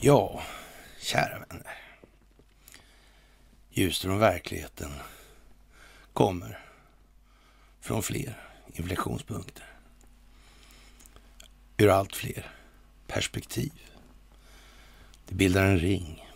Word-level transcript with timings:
Ja, 0.00 0.42
kära 1.00 1.38
vänner. 1.38 1.78
Ljuset 3.70 4.02
från 4.02 4.18
verkligheten 4.18 4.90
kommer 6.12 6.58
från 7.80 8.02
fler 8.02 8.38
inflektionspunkter. 8.72 9.64
Ur 11.76 11.88
allt 11.88 12.16
fler 12.16 12.50
perspektiv. 13.06 13.72
Det 15.26 15.34
bildar 15.34 15.64
en 15.64 15.78
ring. 15.78 16.28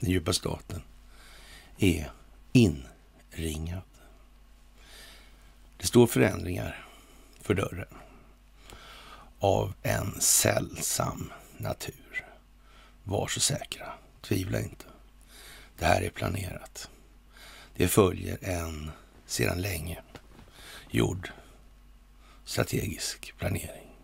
Den 0.00 0.10
djupa 0.10 0.32
staten 0.32 0.82
är 1.78 2.10
inringad. 2.52 3.93
Det 5.84 5.88
står 5.88 6.06
förändringar 6.06 6.86
för 7.40 7.54
dörren 7.54 7.94
av 9.38 9.72
en 9.82 10.20
sällsam 10.20 11.32
natur. 11.58 12.26
Var 13.04 13.28
så 13.28 13.40
säkra, 13.40 13.92
tvivla 14.22 14.60
inte. 14.60 14.84
Det 15.78 15.84
här 15.84 16.02
är 16.02 16.10
planerat. 16.10 16.90
Det 17.76 17.88
följer 17.88 18.38
en 18.42 18.90
sedan 19.26 19.60
länge 19.60 20.02
gjord 20.90 21.30
strategisk 22.44 23.34
planering. 23.38 23.96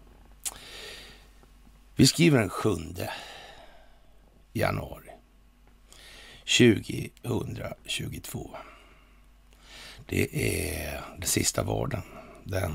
Vi 1.96 2.06
skriver 2.06 2.38
den 2.38 2.50
7 2.50 2.70
januari 4.52 5.10
2022. 6.46 8.56
Det 10.10 10.28
är 10.32 11.04
den 11.18 11.28
sista 11.28 11.62
vardagen, 11.62 12.02
den 12.44 12.74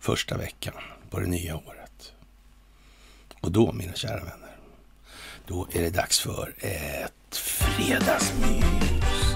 första 0.00 0.36
veckan 0.36 0.74
på 1.10 1.20
det 1.20 1.26
nya 1.26 1.56
året. 1.56 2.12
Och 3.40 3.52
då, 3.52 3.72
mina 3.72 3.94
kära 3.94 4.24
vänner, 4.24 4.56
då 5.46 5.68
är 5.72 5.82
det 5.82 5.90
dags 5.90 6.20
för 6.20 6.54
ett 6.58 7.36
fredagsmys. 7.36 9.34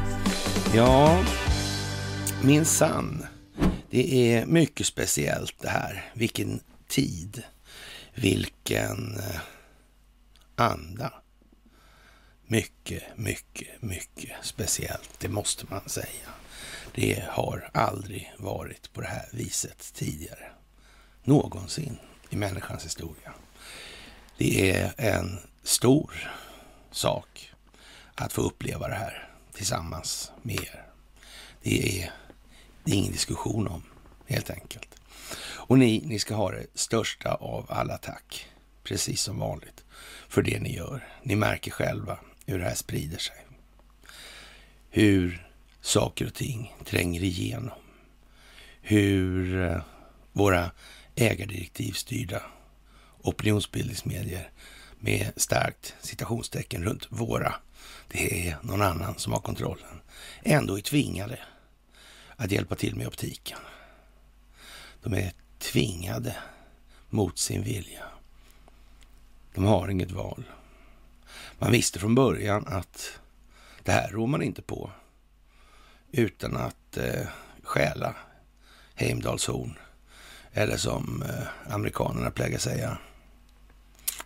Ja, 0.74 1.24
min 2.42 2.64
sann. 2.64 3.26
Det 3.90 4.34
är 4.34 4.46
mycket 4.46 4.86
speciellt 4.86 5.54
det 5.60 5.68
här. 5.68 6.12
Vilken 6.14 6.60
tid. 6.88 7.42
Vilken 8.14 9.16
eh, 9.16 9.40
anda. 10.56 11.12
Mycket, 12.46 13.02
mycket, 13.16 13.82
mycket 13.82 14.32
speciellt. 14.42 15.10
Det 15.18 15.28
måste 15.28 15.66
man 15.70 15.88
säga. 15.88 16.28
Det 16.94 17.24
har 17.28 17.70
aldrig 17.74 18.32
varit 18.38 18.92
på 18.92 19.00
det 19.00 19.06
här 19.06 19.28
viset 19.32 19.92
tidigare. 19.94 20.52
Någonsin 21.24 21.98
i 22.30 22.36
människans 22.36 22.84
historia. 22.84 23.32
Det 24.36 24.70
är 24.70 24.94
en 24.96 25.38
stor 25.62 26.32
sak 26.90 27.52
att 28.14 28.32
få 28.32 28.42
uppleva 28.42 28.88
det 28.88 28.94
här 28.94 29.30
tillsammans 29.52 30.32
med 30.42 30.56
er. 30.56 30.86
Det 31.62 32.02
är, 32.02 32.12
det 32.84 32.92
är 32.92 32.96
ingen 32.96 33.12
diskussion 33.12 33.68
om, 33.68 33.82
helt 34.26 34.50
enkelt. 34.50 34.88
Och 35.40 35.78
ni, 35.78 36.02
ni 36.06 36.18
ska 36.18 36.34
ha 36.34 36.50
det 36.50 36.66
största 36.74 37.34
av 37.34 37.66
alla 37.68 37.98
tack, 37.98 38.46
precis 38.82 39.22
som 39.22 39.38
vanligt, 39.38 39.84
för 40.28 40.42
det 40.42 40.60
ni 40.60 40.76
gör. 40.76 41.08
Ni 41.22 41.36
märker 41.36 41.70
själva 41.70 42.18
hur 42.46 42.58
det 42.58 42.64
här 42.64 42.74
sprider 42.74 43.18
sig. 43.18 43.46
Hur 44.90 45.51
saker 45.82 46.26
och 46.26 46.34
ting 46.34 46.74
tränger 46.84 47.22
igenom. 47.22 47.78
Hur 48.80 49.62
eh, 49.62 49.82
våra 50.32 50.70
ägardirektivstyrda 51.14 52.42
opinionsbildningsmedier 53.22 54.50
med 55.00 55.32
starkt 55.36 55.94
citationstecken 56.00 56.84
runt 56.84 57.06
våra, 57.10 57.54
det 58.08 58.48
är 58.48 58.58
någon 58.62 58.82
annan 58.82 59.18
som 59.18 59.32
har 59.32 59.40
kontrollen, 59.40 60.00
ändå 60.42 60.78
är 60.78 60.82
tvingade 60.82 61.38
att 62.36 62.50
hjälpa 62.50 62.74
till 62.74 62.96
med 62.96 63.06
optiken. 63.06 63.58
De 65.02 65.14
är 65.14 65.32
tvingade 65.58 66.36
mot 67.10 67.38
sin 67.38 67.62
vilja. 67.62 68.04
De 69.54 69.64
har 69.64 69.88
inget 69.88 70.10
val. 70.10 70.44
Man 71.58 71.72
visste 71.72 71.98
från 71.98 72.14
början 72.14 72.66
att 72.66 73.20
det 73.82 73.92
här 73.92 74.10
rår 74.10 74.26
man 74.26 74.42
inte 74.42 74.62
på 74.62 74.90
utan 76.12 76.56
att 76.56 76.96
eh, 76.96 77.26
stjäla 77.62 78.14
Heimdalshorn. 78.94 79.78
Eller 80.52 80.76
som 80.76 81.22
eh, 81.22 81.74
amerikanerna 81.74 82.30
plägar 82.30 82.58
säga, 82.58 82.98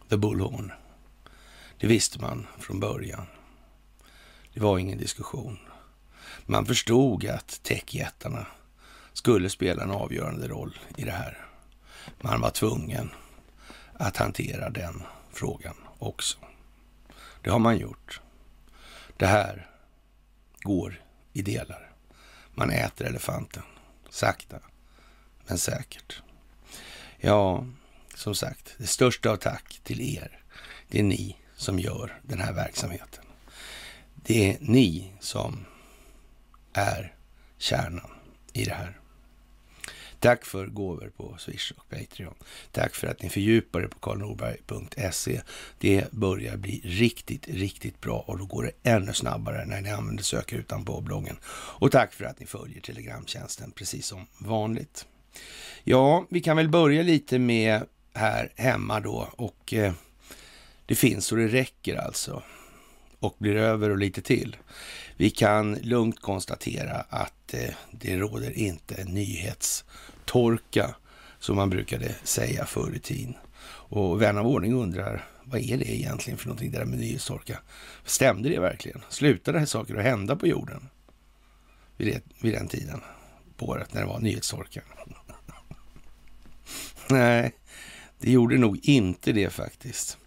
the 0.08 0.16
bullhorn. 0.16 0.72
Det 1.78 1.86
visste 1.86 2.20
man 2.20 2.46
från 2.58 2.80
början. 2.80 3.26
Det 4.54 4.60
var 4.60 4.78
ingen 4.78 4.98
diskussion. 4.98 5.58
Man 6.46 6.66
förstod 6.66 7.26
att 7.26 7.62
techjättarna 7.62 8.46
skulle 9.12 9.50
spela 9.50 9.82
en 9.82 9.90
avgörande 9.90 10.48
roll 10.48 10.78
i 10.96 11.04
det 11.04 11.10
här. 11.10 11.46
Man 12.20 12.40
var 12.40 12.50
tvungen 12.50 13.10
att 13.92 14.16
hantera 14.16 14.70
den 14.70 15.02
frågan 15.32 15.76
också. 15.98 16.38
Det 17.42 17.50
har 17.50 17.58
man 17.58 17.78
gjort. 17.78 18.20
Det 19.16 19.26
här 19.26 19.70
går 20.62 21.05
i 21.36 21.42
delar. 21.42 21.92
Man 22.54 22.70
äter 22.70 23.06
elefanten, 23.06 23.62
sakta 24.10 24.60
men 25.46 25.58
säkert. 25.58 26.22
Ja, 27.18 27.66
som 28.14 28.34
sagt, 28.34 28.74
det 28.78 28.86
största 28.86 29.30
av 29.30 29.36
tack 29.36 29.80
till 29.84 30.00
er. 30.00 30.40
Det 30.88 30.98
är 30.98 31.02
ni 31.02 31.36
som 31.56 31.78
gör 31.78 32.20
den 32.22 32.40
här 32.40 32.52
verksamheten. 32.52 33.24
Det 34.14 34.50
är 34.50 34.56
ni 34.60 35.12
som 35.20 35.64
är 36.72 37.14
kärnan 37.58 38.10
i 38.52 38.64
det 38.64 38.74
här. 38.74 39.00
Tack 40.20 40.44
för 40.44 40.66
gåvor 40.66 41.12
på 41.16 41.36
Swish 41.38 41.72
och 41.76 41.88
Patreon. 41.88 42.34
Tack 42.72 42.94
för 42.94 43.06
att 43.06 43.22
ni 43.22 43.28
fördjupar 43.28 43.80
er 43.80 43.86
på 43.86 43.98
karlnorberg.se. 43.98 45.40
Det 45.78 46.12
börjar 46.12 46.56
bli 46.56 46.80
riktigt, 46.84 47.48
riktigt 47.48 48.00
bra 48.00 48.24
och 48.26 48.38
då 48.38 48.44
går 48.44 48.62
det 48.62 48.90
ännu 48.90 49.12
snabbare 49.12 49.64
när 49.64 49.80
ni 49.80 49.90
använder 49.90 50.24
sökrutan 50.24 50.84
på 50.84 51.00
bloggen. 51.00 51.36
Och 51.52 51.92
tack 51.92 52.12
för 52.12 52.24
att 52.24 52.40
ni 52.40 52.46
följer 52.46 52.80
Telegramtjänsten 52.80 53.70
precis 53.70 54.06
som 54.06 54.26
vanligt. 54.38 55.06
Ja, 55.84 56.26
vi 56.30 56.40
kan 56.40 56.56
väl 56.56 56.68
börja 56.68 57.02
lite 57.02 57.38
med 57.38 57.82
här 58.14 58.52
hemma 58.56 59.00
då 59.00 59.28
och 59.36 59.74
eh, 59.74 59.92
det 60.86 60.94
finns 60.94 61.32
och 61.32 61.38
det 61.38 61.48
räcker 61.48 61.96
alltså 61.96 62.42
och 63.18 63.36
blir 63.38 63.56
över 63.56 63.90
och 63.90 63.98
lite 63.98 64.22
till. 64.22 64.56
Vi 65.16 65.30
kan 65.30 65.74
lugnt 65.74 66.20
konstatera 66.20 67.00
att 67.08 67.54
eh, 67.54 67.74
det 67.90 68.16
råder 68.16 68.58
inte 68.58 69.04
nyhetstorka 69.04 70.94
som 71.38 71.56
man 71.56 71.70
brukade 71.70 72.14
säga 72.22 72.66
förr 72.66 72.92
i 72.94 72.98
tiden. 72.98 73.34
Och 73.68 74.22
vän 74.22 74.38
av 74.38 74.46
ordning 74.46 74.74
undrar, 74.74 75.24
vad 75.44 75.60
är 75.60 75.76
det 75.76 75.96
egentligen 75.96 76.38
för 76.38 76.46
någonting 76.46 76.70
det 76.70 76.78
där 76.78 76.84
med 76.84 76.98
nyhetstorka? 76.98 77.58
Stämde 78.04 78.48
det 78.48 78.60
verkligen? 78.60 79.02
Slutade 79.08 79.60
det 79.60 79.66
saker 79.66 79.96
att 79.96 80.02
hända 80.02 80.36
på 80.36 80.46
jorden 80.46 80.88
vid, 81.96 82.14
det, 82.14 82.22
vid 82.42 82.54
den 82.54 82.68
tiden 82.68 83.00
på 83.56 83.66
året 83.66 83.94
när 83.94 84.00
det 84.00 84.06
var 84.06 84.20
nyhetstorka? 84.20 84.80
Nej, 87.10 87.52
det 88.18 88.30
gjorde 88.30 88.58
nog 88.58 88.78
inte 88.82 89.32
det 89.32 89.50
faktiskt. 89.50 90.18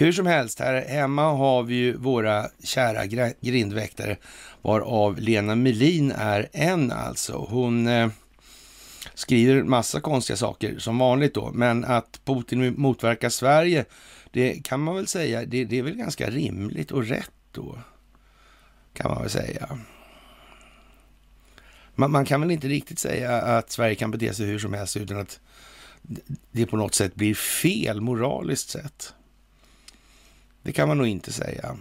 Hur 0.00 0.12
som 0.12 0.26
helst, 0.26 0.58
här 0.58 0.84
hemma 0.88 1.22
har 1.22 1.62
vi 1.62 1.74
ju 1.74 1.96
våra 1.96 2.48
kära 2.64 3.06
grindväktare, 3.40 4.16
varav 4.62 5.18
Lena 5.18 5.54
Melin 5.54 6.12
är 6.16 6.48
en 6.52 6.92
alltså. 6.92 7.46
Hon 7.48 7.86
eh, 7.86 8.08
skriver 9.14 9.62
massa 9.62 10.00
konstiga 10.00 10.36
saker 10.36 10.78
som 10.78 10.98
vanligt 10.98 11.34
då, 11.34 11.50
men 11.54 11.84
att 11.84 12.20
Putin 12.24 12.80
motverkar 12.80 13.28
Sverige, 13.28 13.84
det 14.30 14.64
kan 14.64 14.80
man 14.80 14.96
väl 14.96 15.06
säga, 15.06 15.44
det, 15.44 15.64
det 15.64 15.78
är 15.78 15.82
väl 15.82 15.96
ganska 15.96 16.30
rimligt 16.30 16.90
och 16.90 17.06
rätt 17.06 17.32
då, 17.52 17.78
kan 18.92 19.10
man 19.10 19.22
väl 19.22 19.30
säga. 19.30 19.78
Man, 21.94 22.10
man, 22.10 22.24
kan 22.24 22.40
väl 22.40 22.50
inte 22.50 22.68
riktigt 22.68 22.98
säga 22.98 23.36
att 23.36 23.70
Sverige 23.70 23.94
kan 23.94 24.10
bete 24.10 24.34
sig 24.34 24.46
hur 24.46 24.58
som 24.58 24.74
helst 24.74 24.96
utan 24.96 25.20
att 25.20 25.40
det 26.50 26.66
på 26.66 26.76
något 26.76 26.94
sätt 26.94 27.14
blir 27.14 27.34
fel 27.34 28.00
moraliskt 28.00 28.70
sett. 28.70 29.14
Det 30.68 30.72
kan 30.72 30.88
man 30.88 30.98
nog 30.98 31.06
inte 31.06 31.32
säga. 31.32 31.76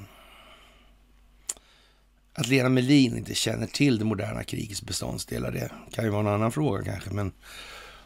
Att 2.33 2.47
Lena 2.47 2.69
Melin 2.69 3.17
inte 3.17 3.35
känner 3.35 3.67
till 3.67 3.99
det 3.99 4.05
moderna 4.05 4.43
krigets 4.43 4.81
beståndsdelar, 4.81 5.51
det 5.51 5.71
kan 5.91 6.05
ju 6.05 6.09
vara 6.09 6.21
en 6.21 6.27
annan 6.27 6.51
fråga 6.51 6.83
kanske, 6.83 7.09
men 7.09 7.31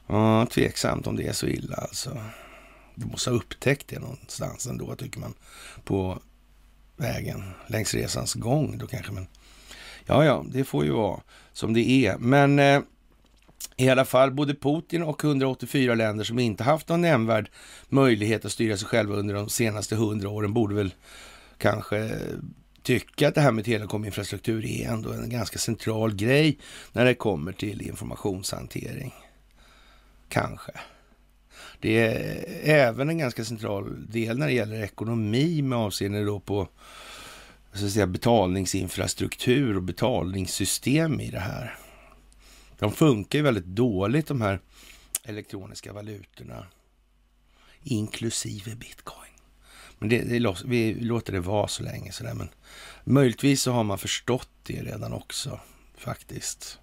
ja, 0.08 0.46
tveksamt 0.46 1.08
om 1.08 1.16
det 1.16 1.28
är 1.28 1.34
så 1.34 1.48
illa 1.48 1.76
alltså. 1.76 2.24
Du 2.96 3.06
måste 3.06 3.30
ha 3.30 3.38
upptäckt 3.38 3.88
det 3.88 4.00
någonstans 4.00 4.68
ändå, 4.68 4.96
tycker 4.96 5.20
man, 5.20 5.34
på 5.84 6.20
vägen, 6.98 7.44
längs 7.68 7.94
resans 7.94 8.34
gång 8.34 8.78
då 8.78 8.88
kanske. 8.88 9.12
Men 9.12 9.28
ja, 10.06 10.26
ja, 10.26 10.46
det 10.52 10.64
får 10.64 10.86
ju 10.86 10.92
vara 10.92 11.22
som 11.54 11.74
det 11.74 11.90
är. 11.90 12.18
Men 12.18 12.60
eh, 12.60 12.82
i 13.76 13.90
alla 13.90 14.06
fall 14.06 14.32
både 14.32 14.56
Putin 14.56 15.04
och 15.04 15.24
184 15.24 15.96
länder 15.96 16.24
som 16.24 16.40
inte 16.40 16.64
haft 16.64 16.90
någon 16.90 17.02
nämnvärd 17.02 17.50
möjlighet 17.90 18.46
att 18.46 18.52
styra 18.52 18.78
sig 18.78 18.88
själva 18.88 19.16
under 19.16 19.34
de 19.34 19.50
senaste 19.50 19.96
hundra 19.96 20.30
åren 20.30 20.54
borde 20.54 20.76
väl 20.76 20.94
kanske 21.58 22.12
tycka 22.84 23.28
att 23.28 23.36
det 23.36 23.42
här 23.42 23.52
med 23.52 23.66
telekominfrastruktur 23.66 24.66
är 24.66 24.90
ändå 24.90 25.12
en 25.12 25.30
ganska 25.30 25.60
central 25.60 26.16
grej 26.16 26.58
när 26.92 27.06
det 27.06 27.14
kommer 27.14 27.52
till 27.52 27.82
informationshantering. 27.82 29.14
Kanske. 30.30 30.72
Det 31.80 31.98
är 31.98 32.46
även 32.64 33.10
en 33.10 33.18
ganska 33.18 33.46
central 33.46 34.12
del 34.12 34.38
när 34.38 34.48
det 34.48 34.54
gäller 34.54 34.84
ekonomi 34.84 35.62
med 35.62 35.80
avseende 35.80 36.26
då 36.26 36.40
på 36.40 36.68
så 37.74 37.86
att 37.86 37.92
säga, 37.92 38.08
betalningsinfrastruktur 38.08 39.76
och 39.76 39.84
betalningssystem 39.84 41.20
i 41.20 41.32
det 41.32 41.40
här. 41.40 41.78
De 42.82 42.92
funkar 42.92 43.40
ju 43.40 43.44
väldigt 43.44 43.66
dåligt 43.66 44.28
de 44.28 44.42
här 44.42 44.60
elektroniska 45.24 45.94
valutorna, 45.94 46.68
inklusive 47.84 48.76
bitcoin. 48.76 49.32
Men 50.00 50.10
det, 50.10 50.24
det, 50.24 50.56
vi 50.66 50.94
låter 50.94 51.34
det 51.34 51.40
vara 51.40 51.68
så 51.68 51.84
länge 51.84 52.12
sådär, 52.12 52.34
men 52.34 52.50
möjligtvis 53.04 53.62
så 53.62 53.72
har 53.72 53.84
man 53.84 53.98
förstått 53.98 54.50
det 54.64 54.84
redan 54.84 55.14
också 55.14 55.60
faktiskt. 55.98 56.80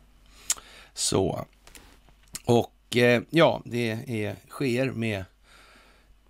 Så. 0.94 1.46
Och 2.44 2.96
eh, 2.96 3.22
ja, 3.30 3.62
det 3.64 3.90
är, 3.90 4.36
sker 4.48 4.90
med 4.90 5.24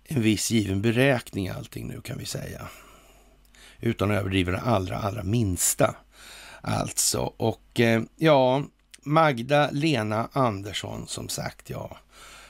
en 0.03 0.21
viss 0.21 0.51
given 0.51 0.81
beräkning 0.81 1.49
allting 1.49 1.87
nu 1.87 2.01
kan 2.01 2.17
vi 2.17 2.25
säga. 2.25 2.67
Utan 3.79 4.11
att 4.11 4.17
överdriva 4.17 4.51
det 4.51 4.61
allra, 4.61 4.97
allra 4.97 5.23
minsta. 5.23 5.95
Alltså, 6.61 7.19
och 7.19 7.79
eh, 7.79 8.03
ja, 8.15 8.63
Magda 9.09 9.69
Lena 9.71 10.29
Andersson 10.33 11.07
som 11.07 11.29
sagt, 11.29 11.69
ja. 11.69 11.97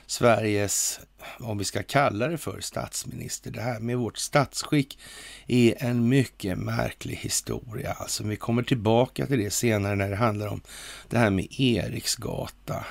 Sveriges, 0.05 0.99
om 1.39 1.57
vi 1.57 1.65
ska 1.65 1.83
kalla 1.83 2.27
det 2.27 2.37
för 2.37 2.61
statsminister. 2.61 3.51
Det 3.51 3.61
här 3.61 3.79
med 3.79 3.97
vårt 3.97 4.17
statsskick 4.17 4.99
är 5.47 5.83
en 5.83 6.09
mycket 6.09 6.57
märklig 6.57 7.15
historia. 7.15 7.91
Alltså, 7.91 8.23
vi 8.23 8.35
kommer 8.35 8.63
tillbaka 8.63 9.25
till 9.25 9.39
det 9.39 9.51
senare 9.51 9.95
när 9.95 10.09
det 10.09 10.15
handlar 10.15 10.47
om 10.47 10.61
det 11.09 11.17
här 11.17 11.29
med 11.29 11.47
Eriksgata. 11.59 12.85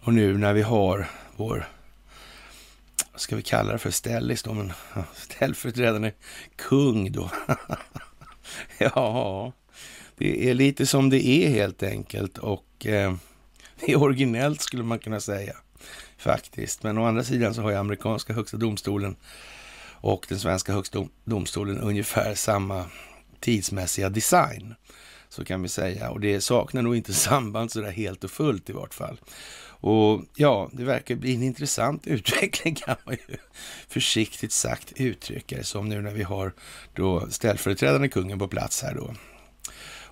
Och 0.00 0.14
nu 0.14 0.38
när 0.38 0.52
vi 0.52 0.62
har 0.62 1.10
vår, 1.36 1.68
vad 3.12 3.20
ska 3.20 3.36
vi 3.36 3.42
kalla 3.42 3.72
det 3.72 3.78
för, 3.78 3.90
ställis 3.90 4.42
då, 4.42 4.54
men 4.54 4.72
ställföreträdande 5.14 6.12
kung 6.56 7.12
då. 7.12 7.30
ja, 8.78 9.52
det 10.18 10.50
är 10.50 10.54
lite 10.54 10.86
som 10.86 11.10
det 11.10 11.26
är 11.26 11.48
helt 11.48 11.82
enkelt 11.82 12.38
och 12.38 12.86
eh, 12.86 13.14
det 13.80 13.92
är 13.92 14.02
originellt 14.02 14.60
skulle 14.60 14.82
man 14.82 14.98
kunna 14.98 15.20
säga 15.20 15.56
faktiskt. 16.18 16.82
Men 16.82 16.98
å 16.98 17.04
andra 17.04 17.24
sidan 17.24 17.54
så 17.54 17.62
har 17.62 17.70
ju 17.70 17.76
amerikanska 17.76 18.32
högsta 18.32 18.56
domstolen 18.56 19.16
och 20.00 20.26
den 20.28 20.38
svenska 20.38 20.72
högsta 20.72 21.06
domstolen 21.24 21.78
ungefär 21.78 22.34
samma 22.34 22.84
tidsmässiga 23.40 24.08
design. 24.08 24.74
Så 25.28 25.44
kan 25.44 25.62
vi 25.62 25.68
säga. 25.68 26.10
Och 26.10 26.20
det 26.20 26.40
saknar 26.40 26.82
nog 26.82 26.96
inte 26.96 27.14
samband 27.14 27.72
sådär 27.72 27.90
helt 27.90 28.24
och 28.24 28.30
fullt 28.30 28.70
i 28.70 28.72
vart 28.72 28.94
fall. 28.94 29.20
Och 29.78 30.22
ja, 30.36 30.70
det 30.72 30.84
verkar 30.84 31.14
bli 31.14 31.34
en 31.34 31.42
intressant 31.42 32.06
utveckling 32.06 32.74
kan 32.74 32.96
man 33.04 33.14
ju 33.28 33.36
försiktigt 33.88 34.52
sagt 34.52 34.92
uttrycka 34.96 35.56
det 35.56 35.64
som 35.64 35.88
nu 35.88 36.02
när 36.02 36.12
vi 36.12 36.22
har 36.22 36.52
då 36.94 37.30
ställföreträdande 37.30 38.08
kungen 38.08 38.38
på 38.38 38.48
plats 38.48 38.82
här 38.82 38.94
då. 38.94 39.14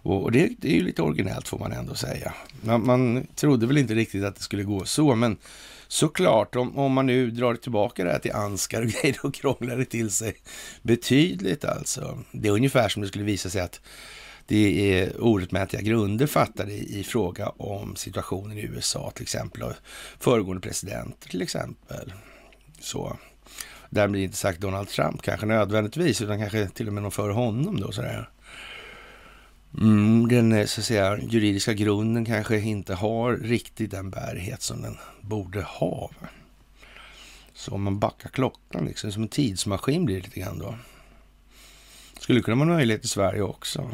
Och, 0.05 0.33
det, 0.33 0.51
det, 0.59 0.69
är 0.69 0.73
ju 0.73 0.83
lite 0.83 1.03
originellt 1.03 1.49
får 1.49 1.59
man 1.59 1.73
ändå 1.73 1.95
säga. 1.95 2.35
Man, 2.61 2.87
man 2.87 3.27
trodde 3.35 3.67
väl 3.67 3.79
inte 3.79 3.95
riktigt 3.95 4.25
att 4.25 4.37
det 4.37 4.43
skulle 4.43 4.63
gå 4.63 4.85
så, 4.85 5.15
men 5.15 5.37
såklart, 5.89 6.57
om, 6.57 6.79
om 6.79 6.93
man 6.93 7.07
nu 7.07 7.31
drar 7.31 7.55
tillbaka 7.55 8.05
det 8.05 8.11
här 8.11 8.19
till 8.19 8.33
Anskar 8.33 8.83
och 8.83 8.89
grejer, 9.03 9.19
då 9.23 9.31
krånglar 9.31 9.77
det 9.77 9.85
till 9.85 10.11
sig 10.11 10.35
betydligt 10.83 11.65
alltså. 11.65 12.19
Det 12.33 12.49
är 12.49 12.53
ungefär 12.53 12.89
som 12.89 13.03
det 13.03 13.09
skulle 13.09 13.25
visa 13.25 13.51
sig 13.51 13.61
att 13.61 13.81
det 14.47 14.93
är 15.01 15.23
orättmätiga 15.23 15.81
grunder 15.81 16.27
fattade 16.27 16.73
i, 16.73 17.01
i 17.01 17.05
fråga 17.05 17.49
om 17.49 17.97
situationen 17.97 18.59
i 18.59 18.63
USA 18.63 19.13
till 19.15 19.23
exempel, 19.23 19.63
och 19.63 19.73
föregående 20.19 20.61
president 20.61 21.21
till 21.21 21.43
exempel. 21.43 22.13
Så. 22.81 23.17
Därmed 23.91 24.21
inte 24.21 24.37
sagt 24.37 24.61
Donald 24.61 24.89
Trump 24.89 25.23
kanske 25.23 25.47
nödvändigtvis, 25.47 26.23
utan 26.23 26.39
kanske 26.39 26.67
till 26.67 26.87
och 26.87 26.95
med 26.95 27.03
någon 27.03 27.13
före 27.13 27.33
honom 27.33 27.81
då 27.81 27.93
sådär. 27.93 28.29
Mm, 29.79 30.29
den 30.29 30.53
eh, 30.53 30.67
så 30.67 30.81
att 30.81 30.85
säga, 30.85 31.19
juridiska 31.19 31.73
grunden 31.73 32.25
kanske 32.25 32.61
inte 32.61 32.95
har 32.95 33.37
riktigt 33.37 33.91
den 33.91 34.11
bärighet 34.11 34.63
som 34.63 34.83
den 34.83 34.99
borde 35.21 35.63
ha. 35.63 36.11
Så 37.55 37.75
om 37.75 37.83
man 37.83 37.99
backar 37.99 38.29
klockan, 38.29 38.85
liksom, 38.85 39.13
som 39.13 39.23
en 39.23 39.29
tidsmaskin 39.29 40.05
blir 40.05 40.17
det 40.17 40.23
lite 40.23 40.41
grann 40.41 40.59
då. 40.59 40.75
Skulle 42.21 42.43
kunna 42.43 42.57
vara 42.57 42.77
möjlighet 42.77 43.05
i 43.05 43.09
Sverige 43.09 43.43
också. 43.43 43.91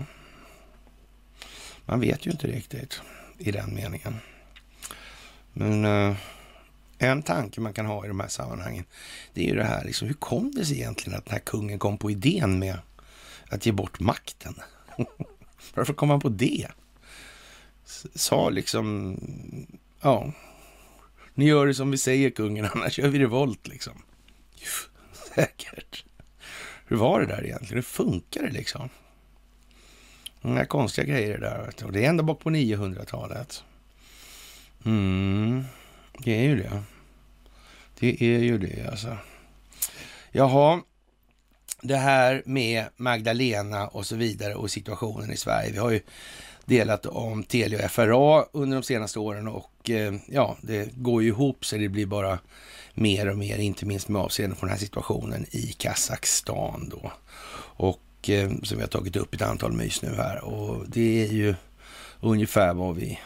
Man 1.87 2.01
vet 2.01 2.27
ju 2.27 2.31
inte 2.31 2.47
riktigt 2.47 3.01
i 3.39 3.51
den 3.51 3.75
meningen. 3.75 4.17
Men 5.53 5.85
eh, 5.85 6.17
en 6.99 7.23
tanke 7.23 7.61
man 7.61 7.73
kan 7.73 7.87
ha 7.87 8.05
i 8.05 8.09
de 8.09 8.21
här 8.21 8.29
sammanhangen, 8.29 8.85
det 9.35 9.45
är 9.45 9.49
ju 9.49 9.57
det 9.57 9.65
här, 9.65 9.85
liksom, 9.85 10.09
hur 10.09 10.15
kom 10.15 10.53
det 10.55 10.65
sig 10.65 10.77
egentligen 10.77 11.19
att 11.19 11.25
den 11.25 11.33
här 11.33 11.41
kungen 11.41 11.79
kom 11.79 11.99
på 11.99 12.11
idén 12.11 12.59
med 12.59 12.79
att 13.49 13.67
ge 13.67 13.73
bort 13.73 14.01
makten? 14.01 14.55
Varför 15.75 15.93
kom 15.93 16.11
han 16.11 16.21
på 16.21 16.29
det? 16.29 16.67
Sa 18.15 18.51
liksom, 18.51 19.17
ja, 20.01 20.33
ni 21.35 21.45
gör 21.45 21.67
det 21.67 21.75
som 21.75 21.91
vi 21.91 21.99
säger 21.99 22.31
kungen, 22.31 22.69
annars 22.75 22.99
gör 22.99 23.09
vi 23.09 23.19
revolt 23.19 23.69
liksom. 23.69 24.03
Säkert. 25.35 26.05
Hur 26.87 26.97
var 26.97 27.21
det 27.21 27.27
där 27.27 27.45
egentligen? 27.45 27.75
Hur 27.75 27.83
funkar 27.83 28.43
det 28.43 28.51
liksom? 28.51 28.89
Inga 30.43 30.65
konstiga 30.65 31.07
grejer 31.07 31.39
det 31.39 31.47
där. 31.47 31.87
Och 31.87 31.93
det 31.93 32.05
är 32.05 32.09
ända 32.09 32.23
bak 32.23 32.41
på 32.41 32.51
900-talet. 32.51 33.65
Mm, 34.85 35.65
det 36.19 36.33
är 36.33 36.43
ju 36.43 36.57
det. 36.63 36.83
Det 37.99 38.23
är 38.23 38.39
ju 38.39 38.59
det 38.59 38.91
alltså. 38.91 39.17
Jaha, 40.31 40.83
det 41.83 41.97
här 41.97 42.43
med 42.47 42.85
Magdalena 42.97 43.89
och 43.89 44.07
så 44.07 44.17
vidare 44.17 44.55
och 44.55 44.71
situationen 44.71 45.33
i 45.33 45.37
Sverige. 45.37 45.73
Vi 45.73 45.79
har 45.79 45.91
ju 45.91 46.01
delat 46.65 47.07
om 47.07 47.45
Telia 47.45 47.85
och 47.85 47.91
FRA 47.91 48.45
under 48.53 48.77
de 48.77 48.83
senaste 48.83 49.19
åren 49.19 49.49
och 49.49 49.91
eh, 49.91 50.15
ja, 50.27 50.57
det 50.63 50.95
går 50.95 51.23
ju 51.23 51.29
ihop 51.29 51.65
så 51.65 51.77
det 51.77 51.89
blir 51.89 52.07
bara 52.07 52.39
mer 52.95 53.29
och 53.29 53.39
mer, 53.39 53.59
inte 53.59 53.87
minst 53.87 54.09
med 54.09 54.23
avseende 54.23 54.57
på 54.57 54.67
den 54.67 54.71
här 54.71 54.79
situationen 54.79 55.47
i 55.51 55.75
Kazakstan 55.79 56.89
då. 56.91 57.13
Och 57.77 58.31
eh, 58.31 58.51
som 58.63 58.77
vi 58.77 58.83
har 58.83 58.89
tagit 58.89 59.17
upp 59.17 59.35
ett 59.35 59.43
antal 59.43 59.73
mys 59.73 60.03
nu 60.03 60.15
här 60.15 60.45
och 60.45 60.89
det 60.89 61.25
är 61.25 61.33
ju 61.33 61.55
ungefär 62.21 62.75
vad 62.75 62.97
vi 62.97 63.19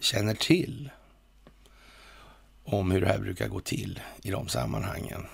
känner 0.00 0.34
till 0.34 0.90
om 2.64 2.90
hur 2.90 3.00
det 3.00 3.06
här 3.06 3.18
brukar 3.18 3.48
gå 3.48 3.60
till 3.60 4.00
i 4.22 4.30
de 4.30 4.48
sammanhangen. 4.48 5.26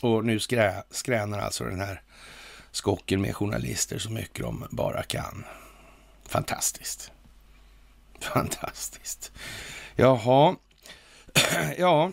Och 0.00 0.24
nu 0.24 0.40
skrä, 0.40 0.82
skränar 0.90 1.38
alltså 1.38 1.64
den 1.64 1.80
här 1.80 2.02
skocken 2.70 3.20
med 3.20 3.36
journalister 3.36 3.98
så 3.98 4.10
mycket 4.10 4.44
de 4.44 4.66
bara 4.70 5.02
kan. 5.02 5.44
Fantastiskt. 6.28 7.10
Fantastiskt. 8.20 9.32
Jaha. 9.96 10.56
ja, 11.78 12.12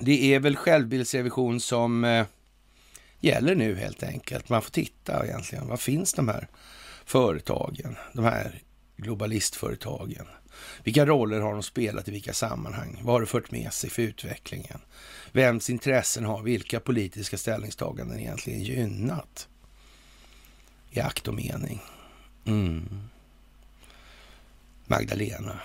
det 0.00 0.34
är 0.34 0.40
väl 0.40 0.56
självbildsrevision 0.56 1.60
som 1.60 2.04
eh, 2.04 2.26
gäller 3.20 3.54
nu 3.54 3.74
helt 3.76 4.02
enkelt. 4.02 4.48
Man 4.48 4.62
får 4.62 4.70
titta 4.70 5.26
egentligen. 5.26 5.68
Vad 5.68 5.80
finns 5.80 6.12
de 6.12 6.28
här 6.28 6.48
företagen? 7.04 7.96
De 8.12 8.24
här 8.24 8.62
globalistföretagen. 8.96 10.26
Vilka 10.84 11.06
roller 11.06 11.40
har 11.40 11.52
de 11.52 11.62
spelat 11.62 12.08
i 12.08 12.10
vilka 12.10 12.32
sammanhang? 12.32 13.00
Vad 13.02 13.14
har 13.14 13.20
det 13.20 13.26
fört 13.26 13.50
med 13.50 13.72
sig 13.72 13.90
för 13.90 14.02
utvecklingen? 14.02 14.80
Vems 15.36 15.70
intressen 15.70 16.24
har 16.24 16.42
vilka 16.42 16.80
politiska 16.80 17.38
ställningstaganden 17.38 18.20
egentligen 18.20 18.62
gynnat? 18.62 19.48
I 20.90 21.00
akt 21.00 21.28
och 21.28 21.34
mening. 21.34 21.82
Mm. 22.44 23.08
Magdalena, 24.86 25.60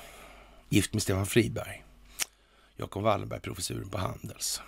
gift 0.70 0.94
med 0.94 1.04
Stefan 1.04 1.26
Friberg. 1.26 1.84
Jakob 2.76 3.04
Wallenberg, 3.04 3.42
professuren 3.42 3.90
på 3.90 3.98
Handels. 3.98 4.62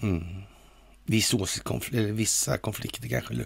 Mm. 0.00 0.42
Viss 1.04 1.60
konfl 1.62 1.96
vissa 1.96 2.58
konflikter 2.58 3.08
kanske 3.08 3.44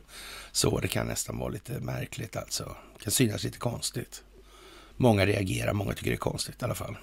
så. 0.52 0.80
Det 0.80 0.88
kan 0.88 1.07
nästan 1.07 1.38
vara 1.38 1.49
lite 1.49 1.80
märkligt 1.80 2.37
alltså. 2.37 2.76
Det 2.97 3.04
kan 3.04 3.12
synas 3.12 3.45
lite 3.45 3.59
konstigt. 3.59 4.25
Många 4.97 5.26
reagerar, 5.26 5.73
många 5.73 5.95
tycker 5.95 6.11
det 6.11 6.16
är 6.16 6.19
konstigt 6.19 6.62
i 6.62 6.64
alla 6.64 6.75
fall. 6.75 6.97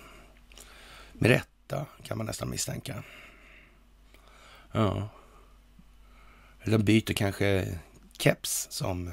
Med 1.14 1.30
detta, 1.68 1.86
kan 2.04 2.18
man 2.18 2.28
nästan 2.28 2.50
misstänka. 2.50 3.04
Ja. 4.72 5.10
Eller 6.64 6.78
de 6.78 6.84
byter 6.84 7.14
kanske 7.14 7.80
keps 8.18 8.68
som 8.70 9.12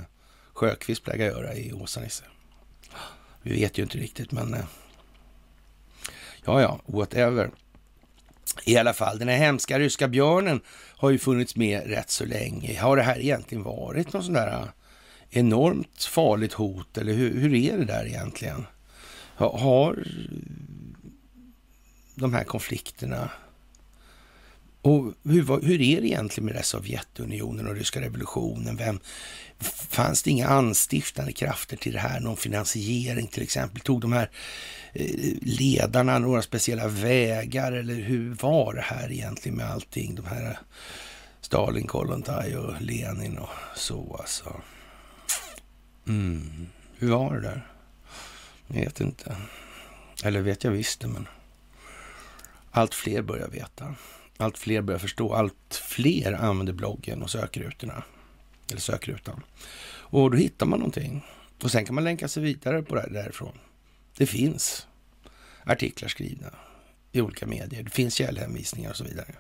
Sjökvist 0.52 1.04
plägar 1.04 1.26
göra 1.26 1.54
i 1.54 1.73
Åsa-Nisse. 1.73 2.25
Vi 3.42 3.61
vet 3.61 3.78
ju 3.78 3.82
inte 3.82 3.99
riktigt, 3.99 4.32
men 4.32 4.54
eh, 4.54 4.64
ja, 6.44 6.61
ja, 6.61 6.80
whatever. 6.87 7.50
I 8.64 8.76
alla 8.76 8.92
fall, 8.92 9.18
den 9.18 9.28
här 9.28 9.37
hemska 9.37 9.78
ryska 9.78 10.08
björnen 10.08 10.61
har 10.96 11.11
ju 11.11 11.18
funnits 11.18 11.56
med 11.56 11.87
rätt 11.87 12.11
så 12.11 12.25
länge. 12.25 12.80
Har 12.80 12.96
det 12.96 13.02
här 13.02 13.18
egentligen 13.18 13.64
varit 13.64 14.12
någon 14.12 14.23
sånt 14.23 14.37
där 14.37 14.52
eh, 14.52 14.68
enormt 15.30 16.04
farligt 16.04 16.52
hot 16.52 16.99
eller 16.99 17.12
hur, 17.12 17.40
hur 17.40 17.54
är 17.54 17.78
det 17.78 17.84
där 17.84 18.06
egentligen? 18.06 18.66
Har 19.37 20.04
de 22.14 22.35
här 22.35 22.44
konflikterna 22.44 23.30
och 24.85 25.14
hur, 25.25 25.66
hur 25.66 25.80
är 25.80 26.00
det 26.00 26.06
egentligen 26.06 26.47
med 26.47 26.54
det 26.54 26.62
Sovjetunionen 26.62 27.68
och 27.68 27.75
ryska 27.75 28.00
revolutionen? 28.00 28.76
Vem, 28.76 29.00
fanns 29.88 30.23
det 30.23 30.30
inga 30.30 30.49
anstiftande 30.49 31.33
krafter 31.33 31.76
till 31.76 31.92
det 31.92 31.99
här? 31.99 32.21
Någon 32.21 32.37
finansiering 32.37 33.26
till 33.26 33.42
exempel? 33.42 33.80
Tog 33.80 34.00
de 34.00 34.12
här 34.12 34.30
eh, 34.92 35.37
ledarna 35.42 36.18
några 36.18 36.42
speciella 36.42 36.88
vägar? 36.88 37.73
Eller 37.73 37.94
hur 37.94 38.35
var 38.35 38.75
det 38.75 38.80
här 38.80 39.12
egentligen 39.12 39.56
med 39.56 39.71
allting? 39.71 40.14
De 40.14 40.26
här 40.26 40.44
eh, 40.44 40.56
Stalin, 41.40 41.87
Kollontaj 41.87 42.56
och 42.56 42.80
Lenin 42.80 43.38
och 43.38 43.49
så 43.76 44.16
alltså. 44.21 44.61
Mm. 46.09 46.66
Hur 46.99 47.11
var 47.11 47.35
det 47.35 47.40
där? 47.40 47.66
Jag 48.66 48.85
vet 48.85 49.00
inte. 49.00 49.37
Eller 50.25 50.40
vet 50.40 50.64
jag 50.64 50.71
visst 50.71 51.00
det, 51.00 51.09
men 51.09 51.26
allt 52.76 52.94
fler 52.94 53.22
börjar 53.22 53.48
veta. 53.48 53.94
Allt 54.36 54.58
fler 54.58 54.82
börjar 54.82 54.98
förstå. 54.98 55.34
Allt 55.34 55.74
fler 55.74 56.32
använder 56.32 56.72
bloggen 56.72 57.22
och 57.22 57.30
sökrutorna. 57.30 58.02
Eller 58.70 58.80
sökrutan. 58.80 59.42
Och 59.86 60.30
då 60.30 60.36
hittar 60.36 60.66
man 60.66 60.78
någonting. 60.78 61.24
Och 61.62 61.70
sen 61.70 61.84
kan 61.84 61.94
man 61.94 62.04
länka 62.04 62.28
sig 62.28 62.42
vidare 62.42 62.82
på 62.82 62.94
det 62.94 63.08
därifrån. 63.10 63.58
Det 64.16 64.26
finns 64.26 64.86
artiklar 65.64 66.08
skrivna 66.08 66.50
i 67.12 67.20
olika 67.20 67.46
medier. 67.46 67.82
Det 67.82 67.90
finns 67.90 68.14
källhänvisningar 68.14 68.90
och 68.90 68.96
så 68.96 69.04
vidare. 69.04 69.34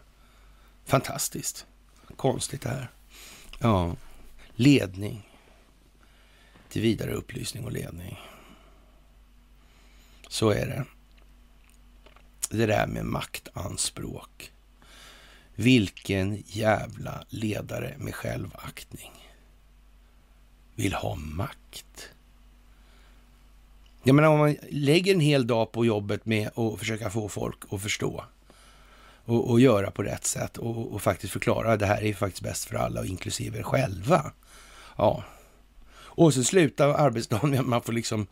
Fantastiskt. 0.84 1.66
Konstigt 2.16 2.62
det 2.62 2.68
här. 2.68 2.90
Ja, 3.58 3.96
ledning 4.54 5.28
till 6.68 6.82
vidare 6.82 7.12
upplysning 7.12 7.64
och 7.64 7.72
ledning. 7.72 8.18
Så 10.28 10.50
är 10.50 10.66
det. 10.66 10.84
Det 12.50 12.66
där 12.66 12.86
med 12.86 13.04
maktanspråk. 13.04 14.52
Vilken 15.54 16.42
jävla 16.46 17.24
ledare 17.28 17.94
med 17.98 18.14
självaktning 18.14 19.12
vill 20.74 20.94
ha 20.94 21.14
makt? 21.14 22.08
Jag 24.02 24.14
menar 24.14 24.28
om 24.28 24.38
man 24.38 24.56
lägger 24.70 25.14
en 25.14 25.20
hel 25.20 25.46
dag 25.46 25.72
på 25.72 25.86
jobbet 25.86 26.26
med 26.26 26.58
att 26.58 26.78
försöka 26.78 27.10
få 27.10 27.28
folk 27.28 27.58
att 27.70 27.82
förstå 27.82 28.24
och, 29.24 29.50
och 29.50 29.60
göra 29.60 29.90
på 29.90 30.02
rätt 30.02 30.24
sätt 30.24 30.58
och, 30.58 30.92
och, 30.94 31.02
faktiskt 31.02 31.32
förklara 31.32 31.72
att 31.72 31.80
det 31.80 31.86
här 31.86 32.02
är 32.04 32.14
faktiskt 32.14 32.42
bäst 32.42 32.64
för 32.64 32.76
alla 32.76 33.00
och 33.00 33.06
inklusive 33.06 33.58
er 33.58 33.62
själva. 33.62 34.32
Ja. 34.96 35.24
Och 35.94 36.34
så 36.34 36.44
slutar 36.44 36.88
arbetsdagen 36.88 37.50
med 37.50 37.60
att 37.60 37.66
man 37.66 37.82
får 37.82 37.92
liksom 37.92 38.26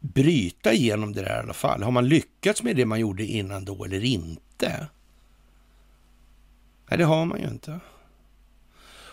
bryta 0.00 0.72
igenom 0.72 1.12
det 1.12 1.22
där 1.22 1.36
i 1.36 1.42
alla 1.42 1.52
fall. 1.52 1.82
Har 1.82 1.90
man 1.90 2.08
lyckats 2.08 2.62
med 2.62 2.76
det 2.76 2.86
man 2.86 3.00
gjorde 3.00 3.24
innan 3.24 3.64
då 3.64 3.84
eller 3.84 4.04
inte? 4.04 4.86
Nej, 6.90 6.98
det 6.98 7.04
har 7.04 7.26
man 7.26 7.40
ju 7.40 7.48
inte. 7.48 7.80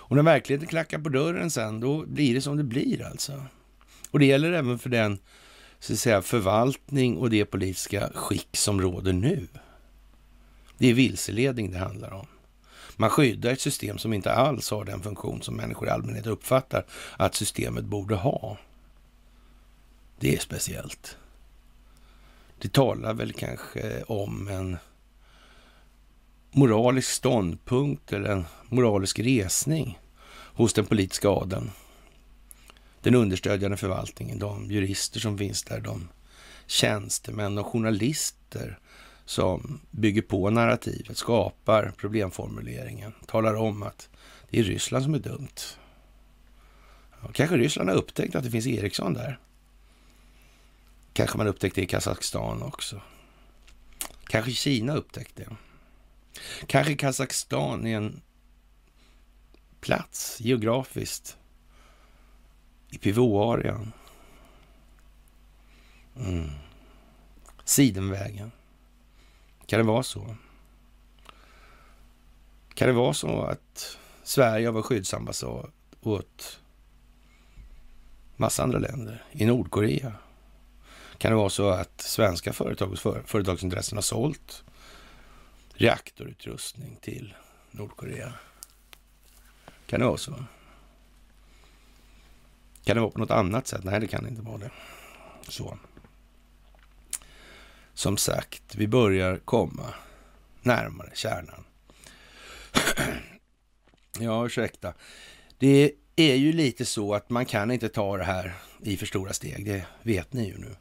Och 0.09 0.15
när 0.15 0.23
verkligheten 0.23 0.67
klackar 0.67 0.99
på 0.99 1.09
dörren 1.09 1.51
sen, 1.51 1.79
då 1.79 2.05
blir 2.05 2.33
det 2.33 2.41
som 2.41 2.57
det 2.57 2.63
blir 2.63 3.05
alltså. 3.05 3.43
Och 4.11 4.19
det 4.19 4.25
gäller 4.25 4.51
även 4.51 4.79
för 4.79 4.89
den 4.89 5.19
så 5.79 5.93
att 5.93 5.99
säga, 5.99 6.21
förvaltning 6.21 7.17
och 7.17 7.29
det 7.29 7.45
politiska 7.45 8.09
skick 8.13 8.57
som 8.57 8.81
råder 8.81 9.13
nu. 9.13 9.47
Det 10.77 10.87
är 10.87 10.93
vilseledning 10.93 11.71
det 11.71 11.77
handlar 11.77 12.13
om. 12.13 12.27
Man 12.95 13.09
skyddar 13.09 13.51
ett 13.51 13.61
system 13.61 13.97
som 13.97 14.13
inte 14.13 14.33
alls 14.33 14.71
har 14.71 14.85
den 14.85 15.01
funktion 15.01 15.41
som 15.41 15.55
människor 15.55 15.87
i 15.87 15.91
allmänhet 15.91 16.27
uppfattar 16.27 16.85
att 17.17 17.35
systemet 17.35 17.85
borde 17.85 18.15
ha. 18.15 18.57
Det 20.19 20.35
är 20.35 20.39
speciellt. 20.39 21.17
Det 22.57 22.73
talar 22.73 23.13
väl 23.13 23.33
kanske 23.33 24.03
om 24.03 24.47
en 24.47 24.77
moralisk 26.51 27.09
ståndpunkt 27.09 28.13
eller 28.13 28.29
en 28.29 28.45
moralisk 28.69 29.19
resning 29.19 29.99
hos 30.31 30.73
den 30.73 30.85
politiska 30.85 31.29
adeln. 31.29 31.71
Den 33.01 33.15
understödjande 33.15 33.77
förvaltningen, 33.77 34.39
de 34.39 34.71
jurister 34.71 35.19
som 35.19 35.37
finns 35.37 35.63
där, 35.63 35.79
de 35.79 36.09
tjänstemän 36.67 37.57
och 37.57 37.65
journalister 37.65 38.79
som 39.25 39.79
bygger 39.91 40.21
på 40.21 40.49
narrativet, 40.49 41.17
skapar 41.17 41.93
problemformuleringen, 41.97 43.13
talar 43.27 43.55
om 43.55 43.83
att 43.83 44.09
det 44.49 44.59
är 44.59 44.63
Ryssland 44.63 45.03
som 45.03 45.13
är 45.13 45.19
dumt. 45.19 45.59
Kanske 47.33 47.57
Ryssland 47.57 47.89
har 47.89 47.97
upptäckt 47.97 48.35
att 48.35 48.43
det 48.43 48.51
finns 48.51 48.67
Ericsson 48.67 49.13
där. 49.13 49.39
Kanske 51.19 51.37
man 51.37 51.47
upptäckte 51.47 51.81
i 51.81 51.85
Kazakstan 51.85 52.61
också. 52.61 53.01
Kanske 54.27 54.51
Kina 54.51 54.93
upptäckte. 54.93 55.47
Kanske 56.67 56.95
Kazakstan 56.95 57.87
är 57.87 57.97
en 57.97 58.21
plats 59.81 60.41
geografiskt 60.41 61.37
i 62.89 62.97
pivotarean. 62.97 63.91
Mm. 66.15 66.49
Sidenvägen. 67.63 68.51
Kan 69.65 69.79
det 69.79 69.85
vara 69.85 70.03
så? 70.03 70.35
Kan 72.73 72.87
det 72.87 72.93
vara 72.93 73.13
så 73.13 73.41
att 73.41 73.97
Sverige 74.23 74.71
var 74.71 74.81
skyddsambassad 74.81 75.71
åt 76.01 76.59
massa 78.35 78.63
andra 78.63 78.79
länder? 78.79 79.23
I 79.31 79.45
Nordkorea? 79.45 80.13
Kan 81.19 81.31
det 81.31 81.37
vara 81.37 81.49
så 81.49 81.69
att 81.69 82.01
svenska 82.01 82.53
företag 82.53 82.91
och 82.91 82.99
företagsintressen 83.29 83.97
har 83.97 84.01
sålt 84.01 84.63
reaktorutrustning 85.73 86.97
till 87.01 87.35
Nordkorea? 87.71 88.33
Kan 89.87 89.99
det 89.99 90.05
vara 90.05 90.17
så? 90.17 90.31
Kan 92.83 92.95
det 92.95 93.01
vara 93.01 93.11
på 93.11 93.19
något 93.19 93.31
annat 93.31 93.67
sätt? 93.67 93.83
Nej, 93.83 93.99
det 93.99 94.07
kan 94.07 94.27
inte 94.27 94.41
vara 94.41 94.57
det. 94.57 94.71
Så. 95.47 95.77
Som 97.93 98.17
sagt, 98.17 98.75
vi 98.75 98.87
börjar 98.87 99.37
komma 99.37 99.93
närmare 100.61 101.11
kärnan. 101.13 101.63
ja, 104.19 104.45
ursäkta. 104.45 104.93
Det 105.57 105.91
är 106.15 106.35
ju 106.35 106.53
lite 106.53 106.85
så 106.85 107.13
att 107.13 107.29
man 107.29 107.45
kan 107.45 107.71
inte 107.71 107.89
ta 107.89 108.17
det 108.17 108.23
här 108.23 108.53
i 108.83 108.97
för 108.97 109.05
stora 109.05 109.33
steg. 109.33 109.65
Det 109.65 109.85
vet 110.03 110.33
ni 110.33 110.47
ju 110.47 110.57
nu. 110.57 110.75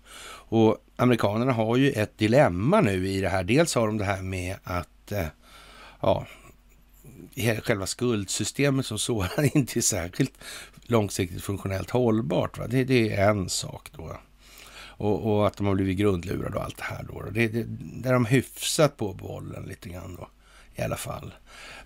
Och 0.51 0.79
amerikanerna 0.97 1.53
har 1.53 1.77
ju 1.77 1.91
ett 1.91 2.19
dilemma 2.19 2.81
nu 2.81 3.09
i 3.09 3.21
det 3.21 3.29
här. 3.29 3.45
Dels 3.45 3.75
har 3.75 3.87
de 3.87 3.99
det 3.99 4.05
här 4.05 4.23
med 4.23 4.57
att 4.65 5.13
eh, 5.13 5.27
ja, 6.01 6.27
själva 7.63 7.87
skuldsystemet 7.87 8.87
som 8.87 8.99
sådant 8.99 9.39
inte 9.55 9.79
är 9.79 9.81
särskilt 9.81 10.33
långsiktigt 10.83 11.43
funktionellt 11.43 11.91
hållbart. 11.91 12.59
Va? 12.59 12.67
Det, 12.67 12.85
det 12.85 13.13
är 13.13 13.31
en 13.31 13.49
sak 13.49 13.91
då. 13.97 14.17
Och, 15.01 15.33
och, 15.33 15.47
att 15.47 15.57
de 15.57 15.67
har 15.67 15.75
blivit 15.75 15.99
grundlurade 15.99 16.57
och 16.57 16.65
allt 16.65 16.77
det 16.77 16.85
här 16.85 17.07
då. 17.09 17.23
Det, 17.31 17.49
det, 17.49 17.65
där 18.03 18.13
de 18.13 18.25
hyfsat 18.25 18.97
på 18.97 19.13
bollen 19.13 19.65
lite 19.65 19.89
grann 19.89 20.17
då 20.17 20.29
i 20.79 20.83
alla 20.83 20.97
fall. 20.97 21.33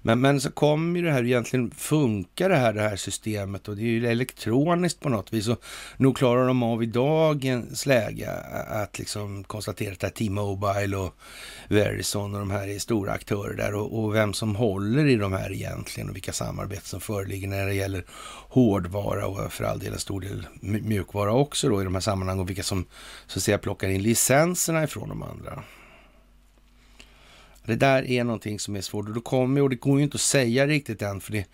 Men, 0.02 0.20
men 0.20 0.40
så 0.40 0.50
kommer 0.50 1.00
ju 1.00 1.06
det 1.06 1.12
här 1.12 1.24
egentligen 1.24 1.70
funkar 1.70 2.48
det 2.48 2.56
här, 2.56 2.72
det 2.72 2.82
här 2.82 2.96
systemet 2.96 3.68
och 3.68 3.76
det 3.76 3.82
är 3.82 3.86
ju 3.86 4.06
elektroniskt 4.06 5.00
på 5.00 5.08
något 5.08 5.32
vis. 5.32 5.48
Och 5.48 5.62
nog 5.96 6.16
klarar 6.16 6.46
de 6.46 6.62
av 6.62 6.82
i 6.82 6.86
dagens 6.86 7.86
läge 7.86 8.30
att 8.68 8.98
liksom 8.98 9.44
konstatera 9.44 10.06
att 10.06 10.14
T-Mobile 10.14 10.96
och 10.96 11.14
Verizon 11.68 12.34
och 12.34 12.40
de 12.40 12.50
här 12.50 12.68
är 12.68 12.78
stora 12.78 13.12
aktörer 13.12 13.56
där 13.56 13.74
och, 13.74 14.04
och, 14.04 14.14
vem 14.14 14.32
som 14.32 14.56
håller 14.56 15.06
i 15.06 15.16
de 15.16 15.32
här 15.32 15.52
egentligen 15.52 16.08
och 16.08 16.16
vilka 16.16 16.32
samarbeten 16.32 16.84
som 16.84 17.00
föreligger 17.00 17.48
när 17.48 17.66
det 17.66 17.74
gäller 17.74 18.04
hårdvara 18.48 19.26
och 19.26 19.52
för 19.52 19.64
all 19.64 19.78
del 19.78 19.92
en 19.92 19.98
stor 19.98 20.20
del 20.20 20.46
mjukvara 20.60 21.32
också 21.32 21.68
då 21.68 21.80
i 21.80 21.84
de 21.84 21.94
här 21.94 22.00
sammanhangen 22.00 22.40
och 22.40 22.48
vilka 22.50 22.62
som 22.62 22.84
så 23.26 23.38
att 23.38 23.42
säga 23.42 23.58
plockar 23.58 23.88
in 23.88 24.02
licenserna 24.02 24.84
ifrån 24.84 25.08
de 25.08 25.22
andra. 25.22 25.62
Det 27.64 27.76
där 27.76 28.10
är 28.10 28.24
någonting 28.24 28.58
som 28.58 28.76
är 28.76 28.80
svårt 28.80 29.08
och, 29.08 29.14
då 29.14 29.20
kommer, 29.20 29.62
och 29.62 29.70
det 29.70 29.76
går 29.76 29.98
ju 29.98 30.04
inte 30.04 30.14
att 30.14 30.20
säga 30.20 30.66
riktigt 30.66 31.02
än 31.02 31.20
för 31.20 31.32
det 31.32 31.46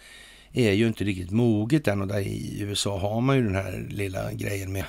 är 0.53 0.73
ju 0.73 0.87
inte 0.87 1.05
riktigt 1.05 1.31
moget 1.31 1.89
än 1.89 2.01
och 2.01 2.09
där 2.09 2.21
i 2.21 2.61
USA 2.61 2.99
har 2.99 3.21
man 3.21 3.37
ju 3.37 3.43
den 3.43 3.55
här 3.55 3.87
lilla 3.89 4.33
grejen 4.33 4.73
med 4.73 4.85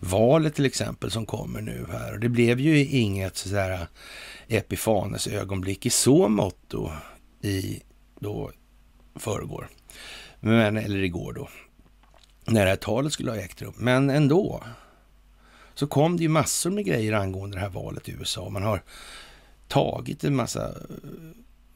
valet 0.00 0.54
till 0.54 0.66
exempel 0.66 1.10
som 1.10 1.26
kommer 1.26 1.60
nu 1.60 1.86
här 1.92 2.12
och 2.12 2.20
det 2.20 2.28
blev 2.28 2.60
ju 2.60 2.86
inget 2.86 3.36
sådär 3.36 3.72
eh, 3.72 4.56
Epifanes 4.56 5.26
ögonblick 5.26 5.86
i 5.86 5.90
så 5.90 6.28
mått 6.28 6.74
i 7.42 7.82
då 8.20 8.50
förrgår, 9.14 9.68
men, 10.40 10.76
eller 10.76 11.02
igår 11.02 11.32
då, 11.32 11.48
när 12.44 12.64
det 12.64 12.70
här 12.70 12.76
talet 12.76 13.12
skulle 13.12 13.30
ha 13.30 13.38
ägt 13.38 13.62
rum. 13.62 13.74
Men 13.76 14.10
ändå 14.10 14.62
så 15.74 15.86
kom 15.86 16.16
det 16.16 16.22
ju 16.22 16.28
massor 16.28 16.70
med 16.70 16.84
grejer 16.84 17.12
angående 17.12 17.56
det 17.56 17.60
här 17.60 17.68
valet 17.68 18.08
i 18.08 18.12
USA. 18.12 18.48
Man 18.48 18.62
har 18.62 18.82
tagit 19.72 20.24
en 20.24 20.36
massa 20.36 20.68
eh, 20.68 20.74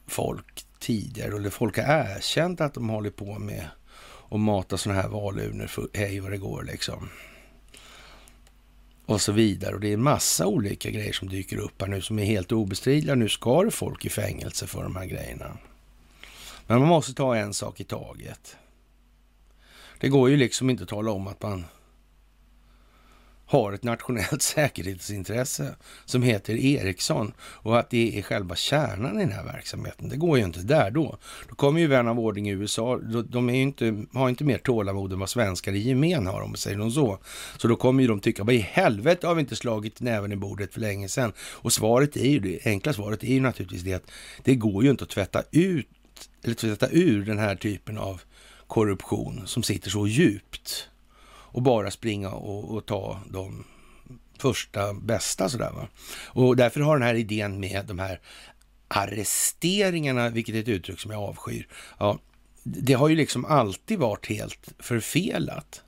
folk 0.07 0.65
tidigare, 0.79 1.37
eller 1.37 1.50
folk 1.50 1.79
har 1.79 1.85
erkänt 1.85 2.61
att 2.61 2.75
de 2.75 2.88
håller 2.88 3.11
på 3.11 3.38
med 3.38 3.69
att 4.31 4.41
mata 4.41 4.76
sådana 4.76 5.03
här 5.03 5.09
valurnor 5.09 5.67
för 5.67 5.88
hej 5.93 6.21
vad 6.21 6.31
det 6.31 6.38
går 6.38 6.62
liksom. 6.62 7.09
Och 9.07 9.21
så 9.21 9.33
vidare. 9.33 9.75
Och 9.75 9.81
det 9.81 9.88
är 9.88 9.95
en 9.95 10.03
massa 10.03 10.47
olika 10.47 10.91
grejer 10.91 11.12
som 11.12 11.29
dyker 11.29 11.57
upp 11.57 11.81
här 11.81 11.88
nu 11.88 12.00
som 12.00 12.19
är 12.19 12.25
helt 12.25 12.53
obestridliga. 12.53 13.15
Nu 13.15 13.29
ska 13.29 13.62
det 13.62 13.71
folk 13.71 14.05
i 14.05 14.11
fängelse 14.11 14.67
för 14.67 14.83
de 14.83 14.97
här 14.97 15.07
grejerna. 15.07 15.57
Men 16.67 16.79
man 16.79 16.88
måste 16.88 17.15
ta 17.15 17.37
en 17.37 17.55
sak 17.55 17.81
i 17.81 17.85
taget. 17.85 18.57
Det 20.00 20.09
går 20.09 20.31
ju 20.31 20.37
liksom 20.37 20.71
inte 20.71 20.83
att 20.83 20.88
tala 20.88 21.11
om 21.11 21.26
att 21.26 21.43
man 21.43 21.65
har 23.47 23.73
ett 23.73 23.83
nationellt 23.83 24.43
säkerhetsintresse 24.57 25.76
som 26.05 26.23
heter 26.23 26.57
Ericsson 26.57 27.33
och 27.41 27.79
att 27.79 27.91
det 27.91 28.19
är 28.19 28.23
själva 28.23 28.57
kärnan 28.57 29.21
i 29.21 29.25
den 29.25 29.33
här 29.33 29.45
verksamheten. 29.45 30.09
Det 30.09 30.17
går 30.17 30.38
ju 30.38 30.45
inte 30.45 30.61
där 30.61 30.91
då. 30.91 31.19
Då 31.49 31.55
kommer 31.55 31.81
ju 31.81 31.87
vän 31.87 32.09
av 32.09 32.21
ordning 32.21 32.49
i 32.49 32.53
USA, 32.53 32.99
de 33.29 33.50
är 33.50 33.55
inte, 33.55 34.05
har 34.12 34.29
inte 34.29 34.45
mer 34.45 34.59
tålamod 34.59 35.12
än 35.12 35.19
vad 35.19 35.31
svenskar 35.31 35.73
i 35.73 35.79
gemen 35.79 36.26
har 36.26 36.41
om 36.41 36.55
säger 36.55 36.76
någon 36.76 36.93
så. 36.93 37.19
Så 37.57 37.69
då 37.69 37.76
kommer 37.76 38.03
ju 38.03 38.09
de 38.09 38.21
tycka, 38.21 38.45
vad 38.45 38.55
i 38.55 38.59
helvete 38.59 39.26
har 39.26 39.35
vi 39.35 39.41
inte 39.41 39.57
slagit 39.57 40.00
näven 40.00 40.33
i 40.33 40.37
bordet 40.37 40.73
för 40.73 40.81
länge 40.81 41.09
sedan? 41.09 41.33
Och 41.38 41.73
svaret 41.73 42.17
är 42.17 42.31
ju, 42.31 42.38
det 42.38 42.67
enkla 42.67 42.93
svaret 42.93 43.23
är 43.23 43.35
ju 43.35 43.41
naturligtvis 43.41 43.83
det 43.83 43.95
att 43.95 44.11
det 44.45 44.55
går 44.55 44.85
ju 44.85 44.91
inte 44.91 45.05
att 45.05 45.11
tvätta 45.11 45.43
ut, 45.50 45.88
eller 46.45 46.55
tvätta 46.55 46.88
ur 46.91 47.25
den 47.25 47.38
här 47.38 47.57
typen 47.57 47.99
av 47.99 48.21
korruption 48.67 49.43
som 49.47 49.62
sitter 49.62 49.91
så 49.91 50.07
djupt 50.07 50.88
och 51.57 51.63
bara 51.63 51.91
springa 51.91 52.31
och, 52.31 52.75
och 52.75 52.87
ta 52.87 53.21
de 53.31 53.65
första 54.39 54.95
bästa 54.95 55.49
sådär 55.49 55.71
va. 55.71 55.89
Och 56.27 56.57
därför 56.57 56.81
har 56.81 56.99
den 56.99 57.09
här 57.09 57.15
idén 57.15 57.61
med 57.61 57.87
de 57.87 57.99
här 57.99 58.21
arresteringarna, 58.89 60.29
vilket 60.29 60.55
är 60.55 60.61
ett 60.61 60.69
uttryck 60.69 61.01
som 61.01 61.11
jag 61.11 61.23
avskyr, 61.23 61.69
ja, 61.99 62.19
det 62.63 62.93
har 62.93 63.09
ju 63.09 63.17
liksom 63.17 63.45
alltid 63.45 63.99
varit 63.99 64.27
helt 64.27 64.75
förfelat. 64.79 65.83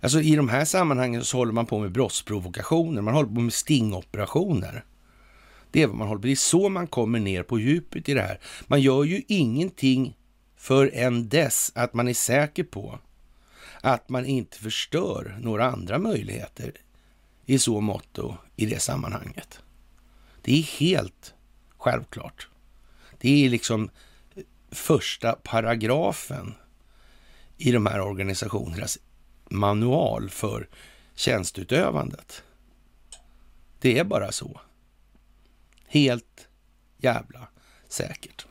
Alltså 0.00 0.20
i 0.20 0.36
de 0.36 0.48
här 0.48 0.64
sammanhangen 0.64 1.24
så 1.24 1.36
håller 1.36 1.52
man 1.52 1.66
på 1.66 1.78
med 1.78 1.92
brottsprovokationer, 1.92 3.02
man 3.02 3.14
håller 3.14 3.34
på 3.34 3.40
med 3.40 3.52
stingoperationer. 3.52 4.84
Det 5.70 5.82
är 5.82 5.86
vad 5.86 5.96
man 5.96 6.08
håller 6.08 6.20
på 6.20 6.26
Det 6.26 6.32
är 6.32 6.36
så 6.36 6.68
man 6.68 6.86
kommer 6.86 7.18
ner 7.18 7.42
på 7.42 7.58
djupet 7.58 8.08
i 8.08 8.14
det 8.14 8.22
här. 8.22 8.40
Man 8.66 8.80
gör 8.80 9.04
ju 9.04 9.22
ingenting 9.28 10.16
förrän 10.56 11.28
dess 11.28 11.72
att 11.74 11.94
man 11.94 12.08
är 12.08 12.14
säker 12.14 12.64
på 12.64 12.98
att 13.80 14.08
man 14.08 14.26
inte 14.26 14.58
förstör 14.58 15.38
några 15.40 15.70
andra 15.70 15.98
möjligheter 15.98 16.72
i 17.46 17.58
så 17.58 17.80
motto 17.80 18.36
i 18.56 18.66
det 18.66 18.80
sammanhanget. 18.80 19.60
Det 20.42 20.58
är 20.58 20.62
helt 20.62 21.34
självklart. 21.76 22.48
Det 23.18 23.44
är 23.44 23.50
liksom 23.50 23.90
första 24.70 25.32
paragrafen 25.32 26.54
i 27.56 27.72
de 27.72 27.86
här 27.86 28.00
organisationernas 28.00 28.98
manual 29.50 30.30
för 30.30 30.68
tjänstutövandet. 31.14 32.42
Det 33.78 33.98
är 33.98 34.04
bara 34.04 34.32
så. 34.32 34.60
Helt 35.86 36.48
jävla 36.98 37.48
säkert. 37.88 38.46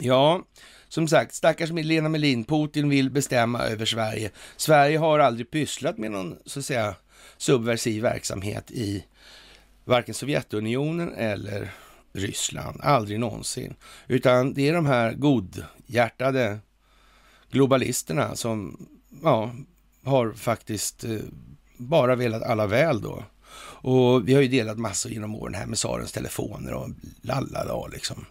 Ja, 0.00 0.44
som 0.88 1.08
sagt, 1.08 1.34
stackars 1.34 1.70
Lena 1.70 2.08
Melin, 2.08 2.44
Putin 2.44 2.88
vill 2.88 3.10
bestämma 3.10 3.62
över 3.62 3.86
Sverige. 3.86 4.30
Sverige 4.56 4.98
har 4.98 5.18
aldrig 5.18 5.50
pysslat 5.50 5.98
med 5.98 6.10
någon, 6.10 6.38
så 6.44 6.58
att 6.58 6.64
säga, 6.64 6.94
subversiv 7.36 8.02
verksamhet 8.02 8.70
i 8.70 9.04
varken 9.84 10.14
Sovjetunionen 10.14 11.14
eller 11.14 11.70
Ryssland. 12.12 12.80
Aldrig 12.82 13.20
någonsin. 13.20 13.74
Utan 14.06 14.54
det 14.54 14.68
är 14.68 14.72
de 14.72 14.86
här 14.86 15.12
godhjärtade 15.12 16.58
globalisterna 17.50 18.36
som 18.36 18.86
ja, 19.22 19.52
har 20.04 20.32
faktiskt 20.32 21.04
eh, 21.04 21.18
bara 21.76 22.16
velat 22.16 22.42
alla 22.42 22.66
väl 22.66 23.00
då. 23.00 23.24
Och 23.80 24.28
vi 24.28 24.34
har 24.34 24.42
ju 24.42 24.48
delat 24.48 24.78
massor 24.78 25.12
genom 25.12 25.34
åren 25.34 25.54
här 25.54 25.66
med 25.66 25.78
Sarens 25.78 26.12
telefoner 26.12 26.74
och 26.74 26.88
lallada 27.22 27.86
liksom. 27.86 28.26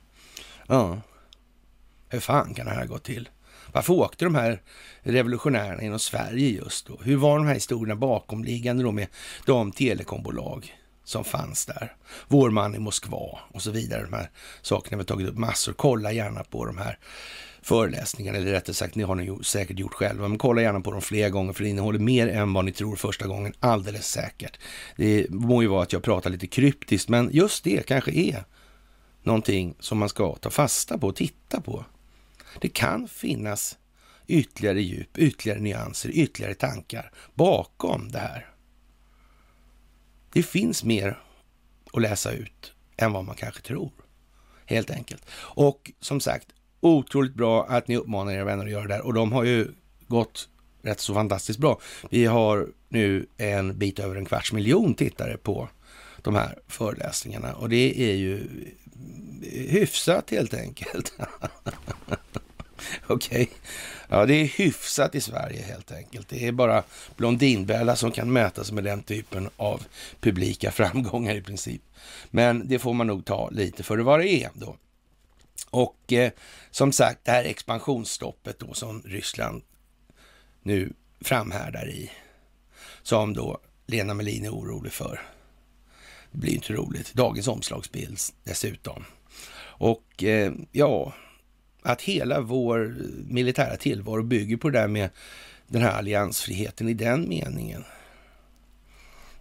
Ja. 0.67 1.01
Hur 2.09 2.19
fan 2.19 2.53
kan 2.53 2.65
det 2.65 2.71
här 2.71 2.85
gå 2.85 2.97
till? 2.97 3.29
Varför 3.71 3.93
åkte 3.93 4.25
de 4.25 4.35
här 4.35 4.61
revolutionärerna 5.01 5.81
inom 5.81 5.99
Sverige 5.99 6.49
just 6.49 6.87
då? 6.87 6.99
Hur 7.03 7.17
var 7.17 7.37
de 7.37 7.47
här 7.47 7.53
historierna 7.53 7.95
bakomliggande 7.95 8.83
då 8.83 8.91
med 8.91 9.07
de 9.45 9.71
telekombolag 9.71 10.75
som 11.03 11.23
fanns 11.23 11.65
där? 11.65 11.95
Vår 12.27 12.49
man 12.49 12.75
i 12.75 12.79
Moskva 12.79 13.39
och 13.51 13.61
så 13.61 13.71
vidare. 13.71 14.03
De 14.03 14.13
här 14.13 14.29
sakerna 14.61 14.97
vi 14.97 15.03
tagit 15.03 15.27
upp 15.27 15.37
massor. 15.37 15.73
Kolla 15.73 16.11
gärna 16.11 16.43
på 16.43 16.65
de 16.65 16.77
här 16.77 16.99
föreläsningarna, 17.61 18.37
eller 18.37 18.51
rättare 18.51 18.73
sagt, 18.73 18.95
ni 18.95 19.03
har 19.03 19.15
ni 19.15 19.43
säkert 19.43 19.79
gjort 19.79 19.93
själva, 19.93 20.27
men 20.27 20.37
kolla 20.37 20.61
gärna 20.61 20.81
på 20.81 20.91
dem 20.91 21.01
fler 21.01 21.29
gånger, 21.29 21.53
för 21.53 21.63
det 21.63 21.69
innehåller 21.69 21.99
mer 21.99 22.27
än 22.27 22.53
vad 22.53 22.65
ni 22.65 22.71
tror 22.71 22.95
första 22.95 23.27
gången, 23.27 23.53
alldeles 23.59 24.07
säkert. 24.07 24.59
Det 24.95 25.29
må 25.29 25.61
ju 25.61 25.67
vara 25.67 25.83
att 25.83 25.93
jag 25.93 26.03
pratar 26.03 26.29
lite 26.29 26.47
kryptiskt, 26.47 27.09
men 27.09 27.29
just 27.33 27.63
det 27.63 27.85
kanske 27.85 28.11
är 28.11 28.43
någonting 29.23 29.75
som 29.79 29.97
man 29.97 30.09
ska 30.09 30.35
ta 30.35 30.49
fasta 30.49 30.97
på 30.97 31.07
och 31.07 31.15
titta 31.15 31.61
på. 31.61 31.85
Det 32.61 32.69
kan 32.69 33.07
finnas 33.07 33.77
ytterligare 34.27 34.81
djup, 34.81 35.17
ytterligare 35.17 35.59
nyanser, 35.59 36.09
ytterligare 36.09 36.53
tankar 36.53 37.11
bakom 37.33 38.11
det 38.11 38.19
här. 38.19 38.49
Det 40.33 40.43
finns 40.43 40.83
mer 40.83 41.19
att 41.93 42.01
läsa 42.01 42.31
ut 42.31 42.73
än 42.97 43.11
vad 43.11 43.25
man 43.25 43.35
kanske 43.35 43.61
tror, 43.61 43.91
helt 44.65 44.89
enkelt. 44.89 45.25
Och 45.35 45.91
som 45.99 46.19
sagt, 46.19 46.47
otroligt 46.79 47.33
bra 47.33 47.65
att 47.65 47.87
ni 47.87 47.97
uppmanar 47.97 48.31
era 48.31 48.43
vänner 48.43 48.65
att 48.65 48.71
göra 48.71 48.87
det 48.87 48.93
här 48.93 49.05
och 49.05 49.13
de 49.13 49.31
har 49.31 49.43
ju 49.43 49.71
gått 50.07 50.49
rätt 50.81 50.99
så 50.99 51.13
fantastiskt 51.13 51.59
bra. 51.59 51.79
Vi 52.09 52.25
har 52.25 52.67
nu 52.89 53.27
en 53.37 53.77
bit 53.77 53.99
över 53.99 54.15
en 54.15 54.25
kvarts 54.25 54.53
miljon 54.53 54.93
tittare 54.93 55.37
på 55.37 55.69
de 56.21 56.35
här 56.35 56.59
föreläsningarna 56.67 57.53
och 57.53 57.69
det 57.69 58.11
är 58.11 58.15
ju 58.15 58.47
hyfsat 59.69 60.29
helt 60.29 60.53
enkelt. 60.53 61.13
Okej. 63.07 63.41
Okay. 63.43 63.47
Ja, 64.09 64.25
det 64.25 64.33
är 64.33 64.45
hyfsat 64.45 65.15
i 65.15 65.21
Sverige 65.21 65.61
helt 65.61 65.91
enkelt. 65.91 66.29
Det 66.29 66.47
är 66.47 66.51
bara 66.51 66.83
Blondinbella 67.15 67.95
som 67.95 68.11
kan 68.11 68.33
mäta 68.33 68.63
sig 68.63 68.75
med 68.75 68.83
den 68.83 69.03
typen 69.03 69.49
av 69.57 69.83
publika 70.19 70.71
framgångar 70.71 71.35
i 71.35 71.41
princip. 71.41 71.81
Men 72.29 72.67
det 72.67 72.79
får 72.79 72.93
man 72.93 73.07
nog 73.07 73.25
ta 73.25 73.49
lite 73.49 73.83
för 73.83 73.97
vad 73.97 74.19
det 74.19 74.29
är 74.29 74.49
då. 74.53 74.75
Och 75.69 76.13
eh, 76.13 76.31
som 76.71 76.91
sagt, 76.91 77.25
det 77.25 77.31
här 77.31 77.43
expansionsstoppet 77.43 78.59
då 78.59 78.73
som 78.73 79.01
Ryssland 79.05 79.63
nu 80.63 80.93
framhärdar 81.21 81.89
i, 81.89 82.11
som 83.03 83.33
då 83.33 83.59
Lena 83.85 84.13
Melin 84.13 84.45
är 84.45 84.49
orolig 84.49 84.91
för. 84.91 85.21
Det 86.31 86.37
blir 86.37 86.53
inte 86.53 86.73
roligt. 86.73 87.13
Dagens 87.13 87.47
omslagsbild 87.47 88.19
dessutom. 88.43 89.05
Och 89.79 90.23
eh, 90.23 90.53
ja, 90.71 91.13
att 91.87 92.01
hela 92.01 92.41
vår 92.41 92.95
militära 93.27 93.77
tillvaro 93.77 94.23
bygger 94.23 94.57
på 94.57 94.69
det 94.69 94.79
där 94.79 94.87
med 94.87 95.09
den 95.67 95.81
här 95.81 95.91
alliansfriheten 95.91 96.89
i 96.89 96.93
den 96.93 97.29
meningen. 97.29 97.83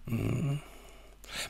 Mm. 0.06 0.56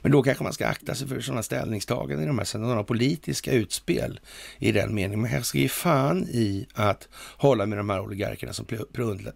Men 0.02 0.12
då 0.12 0.22
kanske 0.22 0.44
man 0.44 0.52
ska 0.52 0.66
akta 0.66 0.94
sig 0.94 1.08
för 1.08 1.20
sådana 1.20 1.42
ställningstaganden 1.42 2.22
i 2.22 2.26
de 2.26 2.38
här 2.38 2.44
sådana 2.44 2.82
politiska 2.82 3.52
utspel 3.52 4.20
i 4.58 4.72
den 4.72 4.94
meningen. 4.94 5.20
Man 5.20 5.30
kanske 5.30 5.48
ska 5.48 5.58
ge 5.58 5.68
fan 5.68 6.28
i 6.28 6.66
att 6.74 7.08
hålla 7.36 7.66
med 7.66 7.78
de 7.78 7.90
här 7.90 8.00
oligarkerna 8.00 8.52
som 8.52 8.66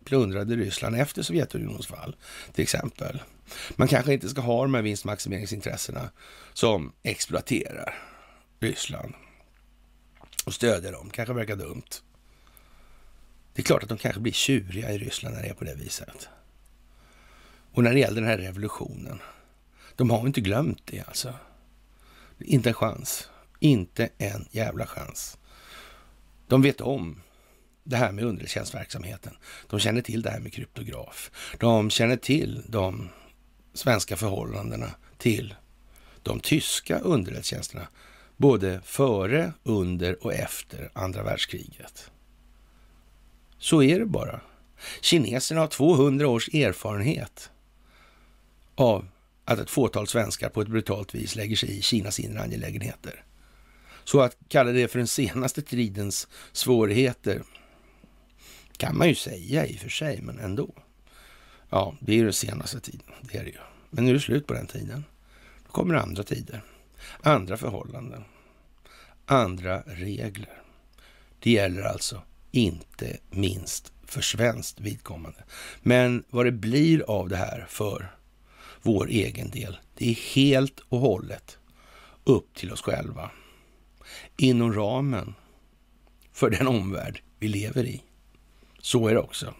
plundrade 0.05 0.57
Ryssland 0.57 0.97
efter 0.97 1.23
Sovjetunionens 1.23 1.87
fall, 1.87 2.17
till 2.53 2.63
exempel. 2.63 3.23
Man 3.77 3.89
kanske 3.89 4.13
inte 4.13 4.29
ska 4.29 4.41
ha 4.41 4.63
de 4.63 4.75
här 4.75 4.83
vinstmaximeringsintressena 4.83 6.11
som 6.53 6.93
exploaterar 7.03 7.95
Ryssland 8.61 9.15
och 10.47 10.55
stödja 10.55 10.91
dem. 10.91 11.11
Kanske 11.11 11.35
verkar 11.35 11.57
dumt. 11.57 12.03
Det 13.53 13.63
är 13.63 13.65
klart 13.65 13.83
att 13.83 13.89
de 13.89 13.99
kanske 13.99 14.21
blir 14.21 14.33
tjuriga 14.33 14.93
i 14.93 14.99
Ryssland 14.99 15.35
när 15.35 15.43
det 15.43 15.49
är 15.49 15.55
på 15.55 15.65
det 15.65 15.75
viset. 15.75 16.29
Och 17.73 17.85
när 17.85 17.93
det 17.93 18.01
gäller 18.01 18.21
den 18.21 18.31
här 18.31 18.39
revolutionen. 18.39 19.21
De 19.97 20.11
har 20.11 20.27
inte 20.27 20.41
glömt 20.41 20.83
det 20.87 21.05
alltså. 21.07 21.35
Inte 22.39 22.71
en 22.71 22.75
chans. 22.75 23.29
Inte 23.59 24.09
en 24.19 24.49
jävla 24.51 24.87
chans. 24.87 25.39
De 26.49 26.63
vet 26.63 26.81
om 26.81 27.23
det 27.85 27.97
här 27.97 28.13
med 28.13 28.25
underrättelsetjänstverksamheten. 28.25 29.37
De 29.71 29.81
känner 29.81 30.03
till 30.03 30.23
det 30.23 30.31
här 30.31 30.41
med 30.41 30.53
kryptograf. 30.53 31.31
De 31.59 31.91
känner 31.91 32.17
till 32.17 32.63
de 32.69 33.09
svenska 33.75 34.17
förhållandena 34.17 34.91
till 35.19 35.55
de 36.23 36.41
tyska 36.41 36.99
underrättelsetjänsterna 36.99 37.89
både 38.41 38.81
före, 38.85 39.53
under 39.63 40.25
och 40.25 40.35
efter 40.35 40.91
andra 40.93 41.23
världskriget. 41.23 42.11
Så 43.59 43.83
är 43.83 43.99
det 43.99 44.07
bara. 44.07 44.41
Kineserna 45.01 45.61
har 45.61 45.67
200 45.67 46.29
års 46.29 46.49
erfarenhet 46.49 47.51
av 48.75 49.09
att 49.45 49.59
ett 49.59 49.71
fåtal 49.71 50.07
svenskar 50.07 50.49
på 50.49 50.61
ett 50.61 50.69
brutalt 50.69 51.15
vis 51.15 51.37
lägger 51.37 51.57
sig 51.57 51.79
i 51.79 51.83
Kinas 51.83 52.21
inre 52.21 52.43
angelägenheter. 52.43 53.25
Så 54.05 54.21
att 54.21 54.37
kalla 54.49 54.73
det 54.73 54.89
för 54.89 54.99
den 54.99 55.09
senaste 55.09 55.63
tidens 55.63 56.29
svårigheter 56.53 57.43
kan 58.77 58.99
man 58.99 59.09
ju 59.09 59.15
säga 59.15 59.67
i 59.67 59.77
och 59.77 59.81
för 59.81 59.89
sig, 59.89 60.21
men 60.23 60.39
ändå. 60.39 60.75
Ja, 61.71 61.95
det 62.01 62.13
är 62.13 62.17
ju 62.17 62.25
den 62.25 62.33
senaste 62.33 62.81
tiden, 62.81 63.13
det 63.21 63.39
är 63.39 63.45
det 63.45 63.51
ju. 63.51 63.59
Men 63.91 64.05
nu 64.05 64.11
är 64.11 64.15
det 64.15 64.21
slut 64.21 64.47
på 64.47 64.55
den 64.55 64.67
tiden. 64.67 65.05
Då 65.67 65.73
kommer 65.73 65.95
andra 65.95 66.23
tider, 66.23 66.63
andra 67.23 67.57
förhållanden, 67.57 68.25
andra 69.27 69.83
regler. 69.87 70.63
Det 71.39 71.51
gäller 71.51 71.83
alltså 71.83 72.23
inte 72.51 73.19
minst 73.31 73.93
för 74.05 74.21
svenskt 74.21 74.81
vidkommande. 74.81 75.45
Men 75.83 76.25
vad 76.31 76.47
det 76.47 76.53
blir 76.53 77.03
av 77.11 77.29
det 77.29 77.37
här 77.37 77.67
för 77.69 78.15
vår 78.83 79.09
egen 79.09 79.51
del, 79.51 79.79
det 79.95 80.11
är 80.11 80.35
helt 80.35 80.81
och 80.89 81.01
hållet 81.01 81.59
upp 82.25 82.55
till 82.55 82.73
oss 82.73 82.83
själva. 82.83 83.31
Inom 84.37 84.73
ramen 84.75 85.35
för 86.33 86.51
den 86.51 86.69
omvärld 86.69 87.23
vi 87.39 87.49
lever 87.49 87.85
i. 87.85 88.03
Så 88.81 89.09
är 89.09 89.15
det 89.15 89.21
också. 89.21 89.55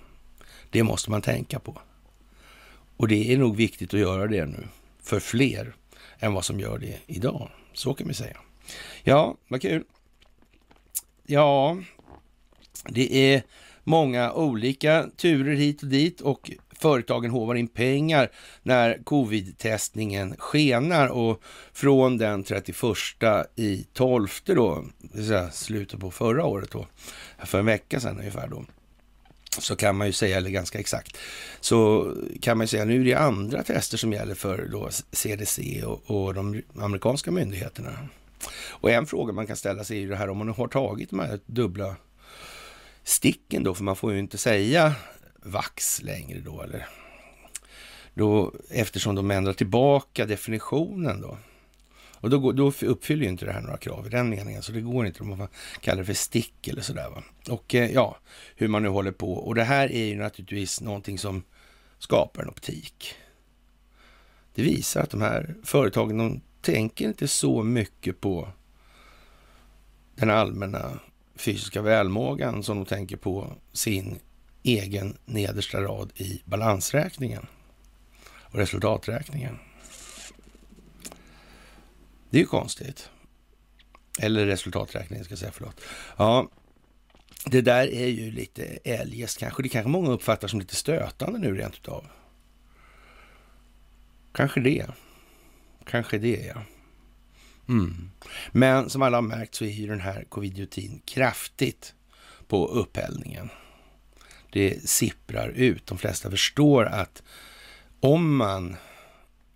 Det 0.71 0.83
måste 0.83 1.11
man 1.11 1.23
tänka 1.23 1.59
på. 1.59 1.81
Och 2.97 3.09
det 3.09 3.33
är 3.33 3.39
nog 3.39 3.57
viktigt 3.57 3.95
att 3.95 4.01
göra 4.01 4.27
det 4.27 4.47
nu 4.47 4.69
för 5.03 5.21
fler 5.21 5.75
än 6.21 6.35
vad 6.35 6.45
som 6.45 6.61
gör 6.61 6.79
det 6.79 6.99
idag. 7.07 7.51
Så 7.73 7.95
kan 7.95 8.09
vi 8.09 8.15
säga. 8.15 8.37
Ja, 9.03 9.37
vad 9.49 9.63
kul. 9.63 9.85
Ja, 11.27 11.77
det 12.89 13.35
är 13.35 13.43
många 13.85 14.33
olika 14.33 15.07
turer 15.17 15.55
hit 15.55 15.83
och 15.83 15.89
dit 15.89 16.21
och 16.21 16.51
företagen 16.81 17.31
hovar 17.31 17.55
in 17.55 17.69
pengar 17.69 18.31
när 18.63 19.03
covid-testningen 19.05 20.37
skenar 20.39 21.09
och 21.09 21.43
från 21.73 22.19
den 22.19 22.45
31 22.45 22.77
i 23.57 23.87
12 23.93 24.29
då, 24.45 24.85
det 24.99 25.19
vill 25.19 25.27
säga 25.27 25.51
slutet 25.51 26.01
på 26.01 26.11
förra 26.11 26.45
året 26.45 26.71
då, 26.71 26.87
för 27.45 27.59
en 27.59 27.67
vecka 27.67 28.01
sedan 28.01 28.19
ungefär 28.19 28.49
då, 28.49 28.65
så 29.59 29.77
kan 29.77 29.97
man 29.97 30.07
ju 30.07 30.13
säga, 30.13 30.37
eller 30.37 30.51
ganska 30.51 30.79
exakt, 30.79 31.17
så 31.61 32.13
kan 32.41 32.59
man 32.59 32.65
ju 32.65 32.69
säga 32.69 32.85
nu 32.85 33.01
är 33.01 33.05
det 33.05 33.15
andra 33.15 33.63
tester 33.63 33.97
som 33.99 34.13
gäller 34.13 34.35
för 34.35 34.69
då 34.73 34.89
CDC 35.13 35.85
och, 35.85 36.11
och 36.11 36.35
de 36.35 36.63
amerikanska 36.79 37.31
myndigheterna. 37.31 38.09
Och 38.71 38.91
en 38.91 39.07
fråga 39.07 39.33
man 39.33 39.47
kan 39.47 39.57
ställa 39.57 39.85
sig 39.85 39.97
är 39.97 40.01
ju 40.01 40.09
det 40.09 40.17
här 40.17 40.31
om 40.31 40.39
man 40.39 40.49
har 40.49 40.69
tagit 40.69 41.11
de 41.11 41.19
här 41.19 41.41
dubbla 41.47 41.97
sticken 43.05 43.65
då, 43.65 43.75
för 43.75 43.85
man 43.85 43.97
får 43.97 44.13
ju 44.13 44.19
inte 44.19 44.39
säga 44.39 44.95
vax 45.43 46.03
längre 46.03 46.41
då, 46.41 46.63
eller 46.63 46.89
då, 48.15 48.53
eftersom 48.71 49.15
de 49.15 49.31
ändrar 49.31 49.53
tillbaka 49.53 50.27
definitionen 50.27 51.21
då. 51.21 51.39
Och 52.21 52.31
då, 52.31 52.53
då 52.53 52.73
uppfyller 52.83 53.23
ju 53.23 53.29
inte 53.29 53.45
det 53.45 53.53
här 53.53 53.61
några 53.61 53.77
krav 53.77 54.07
i 54.07 54.11
den 54.11 54.31
meningen, 54.31 54.63
så 54.63 54.73
det 54.73 54.81
går 54.81 55.07
inte. 55.07 55.23
Man 55.23 55.49
kallar 55.81 55.99
det 55.99 56.05
för 56.05 56.13
stick 56.13 56.69
eller 56.69 56.83
sådär. 56.83 57.11
Va? 57.11 57.23
Och 57.49 57.75
eh, 57.75 57.91
ja, 57.91 58.17
hur 58.57 58.69
man 58.69 58.83
nu 58.83 58.89
håller 58.89 59.13
på. 59.13 59.33
Och 59.33 59.55
det 59.55 59.65
här 59.65 59.93
är 59.93 60.05
ju 60.05 60.17
naturligtvis 60.17 60.81
någonting 60.81 61.19
som 61.19 61.43
skapar 61.99 62.43
en 62.43 62.49
optik. 62.49 63.15
Det 64.55 64.63
visar 64.63 65.03
att 65.03 65.11
de 65.11 65.21
här 65.21 65.55
företagen, 65.65 66.19
de 66.19 66.41
tänker 66.61 67.09
inte 67.09 67.29
så 67.29 67.63
mycket 67.63 68.21
på 68.21 68.49
den 70.15 70.31
allmänna 70.31 71.01
fysiska 71.37 71.83
välmågan 71.83 72.63
som 72.63 72.77
de 72.77 72.87
tänker 72.87 73.17
på 73.17 73.53
sin 73.73 74.19
egen 74.63 75.17
nedersta 75.25 75.83
rad 75.83 76.13
i 76.17 76.43
balansräkningen 76.45 77.47
och 78.23 78.55
resultaträkningen. 78.55 79.59
Det 82.31 82.37
är 82.37 82.41
ju 82.41 82.47
konstigt. 82.47 83.11
Eller 84.19 84.47
resultaträkningen 84.47 85.25
ska 85.25 85.33
jag 85.33 85.39
säga, 85.39 85.53
förlåt. 85.55 85.81
Ja, 86.17 86.51
det 87.47 87.61
där 87.61 87.95
är 87.95 88.07
ju 88.07 88.31
lite 88.31 88.65
eljest 88.85 89.39
kanske. 89.39 89.63
Det 89.63 89.69
kanske 89.69 89.91
många 89.91 90.11
uppfattar 90.11 90.49
som 90.49 90.61
lite 90.61 90.77
stötande 90.77 91.39
nu 91.39 91.55
rent 91.55 91.75
utav. 91.75 92.07
Kanske 94.33 94.61
det. 94.61 94.87
Kanske 95.85 96.19
det, 96.19 96.53
ja. 96.55 96.63
Mm. 97.69 98.11
Men 98.53 98.91
som 98.91 99.03
alla 99.03 99.17
har 99.17 99.23
märkt 99.23 99.55
så 99.55 99.65
är 99.65 99.69
ju 99.69 99.87
den 99.87 100.01
här 100.01 100.25
covidiotin 100.29 101.03
kraftigt 101.05 101.95
på 102.49 102.67
upphällningen. 102.69 103.51
Det 104.51 104.89
sipprar 104.89 105.49
ut. 105.49 105.87
De 105.87 105.99
flesta 105.99 106.31
förstår 106.31 106.85
att 106.85 107.23
om 108.01 108.37
man 108.37 108.77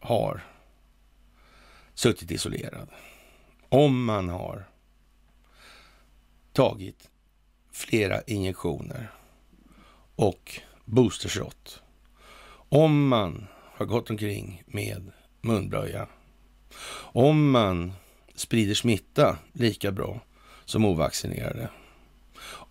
har 0.01 0.45
suttit 1.95 2.31
isolerad, 2.31 2.89
om 3.69 4.05
man 4.05 4.29
har 4.29 4.69
tagit 6.53 7.11
flera 7.73 8.23
injektioner 8.23 9.11
och 10.17 10.61
boostershot, 10.85 11.83
om 12.69 13.09
man 13.09 13.47
har 13.77 13.87
gått 13.87 14.11
omkring 14.11 14.63
med 14.67 15.13
munblöja, 15.41 16.09
om 16.97 17.51
man 17.51 17.93
sprider 18.35 18.75
smitta 18.75 19.39
lika 19.53 19.93
bra 19.93 20.21
som 20.65 20.85
ovaccinerade, 20.85 21.69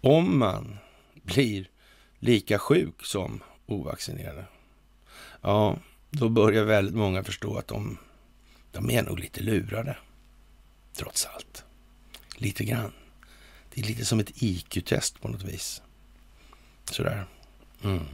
om 0.02 0.40
man 0.40 0.78
blir 1.14 1.70
lika 2.20 2.60
sjuk 2.60 3.06
som 3.06 3.44
ovaccinerade, 3.66 4.46
ja, 5.42 5.78
då 6.10 6.30
börjar 6.30 6.64
väldigt 6.64 6.96
många 6.96 7.24
förstå 7.24 7.58
att 7.58 7.68
de, 7.68 7.98
de 8.74 8.90
är 8.90 9.04
nog 9.04 9.20
lite 9.20 9.42
lurade, 9.42 9.98
trots 10.94 11.26
allt. 11.26 11.64
Lite 12.36 12.64
grann. 12.64 12.94
Det 13.74 13.82
är 13.82 13.86
lite 13.86 14.06
som 14.06 14.20
ett 14.20 14.32
IQ-test 14.36 15.22
på 15.22 15.28
något 15.28 15.44
vis. 15.44 15.82
Sådär. 16.86 17.26
Mm. 17.84 18.06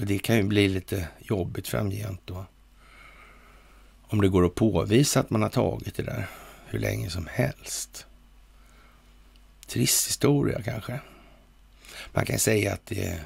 Och 0.00 0.06
det 0.06 0.18
kan 0.18 0.36
ju 0.36 0.42
bli 0.42 0.68
lite 0.68 1.08
jobbigt 1.18 1.68
framgent 1.68 2.20
då. 2.24 2.46
Om 4.02 4.20
det 4.20 4.28
går 4.28 4.46
att 4.46 4.54
påvisa 4.54 5.20
att 5.20 5.30
man 5.30 5.42
har 5.42 5.48
tagit 5.48 5.94
det 5.94 6.02
där 6.02 6.28
hur 6.66 6.78
länge 6.78 7.10
som 7.10 7.26
helst. 7.26 8.06
Trist 9.66 10.08
historia 10.08 10.62
kanske. 10.62 11.00
Man 12.12 12.26
kan 12.26 12.38
säga 12.38 12.72
att 12.72 12.86
det 12.86 13.20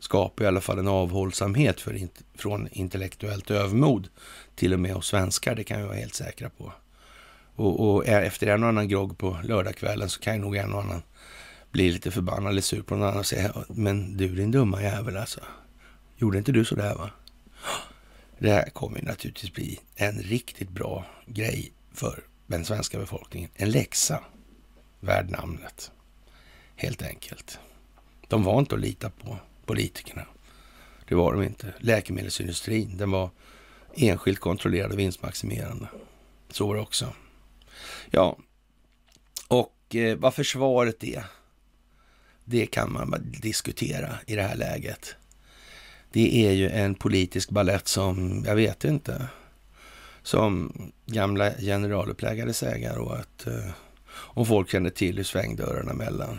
skapar 0.00 0.44
i 0.44 0.48
alla 0.48 0.60
fall 0.60 0.78
en 0.78 0.88
avhållsamhet 0.88 1.80
för, 1.80 2.08
från 2.34 2.68
intellektuellt 2.72 3.50
övermod, 3.50 4.08
till 4.54 4.72
och 4.72 4.80
med 4.80 4.94
hos 4.94 5.06
svenskar, 5.06 5.54
det 5.54 5.64
kan 5.64 5.80
vi 5.80 5.86
vara 5.86 5.96
helt 5.96 6.14
säkra 6.14 6.50
på. 6.50 6.72
Och, 7.54 7.94
och 7.94 8.06
efter 8.06 8.46
en 8.46 8.62
och 8.62 8.68
annan 8.68 8.88
grogg 8.88 9.18
på 9.18 9.38
lördagskvällen 9.44 10.08
så 10.08 10.20
kan 10.20 10.34
ju 10.34 10.40
nog 10.40 10.56
en 10.56 10.72
och 10.72 10.82
annan 10.82 11.02
bli 11.70 11.90
lite 11.90 12.10
förbannad 12.10 12.50
eller 12.50 12.62
sur 12.62 12.82
på 12.82 12.94
någon 12.94 13.08
annan 13.08 13.18
och 13.18 13.26
säga, 13.26 13.52
men 13.68 14.16
du 14.16 14.34
din 14.34 14.50
dumma 14.50 14.82
jävel 14.82 15.16
alltså, 15.16 15.40
gjorde 16.16 16.38
inte 16.38 16.52
du 16.52 16.64
sådär 16.64 16.94
va? 16.94 17.10
Det 18.38 18.50
här 18.50 18.70
kommer 18.70 19.02
naturligtvis 19.02 19.52
bli 19.52 19.80
en 19.94 20.18
riktigt 20.18 20.68
bra 20.68 21.06
grej 21.26 21.72
för 21.94 22.22
den 22.46 22.64
svenska 22.64 22.98
befolkningen. 22.98 23.50
En 23.54 23.70
läxa 23.70 24.20
värd 25.00 25.30
namnet, 25.30 25.90
helt 26.76 27.02
enkelt. 27.02 27.58
De 28.28 28.42
var 28.42 28.58
inte 28.58 28.74
att 28.74 28.80
lita 28.80 29.10
på 29.10 29.38
politikerna. 29.70 30.26
Det 31.08 31.14
var 31.14 31.32
de 31.32 31.42
inte. 31.42 31.74
Läkemedelsindustrin, 31.78 32.96
den 32.96 33.10
var 33.10 33.30
enskilt 33.94 34.38
kontrollerad 34.38 34.92
och 34.92 34.98
vinstmaximerande. 34.98 35.88
Så 36.50 36.66
var 36.66 36.74
det 36.74 36.80
också. 36.80 37.12
Ja, 38.10 38.38
och 39.48 39.94
eh, 39.94 40.16
vad 40.16 40.34
försvaret 40.34 41.04
är, 41.04 41.24
det 42.44 42.66
kan 42.66 42.92
man 42.92 43.32
diskutera 43.42 44.14
i 44.26 44.36
det 44.36 44.42
här 44.42 44.56
läget. 44.56 45.14
Det 46.12 46.46
är 46.46 46.52
ju 46.52 46.68
en 46.68 46.94
politisk 46.94 47.50
ballett 47.50 47.88
som, 47.88 48.44
jag 48.46 48.56
vet 48.56 48.84
inte, 48.84 49.26
som 50.22 50.72
gamla 51.06 51.52
generaluppläggare 51.52 52.52
säger 52.52 52.98
och 52.98 53.16
att 53.16 53.46
eh, 53.46 53.70
om 54.12 54.46
folk 54.46 54.70
känner 54.70 54.90
till 54.90 55.16
hur 55.16 55.24
svängdörrarna 55.24 55.92
mellan 55.92 56.38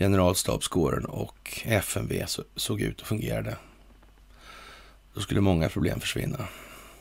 generalstabskåren 0.00 1.04
och 1.04 1.62
FMV 1.64 2.24
såg 2.56 2.80
ut 2.80 3.00
och 3.00 3.06
fungerade. 3.06 3.56
Då 5.14 5.20
skulle 5.20 5.40
många 5.40 5.68
problem 5.68 6.00
försvinna. 6.00 6.48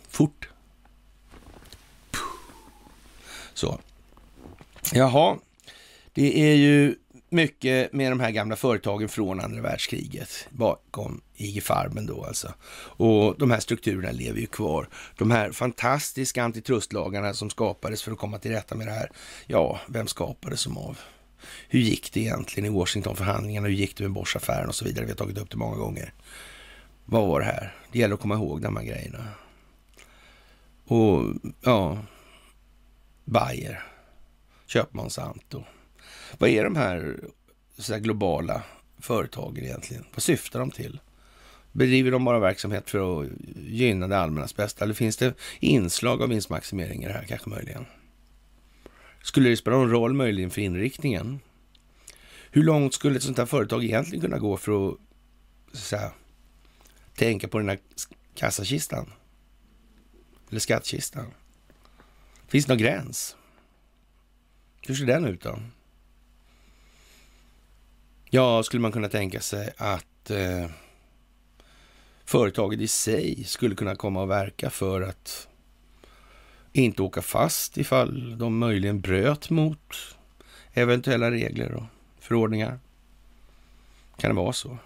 Fort. 0.10 0.50
Så. 3.54 3.80
Jaha, 4.94 5.38
det 6.14 6.52
är 6.52 6.56
ju 6.56 6.96
mycket 7.30 7.94
med 7.94 8.12
de 8.12 8.20
här 8.20 8.32
gamla 8.32 8.56
företagen 8.56 9.10
från 9.10 9.40
andra 9.40 9.62
världskriget 9.62 10.48
bakom 10.50 11.22
IG 11.36 11.64
Farben 11.64 12.06
då 12.06 12.24
alltså. 12.24 12.54
Och 12.74 13.36
de 13.38 13.52
här 13.52 13.60
strukturerna 13.60 14.12
lever 14.12 14.40
ju 14.40 14.48
kvar. 14.48 14.90
De 15.18 15.32
här 15.32 15.52
fantastiska 15.52 16.44
antitrustlagarna 16.44 17.34
som 17.34 17.50
skapades 17.50 18.04
för 18.04 18.12
att 18.12 18.18
komma 18.18 18.40
till 18.40 18.52
rätta 18.52 18.76
med 18.76 18.88
det 18.88 18.94
här. 18.94 19.12
Ja, 19.48 19.80
vem 19.88 20.08
skapades 20.08 20.60
som 20.60 20.78
av? 20.78 21.00
Hur 21.67 21.80
gick 21.80 22.13
det 22.13 22.19
egentligen 22.19 22.73
i 22.73 22.78
Washingtonförhandlingarna? 22.78 23.67
Hur 23.67 23.75
gick 23.75 23.97
det 23.97 24.04
med 24.04 24.12
Boschaffären 24.12 24.67
och 24.67 24.75
så 24.75 24.86
vidare? 24.86 25.06
Vi 25.06 25.12
har 25.12 25.17
tagit 25.17 25.38
upp 25.38 25.49
det 25.49 25.58
många 25.58 25.78
gånger. 25.78 26.13
Vad 27.06 27.28
var 27.28 27.39
det 27.39 27.45
här? 27.45 27.75
Det 27.91 27.99
gäller 27.99 28.13
att 28.13 28.21
komma 28.21 28.36
ihåg 28.36 28.62
de 28.62 28.78
här 28.78 28.84
grejerna. 28.84 29.28
Och 30.86 31.23
ja, 31.62 31.97
Bayer, 33.25 33.84
köp 34.67 34.93
Monsanto. 34.93 35.63
Vad 36.38 36.49
är 36.49 36.63
de 36.63 36.75
här, 36.75 37.19
så 37.78 37.93
här 37.93 37.99
globala 37.99 38.63
företagen 38.99 39.63
egentligen? 39.63 40.06
Vad 40.13 40.23
syftar 40.23 40.60
de 40.60 40.71
till? 40.71 40.99
Bedriver 41.71 42.12
de 42.12 42.25
bara 42.25 42.39
verksamhet 42.39 42.89
för 42.89 43.21
att 43.21 43.30
gynna 43.56 44.08
det 44.08 44.17
allmännas 44.17 44.56
bästa? 44.56 44.84
Eller 44.84 44.93
finns 44.93 45.17
det 45.17 45.34
inslag 45.60 46.21
av 46.21 46.30
vinstmaximering 46.30 47.04
i 47.04 47.08
det 47.08 47.13
här 47.13 47.25
kanske 47.28 47.49
möjligen? 47.49 47.86
Skulle 49.24 49.50
det 49.50 49.58
spela 49.58 49.78
någon 49.78 49.90
roll 49.90 50.14
möjligen 50.14 50.50
för 50.50 50.62
inriktningen? 50.62 51.40
Hur 52.52 52.64
långt 52.64 52.94
skulle 52.94 53.18
ett 53.18 53.24
sånt 53.24 53.38
här 53.38 53.46
företag 53.46 53.84
egentligen 53.84 54.22
kunna 54.22 54.38
gå 54.38 54.58
för 54.58 54.90
att, 54.90 54.98
så 55.74 55.98
tänka 57.16 57.48
på 57.48 57.58
den 57.58 57.70
här 57.70 57.80
kassakistan? 58.36 59.14
Eller 60.50 60.60
skattkistan? 60.60 61.34
Finns 62.48 62.66
det 62.66 62.72
någon 62.72 62.82
gräns? 62.82 63.36
Hur 64.82 64.96
ser 64.96 65.06
den 65.06 65.26
ut 65.26 65.42
då? 65.42 65.60
Ja, 68.30 68.64
skulle 68.64 68.82
man 68.82 68.92
kunna 68.92 69.10
tänka 69.10 69.42
sig 69.42 69.74
att 69.78 70.30
eh, 70.30 70.70
företaget 72.26 72.80
i 72.80 72.88
sig 72.88 73.44
skulle 73.44 73.76
kunna 73.76 73.96
komma 73.96 74.22
och 74.22 74.30
verka 74.30 74.70
för 74.70 75.02
att 75.02 75.49
inte 76.74 77.02
åka 77.02 77.22
fast 77.22 77.78
ifall 77.78 78.38
de 78.38 78.58
möjligen 78.58 79.02
bröt 79.02 79.50
mot 79.50 79.94
eventuella 80.74 81.32
regler 81.32 81.72
och 81.72 81.84
förordningar. 82.20 82.80
Kan 84.18 84.30
det 84.30 84.42
vara 84.42 84.54
så? 84.54 84.78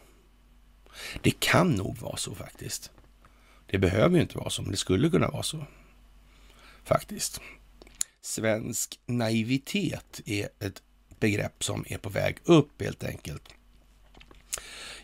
Det 1.22 1.40
kan 1.40 1.72
nog 1.72 1.98
vara 1.98 2.18
så 2.18 2.36
faktiskt. 2.36 2.92
Det 3.66 3.78
behöver 3.78 4.16
ju 4.16 4.22
inte 4.22 4.38
vara 4.38 4.50
så, 4.50 4.62
men 4.62 4.72
det 4.72 4.78
skulle 4.78 5.10
kunna 5.10 5.28
vara 5.28 5.44
så. 5.44 5.66
Faktiskt. 6.84 7.42
Svensk 8.22 9.00
naivitet 9.06 10.22
är 10.26 10.50
ett 10.60 10.82
begrepp 11.20 11.64
som 11.64 11.86
är 11.88 11.98
på 11.98 12.10
väg 12.10 12.38
upp 12.44 12.82
helt 12.82 13.04
enkelt. 13.04 13.50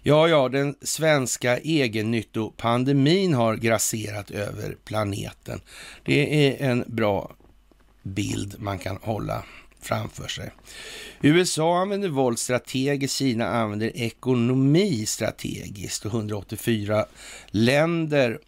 Ja, 0.03 0.27
ja, 0.27 0.49
den 0.49 0.75
svenska 0.81 1.57
egennyttopandemin 1.57 3.33
har 3.33 3.55
grasserat 3.55 4.31
över 4.31 4.75
planeten. 4.83 5.61
Det 6.03 6.47
är 6.47 6.69
en 6.69 6.83
bra 6.87 7.35
bild 8.03 8.55
man 8.59 8.79
kan 8.79 8.97
hålla 9.01 9.43
framför 9.81 10.27
sig. 10.27 10.51
USA 11.21 11.77
använder 11.81 12.09
våld 12.09 12.39
strategiskt, 12.39 13.15
Kina 13.15 13.47
använder 13.47 13.97
ekonomi 13.97 15.05
strategiskt 15.05 16.05
och 16.05 16.13
184 16.13 17.05
länder 17.47 18.39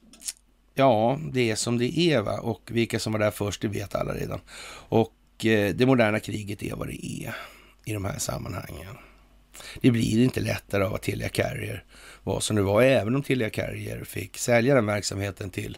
Ja, 0.73 1.19
det 1.31 1.51
är 1.51 1.55
som 1.55 1.77
det 1.77 1.99
är 1.99 2.21
va? 2.21 2.39
och 2.39 2.61
vilka 2.71 2.99
som 2.99 3.13
var 3.13 3.19
där 3.19 3.31
först, 3.31 3.61
det 3.61 3.67
vet 3.67 3.95
alla 3.95 4.13
redan. 4.13 4.39
Och 4.89 5.45
eh, 5.45 5.75
det 5.75 5.85
moderna 5.85 6.19
kriget 6.19 6.63
är 6.63 6.75
vad 6.75 6.87
det 6.87 7.05
är 7.05 7.35
i 7.85 7.93
de 7.93 8.05
här 8.05 8.19
sammanhangen. 8.19 8.97
Det 9.81 9.91
blir 9.91 10.23
inte 10.23 10.39
lättare 10.39 10.83
av 10.83 10.93
att 10.93 11.01
Telia 11.01 11.29
Carrier 11.29 11.83
var 12.23 12.39
som 12.39 12.55
det 12.55 12.61
var, 12.61 12.81
även 12.81 13.15
om 13.15 13.23
Telia 13.23 13.49
Carrier 13.49 14.03
fick 14.03 14.37
sälja 14.37 14.75
den 14.75 14.85
verksamheten 14.85 15.49
till 15.49 15.77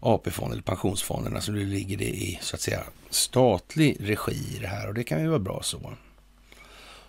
AP-fonden 0.00 0.52
eller 0.52 0.62
pensionsfonderna, 0.62 1.40
så 1.40 1.52
nu 1.52 1.64
ligger 1.64 1.96
det 1.96 2.08
i 2.08 2.38
så 2.42 2.56
att 2.56 2.60
säga 2.60 2.82
statlig 3.10 3.96
regi 4.00 4.56
i 4.56 4.58
det 4.60 4.66
här 4.66 4.88
och 4.88 4.94
det 4.94 5.04
kan 5.04 5.22
ju 5.22 5.28
vara 5.28 5.38
bra 5.38 5.62
så. 5.62 5.92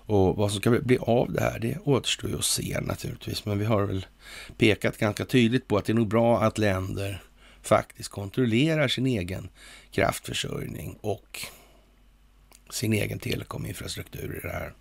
Och 0.08 0.36
vad 0.36 0.52
som 0.52 0.62
ska 0.62 0.70
bli 0.70 0.98
av 0.98 1.32
det 1.32 1.42
här, 1.42 1.60
det 1.60 1.78
återstår 1.84 2.30
ju 2.30 2.36
att 2.38 2.46
se 2.46 2.80
naturligtvis. 2.82 3.46
Men 3.46 3.60
vi 3.60 3.66
har 3.66 3.84
väl 3.84 4.06
pekat 4.58 4.98
ganska 4.98 5.26
tydligt 5.26 5.68
på 5.68 5.78
att 5.78 5.86
det 5.86 5.92
är 5.92 5.96
nog 5.96 6.08
bra 6.08 6.42
att 6.42 6.58
länder 6.58 7.24
faktiskt 7.62 8.10
kontrollerar 8.10 8.88
sin 8.88 9.06
egen 9.06 9.50
kraftförsörjning 9.92 10.98
och 11.02 11.40
sin 12.70 12.94
egen 12.94 13.20
telekominfrastruktur 13.20 14.36
i 14.38 14.48
det 14.48 14.54
här. 14.54 14.74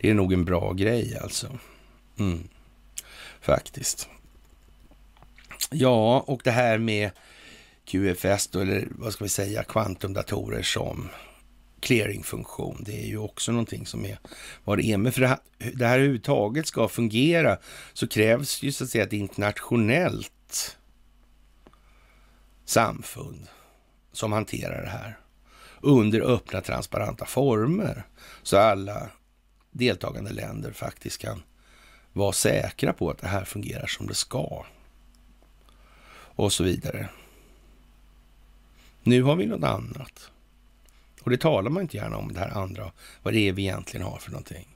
Det 0.00 0.10
är 0.10 0.14
nog 0.14 0.32
en 0.32 0.44
bra 0.44 0.72
grej 0.72 1.18
alltså. 1.22 1.58
Mm. 2.18 2.48
Faktiskt. 3.40 4.08
Ja, 5.70 6.20
och 6.20 6.40
det 6.44 6.50
här 6.50 6.78
med 6.78 7.10
QFS 7.84 8.48
då, 8.48 8.60
eller 8.60 8.88
vad 8.90 9.12
ska 9.12 9.24
vi 9.24 9.28
säga, 9.28 9.62
kvantumdatorer 9.62 10.62
som 10.62 11.08
clearingfunktion. 11.80 12.82
Det 12.86 13.02
är 13.02 13.06
ju 13.06 13.18
också 13.18 13.52
någonting 13.52 13.86
som 13.86 14.04
är 14.04 14.18
vad 14.64 14.78
det 14.78 14.84
är. 14.84 14.96
Men 14.96 15.12
för 15.12 15.20
det 15.20 15.28
här, 15.28 15.38
det 15.74 15.86
här 15.86 15.98
överhuvudtaget 15.98 16.66
ska 16.66 16.88
fungera 16.88 17.58
så 17.92 18.08
krävs 18.08 18.62
ju 18.62 18.72
så 18.72 18.84
att 18.84 18.90
säga 18.90 19.04
ett 19.04 19.12
internationellt 19.12 20.76
samfund 22.64 23.48
som 24.12 24.32
hanterar 24.32 24.82
det 24.82 24.88
här 24.88 25.18
under 25.80 26.20
öppna 26.20 26.60
transparenta 26.60 27.24
former. 27.24 28.02
Så 28.42 28.58
alla 28.58 29.10
deltagande 29.72 30.32
länder 30.32 30.72
faktiskt 30.72 31.18
kan 31.18 31.42
vara 32.12 32.32
säkra 32.32 32.92
på 32.92 33.10
att 33.10 33.18
det 33.18 33.28
här 33.28 33.44
fungerar 33.44 33.86
som 33.86 34.06
det 34.06 34.14
ska. 34.14 34.64
Och 36.34 36.52
så 36.52 36.64
vidare. 36.64 37.08
Nu 39.02 39.22
har 39.22 39.36
vi 39.36 39.46
något 39.46 39.64
annat. 39.64 40.30
Och 41.22 41.30
det 41.30 41.36
talar 41.36 41.70
man 41.70 41.82
inte 41.82 41.96
gärna 41.96 42.16
om, 42.16 42.32
det 42.32 42.40
här 42.40 42.58
andra, 42.58 42.92
vad 43.22 43.34
det 43.34 43.48
är 43.48 43.52
vi 43.52 43.62
egentligen 43.62 44.06
har 44.06 44.18
för 44.18 44.30
någonting. 44.30 44.68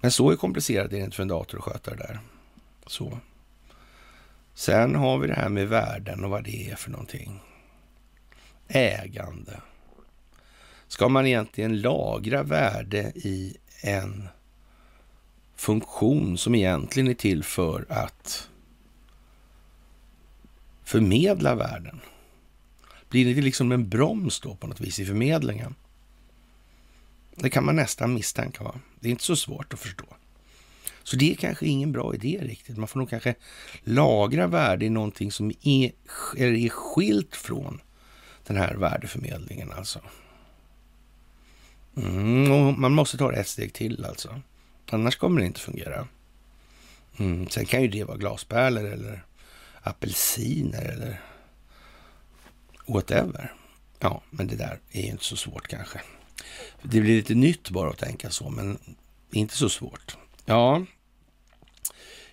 Men 0.00 0.10
så 0.10 0.30
är 0.30 0.36
komplicerat 0.36 0.86
är 0.86 0.96
det 0.96 1.04
inte 1.04 1.16
för 1.16 1.22
en 1.22 1.28
dator 1.28 1.58
att 1.58 1.64
sköta 1.64 1.90
det 1.90 1.96
där. 1.96 2.20
Så. 2.86 3.18
Sen 4.54 4.94
har 4.94 5.18
vi 5.18 5.26
det 5.26 5.34
här 5.34 5.48
med 5.48 5.68
värden 5.68 6.24
och 6.24 6.30
vad 6.30 6.44
det 6.44 6.70
är 6.70 6.76
för 6.76 6.90
någonting. 6.90 7.40
Ägande. 8.68 9.60
Ska 10.88 11.08
man 11.08 11.26
egentligen 11.26 11.80
lagra 11.80 12.42
värde 12.42 13.12
i 13.14 13.56
en 13.82 14.28
funktion 15.56 16.38
som 16.38 16.54
egentligen 16.54 17.08
är 17.08 17.14
till 17.14 17.44
för 17.44 17.86
att 17.88 18.48
förmedla 20.84 21.54
värden? 21.54 22.00
Blir 23.08 23.34
det 23.34 23.42
liksom 23.42 23.72
en 23.72 23.88
broms 23.88 24.40
då 24.40 24.54
på 24.54 24.66
något 24.66 24.80
vis 24.80 24.98
i 24.98 25.06
förmedlingen? 25.06 25.74
Det 27.34 27.50
kan 27.50 27.64
man 27.64 27.76
nästan 27.76 28.14
misstänka. 28.14 28.64
Va? 28.64 28.80
Det 29.00 29.08
är 29.08 29.10
inte 29.10 29.24
så 29.24 29.36
svårt 29.36 29.72
att 29.72 29.80
förstå. 29.80 30.06
Så 31.02 31.16
det 31.16 31.30
är 31.30 31.34
kanske 31.34 31.66
ingen 31.66 31.92
bra 31.92 32.14
idé 32.14 32.40
riktigt. 32.42 32.76
Man 32.76 32.88
får 32.88 32.98
nog 32.98 33.10
kanske 33.10 33.34
lagra 33.84 34.46
värde 34.46 34.84
i 34.84 34.90
någonting 34.90 35.32
som 35.32 35.52
är, 35.62 35.92
är 36.36 36.68
skilt 36.68 37.36
från 37.36 37.80
den 38.46 38.56
här 38.56 38.74
värdeförmedlingen 38.74 39.72
alltså. 39.72 40.00
Mm, 41.96 42.80
man 42.80 42.92
måste 42.92 43.16
ta 43.16 43.30
det 43.30 43.36
ett 43.36 43.48
steg 43.48 43.72
till 43.72 44.04
alltså. 44.04 44.40
Annars 44.90 45.16
kommer 45.16 45.40
det 45.40 45.46
inte 45.46 45.60
fungera. 45.60 46.08
Mm, 47.18 47.48
sen 47.48 47.66
kan 47.66 47.82
ju 47.82 47.88
det 47.88 48.04
vara 48.04 48.16
glaspärlor 48.16 48.84
eller 48.84 49.24
apelsiner 49.82 50.84
eller 50.84 51.20
whatever. 52.86 53.52
Ja, 53.98 54.22
men 54.30 54.46
det 54.46 54.56
där 54.56 54.78
är 54.92 55.02
ju 55.02 55.08
inte 55.08 55.24
så 55.24 55.36
svårt 55.36 55.68
kanske. 55.68 56.00
Det 56.82 57.00
blir 57.00 57.16
lite 57.16 57.34
nytt 57.34 57.70
bara 57.70 57.90
att 57.90 57.98
tänka 57.98 58.30
så, 58.30 58.50
men 58.50 58.78
inte 59.30 59.56
så 59.56 59.68
svårt. 59.68 60.16
Ja, 60.44 60.82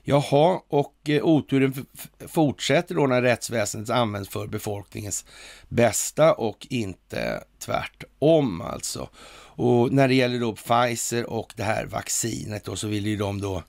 Jaha, 0.06 0.62
och 0.67 1.10
eh, 1.10 1.23
oturen 1.23 1.86
fortsätter 2.28 2.95
då 2.95 3.08
när 3.08 3.21
rättsväsendet 3.21 3.89
används 3.89 4.30
för 4.30 4.47
befolkningens 4.47 5.26
bästa 5.69 6.34
och 6.34 6.67
inte 6.69 7.43
tvärtom 7.60 8.62
alltså. 8.62 9.10
Och 9.55 9.91
när 9.93 10.07
det 10.07 10.15
gäller 10.15 10.39
då 10.39 10.55
Pfizer 10.55 11.29
och 11.29 11.53
det 11.55 11.63
här 11.63 11.85
vaccinet 11.85 12.63
då 12.63 12.75
så 12.75 12.87
vill 12.87 13.05
ju 13.05 13.17
de 13.17 13.41
då 13.41 13.63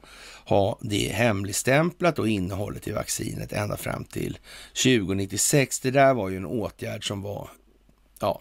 ha 0.45 0.79
det 0.81 1.09
hemligstämplat 1.13 2.19
och 2.19 2.29
innehållet 2.29 2.89
i 2.89 2.93
vaccinet 2.93 3.53
ända 3.53 3.77
fram 3.77 4.05
till 4.05 4.39
2096. 4.83 5.81
Det 5.81 5.91
där 5.91 6.15
var 6.15 6.29
ju 6.29 6.37
en 6.37 6.47
åtgärd 6.47 7.09
som 7.09 7.23
var, 7.23 7.49
ja, 8.21 8.41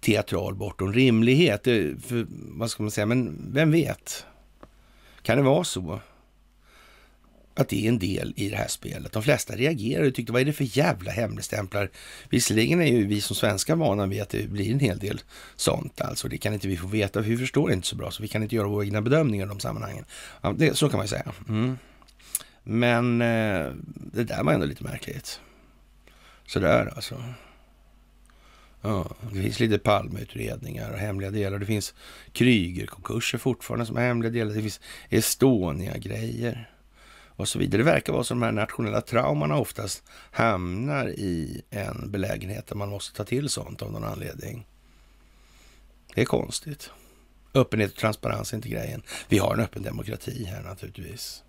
teatral 0.00 0.54
bortom 0.54 0.92
rimlighet. 0.92 1.64
För, 1.64 2.26
vad 2.30 2.70
ska 2.70 2.82
man 2.82 2.90
säga, 2.90 3.06
men 3.06 3.50
vem 3.52 3.72
vet? 3.72 4.24
Kan 5.22 5.36
det 5.36 5.42
vara 5.42 5.64
så? 5.64 6.00
Att 7.54 7.68
det 7.68 7.84
är 7.84 7.88
en 7.88 7.98
del 7.98 8.32
i 8.36 8.48
det 8.48 8.56
här 8.56 8.68
spelet. 8.68 9.12
De 9.12 9.22
flesta 9.22 9.56
reagerade 9.56 10.08
och 10.08 10.14
tyckte 10.14 10.32
vad 10.32 10.40
är 10.40 10.44
det 10.44 10.52
för 10.52 10.78
jävla 10.78 11.10
hemligstämplar? 11.10 11.90
Visserligen 12.30 12.80
är 12.80 12.86
ju 12.86 13.06
vi 13.06 13.20
som 13.20 13.36
svenskar 13.36 13.76
vana 13.76 14.06
vid 14.06 14.22
att 14.22 14.28
det 14.28 14.50
blir 14.50 14.72
en 14.72 14.80
hel 14.80 14.98
del 14.98 15.20
sånt. 15.56 16.00
Alltså 16.00 16.28
det 16.28 16.38
kan 16.38 16.54
inte 16.54 16.68
vi 16.68 16.76
få 16.76 16.86
veta. 16.86 17.20
Vi 17.20 17.36
förstår 17.36 17.72
inte 17.72 17.86
så 17.86 17.96
bra 17.96 18.10
så 18.10 18.22
vi 18.22 18.28
kan 18.28 18.42
inte 18.42 18.56
göra 18.56 18.68
våra 18.68 18.84
egna 18.84 19.02
bedömningar 19.02 19.46
i 19.46 19.48
de 19.48 19.60
sammanhangen. 19.60 20.04
Ja, 20.40 20.54
det, 20.58 20.76
så 20.76 20.88
kan 20.88 20.98
man 20.98 21.04
ju 21.04 21.10
säga. 21.10 21.32
Mm. 21.48 21.78
Men 22.62 23.20
eh, 23.20 23.72
det 23.94 24.24
där 24.24 24.44
var 24.44 24.52
ändå 24.52 24.66
lite 24.66 24.84
märkligt. 24.84 25.40
Sådär 26.46 26.92
alltså. 26.94 27.22
Ja, 28.82 29.10
det 29.32 29.42
finns 29.42 29.60
lite 29.60 29.78
palmutredningar 29.78 30.90
och 30.90 30.98
hemliga 30.98 31.30
delar. 31.30 31.58
Det 31.58 31.66
finns 31.66 31.94
Kryger-konkurser 32.32 33.38
fortfarande 33.38 33.86
som 33.86 33.96
är 33.96 34.00
hemliga 34.00 34.30
delar. 34.30 34.54
Det 34.54 34.60
finns 34.60 34.80
Estonia-grejer 35.08 36.69
och 37.40 37.48
så 37.48 37.58
vidare. 37.58 37.82
Det 37.82 37.90
verkar 37.90 38.12
vara 38.12 38.24
så 38.24 38.34
de 38.34 38.42
här 38.42 38.52
nationella 38.52 39.00
traumorna 39.00 39.56
oftast 39.56 40.02
hamnar 40.30 41.08
i 41.08 41.62
en 41.70 42.10
belägenhet 42.10 42.66
där 42.66 42.76
man 42.76 42.88
måste 42.88 43.16
ta 43.16 43.24
till 43.24 43.48
sånt 43.48 43.82
av 43.82 43.92
någon 43.92 44.04
anledning. 44.04 44.66
Det 46.14 46.20
är 46.20 46.24
konstigt. 46.24 46.90
Öppenhet 47.54 47.92
och 47.92 47.98
transparens 47.98 48.52
är 48.52 48.56
inte 48.56 48.68
grejen. 48.68 49.02
Vi 49.28 49.38
har 49.38 49.54
en 49.54 49.60
öppen 49.60 49.82
demokrati 49.82 50.44
här 50.44 50.62
naturligtvis. 50.62 51.42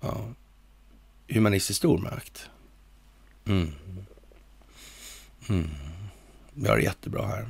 Ja. 0.00 0.34
Humanistisk 1.28 1.78
stormakt. 1.78 2.50
Mm. 3.46 3.72
Mm. 5.48 5.70
Vi 6.54 6.68
har 6.68 6.76
det 6.76 6.82
jättebra 6.82 7.26
här. 7.26 7.48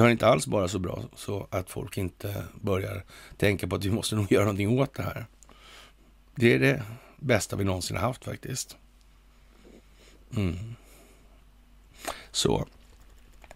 Vi 0.00 0.02
har 0.02 0.10
inte 0.10 0.26
alls 0.26 0.46
bara 0.46 0.68
så 0.68 0.78
bra 0.78 1.02
så 1.16 1.46
att 1.50 1.70
folk 1.70 1.98
inte 1.98 2.44
börjar 2.60 3.04
tänka 3.36 3.68
på 3.68 3.76
att 3.76 3.84
vi 3.84 3.90
måste 3.90 4.16
nog 4.16 4.32
göra 4.32 4.44
någonting 4.44 4.80
åt 4.80 4.94
det 4.94 5.02
här. 5.02 5.26
Det 6.34 6.54
är 6.54 6.58
det 6.58 6.82
bästa 7.16 7.56
vi 7.56 7.64
någonsin 7.64 7.96
har 7.96 8.06
haft 8.06 8.24
faktiskt. 8.24 8.76
Mm. 10.36 10.56
Så. 12.30 12.66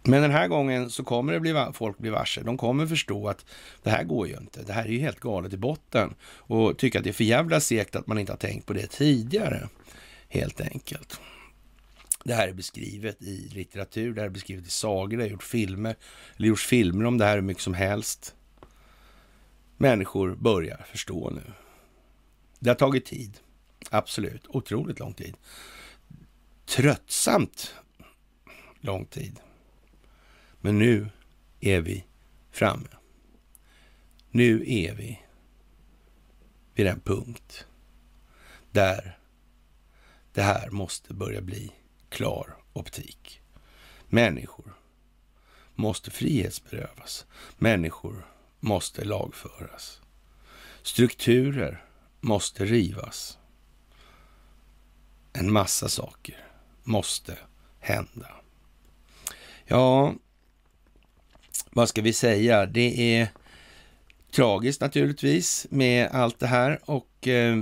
Men 0.03 0.23
den 0.23 0.31
här 0.31 0.49
gången 0.49 0.91
så 0.91 1.05
kommer 1.05 1.33
det 1.33 1.41
bli, 1.41 1.67
folk 1.73 1.99
bli 1.99 2.11
varse. 2.11 2.43
De 2.43 2.57
kommer 2.57 2.87
förstå 2.87 3.29
att 3.29 3.45
det 3.83 3.91
här 3.91 4.05
går 4.05 4.29
ju 4.29 4.37
inte. 4.37 4.63
Det 4.63 4.73
här 4.73 4.85
är 4.85 4.89
ju 4.89 4.99
helt 4.99 5.21
galet 5.21 5.53
i 5.53 5.57
botten. 5.57 6.15
Och 6.25 6.79
tycka 6.79 6.99
att 6.99 7.05
det 7.05 7.11
är 7.11 7.15
för 7.15 7.25
jävla 7.25 7.61
segt 7.61 7.97
att 7.97 8.07
man 8.07 8.19
inte 8.19 8.33
har 8.33 8.39
tänkt 8.39 8.67
på 8.67 8.73
det 8.73 8.87
tidigare. 8.87 9.69
Helt 10.29 10.61
enkelt. 10.61 11.21
Det 12.25 12.35
här 12.35 12.49
är 12.49 12.53
beskrivet 12.53 13.23
i 13.23 13.49
litteratur, 13.49 14.15
det 14.15 14.21
här 14.21 14.27
är 14.27 14.33
beskrivet 14.33 14.67
i 14.67 14.71
sagor, 14.71 15.17
det 15.17 15.23
har 15.23 15.31
gjort 15.31 15.43
filmer, 15.43 15.97
eller 16.37 16.49
gjorts 16.49 16.67
filmer 16.67 17.05
om 17.05 17.19
det 17.19 17.25
här 17.25 17.35
hur 17.35 17.43
mycket 17.43 17.63
som 17.63 17.75
helst. 17.75 18.35
Människor 19.77 20.35
börjar 20.35 20.87
förstå 20.91 21.31
nu. 21.31 21.53
Det 22.59 22.71
har 22.71 22.75
tagit 22.75 23.05
tid, 23.05 23.41
absolut, 23.91 24.47
otroligt 24.49 24.99
lång 24.99 25.15
tid. 25.15 25.37
Tröttsamt 26.67 27.75
lång 28.81 29.07
tid. 29.07 29.41
Men 30.61 30.79
nu 30.79 31.09
är 31.61 31.81
vi 31.81 32.05
framme. 32.51 32.89
Nu 34.31 34.65
är 34.67 34.95
vi 34.95 35.21
vid 36.75 36.87
den 36.87 37.01
punkt 37.01 37.67
där 38.73 39.19
det 40.33 40.43
här 40.43 40.71
måste 40.71 41.15
börja 41.15 41.41
bli 41.41 41.73
klar 42.15 42.57
optik. 42.73 43.41
Människor 44.09 44.75
måste 45.75 46.11
frihetsberövas. 46.11 47.27
Människor 47.57 48.27
måste 48.61 49.05
lagföras. 49.05 50.01
Strukturer 50.83 51.85
måste 52.21 52.65
rivas. 52.65 53.39
En 55.33 55.53
massa 55.53 55.89
saker 55.89 56.47
måste 56.83 57.39
hända. 57.81 58.31
Ja, 59.65 60.15
vad 61.71 61.89
ska 61.89 62.03
vi 62.03 62.13
säga? 62.13 62.67
Det 62.67 63.17
är 63.17 63.29
tragiskt 64.31 64.81
naturligtvis 64.81 65.67
med 65.71 66.09
allt 66.13 66.39
det 66.39 66.47
här 66.47 66.81
och 66.85 67.29
eh, 67.29 67.57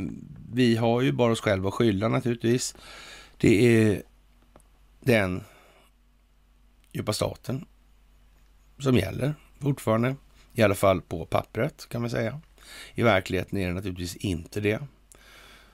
vi 0.53 0.77
har 0.77 1.01
ju 1.01 1.13
bara 1.13 1.33
oss 1.33 1.41
själva 1.41 1.69
att 1.69 1.75
skylla 1.75 2.09
naturligtvis. 2.09 2.75
Det 3.37 3.67
är 3.67 4.03
den 5.05 5.45
djupa 6.93 7.13
staten 7.13 7.65
som 8.79 8.97
gäller 8.97 9.35
fortfarande. 9.61 10.17
I 10.55 10.63
alla 10.63 10.75
fall 10.75 11.01
på 11.01 11.27
pappret 11.27 11.89
kan 11.89 12.01
man 12.01 12.11
säga. 12.11 12.41
I 12.95 13.03
verkligheten 13.03 13.59
är 13.59 13.69
det 13.69 13.75
naturligtvis 13.75 14.17
inte 14.17 14.61
det. 14.61 14.83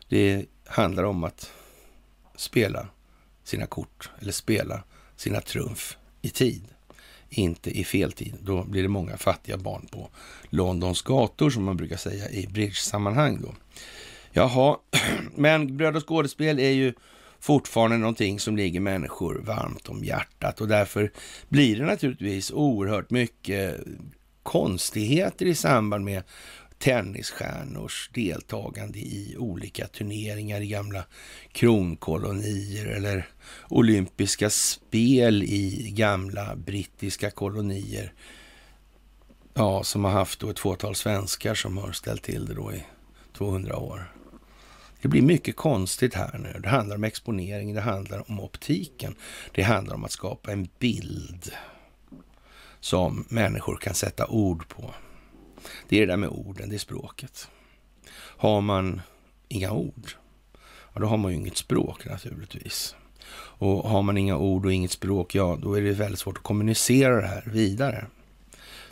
Det 0.08 0.46
handlar 0.66 1.02
om 1.02 1.24
att 1.24 1.52
spela 2.36 2.88
sina 3.44 3.66
kort 3.66 4.10
eller 4.20 4.32
spela 4.32 4.82
sina 5.16 5.40
trumf 5.40 5.96
i 6.22 6.30
tid. 6.30 6.68
Inte 7.28 7.70
i 7.70 7.84
fel 7.84 8.12
tid. 8.12 8.34
Då 8.42 8.64
blir 8.64 8.82
det 8.82 8.88
många 8.88 9.16
fattiga 9.16 9.56
barn 9.56 9.86
på 9.90 10.10
Londons 10.48 11.02
gator 11.02 11.50
som 11.50 11.64
man 11.64 11.76
brukar 11.76 11.96
säga 11.96 12.30
i 12.30 12.46
bridge-sammanhang. 12.46 13.40
Då. 13.42 13.54
Jaha, 14.32 14.78
men 15.34 15.76
bröd 15.76 15.96
och 15.96 16.08
skådespel 16.08 16.58
är 16.58 16.70
ju 16.70 16.94
fortfarande 17.40 17.96
någonting 17.96 18.40
som 18.40 18.56
ligger 18.56 18.80
människor 18.80 19.42
varmt 19.46 19.88
om 19.88 20.04
hjärtat 20.04 20.60
och 20.60 20.68
därför 20.68 21.12
blir 21.48 21.78
det 21.78 21.86
naturligtvis 21.86 22.50
oerhört 22.50 23.10
mycket 23.10 23.80
konstigheter 24.42 25.46
i 25.46 25.54
samband 25.54 26.04
med 26.04 26.22
tennisstjärnors 26.78 28.10
deltagande 28.14 28.98
i 28.98 29.36
olika 29.38 29.86
turneringar 29.86 30.60
i 30.60 30.66
gamla 30.66 31.04
kronkolonier 31.52 32.86
eller 32.86 33.28
olympiska 33.68 34.50
spel 34.50 35.42
i 35.42 35.90
gamla 35.96 36.56
brittiska 36.56 37.30
kolonier. 37.30 38.12
Ja, 39.54 39.84
som 39.84 40.04
har 40.04 40.12
haft 40.12 40.40
då 40.40 40.50
ett 40.50 40.58
fåtal 40.58 40.94
svenskar 40.94 41.54
som 41.54 41.78
har 41.78 41.92
ställt 41.92 42.22
till 42.22 42.46
det 42.46 42.54
då 42.54 42.72
i 42.72 42.84
200 43.32 43.76
år. 43.76 44.17
Det 45.02 45.08
blir 45.08 45.22
mycket 45.22 45.56
konstigt 45.56 46.14
här 46.14 46.38
nu. 46.38 46.60
Det 46.62 46.68
handlar 46.68 46.96
om 46.96 47.04
exponering, 47.04 47.74
det 47.74 47.80
handlar 47.80 48.30
om 48.30 48.40
optiken. 48.40 49.14
Det 49.52 49.62
handlar 49.62 49.94
om 49.94 50.04
att 50.04 50.10
skapa 50.10 50.52
en 50.52 50.68
bild 50.78 51.52
som 52.80 53.24
människor 53.28 53.76
kan 53.76 53.94
sätta 53.94 54.26
ord 54.26 54.68
på. 54.68 54.94
Det 55.88 55.96
är 55.96 56.00
det 56.00 56.12
där 56.12 56.16
med 56.16 56.28
orden, 56.28 56.68
det 56.68 56.76
är 56.76 56.78
språket. 56.78 57.48
Har 58.14 58.60
man 58.60 59.00
inga 59.48 59.72
ord, 59.72 60.10
ja, 60.94 61.00
då 61.00 61.06
har 61.06 61.16
man 61.16 61.30
ju 61.30 61.36
inget 61.36 61.56
språk 61.56 62.06
naturligtvis. 62.06 62.94
Och 63.34 63.90
har 63.90 64.02
man 64.02 64.18
inga 64.18 64.36
ord 64.36 64.66
och 64.66 64.72
inget 64.72 64.90
språk, 64.90 65.34
ja, 65.34 65.58
då 65.62 65.74
är 65.74 65.82
det 65.82 65.92
väldigt 65.92 66.20
svårt 66.20 66.36
att 66.36 66.42
kommunicera 66.42 67.20
det 67.20 67.26
här 67.26 67.44
vidare. 67.46 68.06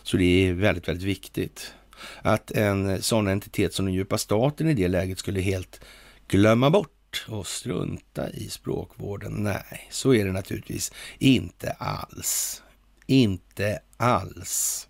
Så 0.03 0.17
det 0.17 0.25
är 0.25 0.53
väldigt, 0.53 0.89
väldigt 0.89 1.07
viktigt 1.07 1.75
att 2.23 2.51
en 2.51 3.03
sån 3.03 3.29
entitet 3.29 3.75
som 3.75 3.85
den 3.85 3.95
djupa 3.95 4.19
staten 4.19 4.69
i 4.69 4.75
det 4.75 4.89
läget 4.89 5.19
skulle 5.19 5.41
helt 5.41 5.81
glömma 6.29 6.71
bort 6.71 7.27
och 7.29 7.47
strunta 7.47 8.31
i 8.31 8.49
språkvården. 8.49 9.33
Nej, 9.33 9.89
så 9.91 10.15
är 10.15 10.25
det 10.25 10.33
naturligtvis 10.33 10.93
inte 11.19 11.71
alls. 11.71 12.63
Inte 13.07 13.79
alls. 13.97 14.89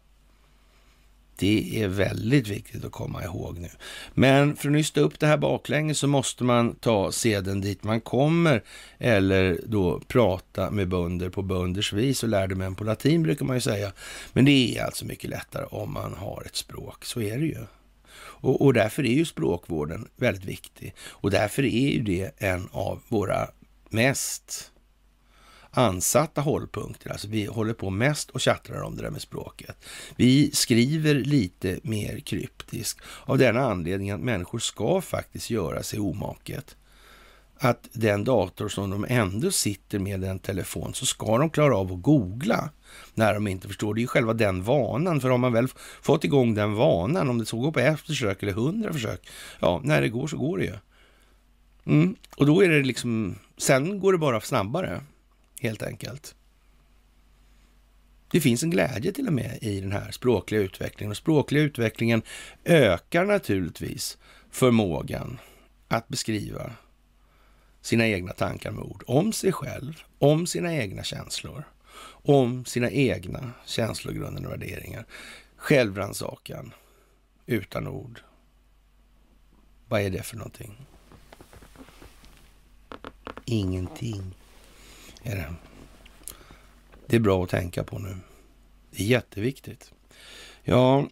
Det 1.39 1.83
är 1.83 1.89
väldigt 1.89 2.49
viktigt 2.49 2.85
att 2.85 2.93
komma 2.93 3.25
ihåg 3.25 3.59
nu. 3.59 3.69
Men 4.15 4.57
för 4.57 4.69
att 4.69 4.73
nysta 4.73 5.01
upp 5.01 5.21
det 5.21 5.27
här 5.27 5.37
baklänges 5.37 5.99
så 5.99 6.07
måste 6.07 6.45
man 6.45 6.75
ta 6.75 7.13
seden 7.13 7.61
dit 7.61 7.85
man 7.85 8.01
kommer 8.01 8.63
eller 8.99 9.61
då 9.67 10.01
prata 10.09 10.71
med 10.71 10.89
bönder 10.89 11.29
på 11.29 11.43
bönders 11.43 11.93
vis 11.93 12.23
och 12.23 12.29
lärde 12.29 12.55
män 12.55 12.75
på 12.75 12.85
latin 12.85 13.23
brukar 13.23 13.45
man 13.45 13.57
ju 13.57 13.61
säga. 13.61 13.93
Men 14.33 14.45
det 14.45 14.79
är 14.79 14.85
alltså 14.85 15.05
mycket 15.05 15.31
lättare 15.31 15.65
om 15.65 15.93
man 15.93 16.15
har 16.15 16.43
ett 16.47 16.57
språk, 16.57 17.05
så 17.05 17.21
är 17.21 17.39
det 17.39 17.47
ju. 17.47 17.67
Och, 18.19 18.63
och 18.63 18.75
därför 18.75 19.03
är 19.07 19.13
ju 19.13 19.25
språkvården 19.25 20.09
väldigt 20.17 20.45
viktig 20.45 20.95
och 21.01 21.31
därför 21.31 21.63
är 21.63 21.89
ju 21.89 22.03
det 22.03 22.31
en 22.39 22.69
av 22.73 23.03
våra 23.09 23.49
mest 23.91 24.73
ansatta 25.77 26.41
hållpunkter. 26.41 27.11
Alltså 27.11 27.29
vi 27.29 27.47
håller 27.47 27.75
på 27.75 27.91
mest 27.91 28.31
och 28.31 28.41
tjattrar 28.41 28.83
om 28.83 28.97
det 28.97 29.03
där 29.03 29.11
med 29.11 29.23
språket. 29.23 29.77
Vi 30.17 30.51
skriver 30.51 31.15
lite 31.15 31.81
mer 31.83 32.19
kryptiskt 32.19 33.01
av 33.25 33.39
den 33.39 33.57
anledningen 33.57 34.17
att 34.17 34.25
människor 34.25 34.59
ska 34.59 35.01
faktiskt 35.01 35.51
göra 35.51 35.83
sig 35.83 36.01
omaket. 36.01 36.77
Att 37.59 37.89
den 37.93 38.25
dator 38.25 38.69
som 38.69 38.91
de 38.91 39.07
ändå 39.09 39.51
sitter 39.51 39.99
med, 39.99 40.25
en 40.25 40.39
telefon, 40.39 40.95
så 40.95 41.07
ska 41.07 41.39
de 41.39 41.51
klara 41.51 41.77
av 41.77 41.93
att 41.93 42.03
googla 42.03 42.71
när 43.15 43.35
de 43.35 43.47
inte 43.47 43.69
förstår. 43.69 43.95
Det 43.95 43.99
är 43.99 44.03
ju 44.03 44.07
själva 44.07 44.35
den 44.35 44.63
vanan, 44.63 45.21
för 45.21 45.31
har 45.31 45.39
man 45.39 45.53
väl 45.53 45.69
fått 46.03 46.25
igång 46.25 46.55
den 46.55 46.75
vanan, 46.75 47.29
om 47.29 47.39
det 47.39 47.47
så 47.47 47.59
går 47.59 47.73
på 47.73 47.81
ett 47.81 48.01
försök 48.01 48.43
eller 48.43 48.53
hundra 48.53 48.93
försök, 48.93 49.29
ja, 49.61 49.81
när 49.85 50.01
det 50.01 50.09
går 50.09 50.27
så 50.27 50.37
går 50.37 50.59
det 50.59 50.65
ju. 50.65 50.75
Mm. 51.87 52.17
Och 52.37 52.47
då 52.47 52.65
är 52.65 52.69
det 52.69 52.83
liksom, 52.83 53.39
sen 53.57 54.01
går 54.01 54.13
det 54.13 54.19
bara 54.19 54.41
snabbare 54.41 55.01
helt 55.61 55.83
enkelt. 55.83 56.35
Det 58.31 58.41
finns 58.41 58.63
en 58.63 58.71
glädje 58.71 59.13
till 59.13 59.27
och 59.27 59.33
med 59.33 59.59
i 59.63 59.81
den 59.81 59.93
här 59.93 60.11
språkliga 60.11 60.61
utvecklingen 60.61 61.11
och 61.11 61.17
språkliga 61.17 61.63
utvecklingen 61.63 62.23
ökar 62.65 63.25
naturligtvis 63.25 64.19
förmågan 64.51 65.39
att 65.89 66.09
beskriva 66.09 66.73
sina 67.81 68.07
egna 68.07 68.33
tankar 68.33 68.71
med 68.71 68.85
ord 68.85 69.05
om 69.07 69.33
sig 69.33 69.53
själv, 69.53 70.03
om 70.19 70.47
sina 70.47 70.75
egna 70.75 71.03
känslor, 71.03 71.65
om 72.09 72.65
sina 72.65 72.91
egna 72.91 73.53
känslogrunder 73.65 74.47
och 74.47 74.53
värderingar. 74.53 75.07
Självrannsakan 75.57 76.75
utan 77.47 77.87
ord. 77.87 78.21
Vad 79.89 80.01
är 80.01 80.11
det 80.11 80.23
för 80.23 80.37
någonting? 80.37 80.87
Ingenting 83.45 84.35
är 85.27 85.37
det. 85.37 85.55
Det 87.07 87.17
är 87.17 87.21
bra 87.21 87.45
att 87.45 87.51
tänka 87.51 87.85
på 87.85 87.99
nu. 87.99 88.17
Det 88.91 89.03
är 89.03 89.07
jätteviktigt. 89.07 89.93
Ja, 90.63 91.07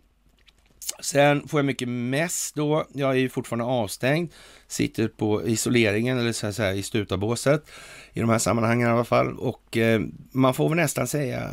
Sen 1.00 1.48
får 1.48 1.58
jag 1.58 1.64
mycket 1.64 1.88
mess 1.88 2.52
då. 2.54 2.86
Jag 2.92 3.10
är 3.10 3.14
ju 3.14 3.28
fortfarande 3.28 3.64
avstängd. 3.64 4.32
Sitter 4.66 5.08
på 5.08 5.46
isoleringen, 5.46 6.18
eller 6.18 6.32
så 6.32 6.46
att 6.46 6.54
säga 6.54 6.72
i 6.72 6.82
stutabåset. 6.82 7.70
I 8.12 8.20
de 8.20 8.30
här 8.30 8.38
sammanhangen 8.38 8.88
i 8.88 8.90
alla 8.90 9.04
fall. 9.04 9.38
Och 9.38 9.76
eh, 9.76 10.00
man 10.32 10.54
får 10.54 10.68
väl 10.68 10.76
nästan 10.76 11.06
säga 11.06 11.42
eh, 11.42 11.50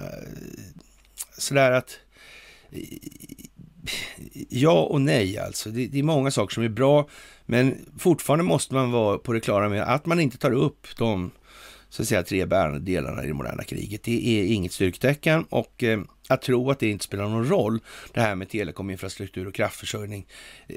sådär 1.37 1.71
att 1.71 1.99
eh, 2.71 2.79
ja 4.49 4.83
och 4.83 5.01
nej 5.01 5.37
alltså. 5.37 5.69
Det, 5.69 5.87
det, 5.87 5.99
är 5.99 6.03
många 6.03 6.31
saker 6.31 6.53
som 6.53 6.63
är 6.63 6.69
bra, 6.69 7.09
men 7.45 7.85
fortfarande 7.97 8.45
måste 8.45 8.73
man 8.73 8.91
vara 8.91 9.17
på 9.17 9.33
det 9.33 9.39
klara 9.39 9.69
med 9.69 9.83
att 9.83 10.05
man 10.05 10.19
inte 10.19 10.37
tar 10.37 10.51
upp 10.51 10.87
de 10.97 11.31
så 11.91 12.01
att 12.01 12.07
säga, 12.07 12.23
tre 12.23 12.45
bärande 12.45 12.79
delarna 12.79 13.23
i 13.23 13.27
det 13.27 13.33
moderna 13.33 13.63
kriget. 13.63 14.03
Det 14.03 14.27
är 14.27 14.45
inget 14.45 14.71
styrktecken 14.71 15.43
och 15.49 15.83
eh, 15.83 16.01
att 16.27 16.41
tro 16.41 16.71
att 16.71 16.79
det 16.79 16.89
inte 16.89 17.03
spelar 17.03 17.29
någon 17.29 17.49
roll, 17.49 17.79
det 18.13 18.21
här 18.21 18.35
med 18.35 18.49
telekominfrastruktur 18.49 19.47
och 19.47 19.55
kraftförsörjning, 19.55 20.27
eh, 20.67 20.75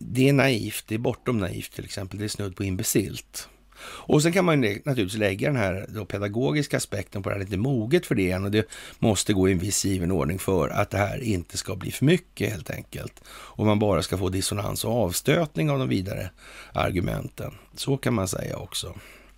det 0.00 0.28
är 0.28 0.32
naivt, 0.32 0.84
det 0.88 0.94
är 0.94 0.98
bortom 0.98 1.38
naivt 1.38 1.72
till 1.72 1.84
exempel, 1.84 2.18
det 2.18 2.24
är 2.24 2.28
snudd 2.28 2.56
på 2.56 2.64
imbecilt. 2.64 3.48
Och 3.80 4.22
sen 4.22 4.32
kan 4.32 4.44
man 4.44 4.62
ju 4.62 4.82
naturligtvis 4.84 5.18
lägga 5.18 5.48
den 5.48 5.56
här 5.56 5.86
då 5.88 6.04
pedagogiska 6.04 6.76
aspekten 6.76 7.22
på 7.22 7.28
det 7.28 7.34
här, 7.34 7.44
lite 7.44 7.56
moget 7.56 8.06
för 8.06 8.14
det 8.14 8.30
än 8.30 8.44
och 8.44 8.50
det 8.50 8.68
måste 8.98 9.32
gå 9.32 9.48
i 9.48 9.52
en 9.52 9.58
viss 9.58 9.84
given 9.84 10.10
ordning 10.10 10.38
för 10.38 10.68
att 10.68 10.90
det 10.90 10.98
här 10.98 11.22
inte 11.22 11.56
ska 11.56 11.76
bli 11.76 11.90
för 11.90 12.04
mycket 12.04 12.50
helt 12.50 12.70
enkelt. 12.70 13.22
Och 13.28 13.66
man 13.66 13.78
bara 13.78 14.02
ska 14.02 14.18
få 14.18 14.28
dissonans 14.28 14.84
och 14.84 14.92
avstötning 14.92 15.70
av 15.70 15.78
de 15.78 15.88
vidare 15.88 16.30
argumenten. 16.72 17.54
Så 17.74 17.96
kan 17.96 18.14
man 18.14 18.28
säga 18.28 18.56
också. 18.56 18.94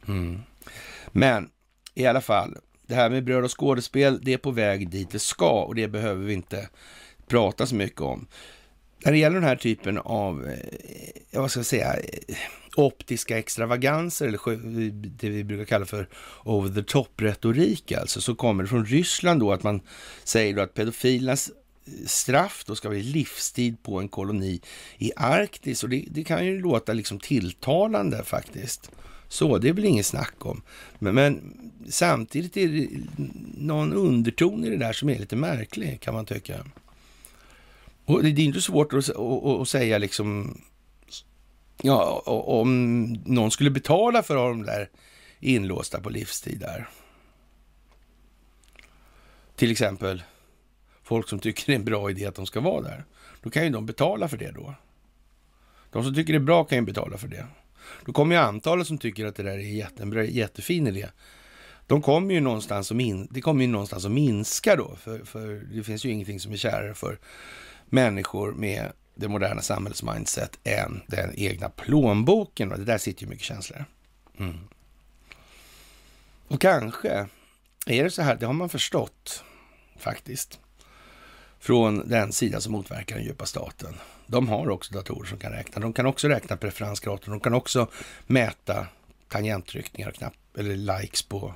Mm. 0.08 0.40
Men 1.12 1.50
i 1.94 2.06
alla 2.06 2.20
fall, 2.20 2.56
det 2.86 2.94
här 2.94 3.10
med 3.10 3.24
bröd 3.24 3.44
och 3.44 3.60
skådespel, 3.60 4.20
det 4.22 4.32
är 4.32 4.38
på 4.38 4.50
väg 4.50 4.90
dit 4.90 5.10
det 5.10 5.18
ska 5.18 5.62
och 5.62 5.74
det 5.74 5.88
behöver 5.88 6.24
vi 6.24 6.32
inte 6.32 6.68
prata 7.26 7.66
så 7.66 7.74
mycket 7.74 8.00
om. 8.00 8.26
När 9.04 9.12
det 9.12 9.18
gäller 9.18 9.34
den 9.34 9.48
här 9.48 9.56
typen 9.56 9.98
av, 9.98 10.46
eh, 10.48 11.40
vad 11.40 11.50
ska 11.50 11.60
jag 11.60 11.66
säga, 11.66 11.94
eh, 11.94 12.36
optiska 12.76 13.38
extravaganser, 13.38 14.28
eller 14.28 14.90
det 14.90 15.28
vi 15.28 15.44
brukar 15.44 15.64
kalla 15.64 15.86
för 15.86 16.08
over 16.44 16.74
the 16.74 16.82
top-retorik, 16.82 17.92
alltså, 17.92 18.20
så 18.20 18.34
kommer 18.34 18.62
det 18.62 18.68
från 18.68 18.86
Ryssland 18.86 19.40
då 19.40 19.52
att 19.52 19.62
man 19.62 19.80
säger 20.24 20.54
då 20.54 20.62
att 20.62 20.74
pedofilernas 20.74 21.50
eh, 21.50 22.06
straff 22.06 22.64
då 22.66 22.74
ska 22.74 22.88
bli 22.88 23.02
livstid 23.02 23.82
på 23.82 24.00
en 24.00 24.08
koloni 24.08 24.60
i 24.98 25.12
Arktis. 25.16 25.82
Och 25.82 25.88
det, 25.88 26.04
det 26.10 26.24
kan 26.24 26.46
ju 26.46 26.60
låta 26.60 26.92
liksom 26.92 27.20
tilltalande 27.20 28.24
faktiskt. 28.24 28.90
Så, 29.30 29.58
det 29.58 29.68
är 29.68 29.72
väl 29.72 29.84
inget 29.84 30.06
snack 30.06 30.46
om. 30.46 30.62
Men, 30.98 31.14
men, 31.14 31.54
samtidigt 31.88 32.56
är 32.56 32.68
det 32.68 32.88
någon 33.56 33.92
underton 33.92 34.64
i 34.64 34.70
det 34.70 34.76
där 34.76 34.92
som 34.92 35.08
är 35.08 35.18
lite 35.18 35.36
märklig, 35.36 36.00
kan 36.00 36.14
man 36.14 36.26
tycka. 36.26 36.64
Och 38.04 38.22
det 38.22 38.28
är 38.28 38.40
inte 38.40 38.60
svårt 38.60 38.92
att, 38.92 39.10
att, 39.10 39.44
att 39.44 39.68
säga 39.68 39.98
liksom, 39.98 40.60
ja, 41.82 42.22
om 42.26 43.02
någon 43.12 43.50
skulle 43.50 43.70
betala 43.70 44.22
för 44.22 44.34
att 44.34 44.40
ha 44.40 44.48
de 44.48 44.62
där 44.62 44.90
inlåsta 45.40 46.00
på 46.00 46.10
livstid 46.10 46.60
där. 46.60 46.88
Till 49.56 49.70
exempel 49.70 50.22
folk 51.02 51.28
som 51.28 51.38
tycker 51.38 51.66
det 51.66 51.72
är 51.72 51.76
en 51.76 51.84
bra 51.84 52.10
idé 52.10 52.26
att 52.26 52.34
de 52.34 52.46
ska 52.46 52.60
vara 52.60 52.82
där. 52.82 53.04
Då 53.42 53.50
kan 53.50 53.64
ju 53.64 53.70
de 53.70 53.86
betala 53.86 54.28
för 54.28 54.36
det 54.36 54.50
då. 54.50 54.74
De 55.90 56.04
som 56.04 56.14
tycker 56.14 56.32
det 56.32 56.36
är 56.36 56.40
bra 56.40 56.64
kan 56.64 56.78
ju 56.78 56.84
betala 56.84 57.18
för 57.18 57.28
det. 57.28 57.46
Då 58.04 58.12
kommer 58.12 58.34
ju 58.34 58.40
antalet 58.40 58.86
som 58.86 58.98
tycker 58.98 59.26
att 59.26 59.36
det 59.36 59.42
där 59.42 59.50
är 59.50 59.58
jättebra, 59.58 60.24
jättefin 60.24 60.86
idé. 60.86 61.08
De 61.86 62.02
kommer 62.02 62.34
ju 62.34 62.40
någonstans 62.40 62.90
att 62.90 62.96
min, 62.96 63.28
det 63.30 63.40
kommer 63.40 63.64
ju 63.64 63.70
någonstans 63.70 64.04
att 64.04 64.10
minska 64.10 64.76
då, 64.76 64.96
för, 64.96 65.18
för 65.24 65.62
det 65.72 65.82
finns 65.82 66.04
ju 66.04 66.10
ingenting 66.10 66.40
som 66.40 66.52
är 66.52 66.56
kärare 66.56 66.94
för 66.94 67.18
människor 67.86 68.52
med 68.52 68.92
det 69.14 69.28
moderna 69.28 69.62
samhällets 69.62 70.02
mindset 70.02 70.58
än 70.64 71.02
den 71.06 71.34
egna 71.34 71.68
plånboken. 71.68 72.72
Och 72.72 72.78
det 72.78 72.84
där 72.84 72.98
sitter 72.98 73.22
ju 73.22 73.28
mycket 73.28 73.44
känslor. 73.44 73.84
Mm. 74.38 74.58
Och 76.48 76.60
kanske 76.60 77.26
är 77.86 78.04
det 78.04 78.10
så 78.10 78.22
här, 78.22 78.36
det 78.36 78.46
har 78.46 78.52
man 78.52 78.68
förstått 78.68 79.44
faktiskt, 79.98 80.60
från 81.58 82.08
den 82.08 82.32
sida 82.32 82.60
som 82.60 82.72
motverkar 82.72 83.16
den 83.16 83.24
djupa 83.24 83.46
staten. 83.46 83.94
De 84.30 84.48
har 84.48 84.70
också 84.70 84.94
datorer 84.94 85.28
som 85.28 85.38
kan 85.38 85.52
räkna. 85.52 85.80
De 85.80 85.92
kan 85.92 86.06
också 86.06 86.28
räkna 86.28 86.56
preferensgrader. 86.56 87.30
De 87.30 87.40
kan 87.40 87.54
också 87.54 87.90
mäta 88.26 88.86
tangenttryckningar, 89.28 90.10
knapp, 90.10 90.34
eller 90.58 90.76
likes 90.76 91.22
på 91.22 91.54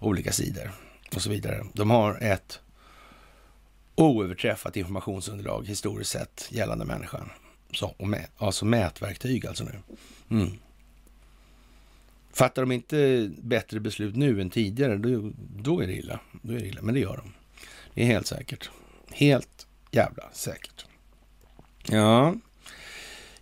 olika 0.00 0.32
sidor 0.32 0.72
och 1.14 1.22
så 1.22 1.30
vidare. 1.30 1.66
De 1.72 1.90
har 1.90 2.18
ett 2.20 2.60
oöverträffat 3.94 4.76
informationsunderlag 4.76 5.66
historiskt 5.66 6.10
sett 6.10 6.48
gällande 6.50 6.84
människan. 6.84 7.30
Så, 7.72 7.94
och 7.98 8.08
mä, 8.08 8.26
alltså 8.36 8.64
mätverktyg 8.64 9.46
alltså 9.46 9.64
nu. 9.64 9.78
Mm. 10.30 10.52
Fattar 12.32 12.62
de 12.62 12.72
inte 12.72 13.30
bättre 13.42 13.80
beslut 13.80 14.16
nu 14.16 14.40
än 14.40 14.50
tidigare, 14.50 14.96
då, 14.96 15.32
då, 15.56 15.80
är 15.80 15.86
det 15.86 15.92
illa. 15.92 16.20
Då 16.42 16.52
är 16.52 16.58
det 16.58 16.66
illa. 16.66 16.82
Men 16.82 16.94
det 16.94 17.00
gör 17.00 17.16
de. 17.16 17.32
Det 17.94 18.02
är 18.02 18.06
helt 18.06 18.26
säkert. 18.26 18.70
Helt 19.10 19.66
jävla 19.90 20.30
säkert. 20.32 20.85
Ja, 21.90 22.34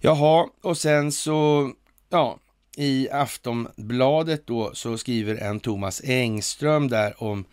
jaha, 0.01 0.49
och 0.62 0.78
sen 0.78 1.12
så, 1.12 1.72
ja, 2.11 2.38
i 2.76 3.11
Aftonbladet 3.11 4.47
då 4.47 4.70
så 4.74 4.99
skriver 4.99 5.36
en 5.36 5.61
Thomas 5.61 6.01
Engström 6.05 6.88
där 6.88 7.22
om 7.22 7.45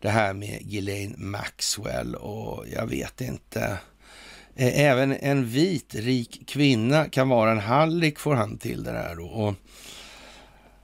det 0.00 0.08
här 0.08 0.34
med 0.34 0.62
Ghislaine 0.62 1.14
Maxwell 1.18 2.14
och 2.14 2.64
jag 2.68 2.86
vet 2.86 3.20
inte. 3.20 3.78
Även 4.56 5.12
en 5.12 5.46
vit 5.46 5.94
rik 5.94 6.48
kvinna 6.48 7.04
kan 7.04 7.28
vara 7.28 7.50
en 7.50 7.60
hallick 7.60 8.18
får 8.18 8.34
han 8.34 8.58
till 8.58 8.84
det 8.84 8.92
där 8.92 9.14
då. 9.14 9.24
Och 9.24 9.54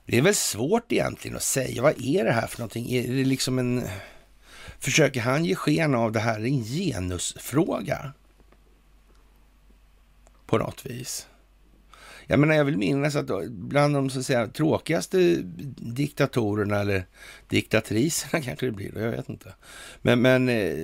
det 0.05 0.17
är 0.17 0.21
väl 0.21 0.35
svårt 0.35 0.91
egentligen 0.91 1.37
att 1.37 1.43
säga. 1.43 1.81
Vad 1.81 2.01
är 2.01 2.23
det 2.23 2.31
här 2.31 2.47
för 2.47 2.59
någonting? 2.59 2.93
Är 2.93 3.07
det 3.07 3.23
liksom 3.23 3.59
en... 3.59 3.83
Försöker 4.79 5.21
han 5.21 5.45
ge 5.45 5.55
sken 5.55 5.95
av 5.95 6.11
det 6.11 6.19
här 6.19 6.39
är 6.39 6.45
en 6.45 6.63
genusfråga? 6.63 8.13
På 10.53 10.57
något 10.57 10.85
vis. 10.85 11.27
Jag 12.27 12.39
menar, 12.39 12.55
jag 12.55 12.65
vill 12.65 12.77
minnas 12.77 13.15
att 13.15 13.47
bland 13.49 13.95
de 13.95 14.09
så 14.09 14.19
att 14.19 14.25
säga, 14.25 14.47
tråkigaste 14.47 15.37
diktatorerna 15.77 16.79
eller 16.79 17.05
diktatriserna 17.47 18.43
kanske 18.43 18.65
det 18.65 18.71
blir, 18.71 18.97
jag 18.97 19.11
vet 19.11 19.29
inte. 19.29 19.53
Men, 20.01 20.21
men 20.21 20.49
eh, 20.49 20.75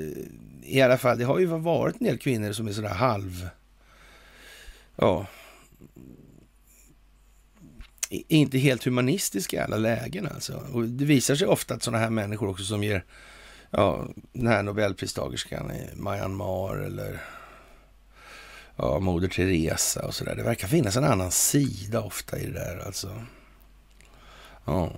i 0.63 0.81
alla 0.81 0.97
fall, 0.97 1.17
det 1.17 1.25
har 1.25 1.39
ju 1.39 1.45
varit 1.45 2.01
en 2.01 2.07
del 2.07 2.17
kvinnor 2.17 2.51
som 2.51 2.67
är 2.67 2.71
sådär 2.71 2.89
halv... 2.89 3.49
Ja, 4.95 5.25
inte 8.09 8.57
helt 8.57 8.83
humanistiska 8.83 9.57
i 9.57 9.59
alla 9.59 9.77
lägen 9.77 10.27
alltså. 10.27 10.63
Och 10.73 10.83
det 10.83 11.05
visar 11.05 11.35
sig 11.35 11.47
ofta 11.47 11.73
att 11.73 11.83
sådana 11.83 12.03
här 12.03 12.09
människor 12.09 12.49
också 12.49 12.63
som 12.63 12.83
ger, 12.83 13.05
ja, 13.71 14.07
den 14.33 14.47
här 14.47 14.63
nobelpristagerskan 14.63 15.71
i 15.71 15.89
Myanmar 15.95 16.77
eller 16.77 17.21
ja, 18.79 18.99
Moder 18.99 19.27
Teresa 19.27 20.05
och 20.07 20.15
sådär. 20.15 20.35
Det 20.35 20.43
verkar 20.43 20.67
finnas 20.67 20.97
en 20.97 21.03
annan 21.03 21.31
sida 21.31 22.01
ofta 22.01 22.39
i 22.39 22.45
det 22.45 22.53
där 22.53 22.83
alltså. 22.85 23.25
Ja. 24.65 24.91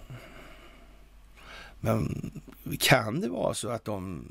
Men 1.80 2.32
kan 2.80 3.22
det 3.22 3.30
vara 3.30 3.54
så 3.54 3.70
att 3.70 3.86
de, 3.86 4.26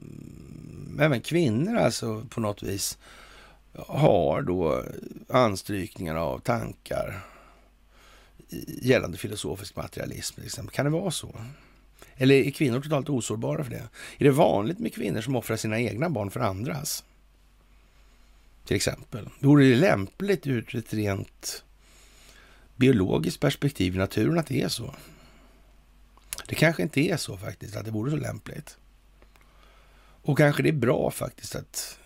även 1.01 1.21
kvinnor 1.21 1.77
alltså 1.77 2.25
på 2.31 2.41
något 2.41 2.63
vis, 2.63 2.99
har 3.75 4.43
då 4.43 4.85
anstrykningar 5.29 6.15
av 6.15 6.39
tankar 6.39 7.21
gällande 8.83 9.19
filosofisk 9.19 9.77
materialism 9.77 10.35
till 10.35 10.45
exempel. 10.45 10.75
Kan 10.75 10.85
det 10.85 10.91
vara 10.91 11.11
så? 11.11 11.35
Eller 12.15 12.35
är 12.35 12.51
kvinnor 12.51 12.81
totalt 12.81 13.09
osårbara 13.09 13.65
för 13.65 13.71
det? 13.71 13.89
Är 14.19 14.25
det 14.25 14.31
vanligt 14.31 14.79
med 14.79 14.95
kvinnor 14.95 15.21
som 15.21 15.37
offrar 15.37 15.57
sina 15.57 15.81
egna 15.81 16.11
barn 16.11 16.31
för 16.31 16.41
andras? 16.41 17.05
Till 18.71 18.77
exempel. 18.77 19.29
Vore 19.41 19.65
det 19.65 19.77
lämpligt 19.77 20.47
ur 20.47 20.77
ett 20.77 20.95
rent 20.95 21.65
biologiskt 22.77 23.41
perspektiv 23.41 23.95
i 23.95 23.99
naturen 23.99 24.39
att 24.39 24.47
det 24.47 24.63
är 24.63 24.69
så? 24.69 24.95
Det 26.47 26.55
kanske 26.55 26.83
inte 26.83 27.01
är 27.01 27.17
så 27.17 27.37
faktiskt, 27.37 27.77
att 27.77 27.85
det 27.85 27.91
vore 27.91 28.11
så 28.11 28.17
lämpligt. 28.17 28.79
Och 30.23 30.39
kanske 30.39 30.63
det 30.63 30.69
är 30.69 30.73
bra 30.73 31.11
faktiskt 31.11 31.55
att 31.55 31.99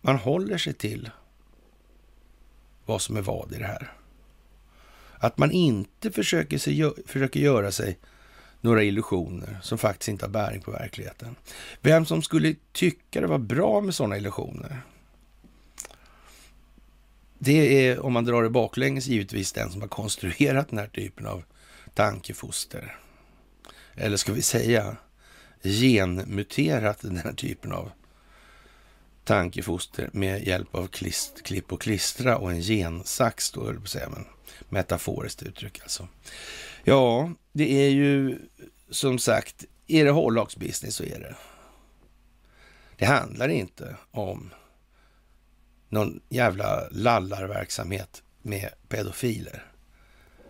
man 0.00 0.16
håller 0.16 0.58
sig 0.58 0.74
till 0.74 1.10
vad 2.86 3.02
som 3.02 3.16
är 3.16 3.22
vad 3.22 3.52
i 3.52 3.58
det 3.58 3.66
här. 3.66 3.92
Att 5.18 5.38
man 5.38 5.50
inte 5.50 6.10
försöker, 6.10 6.58
sig, 6.58 6.92
försöker 7.06 7.40
göra 7.40 7.72
sig 7.72 7.98
några 8.60 8.82
illusioner 8.82 9.58
som 9.62 9.78
faktiskt 9.78 10.08
inte 10.08 10.24
har 10.24 10.30
bäring 10.30 10.60
på 10.60 10.70
verkligheten. 10.70 11.36
Vem 11.80 12.06
som 12.06 12.22
skulle 12.22 12.54
tycka 12.72 13.20
det 13.20 13.26
var 13.26 13.38
bra 13.38 13.80
med 13.80 13.94
sådana 13.94 14.16
illusioner? 14.16 14.82
Det 17.38 17.88
är, 17.88 18.00
om 18.00 18.12
man 18.12 18.24
drar 18.24 18.42
det 18.42 18.50
baklänges, 18.50 19.06
givetvis 19.06 19.52
den 19.52 19.70
som 19.70 19.80
har 19.80 19.88
konstruerat 19.88 20.68
den 20.68 20.78
här 20.78 20.86
typen 20.86 21.26
av 21.26 21.44
tankefoster. 21.94 22.96
Eller 23.94 24.16
ska 24.16 24.32
vi 24.32 24.42
säga 24.42 24.96
genmuterat 25.62 27.00
den 27.00 27.16
här 27.16 27.32
typen 27.32 27.72
av 27.72 27.90
tankefoster 29.24 30.10
med 30.12 30.46
hjälp 30.46 30.74
av 30.74 30.86
klist, 30.86 31.42
klipp 31.42 31.72
och 31.72 31.80
klistra 31.80 32.38
och 32.38 32.50
en 32.50 32.60
gensax 32.62 33.50
då, 33.50 33.64
höll 33.64 33.76
på 33.76 33.82
att 33.82 33.88
säga, 33.88 34.08
men 34.08 34.24
metaforiskt 34.68 35.42
uttryck 35.42 35.80
alltså. 35.82 36.08
Ja, 36.84 37.30
det 37.52 37.86
är 37.86 37.90
ju 37.90 38.38
som 38.90 39.18
sagt, 39.18 39.64
är 39.86 40.04
det 40.04 40.10
hårlagsbusiness 40.10 40.94
så 40.94 41.04
är 41.04 41.18
det. 41.18 41.36
Det 42.96 43.04
handlar 43.04 43.48
inte 43.48 43.96
om 44.10 44.50
någon 45.88 46.20
jävla 46.28 46.88
lallarverksamhet 46.90 48.22
med 48.42 48.70
pedofiler 48.88 49.64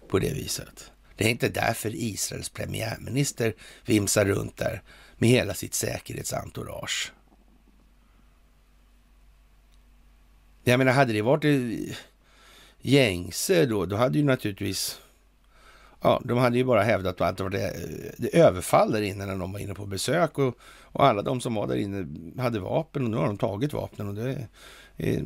på 0.09 0.19
det 0.19 0.35
viset. 0.35 0.91
Det 1.17 1.25
är 1.25 1.29
inte 1.29 1.49
därför 1.49 1.91
Israels 1.95 2.49
premiärminister 2.49 3.55
vimsar 3.87 4.25
runt 4.25 4.57
där 4.57 4.83
med 5.19 5.29
hela 5.29 5.55
sitt 5.55 5.75
säkerhetsentourage. 5.75 7.13
Jag 10.65 10.79
menar, 10.79 10.93
hade 10.93 11.13
det 11.13 11.23
varit 11.23 11.45
gängse 12.81 13.67
då, 13.67 13.87
då 13.87 13.97
hade 13.97 14.19
ju 14.19 14.25
naturligtvis 14.25 15.01
Ja, 16.01 16.21
de 16.25 16.39
hade 16.39 16.59
ju 16.59 16.65
bara 16.65 16.83
hävdat 16.83 17.21
att 17.21 17.37
det 17.37 17.43
var 17.43 17.51
det, 17.51 17.73
det 18.17 18.39
överfall 18.39 18.93
där 18.93 19.03
inne 19.03 19.27
när 19.27 19.37
de 19.37 19.53
var 19.53 19.61
inne 19.61 19.75
på 19.75 19.87
besök 19.87 20.39
och, 20.39 20.59
och 20.83 21.05
alla 21.05 21.23
de 21.23 21.41
som 21.41 21.55
var 21.55 21.67
där 21.67 21.77
inne 21.77 22.07
hade 22.43 22.61
vapen 22.61 23.05
och 23.05 23.11
nu 23.11 23.17
har 23.17 23.27
de 23.27 23.39
tagit 23.39 23.73
vapnen 23.73 24.09
och 24.09 24.15
det 24.15 24.49
Eh, 24.97 25.23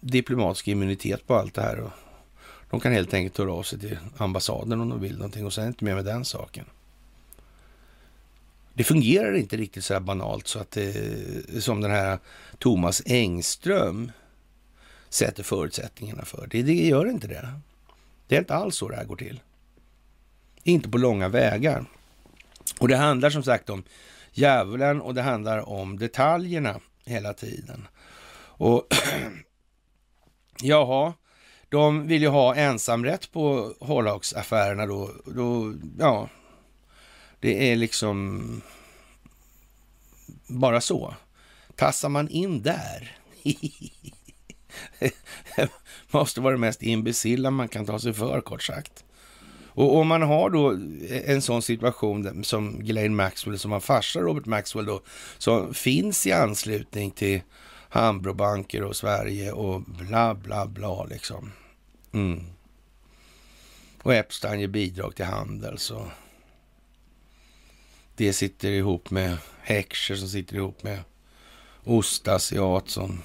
diplomatisk 0.00 0.68
immunitet 0.68 1.26
på 1.26 1.34
allt 1.34 1.54
det 1.54 1.62
här. 1.62 1.80
Och 1.80 1.90
de 2.70 2.80
kan 2.80 2.92
helt 2.92 3.14
enkelt 3.14 3.38
höra 3.38 3.52
av 3.52 3.62
sig 3.62 3.78
till 3.78 3.98
ambassaden 4.16 4.80
om 4.80 4.88
de 4.88 5.00
vill 5.00 5.16
någonting 5.16 5.46
och 5.46 5.52
sen 5.52 5.66
inte 5.66 5.84
mer 5.84 5.94
med 5.94 6.04
den 6.04 6.24
saken. 6.24 6.64
Det 8.74 8.84
fungerar 8.84 9.36
inte 9.36 9.56
riktigt 9.56 9.84
så 9.84 9.92
här 9.94 10.00
banalt 10.00 10.46
så 10.46 10.58
att 10.58 10.70
det, 10.70 11.62
som 11.62 11.80
den 11.80 11.90
här 11.90 12.18
Thomas 12.58 13.02
Engström 13.06 14.12
sätter 15.08 15.42
förutsättningarna 15.42 16.24
för. 16.24 16.46
Det, 16.50 16.62
det 16.62 16.74
gör 16.74 17.10
inte 17.10 17.26
det. 17.26 17.52
Det 18.28 18.36
är 18.36 18.40
inte 18.40 18.54
alls 18.54 18.76
så 18.76 18.88
det 18.88 18.96
här 18.96 19.04
går 19.04 19.16
till. 19.16 19.40
Inte 20.62 20.88
på 20.88 20.98
långa 20.98 21.28
vägar. 21.28 21.84
Och 22.78 22.88
det 22.88 22.96
handlar 22.96 23.30
som 23.30 23.42
sagt 23.42 23.70
om 23.70 23.82
djävulen 24.32 25.00
och 25.00 25.14
det 25.14 25.22
handlar 25.22 25.68
om 25.68 25.98
detaljerna 25.98 26.80
hela 27.04 27.34
tiden. 27.34 27.86
Och 28.60 28.86
jaha, 30.62 31.12
de 31.68 32.06
vill 32.06 32.22
ju 32.22 32.28
ha 32.28 32.54
ensamrätt 32.54 33.32
på 33.32 33.74
Hållhaksaffärerna 33.80 34.86
då, 34.86 35.10
då. 35.24 35.74
Ja, 35.98 36.28
det 37.40 37.72
är 37.72 37.76
liksom 37.76 38.62
bara 40.46 40.80
så. 40.80 41.14
Tassar 41.76 42.08
man 42.08 42.28
in 42.28 42.62
där? 42.62 43.16
måste 46.10 46.40
vara 46.40 46.52
det 46.52 46.60
mest 46.60 46.82
imbecilla 46.82 47.50
man 47.50 47.68
kan 47.68 47.86
ta 47.86 47.98
sig 47.98 48.12
för, 48.12 48.40
kort 48.40 48.62
sagt. 48.62 49.04
Och 49.66 49.96
om 49.96 50.08
man 50.08 50.22
har 50.22 50.50
då 50.50 50.78
en 51.24 51.42
sån 51.42 51.62
situation 51.62 52.44
som 52.44 52.78
Glenn 52.80 53.16
Maxwell, 53.16 53.58
som 53.58 53.72
har 53.72 53.80
farsa 53.80 54.20
Robert 54.20 54.46
Maxwell 54.46 54.86
då, 54.86 55.02
som 55.38 55.74
finns 55.74 56.26
i 56.26 56.32
anslutning 56.32 57.10
till 57.10 57.40
Hambrobanker 57.92 58.82
och 58.82 58.96
Sverige 58.96 59.52
och 59.52 59.82
bla 59.82 60.34
bla 60.34 60.66
bla 60.66 61.04
liksom. 61.04 61.52
Mm. 62.12 62.44
Och 64.02 64.14
Epstein 64.14 64.60
ger 64.60 64.68
bidrag 64.68 65.16
till 65.16 65.24
handel 65.24 65.78
så 65.78 66.10
det 68.16 68.32
sitter 68.32 68.70
ihop 68.70 69.10
med 69.10 69.36
Heckscher 69.62 70.14
som 70.14 70.28
sitter 70.28 70.56
ihop 70.56 70.82
med 70.82 70.98
Ostasiat 71.84 72.88
som 72.88 73.22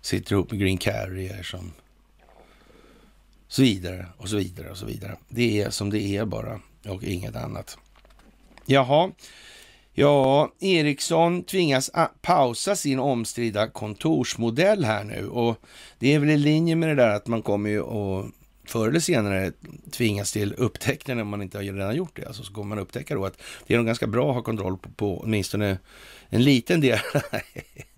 sitter 0.00 0.32
ihop 0.32 0.50
med 0.50 0.60
Green 0.60 0.78
Carrier 0.78 1.42
som 1.42 1.72
så 3.48 3.62
vidare 3.62 4.06
och 4.16 4.28
så 4.28 4.36
vidare 4.36 4.70
och 4.70 4.76
så 4.76 4.86
vidare. 4.86 5.16
Det 5.28 5.60
är 5.60 5.70
som 5.70 5.90
det 5.90 6.02
är 6.02 6.24
bara 6.24 6.60
och 6.84 7.04
inget 7.04 7.36
annat. 7.36 7.78
Jaha, 8.66 9.10
ja, 9.92 10.52
Ericsson 10.60 11.44
tvingas 11.44 11.90
pausa 12.22 12.76
sin 12.76 12.98
omstridda 12.98 13.68
kontorsmodell 13.68 14.84
här 14.84 15.04
nu 15.04 15.28
och 15.28 15.56
det 15.98 16.14
är 16.14 16.18
väl 16.18 16.30
i 16.30 16.36
linje 16.36 16.76
med 16.76 16.88
det 16.88 16.94
där 16.94 17.14
att 17.14 17.26
man 17.26 17.42
kommer 17.42 17.70
ju 17.70 17.80
att 17.80 18.26
förr 18.64 18.88
eller 18.88 19.00
senare 19.00 19.52
tvingas 19.90 20.32
till 20.32 20.54
upptäckten 20.54 21.20
om 21.20 21.28
man 21.28 21.42
inte 21.42 21.58
har 21.58 21.64
redan 21.64 21.96
gjort 21.96 22.16
det. 22.16 22.26
Alltså 22.26 22.42
så 22.42 22.52
kommer 22.52 22.68
man 22.68 22.78
upptäcka 22.78 23.14
då 23.14 23.24
att 23.24 23.38
det 23.66 23.74
är 23.74 23.78
nog 23.78 23.86
ganska 23.86 24.06
bra 24.06 24.28
att 24.28 24.34
ha 24.34 24.42
kontroll 24.42 24.78
på, 24.78 24.90
på 24.90 25.20
åtminstone 25.20 25.78
en 26.28 26.42
liten 26.42 26.80
del 26.80 26.98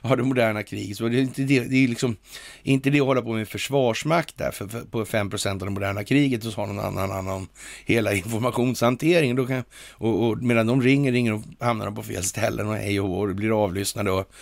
av 0.00 0.16
det 0.16 0.22
moderna 0.22 0.62
kriget. 0.62 0.96
Så 0.96 1.08
det 1.08 1.18
är 1.18 1.22
inte 1.22 1.42
det, 1.42 1.60
det 1.60 1.84
är 1.84 1.88
liksom 1.88 2.16
inte 2.62 2.90
det 2.90 3.00
att 3.00 3.06
hålla 3.06 3.22
på 3.22 3.32
med 3.32 3.48
försvarsmakt 3.48 4.38
där, 4.38 4.50
för, 4.50 4.68
för 4.68 4.80
på 4.80 5.04
5% 5.04 5.50
av 5.50 5.58
det 5.58 5.70
moderna 5.70 6.04
kriget 6.04 6.44
och 6.44 6.52
så 6.52 6.60
har 6.60 6.66
någon 6.66 6.84
annan 6.84 7.10
hand 7.10 7.30
om 7.30 7.48
hela 7.84 8.14
informationshanteringen. 8.14 9.36
Då 9.36 9.46
kan, 9.46 9.64
och, 9.92 10.28
och 10.28 10.42
medan 10.42 10.66
de 10.66 10.82
ringer, 10.82 11.12
ringer 11.12 11.32
och 11.32 11.42
hamnar 11.60 11.84
de 11.84 11.94
på 11.94 12.02
fel 12.02 12.24
ställen 12.24 12.68
och 12.68 12.76
hej 12.76 13.00
och 13.00 13.18
och 13.18 13.34
blir 13.34 13.64
avlyssnade 13.64 14.10
och 14.10 14.32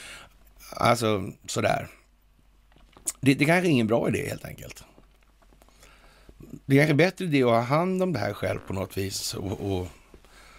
alltså 0.71 1.33
sådär. 1.47 1.89
Det, 3.21 3.35
det 3.35 3.45
kanske 3.45 3.69
är 3.69 3.71
ingen 3.71 3.87
bra 3.87 4.09
idé 4.09 4.29
helt 4.29 4.45
enkelt. 4.45 4.85
Det 6.67 6.77
är 6.77 6.81
kanske 6.81 6.95
bättre 6.95 7.25
idé 7.25 7.43
att 7.43 7.49
ha 7.49 7.61
hand 7.61 8.03
om 8.03 8.13
det 8.13 8.19
här 8.19 8.33
själv 8.33 8.59
på 8.67 8.73
något 8.73 8.99
vis 8.99 9.35
och, 9.35 9.73
och 9.73 9.89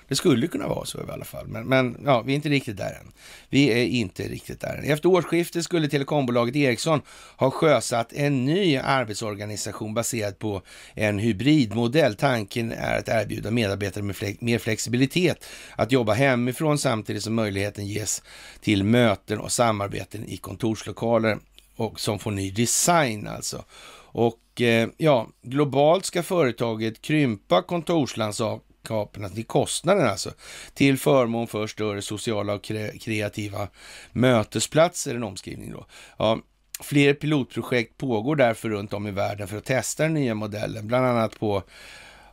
det 0.08 0.16
skulle 0.16 0.48
kunna 0.48 0.68
vara 0.68 0.86
så 0.86 0.98
i 0.98 1.12
alla 1.12 1.26
fall, 1.26 1.48
men, 1.48 1.68
men 1.68 2.02
ja, 2.06 2.22
vi 2.22 2.32
är 2.32 2.36
inte 2.36 2.50
riktigt 2.50 2.78
där 2.78 3.00
än. 3.02 3.12
Vi 3.50 3.68
är 3.68 3.86
inte 3.86 4.24
riktigt 4.24 4.62
där 4.62 4.76
än. 4.76 4.84
Efter 4.84 5.10
årsskiftet 5.10 5.64
skulle 5.64 5.88
telekombolaget 5.88 6.56
Ericsson 6.56 7.02
ha 7.38 7.52
sjösatt 7.52 8.14
en 8.14 8.46
ny 8.46 8.78
arbetsorganisation 8.78 9.94
baserad 9.94 10.40
på 10.40 10.62
en 10.94 11.20
hybridmodell. 11.20 12.16
Tanken 12.16 12.72
är 12.72 13.00
att 13.00 13.10
erbjuda 13.10 13.52
medarbetare 13.52 14.04
med 14.04 14.16
fle 14.16 14.36
mer 14.40 14.60
flexibilitet 14.60 15.46
att 15.76 15.92
jobba 15.92 16.14
hemifrån 16.14 16.78
samtidigt 16.78 17.24
som 17.24 17.36
möjligheten 17.36 17.88
ges 17.88 18.24
till 18.62 18.84
möten 18.84 19.40
och 19.40 19.52
samarbeten 19.52 20.26
i 20.26 20.38
kontorslokaler 20.38 21.38
och 21.76 22.00
som 22.00 22.20
får 22.20 22.32
ny 22.32 22.52
design 22.52 23.28
alltså. 23.28 23.64
Och 24.10 24.62
eh, 24.62 24.90
ja, 24.98 25.28
globalt 25.42 26.06
ska 26.06 26.24
företaget 26.24 27.02
krympa 27.02 27.62
kontorslandskap 27.62 28.67
kunskaperna 28.88 29.30
till 29.30 29.46
kostnaden 29.46 30.08
alltså, 30.08 30.32
till 30.74 30.98
förmån 30.98 31.48
för 31.48 31.68
större 31.68 32.02
sociala 32.02 32.54
och 32.54 32.64
kreativa 33.02 33.68
mötesplatser, 34.12 35.16
en 35.16 35.24
omskrivning 35.24 35.72
då. 35.72 35.86
Ja, 36.18 36.40
fler 36.82 37.14
pilotprojekt 37.14 37.98
pågår 37.98 38.36
därför 38.36 38.70
runt 38.70 38.94
om 38.94 39.08
i 39.08 39.12
världen 39.12 39.48
för 39.48 39.58
att 39.58 39.66
testa 39.66 40.04
den 40.04 40.14
nya 40.14 40.36
modellen, 40.36 40.88
bland 40.88 41.06
annat 41.06 41.40
på 41.40 41.64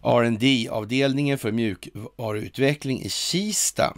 rd 0.02 0.68
avdelningen 0.70 1.38
för 1.38 1.52
mjukvaruutveckling 1.52 3.02
i 3.02 3.08
Kista 3.08 3.96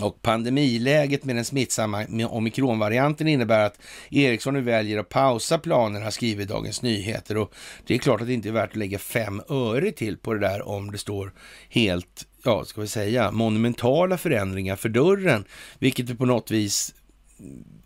och 0.00 0.22
pandemiläget 0.22 1.24
med 1.24 1.36
den 1.36 1.44
smittsamma 1.44 2.06
omikronvarianten 2.30 3.28
innebär 3.28 3.66
att 3.66 3.78
Ericsson 4.10 4.54
nu 4.54 4.60
väljer 4.60 4.98
att 4.98 5.08
pausa 5.08 5.58
planerna, 5.58 6.10
skriver 6.10 6.44
Dagens 6.44 6.82
Nyheter. 6.82 7.36
Och 7.36 7.54
det 7.86 7.94
är 7.94 7.98
klart 7.98 8.20
att 8.20 8.26
det 8.26 8.32
inte 8.32 8.48
är 8.48 8.52
värt 8.52 8.70
att 8.70 8.76
lägga 8.76 8.98
fem 8.98 9.42
öre 9.48 9.92
till 9.92 10.16
på 10.16 10.34
det 10.34 10.40
där 10.40 10.68
om 10.68 10.92
det 10.92 10.98
står 10.98 11.32
helt, 11.68 12.26
ja, 12.44 12.64
ska 12.64 12.80
vi 12.80 12.88
säga, 12.88 13.30
monumentala 13.30 14.18
förändringar 14.18 14.76
för 14.76 14.88
dörren, 14.88 15.44
vilket 15.78 16.06
det 16.06 16.14
på 16.14 16.26
något 16.26 16.50
vis 16.50 16.94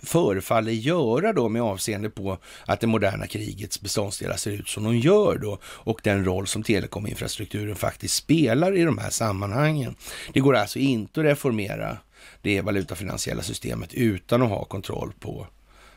förefaller 0.02 0.72
göra 0.72 1.32
då 1.32 1.48
med 1.48 1.62
avseende 1.62 2.10
på 2.10 2.38
att 2.66 2.80
det 2.80 2.86
moderna 2.86 3.26
krigets 3.26 3.80
beståndsdelar 3.80 4.36
ser 4.36 4.50
ut 4.50 4.68
som 4.68 4.84
de 4.84 4.96
gör 4.96 5.38
då 5.38 5.58
och 5.64 6.00
den 6.04 6.24
roll 6.24 6.46
som 6.46 6.62
telekominfrastrukturen 6.62 7.76
faktiskt 7.76 8.14
spelar 8.14 8.76
i 8.76 8.82
de 8.82 8.98
här 8.98 9.10
sammanhangen. 9.10 9.94
Det 10.32 10.40
går 10.40 10.56
alltså 10.56 10.78
inte 10.78 11.20
att 11.20 11.26
reformera 11.26 11.98
det 12.42 12.60
valutafinansiella 12.60 13.42
systemet 13.42 13.94
utan 13.94 14.42
att 14.42 14.48
ha 14.48 14.64
kontroll 14.64 15.12
på 15.20 15.46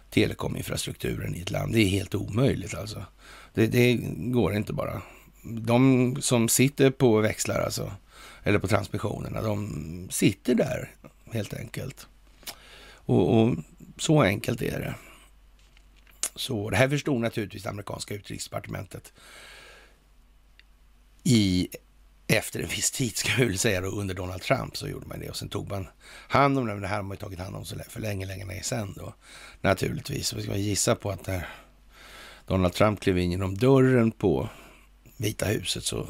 telekominfrastrukturen 0.09 1.35
i 1.35 1.41
ett 1.41 1.51
land. 1.51 1.73
Det 1.73 1.81
är 1.81 1.87
helt 1.87 2.15
omöjligt 2.15 2.75
alltså. 2.75 3.03
Det, 3.53 3.67
det 3.67 3.93
går 4.17 4.55
inte 4.55 4.73
bara. 4.73 5.01
De 5.43 6.15
som 6.21 6.49
sitter 6.49 6.91
på 6.91 7.17
växlar 7.17 7.61
alltså, 7.61 7.91
eller 8.43 8.59
på 8.59 8.67
transmissionerna, 8.67 9.41
de 9.41 10.07
sitter 10.11 10.55
där 10.55 10.91
helt 11.31 11.53
enkelt. 11.53 12.07
Och, 13.09 13.41
och, 13.41 13.55
så 13.97 14.21
enkelt 14.21 14.61
är 14.61 14.79
det. 14.79 14.95
Så 16.35 16.69
det 16.69 16.77
här 16.77 16.89
förstod 16.89 17.21
naturligtvis 17.21 17.63
det 17.63 17.69
amerikanska 17.69 18.13
utrikesdepartementet 18.13 19.13
i 21.23 21.67
efter 22.27 22.59
en 22.59 22.67
viss 22.67 22.91
tid, 22.91 23.17
ska 23.17 23.29
jag 23.29 23.45
väl 23.45 23.57
säga, 23.57 23.81
då, 23.81 23.87
under 23.87 24.15
Donald 24.15 24.41
Trump 24.41 24.77
så 24.77 24.87
gjorde 24.87 25.07
man 25.07 25.19
det 25.19 25.29
och 25.29 25.35
sen 25.35 25.49
tog 25.49 25.69
man 25.69 25.87
hand 26.27 26.57
om 26.57 26.65
det. 26.65 26.73
Men 26.73 26.81
det 26.81 26.87
här 26.87 26.95
har 26.95 27.03
man 27.03 27.15
ju 27.15 27.19
tagit 27.19 27.39
hand 27.39 27.55
om 27.55 27.65
så 27.65 27.75
för 27.89 27.99
länge, 27.99 28.25
länge, 28.25 28.45
länge 28.45 28.63
sedan 28.63 28.93
då 28.97 29.13
naturligtvis. 29.61 30.33
Vi 30.33 30.43
ska 30.43 30.55
gissa 30.55 30.95
på 30.95 31.11
att 31.11 31.27
när 31.27 31.47
Donald 32.45 32.73
Trump 32.73 32.99
klev 32.99 33.17
in 33.17 33.31
genom 33.31 33.57
dörren 33.57 34.11
på 34.11 34.49
Vita 35.17 35.45
huset 35.45 35.83
så 35.83 36.07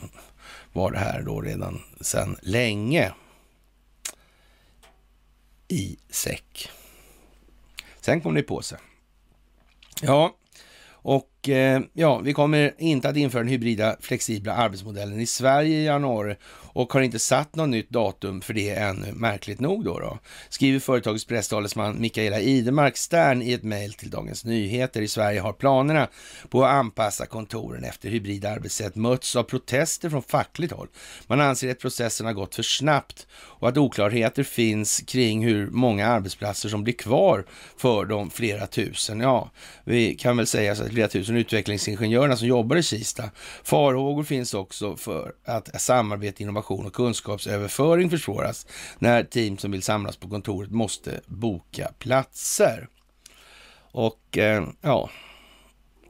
var 0.74 0.92
det 0.92 1.00
här 1.00 1.22
då 1.22 1.42
redan 1.42 1.82
sedan 2.02 2.38
länge 2.42 3.14
i 5.68 5.98
säck. 6.10 6.70
Sen 8.02 8.22
kom 8.22 8.34
det 8.34 8.44
på 8.44 8.62
sig. 8.62 8.78
Ja, 10.02 10.36
och 10.92 11.39
och 11.40 11.50
eh, 11.50 11.82
ja, 11.94 12.20
vi 12.20 12.34
kommer 12.34 12.74
inte 12.78 13.10
att 13.10 13.18
införa 13.18 13.42
den 13.42 13.50
hybrida 13.50 13.96
flexibla 14.00 14.54
arbetsmodellen 14.54 15.20
i 15.20 15.26
Sverige 15.26 15.78
i 15.78 15.86
januari 15.86 16.36
och 16.74 16.94
har 16.94 17.02
inte 17.02 17.20
satt 17.20 17.56
något 17.56 17.70
nytt 17.70 17.90
datum 17.90 18.42
för 18.42 18.54
det 18.54 18.70
ännu, 18.70 19.14
märkligt 19.14 19.60
nog 19.60 19.86
då. 19.86 20.00
då. 20.00 20.20
Skriver 20.50 20.80
företagets 20.80 21.26
presstalesman 21.26 22.02
Mikaela 22.02 22.40
Idemark 22.40 22.98
Stern 22.98 23.42
i 23.42 23.54
ett 23.54 23.64
mejl 23.64 23.94
till 23.94 24.10
Dagens 24.10 24.46
Nyheter. 24.46 25.02
I 25.02 25.08
Sverige 25.08 25.40
har 25.40 25.54
planerna 25.54 26.08
på 26.50 26.66
att 26.66 26.74
anpassa 26.74 27.26
kontoren 27.26 27.84
efter 27.84 28.10
hybrida 28.10 28.50
arbetssätt 28.50 28.96
mötts 28.96 29.36
av 29.36 29.44
protester 29.44 30.10
från 30.10 30.24
fackligt 30.24 30.74
håll. 30.74 30.88
Man 31.28 31.42
anser 31.42 31.72
att 31.72 31.80
processen 31.80 32.26
har 32.26 32.34
gått 32.34 32.56
för 32.56 32.64
snabbt 32.64 33.28
och 33.32 33.70
att 33.70 33.78
oklarheter 33.78 34.44
finns 34.44 35.00
kring 35.08 35.46
hur 35.46 35.68
många 35.68 36.08
arbetsplatser 36.08 36.70
som 36.70 36.84
blir 36.84 36.94
kvar 36.94 37.46
för 37.78 38.06
de 38.06 38.30
flera 38.30 38.68
tusen, 38.68 39.20
ja, 39.20 39.52
vi 39.84 40.16
kan 40.16 40.38
väl 40.38 40.48
säga 40.48 40.76
så 40.76 40.84
att 40.84 40.90
flera 40.90 41.08
tusen 41.08 41.29
utvecklingsingenjörerna 41.36 42.38
som 42.38 42.48
jobbar 42.48 42.76
i 42.76 42.84
Kista. 42.84 43.30
Farhågor 43.64 44.24
finns 44.24 44.54
också 44.54 44.98
för 44.98 45.34
att 45.46 45.82
samarbete, 45.82 46.44
innovation 46.44 46.86
och 46.86 46.94
kunskapsöverföring 46.94 48.10
försvåras 48.10 48.68
när 49.00 49.24
team 49.24 49.58
som 49.58 49.72
vill 49.72 49.84
samlas 49.84 50.18
på 50.18 50.30
kontoret 50.30 50.72
måste 50.72 51.22
boka 51.26 51.92
platser. 52.00 52.88
Och 53.92 54.38
eh, 54.38 54.68
ja, 54.82 55.10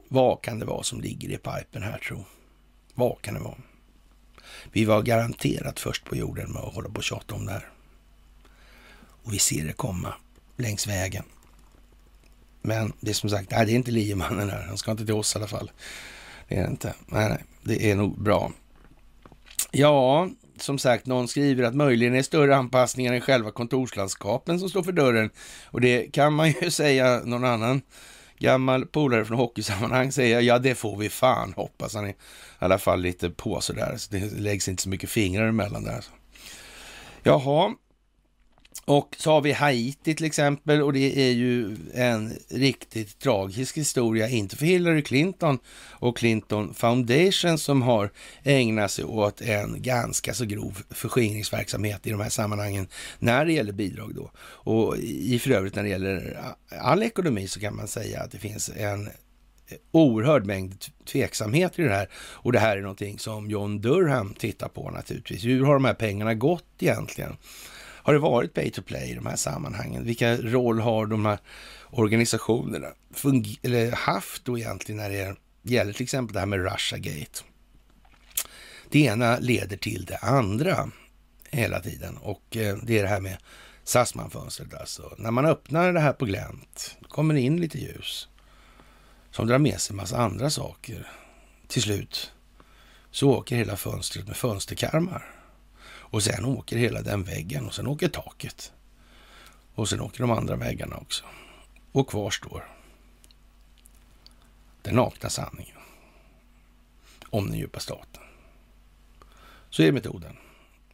vad 0.08 0.42
kan 0.42 0.58
det 0.58 0.66
vara 0.66 0.82
som 0.82 1.00
ligger 1.00 1.28
i 1.28 1.36
pipen 1.36 1.82
här 1.82 1.98
tro? 1.98 2.24
Vad 2.94 3.22
kan 3.22 3.34
det 3.34 3.40
vara? 3.40 3.58
Vi 4.72 4.84
var 4.84 5.02
garanterat 5.02 5.80
först 5.80 6.04
på 6.04 6.16
jorden 6.16 6.52
med 6.52 6.62
att 6.62 6.74
hålla 6.74 6.88
på 6.88 6.96
och 6.96 7.04
tjata 7.04 7.34
om 7.34 7.46
det 7.46 7.52
här. 7.52 7.68
Och 9.22 9.32
vi 9.32 9.38
ser 9.38 9.66
det 9.66 9.72
komma 9.72 10.14
längs 10.56 10.86
vägen. 10.86 11.24
Men 12.62 12.92
det 13.00 13.10
är 13.10 13.14
som 13.14 13.30
sagt, 13.30 13.50
nej, 13.50 13.66
det 13.66 13.72
är 13.72 13.76
inte 13.76 13.90
liemannen 13.90 14.50
här. 14.50 14.64
Han 14.68 14.78
ska 14.78 14.90
inte 14.90 15.04
till 15.04 15.14
oss 15.14 15.34
i 15.34 15.38
alla 15.38 15.46
fall. 15.46 15.70
Det 16.48 16.56
är 16.56 16.62
det 16.62 16.70
inte. 16.70 16.94
Nej, 17.06 17.28
nej, 17.28 17.44
det 17.62 17.90
är 17.90 17.96
nog 17.96 18.22
bra. 18.22 18.52
Ja, 19.70 20.28
som 20.56 20.78
sagt, 20.78 21.06
någon 21.06 21.28
skriver 21.28 21.64
att 21.64 21.74
möjligen 21.74 22.14
är 22.14 22.22
större 22.22 22.56
anpassningar 22.56 23.12
än 23.12 23.20
själva 23.20 23.50
kontorslandskapen 23.50 24.60
som 24.60 24.68
står 24.68 24.82
för 24.82 24.92
dörren. 24.92 25.30
Och 25.64 25.80
det 25.80 26.12
kan 26.12 26.32
man 26.32 26.48
ju 26.48 26.70
säga 26.70 27.20
någon 27.24 27.44
annan 27.44 27.82
gammal 28.38 28.86
polare 28.86 29.24
från 29.24 29.36
hockeysammanhang 29.36 30.12
säger 30.12 30.40
ja 30.40 30.58
det 30.58 30.74
får 30.74 30.96
vi 30.96 31.08
fan 31.08 31.52
hoppas. 31.56 31.94
Han 31.94 32.04
är 32.04 32.08
i 32.08 32.14
alla 32.58 32.78
fall 32.78 33.00
lite 33.00 33.30
på 33.30 33.60
sådär. 33.60 33.94
Så 33.96 34.14
det 34.14 34.32
läggs 34.38 34.68
inte 34.68 34.82
så 34.82 34.88
mycket 34.88 35.10
fingrar 35.10 35.48
emellan 35.48 35.84
där. 35.84 36.04
Jaha, 37.22 37.74
och 38.84 39.16
så 39.18 39.30
har 39.30 39.40
vi 39.40 39.52
Haiti 39.52 40.14
till 40.14 40.26
exempel 40.26 40.82
och 40.82 40.92
det 40.92 41.28
är 41.28 41.32
ju 41.32 41.76
en 41.94 42.32
riktigt 42.48 43.18
tragisk 43.18 43.78
historia, 43.78 44.28
inte 44.28 44.56
för 44.56 44.66
Hillary 44.66 45.02
Clinton 45.02 45.58
och 45.90 46.16
Clinton 46.16 46.74
Foundation 46.74 47.58
som 47.58 47.82
har 47.82 48.10
ägnat 48.42 48.90
sig 48.90 49.04
åt 49.04 49.40
en 49.40 49.82
ganska 49.82 50.34
så 50.34 50.44
grov 50.44 50.82
förskingringsverksamhet 50.90 52.06
i 52.06 52.10
de 52.10 52.20
här 52.20 52.28
sammanhangen 52.28 52.88
när 53.18 53.44
det 53.44 53.52
gäller 53.52 53.72
bidrag 53.72 54.14
då. 54.14 54.30
Och 54.38 54.96
i 54.98 55.38
för 55.38 55.50
övrigt 55.50 55.74
när 55.74 55.82
det 55.82 55.88
gäller 55.88 56.40
all 56.80 57.02
ekonomi 57.02 57.48
så 57.48 57.60
kan 57.60 57.76
man 57.76 57.88
säga 57.88 58.20
att 58.20 58.30
det 58.30 58.38
finns 58.38 58.70
en 58.76 59.10
oerhörd 59.90 60.46
mängd 60.46 60.84
tveksamhet 61.04 61.78
i 61.78 61.82
det 61.82 61.94
här. 61.94 62.08
Och 62.14 62.52
det 62.52 62.58
här 62.58 62.76
är 62.76 62.80
någonting 62.80 63.18
som 63.18 63.50
John 63.50 63.80
Durham 63.80 64.34
tittar 64.34 64.68
på 64.68 64.90
naturligtvis. 64.90 65.44
Hur 65.44 65.64
har 65.64 65.74
de 65.74 65.84
här 65.84 65.94
pengarna 65.94 66.34
gått 66.34 66.64
egentligen? 66.78 67.36
Har 68.02 68.12
det 68.12 68.18
varit 68.18 68.54
pay 68.54 68.70
to 68.70 68.82
play 68.82 69.10
i 69.10 69.14
de 69.14 69.26
här 69.26 69.36
sammanhangen? 69.36 70.04
Vilka 70.04 70.36
roll 70.36 70.80
har 70.80 71.06
de 71.06 71.26
här 71.26 71.38
organisationerna 71.90 72.86
eller 73.62 73.92
haft 73.92 74.44
då 74.44 74.58
egentligen 74.58 74.96
när 74.96 75.10
det 75.10 75.36
gäller 75.62 75.92
till 75.92 76.02
exempel 76.02 76.34
det 76.34 76.40
här 76.40 76.46
med 76.46 76.72
Russiagate? 76.72 77.42
Det 78.90 79.00
ena 79.00 79.38
leder 79.38 79.76
till 79.76 80.04
det 80.04 80.16
andra 80.16 80.90
hela 81.50 81.80
tiden 81.80 82.16
och 82.16 82.56
eh, 82.56 82.76
det 82.82 82.98
är 82.98 83.02
det 83.02 83.08
här 83.08 83.20
med 83.20 83.36
Sassman-fönstret 83.84 84.74
alltså. 84.74 85.14
När 85.18 85.30
man 85.30 85.46
öppnar 85.46 85.92
det 85.92 86.00
här 86.00 86.12
på 86.12 86.24
glänt 86.24 86.96
kommer 87.08 87.34
det 87.34 87.40
in 87.40 87.60
lite 87.60 87.78
ljus 87.78 88.28
som 89.30 89.46
drar 89.46 89.58
med 89.58 89.80
sig 89.80 89.92
en 89.92 89.96
massa 89.96 90.16
andra 90.16 90.50
saker. 90.50 91.06
Till 91.68 91.82
slut 91.82 92.32
så 93.10 93.30
åker 93.30 93.56
hela 93.56 93.76
fönstret 93.76 94.26
med 94.26 94.36
fönsterkarmar. 94.36 95.39
Och 96.10 96.22
sen 96.22 96.44
åker 96.44 96.76
hela 96.76 97.02
den 97.02 97.22
väggen 97.22 97.66
och 97.66 97.74
sen 97.74 97.86
åker 97.86 98.08
taket. 98.08 98.72
Och 99.74 99.88
sen 99.88 100.00
åker 100.00 100.20
de 100.20 100.30
andra 100.30 100.56
väggarna 100.56 100.96
också. 100.96 101.24
Och 101.92 102.10
kvar 102.10 102.30
står 102.30 102.68
den 104.82 104.94
nakna 104.94 105.30
sanningen 105.30 105.76
om 107.30 107.46
den 107.46 107.58
djupa 107.58 107.80
staten. 107.80 108.22
Så 109.70 109.82
är 109.82 109.92
metoden. 109.92 110.36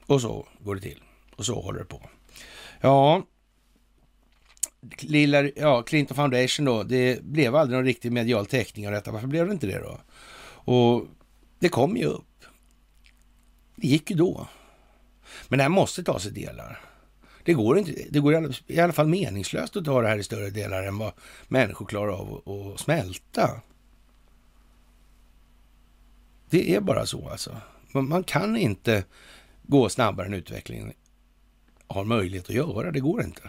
Och 0.06 0.20
så 0.20 0.46
går 0.60 0.74
det 0.74 0.80
till. 0.80 1.02
Och 1.36 1.46
så 1.46 1.60
håller 1.60 1.78
det 1.78 1.84
på. 1.84 2.08
Ja, 2.80 3.22
lilla, 4.98 5.42
ja, 5.42 5.82
Clinton 5.82 6.16
Foundation 6.16 6.64
då, 6.66 6.82
det 6.82 7.22
blev 7.22 7.56
aldrig 7.56 7.76
någon 7.76 7.86
riktig 7.86 8.12
medial 8.12 8.46
täckning 8.46 8.86
av 8.86 8.92
detta. 8.92 9.10
Varför 9.10 9.26
blev 9.26 9.46
det 9.46 9.52
inte 9.52 9.66
det 9.66 9.78
då? 9.78 10.00
Och 10.72 11.06
det 11.58 11.68
kom 11.68 11.96
ju 11.96 12.04
upp. 12.04 12.44
Det 13.76 13.86
gick 13.88 14.10
ju 14.10 14.16
då. 14.16 14.48
Men 15.48 15.56
det 15.56 15.62
här 15.62 15.70
måste 15.70 16.04
tas 16.04 16.26
i 16.26 16.30
delar. 16.30 16.80
Det 17.42 17.54
går, 17.54 17.78
inte, 17.78 17.92
det 18.10 18.20
går 18.20 18.54
i 18.66 18.80
alla 18.80 18.92
fall 18.92 19.08
meningslöst 19.08 19.76
att 19.76 19.84
ta 19.84 20.02
det 20.02 20.08
här 20.08 20.18
i 20.18 20.22
större 20.22 20.50
delar 20.50 20.82
än 20.82 20.98
vad 20.98 21.12
människor 21.48 21.86
klarar 21.86 22.12
av 22.12 22.42
att 22.48 22.80
smälta. 22.80 23.60
Det 26.50 26.74
är 26.74 26.80
bara 26.80 27.06
så 27.06 27.28
alltså. 27.28 27.56
Man 27.92 28.24
kan 28.24 28.56
inte 28.56 29.04
gå 29.62 29.88
snabbare 29.88 30.26
än 30.26 30.34
utvecklingen 30.34 30.92
har 31.86 32.04
möjlighet 32.04 32.48
att 32.48 32.54
göra. 32.54 32.90
Det 32.90 33.00
går 33.00 33.24
inte. 33.24 33.42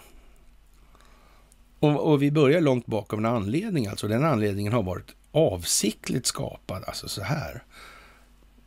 Och, 1.79 2.11
och, 2.11 2.21
vi 2.21 2.31
börjar 2.31 2.61
långt 2.61 2.85
bak 2.85 3.13
av 3.13 3.19
en 3.19 3.25
anledning. 3.25 3.87
Alltså 3.87 4.07
den 4.07 4.23
anledningen 4.23 4.73
har 4.73 4.83
varit 4.83 5.15
avsiktligt 5.31 6.25
skapad. 6.25 6.83
Alltså 6.87 7.09
så 7.09 7.21
här. 7.21 7.63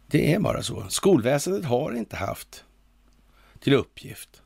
Det 0.07 0.35
är 0.35 0.41
bara 0.41 0.63
så. 0.63 0.87
Skolväsendet 0.89 1.65
har 1.65 1.93
inte 1.93 2.17
haft 2.17 2.65
till 3.61 3.75
uppgift 3.75 4.43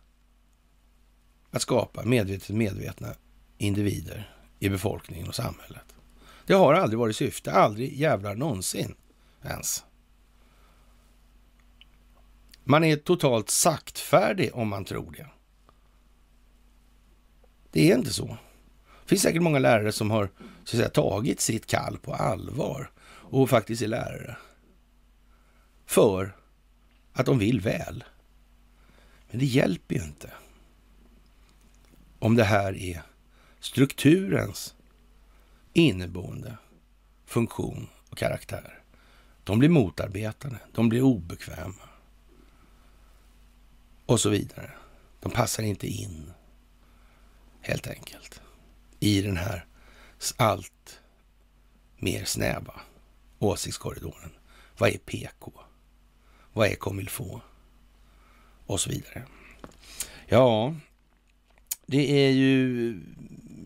att 1.50 1.62
skapa 1.62 2.04
medvetet 2.04 2.56
medvetna 2.56 3.14
individer 3.58 4.34
i 4.58 4.68
befolkningen 4.68 5.28
och 5.28 5.34
samhället. 5.34 5.94
Det 6.46 6.54
har 6.54 6.74
aldrig 6.74 6.98
varit 6.98 7.16
syfte, 7.16 7.52
aldrig 7.52 7.96
jävlar 7.96 8.34
någonsin 8.34 8.94
ens. 9.42 9.84
Man 12.64 12.84
är 12.84 12.96
totalt 12.96 13.50
saktfärdig 13.50 14.50
om 14.54 14.68
man 14.68 14.84
tror 14.84 15.12
det. 15.12 15.26
Det 17.70 17.90
är 17.90 17.96
inte 17.96 18.12
så. 18.12 18.26
Det 19.02 19.08
finns 19.08 19.22
säkert 19.22 19.42
många 19.42 19.58
lärare 19.58 19.92
som 19.92 20.10
har 20.10 20.30
så 20.64 20.76
att 20.76 20.80
säga, 20.80 20.88
tagit 20.88 21.40
sitt 21.40 21.66
kall 21.66 21.98
på 21.98 22.14
allvar 22.14 22.90
och 23.06 23.50
faktiskt 23.50 23.82
är 23.82 23.88
lärare. 23.88 24.36
För 25.86 26.36
att 27.12 27.26
de 27.26 27.38
vill 27.38 27.60
väl. 27.60 28.04
Men 29.34 29.38
det 29.38 29.46
hjälper 29.46 29.94
ju 29.94 30.02
inte 30.02 30.32
om 32.18 32.36
det 32.36 32.44
här 32.44 32.76
är 32.76 33.02
strukturens 33.60 34.74
inneboende 35.72 36.56
funktion 37.26 37.88
och 38.10 38.18
karaktär. 38.18 38.82
De 39.44 39.58
blir 39.58 39.68
motarbetade, 39.68 40.58
de 40.72 40.88
blir 40.88 41.02
obekväma 41.02 41.88
och 44.06 44.20
så 44.20 44.30
vidare. 44.30 44.70
De 45.20 45.32
passar 45.32 45.62
inte 45.62 45.86
in, 45.86 46.32
helt 47.60 47.86
enkelt, 47.86 48.40
i 49.00 49.22
den 49.22 49.36
här 49.36 49.66
allt 50.36 51.00
mer 51.96 52.24
snäva 52.24 52.80
åsiktskorridoren. 53.38 54.32
Vad 54.78 54.88
är 54.88 54.98
PK? 54.98 55.52
Vad 56.52 56.68
är 56.68 56.74
comme 56.74 57.02
il 57.02 57.08
faut? 57.08 57.42
Och 58.66 58.80
så 58.80 58.90
vidare. 58.90 59.22
Ja, 60.26 60.74
det 61.86 62.26
är 62.26 62.30
ju 62.30 63.00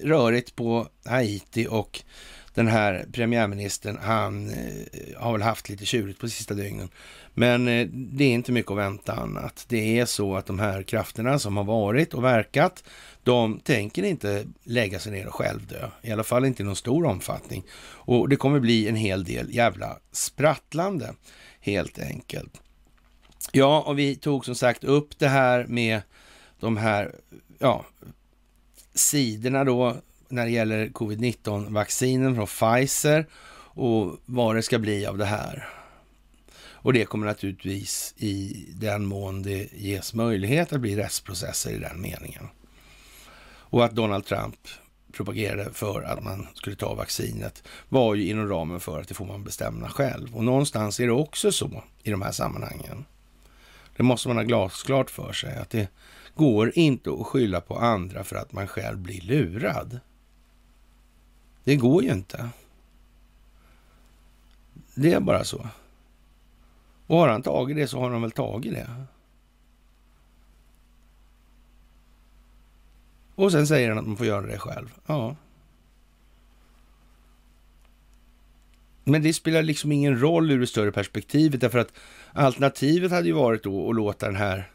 rörigt 0.03 0.57
på 0.57 0.89
Haiti 1.05 1.67
och 1.71 2.03
den 2.59 2.69
här 2.69 3.07
premiärministern, 3.13 3.99
han 4.03 4.51
eh, 4.51 5.17
har 5.17 5.33
väl 5.33 5.43
haft 5.43 5.69
lite 5.69 5.87
tjurigt 5.87 6.21
på 6.21 6.29
sista 6.29 6.55
dygnen. 6.55 6.89
Men 7.35 7.69
eh, 7.69 7.87
det 7.93 8.25
är 8.25 8.33
inte 8.33 8.53
mycket 8.53 8.71
att 8.71 8.79
vänta 8.79 9.13
annat. 9.13 9.65
Det 9.69 9.99
är 9.99 10.07
så 10.07 10.37
att 10.37 10.47
de 10.47 10.59
här 10.59 10.83
krafterna 10.83 11.39
som 11.39 11.57
har 11.57 11.65
varit 11.65 12.15
och 12.15 12.25
verkat, 12.25 12.85
de 13.23 13.61
tänker 13.61 14.03
inte 14.03 14.45
lägga 14.63 14.99
sig 14.99 15.13
ner 15.13 15.27
och 15.27 15.35
självdö. 15.35 15.89
I 16.03 16.13
alla 16.13 16.25
fall 16.25 16.45
inte 16.45 16.63
i 16.63 16.67
någon 16.67 16.77
stor 16.77 17.05
omfattning. 17.05 17.65
Och 17.81 18.29
det 18.29 18.37
kommer 18.37 18.61
bli 18.61 18.89
en 18.89 18.97
hel 18.97 19.25
del 19.25 19.55
jävla 19.55 19.99
sprattlande, 20.13 21.15
helt 21.61 21.99
enkelt. 21.99 22.61
Ja, 23.53 23.83
och 23.87 23.99
vi 23.99 24.17
tog 24.17 24.45
som 24.45 24.55
sagt 24.55 24.85
upp 24.85 25.19
det 25.19 25.29
här 25.29 25.65
med 25.69 26.03
de 26.61 26.77
här 26.77 27.15
ja, 27.59 27.85
sidorna 28.95 29.65
då 29.65 29.97
när 30.29 30.45
det 30.45 30.51
gäller 30.51 30.89
covid-19-vaccinen 30.89 32.35
från 32.35 32.47
Pfizer 32.47 33.27
och 33.71 34.17
vad 34.27 34.57
det 34.57 34.63
ska 34.63 34.79
bli 34.79 35.07
av 35.07 35.19
det 35.19 35.25
här. 35.25 35.69
Och 36.81 36.93
det 36.93 37.05
kommer 37.05 37.27
naturligtvis 37.27 38.15
i 38.17 38.67
den 38.75 39.07
mån 39.07 39.43
det 39.43 39.73
ges 39.73 40.15
möjlighet 40.15 40.73
att 40.73 40.81
bli 40.81 40.97
rättsprocesser 40.97 41.71
i 41.71 41.79
den 41.79 42.01
meningen. 42.01 42.49
Och 43.71 43.85
att 43.85 43.93
Donald 43.93 44.27
Trump 44.27 44.69
propagerade 45.13 45.73
för 45.73 46.03
att 46.03 46.25
man 46.25 46.47
skulle 46.55 46.77
ta 46.77 46.95
vaccinet 46.95 47.63
var 47.89 48.15
ju 48.15 48.29
inom 48.29 48.49
ramen 48.49 48.81
för 48.81 49.01
att 49.01 49.09
det 49.09 49.15
får 49.15 49.27
man 49.27 49.45
bestämma 49.45 49.89
själv. 49.89 50.37
Och 50.37 50.45
någonstans 50.45 51.01
är 51.01 51.07
det 51.07 51.13
också 51.13 51.53
så 51.53 51.83
i 52.03 52.11
de 52.11 52.23
här 52.23 52.33
sammanhangen. 52.33 53.05
Det 53.99 54.05
måste 54.05 54.29
man 54.29 54.37
ha 54.37 54.45
glasklart 54.45 55.11
för 55.11 55.33
sig 55.33 55.57
att 55.57 55.71
det 55.71 55.89
går 56.35 56.73
inte 56.75 57.11
att 57.11 57.27
skylla 57.27 57.61
på 57.61 57.79
andra 57.79 58.25
för 58.25 58.37
att 58.37 58.53
man 58.53 58.67
själv 58.67 58.99
blir 58.99 59.21
lurad. 59.21 60.01
Det 61.65 61.77
går 61.77 62.03
ju 62.03 62.13
inte. 62.13 62.49
Det 64.95 65.13
är 65.13 65.21
bara 65.21 65.45
så. 65.45 65.69
Och 67.07 67.19
har 67.19 67.29
han 67.29 67.43
tagit 67.43 67.77
det 67.77 67.87
så 67.87 68.01
har 68.01 68.11
han 68.11 68.23
väl 68.23 68.31
tagit 68.31 68.73
det. 68.73 69.05
Och 73.35 73.53
sen 73.53 73.67
säger 73.67 73.89
han 73.89 73.99
att 73.99 74.07
man 74.07 74.17
får 74.17 74.27
göra 74.27 74.47
det 74.47 74.59
själv. 74.59 74.95
Ja. 75.07 75.37
Men 79.09 79.23
det 79.23 79.33
spelar 79.33 79.63
liksom 79.63 79.93
ingen 79.93 80.21
roll 80.21 80.51
ur 80.51 80.61
det 80.61 80.67
större 80.67 80.93
perspektivet 80.93 81.61
därför 81.61 81.79
att 81.79 81.93
alternativet 82.33 83.11
hade 83.11 83.27
ju 83.27 83.33
varit 83.33 83.63
då 83.63 83.91
att 83.91 83.97
låta 83.97 84.27
den 84.27 84.37
här 84.37 84.71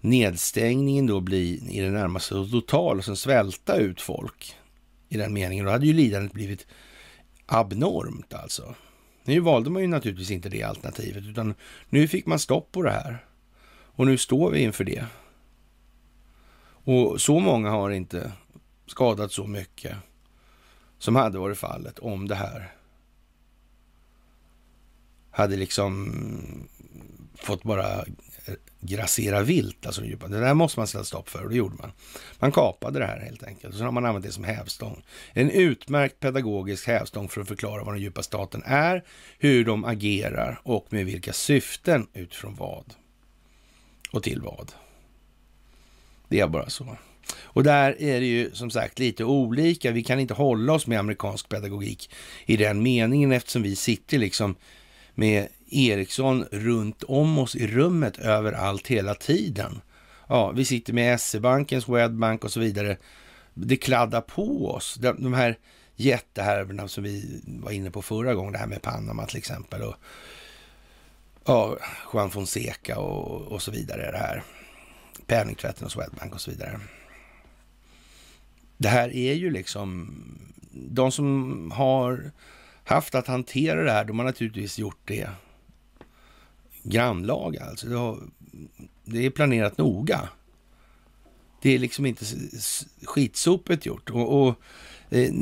nedstängningen 0.00 1.06
då 1.06 1.20
bli 1.20 1.62
i 1.70 1.80
det 1.80 1.90
närmaste 1.90 2.34
total 2.34 2.98
och 2.98 3.04
sen 3.04 3.16
svälta 3.16 3.76
ut 3.76 4.00
folk 4.00 4.56
i 5.08 5.16
den 5.16 5.32
meningen. 5.32 5.64
Då 5.64 5.70
hade 5.70 5.86
ju 5.86 5.92
lidandet 5.92 6.32
blivit 6.32 6.66
abnormt 7.46 8.34
alltså. 8.34 8.74
Nu 9.24 9.40
valde 9.40 9.70
man 9.70 9.82
ju 9.82 9.88
naturligtvis 9.88 10.30
inte 10.30 10.48
det 10.48 10.62
alternativet, 10.62 11.24
utan 11.24 11.54
nu 11.88 12.08
fick 12.08 12.26
man 12.26 12.38
stopp 12.38 12.72
på 12.72 12.82
det 12.82 12.90
här. 12.90 13.24
Och 13.68 14.06
nu 14.06 14.18
står 14.18 14.50
vi 14.50 14.60
inför 14.60 14.84
det. 14.84 15.04
Och 16.68 17.20
så 17.20 17.38
många 17.38 17.70
har 17.70 17.90
inte 17.90 18.32
skadat 18.86 19.32
så 19.32 19.46
mycket 19.46 19.96
som 20.98 21.16
hade 21.16 21.38
varit 21.38 21.58
fallet 21.58 21.98
om 21.98 22.28
det 22.28 22.34
här 22.34 22.72
hade 25.36 25.56
liksom 25.56 26.68
fått 27.34 27.62
bara 27.62 27.92
eh, 27.92 28.54
grassera 28.80 29.42
vilt. 29.42 29.86
Alltså, 29.86 30.00
det 30.00 30.40
där 30.40 30.54
måste 30.54 30.80
man 30.80 30.86
sätta 30.86 31.04
stopp 31.04 31.28
för 31.28 31.42
och 31.42 31.50
det 31.50 31.56
gjorde 31.56 31.76
man. 31.76 31.92
Man 32.38 32.52
kapade 32.52 32.98
det 32.98 33.06
här 33.06 33.20
helt 33.20 33.42
enkelt 33.42 33.72
och 33.72 33.78
så 33.78 33.84
har 33.84 33.92
man 33.92 34.04
använt 34.04 34.24
det 34.24 34.32
som 34.32 34.44
hävstång. 34.44 35.02
En 35.32 35.50
utmärkt 35.50 36.20
pedagogisk 36.20 36.86
hävstång 36.86 37.28
för 37.28 37.40
att 37.40 37.48
förklara 37.48 37.84
vad 37.84 37.94
den 37.94 38.02
djupa 38.02 38.22
staten 38.22 38.62
är, 38.66 39.04
hur 39.38 39.64
de 39.64 39.84
agerar 39.84 40.60
och 40.62 40.86
med 40.90 41.06
vilka 41.06 41.32
syften 41.32 42.06
utifrån 42.12 42.54
vad 42.54 42.94
och 44.10 44.22
till 44.22 44.40
vad. 44.40 44.72
Det 46.28 46.40
är 46.40 46.48
bara 46.48 46.70
så. 46.70 46.96
Och 47.38 47.62
där 47.62 48.02
är 48.02 48.20
det 48.20 48.26
ju 48.26 48.50
som 48.54 48.70
sagt 48.70 48.98
lite 48.98 49.24
olika. 49.24 49.90
Vi 49.90 50.02
kan 50.02 50.20
inte 50.20 50.34
hålla 50.34 50.72
oss 50.72 50.86
med 50.86 50.98
amerikansk 50.98 51.48
pedagogik 51.48 52.10
i 52.46 52.56
den 52.56 52.82
meningen 52.82 53.32
eftersom 53.32 53.62
vi 53.62 53.76
sitter 53.76 54.18
liksom 54.18 54.56
med 55.16 55.48
Ericsson 55.70 56.44
runt 56.50 57.02
om 57.02 57.38
oss 57.38 57.56
i 57.56 57.66
rummet 57.66 58.18
överallt 58.18 58.86
hela 58.86 59.14
tiden. 59.14 59.80
Ja, 60.28 60.50
vi 60.50 60.64
sitter 60.64 60.92
med 60.92 61.20
SE-banken, 61.20 61.82
Swedbank 61.82 62.44
och 62.44 62.52
så 62.52 62.60
vidare. 62.60 62.96
Det 63.54 63.76
kladdar 63.76 64.20
på 64.20 64.70
oss. 64.70 64.94
De, 64.94 65.22
de 65.22 65.34
här 65.34 65.58
jättehärvorna 65.96 66.88
som 66.88 67.04
vi 67.04 67.40
var 67.44 67.70
inne 67.70 67.90
på 67.90 68.02
förra 68.02 68.34
gången, 68.34 68.52
det 68.52 68.58
här 68.58 68.66
med 68.66 68.82
Panama 68.82 69.26
till 69.26 69.38
exempel. 69.38 69.82
Och, 69.82 69.94
ja, 71.44 71.76
Juan 72.12 72.30
Fonseca 72.30 72.98
och, 72.98 73.52
och 73.52 73.62
så 73.62 73.70
vidare. 73.70 74.10
Det 74.10 74.18
här 74.18 74.42
penningtvätten 75.26 75.84
och 75.84 75.92
Swedbank 75.92 76.34
och 76.34 76.40
så 76.40 76.50
vidare. 76.50 76.80
Det 78.76 78.88
här 78.88 79.16
är 79.16 79.34
ju 79.34 79.50
liksom 79.50 80.14
de 80.72 81.12
som 81.12 81.70
har 81.70 82.30
haft 82.86 83.14
att 83.14 83.26
hantera 83.26 83.82
det 83.82 83.92
här, 83.92 84.04
de 84.04 84.18
har 84.18 84.26
naturligtvis 84.26 84.78
gjort 84.78 85.00
det 85.04 85.28
grannlaga. 86.82 87.64
Alltså 87.64 87.86
det, 87.86 87.96
har, 87.96 88.18
det 89.04 89.26
är 89.26 89.30
planerat 89.30 89.78
noga. 89.78 90.28
Det 91.62 91.74
är 91.74 91.78
liksom 91.78 92.06
inte 92.06 92.24
skitsopet 93.04 93.86
gjort. 93.86 94.10
Och, 94.10 94.42
och 94.42 94.54
eh, 95.10 95.32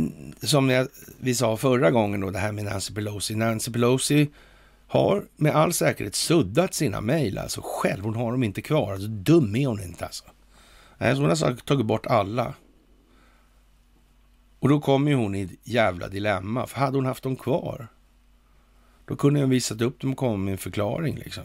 som 0.43 0.71
jag, 0.71 0.89
vi 1.21 1.35
sa 1.35 1.57
förra 1.57 1.91
gången 1.91 2.21
då, 2.21 2.31
det 2.31 2.39
här 2.39 2.53
med 2.53 2.65
Nancy 2.65 2.95
Pelosi. 2.95 3.35
Nancy 3.35 3.73
Pelosi 3.73 4.31
har 4.87 5.25
med 5.37 5.55
all 5.55 5.73
säkerhet 5.73 6.15
suddat 6.15 6.75
sina 6.75 7.01
mejl 7.01 7.39
alltså 7.39 7.61
själv. 7.65 8.05
Hon 8.05 8.17
har 8.17 8.33
dem 8.33 8.43
inte 8.43 8.63
kvar. 8.63 8.93
Alltså, 8.93 9.09
dum 9.09 9.57
är 9.57 9.67
hon 9.67 9.83
inte 9.83 10.05
alltså. 10.05 10.25
Nej, 10.99 11.15
så 11.15 11.21
hon 11.21 11.31
har 11.31 11.57
tagit 11.57 11.87
bort 11.87 12.07
alla. 12.07 12.55
Och 14.65 14.71
då 14.71 14.81
kommer 14.81 15.11
ju 15.11 15.17
hon 15.17 15.35
i 15.35 15.43
ett 15.43 15.51
jävla 15.63 16.09
dilemma. 16.09 16.67
För 16.67 16.81
hade 16.81 16.99
hon 16.99 17.07
haft 17.07 17.23
dem 17.23 17.37
kvar, 17.37 17.89
då 19.05 19.17
kunde 19.17 19.41
jag 19.41 19.47
visat 19.47 19.81
upp 19.81 20.01
dem 20.01 20.13
och 20.13 20.17
kommit 20.17 20.45
med 20.45 20.53
en 20.53 20.59
förklaring 20.59 21.17
liksom. 21.17 21.45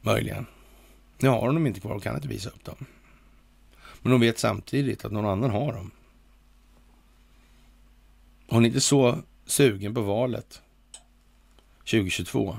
Möjligen. 0.00 0.46
Nu 1.18 1.28
har 1.28 1.40
hon 1.40 1.54
dem 1.54 1.66
inte 1.66 1.80
kvar 1.80 1.94
och 1.94 2.02
kan 2.02 2.16
inte 2.16 2.28
visa 2.28 2.50
upp 2.50 2.64
dem. 2.64 2.86
Men 4.02 4.12
hon 4.12 4.20
vet 4.20 4.38
samtidigt 4.38 5.04
att 5.04 5.12
någon 5.12 5.26
annan 5.26 5.50
har 5.50 5.72
dem. 5.72 5.90
Hon 8.48 8.64
är 8.64 8.66
inte 8.66 8.80
så 8.80 9.18
sugen 9.46 9.94
på 9.94 10.00
valet 10.00 10.62
2022. 11.78 12.56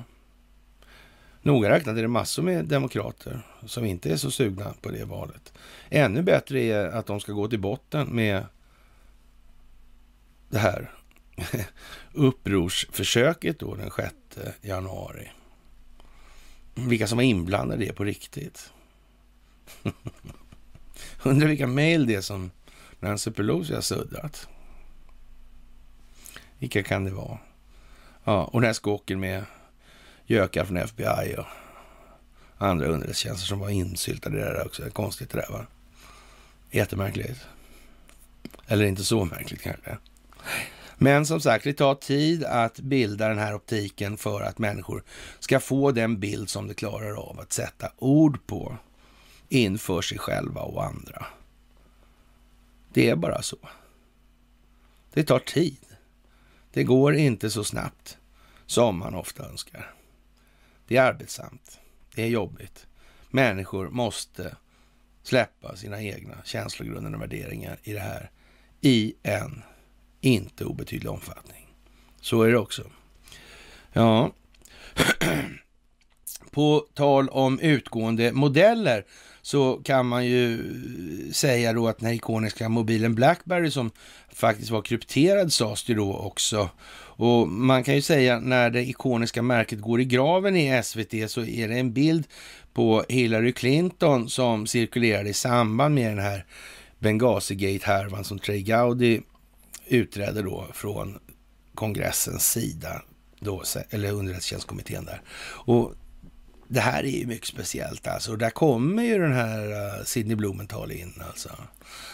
Noga 1.45 1.69
räknat 1.69 1.97
är 1.97 2.01
det 2.01 2.07
massor 2.07 2.43
med 2.43 2.65
demokrater 2.65 3.41
som 3.65 3.85
inte 3.85 4.11
är 4.11 4.17
så 4.17 4.31
sugna 4.31 4.73
på 4.81 4.91
det 4.91 5.05
valet. 5.05 5.53
Ännu 5.89 6.21
bättre 6.21 6.61
är 6.61 6.87
att 6.87 7.05
de 7.05 7.19
ska 7.19 7.31
gå 7.31 7.47
till 7.47 7.59
botten 7.59 8.07
med 8.07 8.45
det 10.49 10.57
här 10.57 10.91
upprorsförsöket 12.13 13.59
då 13.59 13.75
den 13.75 13.91
6 13.91 14.13
januari. 14.61 15.31
Vilka 16.75 17.07
som 17.07 17.17
var 17.17 17.23
inblandade 17.23 17.83
i 17.83 17.87
det 17.87 17.93
på 17.93 18.03
riktigt. 18.03 18.73
Undrar 21.23 21.47
vilka 21.47 21.67
mejl 21.67 22.05
det 22.05 22.15
är 22.15 22.21
som 22.21 22.51
Nancy 22.99 23.31
Pelosi 23.31 23.73
har 23.73 23.81
suddat. 23.81 24.47
Vilka 26.59 26.83
kan 26.83 27.03
det 27.03 27.11
vara? 27.11 27.37
Ja, 28.23 28.43
och 28.43 28.61
den 28.61 28.67
här 28.67 28.73
skåken 28.73 29.19
med 29.19 29.45
gökar 30.25 30.65
från 30.65 30.77
FBI 30.77 31.35
och 31.37 31.45
andra 32.57 32.85
underrättelsetjänster 32.85 33.47
som 33.47 33.59
var 33.59 33.69
insyltade 33.69 34.37
i 34.37 34.39
det 34.39 34.53
där 34.53 34.65
också. 34.65 34.89
Konstigt 34.89 35.29
det 35.29 35.37
där 35.37 35.51
va? 35.51 35.65
Jättemärkligt. 36.71 37.39
Eller 38.67 38.85
inte 38.85 39.03
så 39.03 39.25
märkligt 39.25 39.61
kanske. 39.61 39.97
Men 40.97 41.25
som 41.25 41.41
sagt, 41.41 41.63
det 41.63 41.73
tar 41.73 41.95
tid 41.95 42.43
att 42.43 42.79
bilda 42.79 43.27
den 43.27 43.37
här 43.37 43.55
optiken 43.55 44.17
för 44.17 44.41
att 44.41 44.59
människor 44.59 45.03
ska 45.39 45.59
få 45.59 45.91
den 45.91 46.19
bild 46.19 46.49
som 46.49 46.67
de 46.67 46.73
klarar 46.73 47.29
av 47.29 47.39
att 47.39 47.53
sätta 47.53 47.91
ord 47.97 48.47
på 48.47 48.77
inför 49.49 50.01
sig 50.01 50.17
själva 50.17 50.61
och 50.61 50.85
andra. 50.85 51.25
Det 52.93 53.09
är 53.09 53.15
bara 53.15 53.41
så. 53.41 53.57
Det 55.13 55.23
tar 55.23 55.39
tid. 55.39 55.77
Det 56.73 56.83
går 56.83 57.15
inte 57.15 57.49
så 57.49 57.63
snabbt 57.63 58.17
som 58.65 58.97
man 58.97 59.15
ofta 59.15 59.49
önskar. 59.49 59.93
Det 60.87 60.97
är 60.97 61.01
arbetsamt. 61.01 61.79
Det 62.15 62.23
är 62.23 62.27
jobbigt. 62.27 62.87
Människor 63.29 63.89
måste 63.89 64.55
släppa 65.23 65.75
sina 65.75 66.01
egna 66.01 66.35
känslogrundande 66.43 67.17
värderingar 67.17 67.79
i 67.83 67.93
det 67.93 67.99
här 67.99 68.31
i 68.81 69.15
en 69.23 69.63
inte 70.21 70.65
obetydlig 70.65 71.11
omfattning. 71.11 71.73
Så 72.21 72.41
är 72.41 72.51
det 72.51 72.57
också. 72.57 72.83
Ja, 73.93 74.31
på 76.51 76.87
tal 76.93 77.29
om 77.29 77.59
utgående 77.59 78.31
modeller 78.31 79.05
så 79.41 79.81
kan 79.83 80.05
man 80.05 80.25
ju 80.25 80.63
säga 81.33 81.73
då 81.73 81.87
att 81.87 81.97
den 81.97 82.07
här 82.07 82.13
ikoniska 82.13 82.69
mobilen 82.69 83.15
Blackberry 83.15 83.71
som 83.71 83.91
faktiskt 84.29 84.69
var 84.69 84.81
krypterad 84.81 85.53
sades 85.53 85.83
det 85.83 85.93
då 85.93 86.17
också. 86.17 86.69
Och 87.17 87.47
man 87.47 87.83
kan 87.83 87.95
ju 87.95 88.01
säga 88.01 88.39
när 88.39 88.69
det 88.69 88.81
ikoniska 88.81 89.41
märket 89.41 89.81
går 89.81 90.01
i 90.01 90.05
graven 90.05 90.55
i 90.55 90.83
SVT 90.83 91.31
så 91.31 91.41
är 91.41 91.67
det 91.67 91.79
en 91.79 91.93
bild 91.93 92.27
på 92.73 93.03
Hillary 93.09 93.53
Clinton 93.53 94.29
som 94.29 94.67
cirkulerade 94.67 95.29
i 95.29 95.33
samband 95.33 95.95
med 95.95 96.11
den 96.11 96.19
här 96.19 96.45
Benghazi-gate-härvan 96.99 98.23
som 98.23 98.39
Trey 98.39 98.61
Gowdy 98.61 99.21
utredde 99.87 100.41
då 100.41 100.67
från 100.73 101.19
kongressens 101.75 102.51
sida, 102.51 103.01
då, 103.39 103.63
eller 103.89 104.11
underrättelsetjänstkommittén 104.11 105.05
där. 105.05 105.21
Och 105.47 105.93
det 106.67 106.79
här 106.79 107.03
är 107.03 107.19
ju 107.19 107.27
mycket 107.27 107.47
speciellt 107.47 108.07
alltså. 108.07 108.31
Och 108.31 108.37
där 108.37 108.49
kommer 108.49 109.03
ju 109.03 109.19
den 109.19 109.33
här 109.33 109.71
uh, 109.71 110.03
Sidney 110.03 110.35
Blumenthal 110.35 110.91
in 110.91 111.13
alltså. 111.27 111.49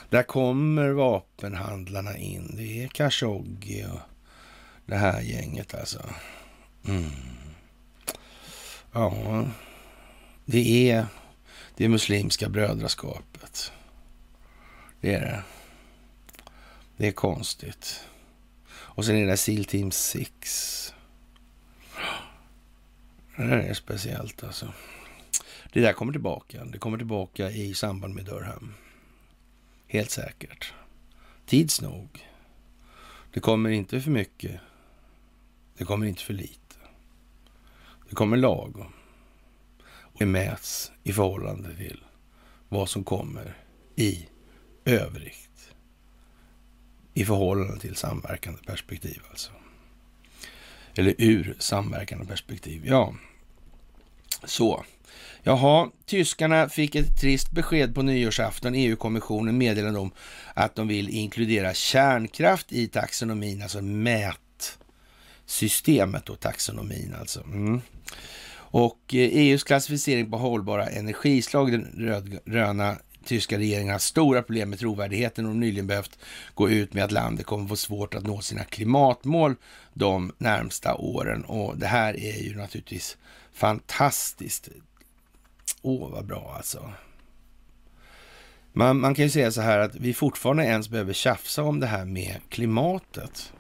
Där 0.10 0.24
kommer 0.24 0.90
vapenhandlarna 0.90 2.18
in. 2.18 2.54
Det 2.58 2.84
är 2.84 2.88
Khashoggi 2.88 3.86
och 3.94 4.11
det 4.86 4.96
här 4.96 5.22
gänget 5.22 5.74
alltså. 5.74 6.10
Mm. 6.88 7.12
Ja, 8.92 9.46
det 10.46 10.92
är 10.92 11.06
det 11.78 11.90
muslimska 11.90 12.50
brödraskapet. 12.50 13.72
Det 15.02 15.14
är 15.14 15.22
det. 15.22 15.44
Det 16.98 17.08
är 17.08 17.12
konstigt. 17.12 18.08
Och 18.72 19.06
sen 19.06 19.16
är 19.16 19.26
det 19.26 19.38
SEAL 19.38 19.66
Team 19.66 19.92
6. 19.92 20.94
Det 23.36 23.44
där 23.44 23.58
är 23.58 23.74
speciellt 23.74 24.44
alltså. 24.44 24.74
Det 25.74 25.82
där 25.82 25.94
kommer 25.94 26.12
tillbaka. 26.12 26.66
Det 26.66 26.78
kommer 26.78 26.98
tillbaka 26.98 27.52
i 27.52 27.74
samband 27.74 28.16
med 28.16 28.26
Durham. 28.26 28.74
Helt 29.88 30.12
säkert. 30.12 30.74
Tids 31.46 31.82
nog. 31.82 32.28
Det 33.34 33.40
kommer 33.40 33.70
inte 33.70 34.02
för 34.02 34.12
mycket. 34.12 34.60
Det 35.82 35.86
kommer 35.86 36.06
inte 36.06 36.24
för 36.24 36.34
lite. 36.34 36.76
Det 38.10 38.16
kommer 38.16 38.38
lagom. 38.38 38.94
Och 39.84 40.20
det 40.20 40.26
mäts 40.26 40.92
i 41.04 41.14
förhållande 41.14 41.76
till 41.76 42.04
vad 42.70 42.90
som 42.90 43.04
kommer 43.04 43.58
i 43.96 44.26
övrigt. 44.86 45.74
I 47.14 47.26
förhållande 47.26 47.80
till 47.80 47.96
samverkande 47.96 48.62
perspektiv 48.62 49.22
alltså. 49.30 49.52
Eller 50.96 51.16
ur 51.18 51.56
samverkande 51.60 52.26
perspektiv. 52.26 52.82
Ja, 52.86 53.16
så. 54.44 54.86
Jaha, 55.44 55.92
tyskarna 56.06 56.70
fick 56.70 56.96
ett 56.96 57.20
trist 57.22 57.52
besked 57.52 57.96
på 57.96 58.02
nyårsafton. 58.02 58.76
EU-kommissionen 58.76 59.58
meddelade 59.58 60.00
om 60.00 60.12
att 60.54 60.76
de 60.76 60.88
vill 60.88 61.10
inkludera 61.10 61.74
kärnkraft 61.74 62.72
i 62.72 62.88
taxonomin, 62.88 63.62
alltså 63.62 63.82
mäta 63.82 64.51
mätsystemet 65.46 66.30
och 66.30 66.40
taxonomin 66.40 67.16
alltså. 67.20 67.44
Mm. 67.44 67.82
Och 68.74 69.00
EUs 69.14 69.62
eh, 69.62 69.66
e 69.66 69.68
klassificering 69.68 70.32
på 70.32 70.38
hållbara 70.38 70.88
energislag, 70.88 71.72
den 71.72 71.94
rödgröna 71.98 72.98
tyska 73.26 73.58
regeringen 73.58 73.92
har 73.92 74.00
stora 74.00 74.42
problem 74.42 74.70
med 74.70 74.80
trovärdigheten 74.80 75.46
och 75.46 75.56
nyligen 75.56 75.88
behövt 75.88 76.20
gå 76.56 76.70
ut 76.70 76.94
med 76.94 77.04
att 77.04 77.12
landet 77.12 77.46
kommer 77.46 77.68
få 77.68 77.76
svårt 77.76 78.16
att 78.16 78.24
nå 78.24 78.42
sina 78.42 78.64
klimatmål 78.64 79.56
de 79.94 80.32
närmsta 80.38 80.96
åren. 80.96 81.44
Och 81.44 81.78
det 81.78 81.88
här 81.88 82.20
är 82.20 82.44
ju 82.44 82.56
naturligtvis 82.56 83.18
fantastiskt. 83.54 84.70
Åh, 85.82 86.10
vad 86.12 86.26
bra 86.26 86.54
alltså. 86.58 86.92
Man, 88.74 89.00
man 89.00 89.16
kan 89.16 89.26
ju 89.26 89.30
säga 89.30 89.52
så 89.52 89.62
här 89.62 89.80
att 89.80 89.96
vi 89.96 90.14
fortfarande 90.14 90.64
ens 90.64 90.90
behöver 90.90 91.14
tjafsa 91.14 91.64
om 91.64 91.80
det 91.80 91.88
här 91.88 92.06
med 92.06 92.36
klimatet. 92.50 93.54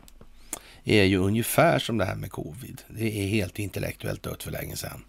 Är 0.83 1.03
ju 1.03 1.17
ungefär 1.17 1.79
som 1.79 1.97
det 1.97 2.05
här 2.05 2.15
med 2.15 2.31
covid. 2.31 2.81
Det 2.87 3.23
är 3.23 3.27
helt 3.27 3.59
intellektuellt 3.59 4.23
dött 4.23 4.43
för 4.43 4.51
länge 4.51 4.75
sedan. 4.75 5.03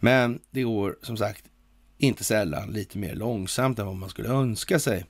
Men 0.00 0.40
det 0.50 0.62
går 0.62 0.96
som 1.02 1.16
sagt 1.16 1.44
inte 1.98 2.24
sällan 2.24 2.70
lite 2.70 2.98
mer 2.98 3.14
långsamt 3.14 3.78
än 3.78 3.86
vad 3.86 3.96
man 3.96 4.08
skulle 4.08 4.28
önska 4.28 4.78
sig. 4.78 5.04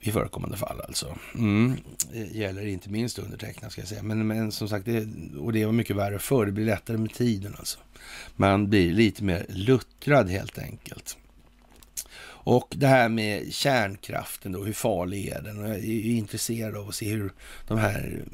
I 0.00 0.12
förekommande 0.12 0.56
fall 0.56 0.80
alltså. 0.80 1.18
Mm. 1.34 1.76
Det 2.12 2.18
gäller 2.18 2.66
inte 2.66 2.90
minst 2.90 3.18
undertecknad. 3.18 3.72
ska 3.72 3.80
jag 3.80 3.88
säga. 3.88 4.02
Men, 4.02 4.26
men 4.26 4.52
som 4.52 4.68
sagt, 4.68 4.86
det, 4.86 5.08
och 5.38 5.52
det 5.52 5.66
var 5.66 5.72
mycket 5.72 5.96
värre 5.96 6.18
förr. 6.18 6.46
Det 6.46 6.52
blir 6.52 6.64
lättare 6.64 6.96
med 6.96 7.14
tiden 7.14 7.54
alltså. 7.58 7.78
Man 8.36 8.70
blir 8.70 8.92
lite 8.92 9.24
mer 9.24 9.46
luttrad 9.48 10.28
helt 10.30 10.58
enkelt. 10.58 11.16
Och 12.46 12.74
det 12.76 12.86
här 12.86 13.08
med 13.08 13.52
kärnkraften 13.52 14.52
då, 14.52 14.64
hur 14.64 14.72
farlig 14.72 15.28
är 15.28 15.42
den? 15.42 15.60
Jag 15.60 15.76
är 15.76 16.04
intresserad 16.04 16.76
av 16.76 16.88
att 16.88 16.94
se 16.94 17.10
hur 17.10 17.32
de 17.66 17.78
här 17.78 18.24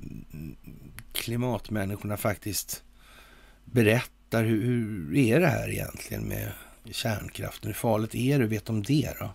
klimatmänniskorna 1.12 2.16
faktiskt 2.16 2.82
berättar. 3.64 4.44
Hur, 4.44 4.62
hur 4.64 5.16
är 5.16 5.40
det 5.40 5.46
här 5.46 5.68
egentligen 5.68 6.22
med 6.22 6.52
kärnkraften? 6.90 7.68
Hur 7.68 7.74
farligt 7.74 8.14
är 8.14 8.38
det? 8.38 8.46
Vet 8.46 8.64
de 8.64 8.82
det 8.82 9.14
då? 9.18 9.30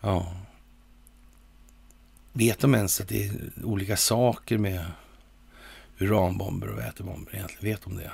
Ja. 0.00 0.36
Vet 2.32 2.58
de 2.58 2.74
ens 2.74 3.00
att 3.00 3.08
det 3.08 3.26
är 3.26 3.32
olika 3.64 3.96
saker 3.96 4.58
med 4.58 4.84
uranbomber 5.98 6.68
och 6.68 6.78
vätebomber 6.78 7.34
egentligen? 7.34 7.74
Vet 7.74 7.82
de 7.82 7.96
det? 7.96 8.12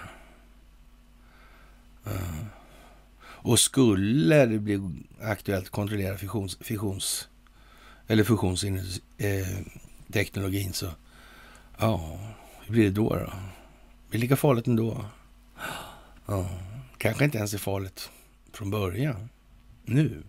Uh. 2.06 2.59
Och 3.42 3.60
skulle 3.60 4.46
det 4.46 4.58
bli 4.58 4.80
aktuellt 5.22 5.64
att 5.64 5.70
kontrollera 5.70 6.16
fissions, 6.16 6.58
fissions 6.60 7.28
eller 8.06 8.24
fusionsteknologin 8.24 10.66
eh, 10.66 10.72
så, 10.72 10.86
ja, 11.78 12.18
hur 12.66 12.72
blir 12.72 12.84
det 12.84 12.90
då? 12.90 13.08
då? 13.08 13.24
Det 13.24 14.10
blir 14.10 14.20
lika 14.20 14.36
farligt 14.36 14.66
ändå. 14.66 15.04
Ja, 16.26 16.50
kanske 16.98 17.24
inte 17.24 17.38
ens 17.38 17.54
är 17.54 17.58
farligt 17.58 18.10
från 18.52 18.70
början, 18.70 19.28
nu. 19.84 20.22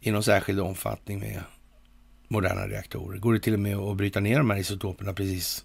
I 0.00 0.10
någon 0.10 0.22
särskild 0.22 0.60
omfattning 0.60 1.18
med 1.18 1.42
moderna 2.28 2.68
reaktorer. 2.68 3.18
Går 3.18 3.32
det 3.32 3.40
till 3.40 3.54
och 3.54 3.60
med 3.60 3.76
att 3.76 3.96
bryta 3.96 4.20
ner 4.20 4.38
de 4.38 4.50
här 4.50 4.58
isotoperna 4.58 5.14
precis 5.14 5.64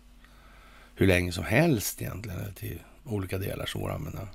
hur 0.95 1.07
länge 1.07 1.31
som 1.31 1.43
helst 1.43 2.01
egentligen 2.01 2.53
till 2.53 2.81
olika 3.03 3.38
delar 3.38 3.65
som 3.65 3.81
går 3.81 3.89
att 3.89 3.95
använda? 3.95 4.27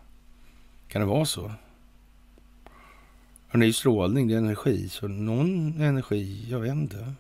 Kan 0.91 1.01
det 1.01 1.07
vara 1.07 1.25
så? 1.25 1.53
det 3.53 3.59
är 3.59 3.67
ju 3.67 3.73
strålning, 3.73 4.29
det 4.29 4.35
är 4.35 4.39
energi, 4.39 4.89
så 4.89 5.09
någon 5.09 5.81
energi, 5.81 6.47
jag 6.51 6.61
vet 6.61 6.73
inte. 6.73 7.15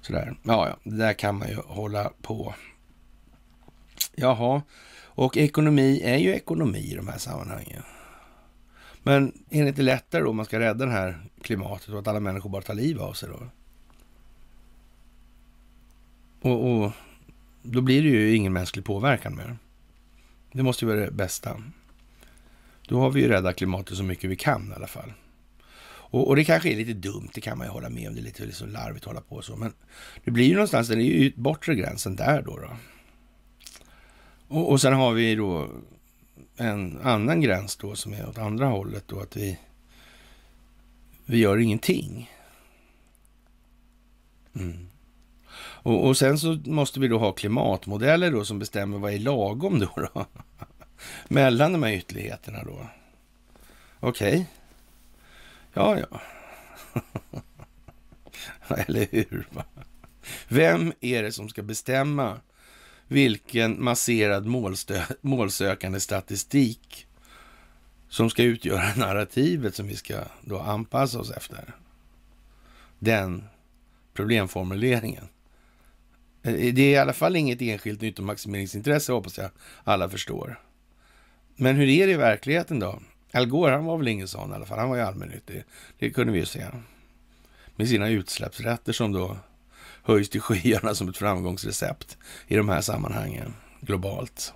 Sådär. 0.00 0.36
Ja, 0.42 0.68
ja, 0.68 0.76
det 0.90 0.96
där 0.96 1.12
kan 1.12 1.38
man 1.38 1.48
ju 1.48 1.54
hålla 1.54 2.12
på. 2.22 2.54
Jaha, 4.14 4.62
och 5.04 5.36
ekonomi 5.36 6.00
är 6.04 6.16
ju 6.16 6.34
ekonomi 6.34 6.78
i 6.78 6.94
de 6.94 7.08
här 7.08 7.18
sammanhangen. 7.18 7.82
Men 9.02 9.32
är 9.50 9.62
det 9.62 9.68
inte 9.68 9.82
lättare 9.82 10.22
då 10.22 10.30
om 10.30 10.36
man 10.36 10.44
ska 10.44 10.60
rädda 10.60 10.86
det 10.86 10.92
här 10.92 11.20
klimatet 11.42 11.88
och 11.88 11.98
att 11.98 12.08
alla 12.08 12.20
människor 12.20 12.50
bara 12.50 12.62
tar 12.62 12.74
liv 12.74 13.00
av 13.00 13.12
sig 13.12 13.28
då? 13.28 13.46
Och, 16.50 16.70
och 16.70 16.92
då 17.62 17.80
blir 17.80 18.02
det 18.02 18.08
ju 18.08 18.36
ingen 18.36 18.52
mänsklig 18.52 18.84
påverkan 18.84 19.36
mer. 19.36 19.56
Det 20.52 20.62
måste 20.62 20.84
ju 20.84 20.88
vara 20.88 21.04
det 21.04 21.10
bästa. 21.10 21.56
Då 22.88 23.00
har 23.00 23.10
vi 23.10 23.20
ju 23.20 23.28
räddat 23.28 23.56
klimatet 23.56 23.96
så 23.96 24.02
mycket 24.02 24.30
vi 24.30 24.36
kan 24.36 24.70
i 24.72 24.74
alla 24.74 24.86
fall. 24.86 25.12
Och, 25.88 26.28
och, 26.28 26.36
det 26.36 26.44
kanske 26.44 26.72
är 26.72 26.76
lite 26.76 26.92
dumt, 26.92 27.28
det 27.34 27.40
kan 27.40 27.58
man 27.58 27.66
ju 27.66 27.72
hålla 27.72 27.88
med 27.88 28.08
om. 28.08 28.14
Det 28.14 28.20
är 28.20 28.24
lite 28.24 28.46
liksom 28.46 28.68
larvigt 28.68 29.02
att 29.02 29.06
hålla 29.06 29.20
på 29.20 29.42
så. 29.42 29.56
Men 29.56 29.72
det 30.24 30.30
blir 30.30 30.44
ju 30.44 30.54
någonstans, 30.54 30.88
den 30.88 31.00
är 31.00 31.04
ju 31.04 31.32
bortre 31.36 31.74
gränsen 31.74 32.16
där 32.16 32.42
då. 32.42 32.58
då. 32.58 32.76
Och, 34.48 34.70
och 34.70 34.80
sen 34.80 34.92
har 34.92 35.12
vi 35.12 35.34
då 35.34 35.68
en 36.56 37.00
annan 37.02 37.40
gräns 37.40 37.76
då 37.76 37.94
som 37.94 38.12
är 38.12 38.28
åt 38.28 38.38
andra 38.38 38.66
hållet 38.66 39.04
då 39.06 39.20
att 39.20 39.36
vi, 39.36 39.58
vi 41.24 41.38
gör 41.38 41.58
ingenting. 41.58 42.30
Mm. 44.54 44.88
Och, 45.58 46.06
och, 46.06 46.16
sen 46.16 46.38
så 46.38 46.58
måste 46.64 47.00
vi 47.00 47.08
då 47.08 47.18
ha 47.18 47.32
klimatmodeller 47.32 48.30
då 48.30 48.44
som 48.44 48.58
bestämmer 48.58 48.98
vad 48.98 49.12
är 49.12 49.18
lagom 49.18 49.78
då. 49.78 50.08
då? 50.14 50.26
Mellan 51.28 51.72
de 51.72 51.82
här 51.82 51.92
ytterligheterna 51.92 52.64
då. 52.64 52.86
Okej. 54.00 54.34
Okay. 54.34 54.44
Ja, 55.72 55.98
ja. 55.98 56.20
Eller 58.76 59.06
hur? 59.10 59.46
Vem 60.48 60.92
är 61.00 61.22
det 61.22 61.32
som 61.32 61.48
ska 61.48 61.62
bestämma 61.62 62.40
vilken 63.08 63.84
masserad 63.84 64.46
målsökande 65.20 66.00
statistik 66.00 67.06
som 68.08 68.30
ska 68.30 68.42
utgöra 68.42 68.94
narrativet 68.96 69.74
som 69.74 69.86
vi 69.86 69.96
ska 69.96 70.20
då 70.44 70.58
anpassa 70.58 71.20
oss 71.20 71.30
efter? 71.30 71.74
Den 72.98 73.44
problemformuleringen. 74.14 75.28
Eh, 76.42 76.74
det 76.74 76.82
är 76.82 76.90
i 76.90 76.96
alla 76.96 77.12
fall 77.12 77.36
inget 77.36 77.62
enskilt 77.62 78.00
nyttomaximeringsintresse 78.00 79.12
hoppas 79.12 79.38
jag 79.38 79.50
alla 79.84 80.08
förstår. 80.08 80.60
Men 81.56 81.76
hur 81.76 81.88
är 81.88 82.06
det 82.06 82.12
i 82.12 82.16
verkligheten 82.16 82.78
då? 82.78 83.00
Al 83.32 83.46
Gore, 83.46 83.72
han 83.72 83.84
var 83.84 83.98
väl 83.98 84.08
ingen 84.08 84.28
sån 84.28 84.52
i 84.52 84.54
alla 84.54 84.66
fall. 84.66 84.78
Han 84.78 84.88
var 84.88 84.96
ju 84.96 85.02
allmännyttig. 85.02 85.64
Det 85.98 86.10
kunde 86.10 86.32
vi 86.32 86.38
ju 86.38 86.46
se. 86.46 86.66
Med 87.76 87.88
sina 87.88 88.08
utsläppsrätter 88.08 88.92
som 88.92 89.12
då 89.12 89.36
höjs 90.02 90.28
till 90.28 90.40
skyarna 90.40 90.94
som 90.94 91.08
ett 91.08 91.16
framgångsrecept 91.16 92.16
i 92.46 92.56
de 92.56 92.68
här 92.68 92.80
sammanhangen 92.80 93.54
globalt. 93.80 94.54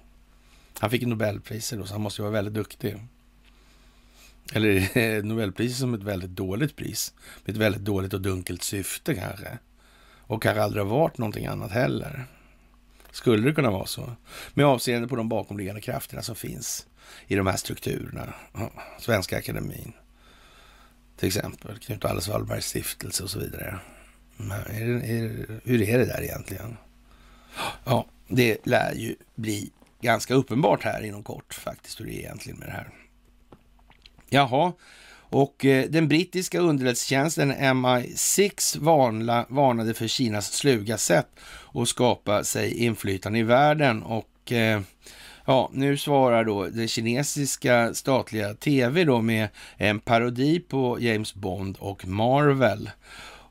Han 0.78 0.90
fick 0.90 1.06
Nobelpriset 1.06 1.78
då, 1.78 1.86
så 1.86 1.94
han 1.94 2.00
måste 2.00 2.22
ju 2.22 2.24
vara 2.24 2.32
väldigt 2.32 2.54
duktig. 2.54 2.96
Eller 4.52 5.22
Nobelpriset 5.22 5.78
som 5.78 5.94
ett 5.94 6.02
väldigt 6.02 6.30
dåligt 6.30 6.76
pris. 6.76 7.14
Med 7.44 7.54
ett 7.54 7.60
väldigt 7.60 7.84
dåligt 7.84 8.14
och 8.14 8.20
dunkelt 8.20 8.62
syfte 8.62 9.14
kanske. 9.14 9.58
Och 10.20 10.42
kanske 10.42 10.62
aldrig 10.62 10.84
har 10.84 10.90
varit 10.90 11.18
någonting 11.18 11.46
annat 11.46 11.70
heller. 11.70 12.24
Skulle 13.10 13.48
det 13.48 13.54
kunna 13.54 13.70
vara 13.70 13.86
så? 13.86 14.12
Med 14.54 14.66
avseende 14.66 15.08
på 15.08 15.16
de 15.16 15.28
bakomliggande 15.28 15.80
krafterna 15.80 16.22
som 16.22 16.36
finns 16.36 16.86
i 17.26 17.34
de 17.34 17.46
här 17.46 17.56
strukturerna. 17.56 18.34
Svenska 18.98 19.38
Akademin 19.38 19.92
till 21.20 21.26
exempel, 21.26 21.78
Knut-Alice 21.78 22.30
Wallbergs 22.30 22.66
stiftelse 22.66 23.22
och 23.22 23.30
så 23.30 23.38
vidare. 23.38 23.78
Är 24.66 24.86
det, 24.86 25.06
är, 25.06 25.60
hur 25.64 25.82
är 25.82 25.98
det 25.98 26.04
där 26.04 26.22
egentligen? 26.22 26.76
Ja, 27.84 28.06
det 28.28 28.66
lär 28.66 28.94
ju 28.94 29.16
bli 29.34 29.70
ganska 30.00 30.34
uppenbart 30.34 30.84
här 30.84 31.02
inom 31.04 31.22
kort 31.22 31.54
faktiskt 31.54 32.00
hur 32.00 32.04
det 32.04 32.12
är 32.12 32.18
egentligen 32.18 32.58
med 32.58 32.68
det 32.68 32.72
här. 32.72 32.88
Jaha, 34.28 34.72
och 35.12 35.64
eh, 35.64 35.90
den 35.90 36.08
brittiska 36.08 36.58
underrättelsetjänsten 36.58 37.52
MI6 37.52 38.78
varna, 38.78 39.46
varnade 39.48 39.94
för 39.94 40.06
Kinas 40.06 40.52
sluga 40.52 40.98
sätt 40.98 41.28
att 41.74 41.88
skapa 41.88 42.44
sig 42.44 42.74
inflytande 42.74 43.38
i 43.38 43.42
världen 43.42 44.02
och 44.02 44.52
eh, 44.52 44.80
Ja, 45.50 45.70
nu 45.72 45.96
svarar 45.96 46.44
då 46.44 46.66
det 46.66 46.88
kinesiska 46.88 47.94
statliga 47.94 48.54
tv 48.54 49.04
då 49.04 49.20
med 49.20 49.48
en 49.76 50.00
parodi 50.00 50.60
på 50.60 51.00
James 51.00 51.34
Bond 51.34 51.76
och 51.78 52.06
Marvel. 52.06 52.90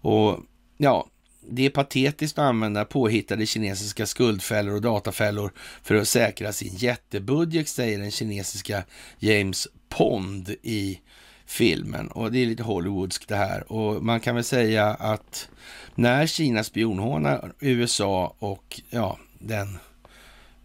Och 0.01 0.39
ja, 0.77 1.07
det 1.49 1.65
är 1.65 1.69
patetiskt 1.69 2.37
att 2.37 2.43
använda 2.43 2.85
påhittade 2.85 3.45
kinesiska 3.45 4.05
skuldfällor 4.05 4.75
och 4.75 4.81
datafällor 4.81 5.51
för 5.83 5.95
att 5.95 6.07
säkra 6.07 6.53
sin 6.53 6.75
jättebudget, 6.75 7.67
säger 7.67 7.99
den 7.99 8.11
kinesiska 8.11 8.83
James 9.17 9.67
Pond 9.89 10.49
i 10.61 10.99
filmen. 11.45 12.07
Och 12.07 12.31
det 12.31 12.39
är 12.39 12.45
lite 12.45 12.63
Hollywoodskt 12.63 13.27
det 13.27 13.35
här. 13.35 13.71
Och 13.71 14.03
man 14.03 14.19
kan 14.19 14.35
väl 14.35 14.43
säga 14.43 14.85
att 14.85 15.49
när 15.95 16.27
Kina 16.27 16.63
spionhånar 16.63 17.53
USA 17.59 18.35
och 18.39 18.81
ja, 18.89 19.17
den 19.39 19.79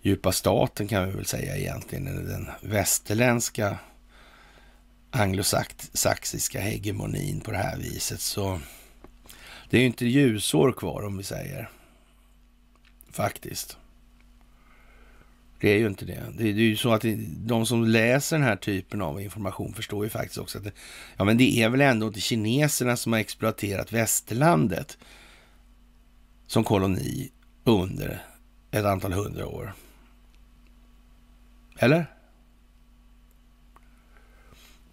djupa 0.04 0.32
staten 0.32 0.88
kan 0.88 1.06
vi 1.06 1.12
väl 1.12 1.26
säga 1.26 1.56
egentligen, 1.56 2.04
den 2.04 2.50
västerländska 2.60 3.78
anglosaxiska 5.10 6.60
hegemonin 6.60 7.40
på 7.40 7.50
det 7.50 7.56
här 7.56 7.76
viset. 7.76 8.20
Så 8.20 8.60
det 9.70 9.76
är 9.76 9.80
ju 9.80 9.86
inte 9.86 10.06
ljusår 10.06 10.72
kvar 10.72 11.02
om 11.02 11.16
vi 11.16 11.22
säger. 11.22 11.70
Faktiskt. 13.10 13.76
Det 15.60 15.70
är 15.70 15.78
ju 15.78 15.86
inte 15.86 16.04
det. 16.04 16.22
Det 16.38 16.48
är, 16.48 16.52
ju 16.52 16.76
så 16.76 16.92
att 16.92 17.04
de 17.36 17.66
som 17.66 17.84
läser 17.84 18.38
den 18.38 18.46
här 18.46 18.56
typen 18.56 19.02
av 19.02 19.20
information 19.20 19.74
förstår 19.74 20.04
ju 20.04 20.10
faktiskt 20.10 20.38
också 20.38 20.58
att 20.58 20.64
det, 20.64 20.72
ja, 21.16 21.24
men 21.24 21.36
det 21.36 21.58
är 21.58 21.68
väl 21.68 21.80
ändå 21.80 22.06
inte 22.06 22.20
kineserna 22.20 22.96
som 22.96 23.12
har 23.12 23.20
exploaterat 23.20 23.92
västerlandet 23.92 24.98
som 26.46 26.64
koloni 26.64 27.30
under 27.64 28.22
ett 28.70 28.84
antal 28.84 29.12
hundra 29.12 29.46
år. 29.46 29.74
Eller? 31.78 32.06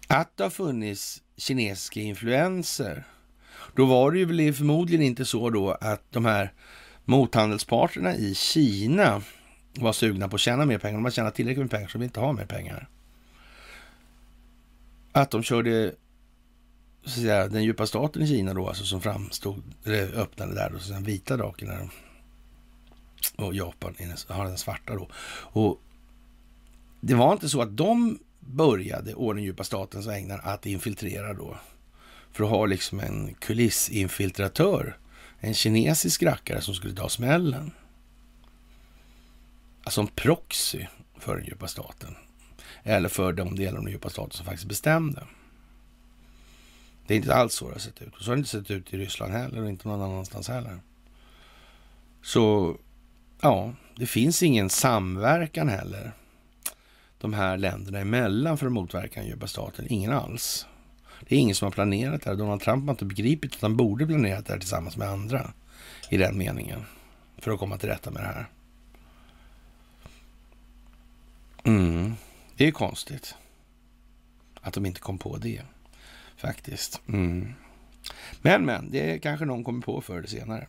Att 0.06 0.36
det 0.36 0.42
har 0.42 0.50
funnits 0.50 1.22
kinesiska 1.36 2.00
influenser, 2.00 3.04
då 3.74 3.86
var 3.86 4.12
det 4.12 4.18
ju 4.18 4.52
förmodligen 4.52 5.02
inte 5.02 5.24
så 5.24 5.50
då 5.50 5.70
att 5.70 6.02
de 6.10 6.24
här 6.24 6.52
mothandelsparterna 7.04 8.16
i 8.16 8.34
Kina 8.34 9.22
var 9.74 9.92
sugna 9.92 10.28
på 10.28 10.34
att 10.34 10.40
tjäna 10.40 10.64
mer 10.64 10.78
pengar. 10.78 10.98
De 10.98 11.04
har 11.04 11.10
tjänat 11.10 11.34
tillräckligt 11.34 11.64
med 11.64 11.70
pengar 11.70 11.88
så 11.88 11.92
de 11.92 11.98
vill 11.98 12.06
inte 12.06 12.20
ha 12.20 12.32
mer 12.32 12.46
pengar. 12.46 12.88
Att 15.12 15.30
de 15.30 15.42
körde 15.42 15.94
så 17.04 17.08
att 17.08 17.14
säga, 17.14 17.48
den 17.48 17.64
djupa 17.64 17.86
staten 17.86 18.22
i 18.22 18.26
Kina 18.26 18.54
då, 18.54 18.68
alltså 18.68 18.84
som 18.84 19.00
framstod, 19.00 19.62
eller 19.84 20.14
öppnade 20.14 20.54
där, 20.54 20.70
då, 20.70 20.78
så 20.78 20.92
den 20.92 21.04
vita 21.04 21.36
draken 21.36 21.68
där. 21.68 21.88
Och 23.36 23.54
Japan 23.54 23.94
har 24.28 24.44
den 24.44 24.58
svarta 24.58 24.94
då. 24.94 25.08
Och 25.32 25.80
det 27.04 27.14
var 27.14 27.32
inte 27.32 27.48
så 27.48 27.62
att 27.62 27.76
de 27.76 28.18
började, 28.40 29.14
å 29.14 29.32
den 29.32 29.42
djupa 29.42 29.64
statens 29.64 30.06
vägnar, 30.06 30.38
att 30.38 30.66
infiltrera 30.66 31.34
då. 31.34 31.56
För 32.32 32.44
att 32.44 32.50
ha 32.50 32.66
liksom 32.66 33.00
en 33.00 33.34
kulissinfiltratör. 33.34 34.96
En 35.38 35.54
kinesisk 35.54 36.22
rackare 36.22 36.60
som 36.60 36.74
skulle 36.74 36.94
ta 36.94 37.08
smällen. 37.08 37.70
Alltså 39.84 40.00
en 40.00 40.06
proxy 40.06 40.86
för 41.18 41.36
den 41.36 41.46
djupa 41.46 41.68
staten. 41.68 42.14
Eller 42.82 43.08
för 43.08 43.32
de 43.32 43.56
delar 43.56 43.78
av 43.78 43.84
den 43.84 43.92
djupa 43.92 44.10
staten 44.10 44.32
som 44.32 44.46
faktiskt 44.46 44.68
bestämde. 44.68 45.26
Det 47.06 47.14
är 47.14 47.18
inte 47.18 47.34
alls 47.34 47.54
så 47.54 47.66
det 47.66 47.74
har 47.74 47.78
sett 47.78 48.02
ut. 48.02 48.14
Och 48.16 48.22
så 48.22 48.30
har 48.30 48.36
det 48.36 48.38
inte 48.38 48.50
sett 48.50 48.70
ut 48.70 48.94
i 48.94 48.98
Ryssland 48.98 49.32
heller 49.32 49.62
och 49.62 49.68
inte 49.68 49.88
någon 49.88 50.02
annanstans 50.02 50.48
heller. 50.48 50.80
Så 52.22 52.76
ja, 53.40 53.74
det 53.96 54.06
finns 54.06 54.42
ingen 54.42 54.70
samverkan 54.70 55.68
heller 55.68 56.12
de 57.22 57.32
här 57.32 57.56
länderna 57.56 57.98
emellan 57.98 58.58
för 58.58 58.66
att 58.66 58.72
motverka 58.72 59.20
den 59.20 59.28
djupa 59.28 59.46
staten? 59.46 59.86
Ingen 59.88 60.12
alls. 60.12 60.66
Det 61.28 61.34
är 61.34 61.38
ingen 61.38 61.54
som 61.54 61.66
har 61.66 61.70
planerat 61.70 62.22
det 62.22 62.30
här. 62.30 62.36
Donald 62.36 62.60
Trump 62.60 62.84
har 62.84 62.90
inte 62.90 63.04
begripit 63.04 63.54
att 63.54 63.62
han 63.62 63.76
borde 63.76 64.06
planerat 64.06 64.46
det 64.46 64.52
här 64.52 64.60
tillsammans 64.60 64.96
med 64.96 65.08
andra 65.08 65.52
i 66.10 66.16
den 66.16 66.38
meningen 66.38 66.84
för 67.38 67.50
att 67.50 67.58
komma 67.58 67.78
till 67.78 67.88
rätta 67.88 68.10
med 68.10 68.22
det 68.22 68.26
här. 68.26 68.46
Mm. 71.64 72.14
Det 72.56 72.64
är 72.64 72.66
ju 72.66 72.72
konstigt 72.72 73.34
att 74.60 74.74
de 74.74 74.86
inte 74.86 75.00
kom 75.00 75.18
på 75.18 75.36
det 75.36 75.62
faktiskt. 76.36 77.00
Mm. 77.08 77.54
Men, 78.42 78.64
men, 78.64 78.90
det 78.90 79.18
kanske 79.18 79.44
någon 79.44 79.64
kommer 79.64 79.82
på 79.82 80.00
förr 80.00 80.18
eller 80.18 80.28
senare. 80.28 80.68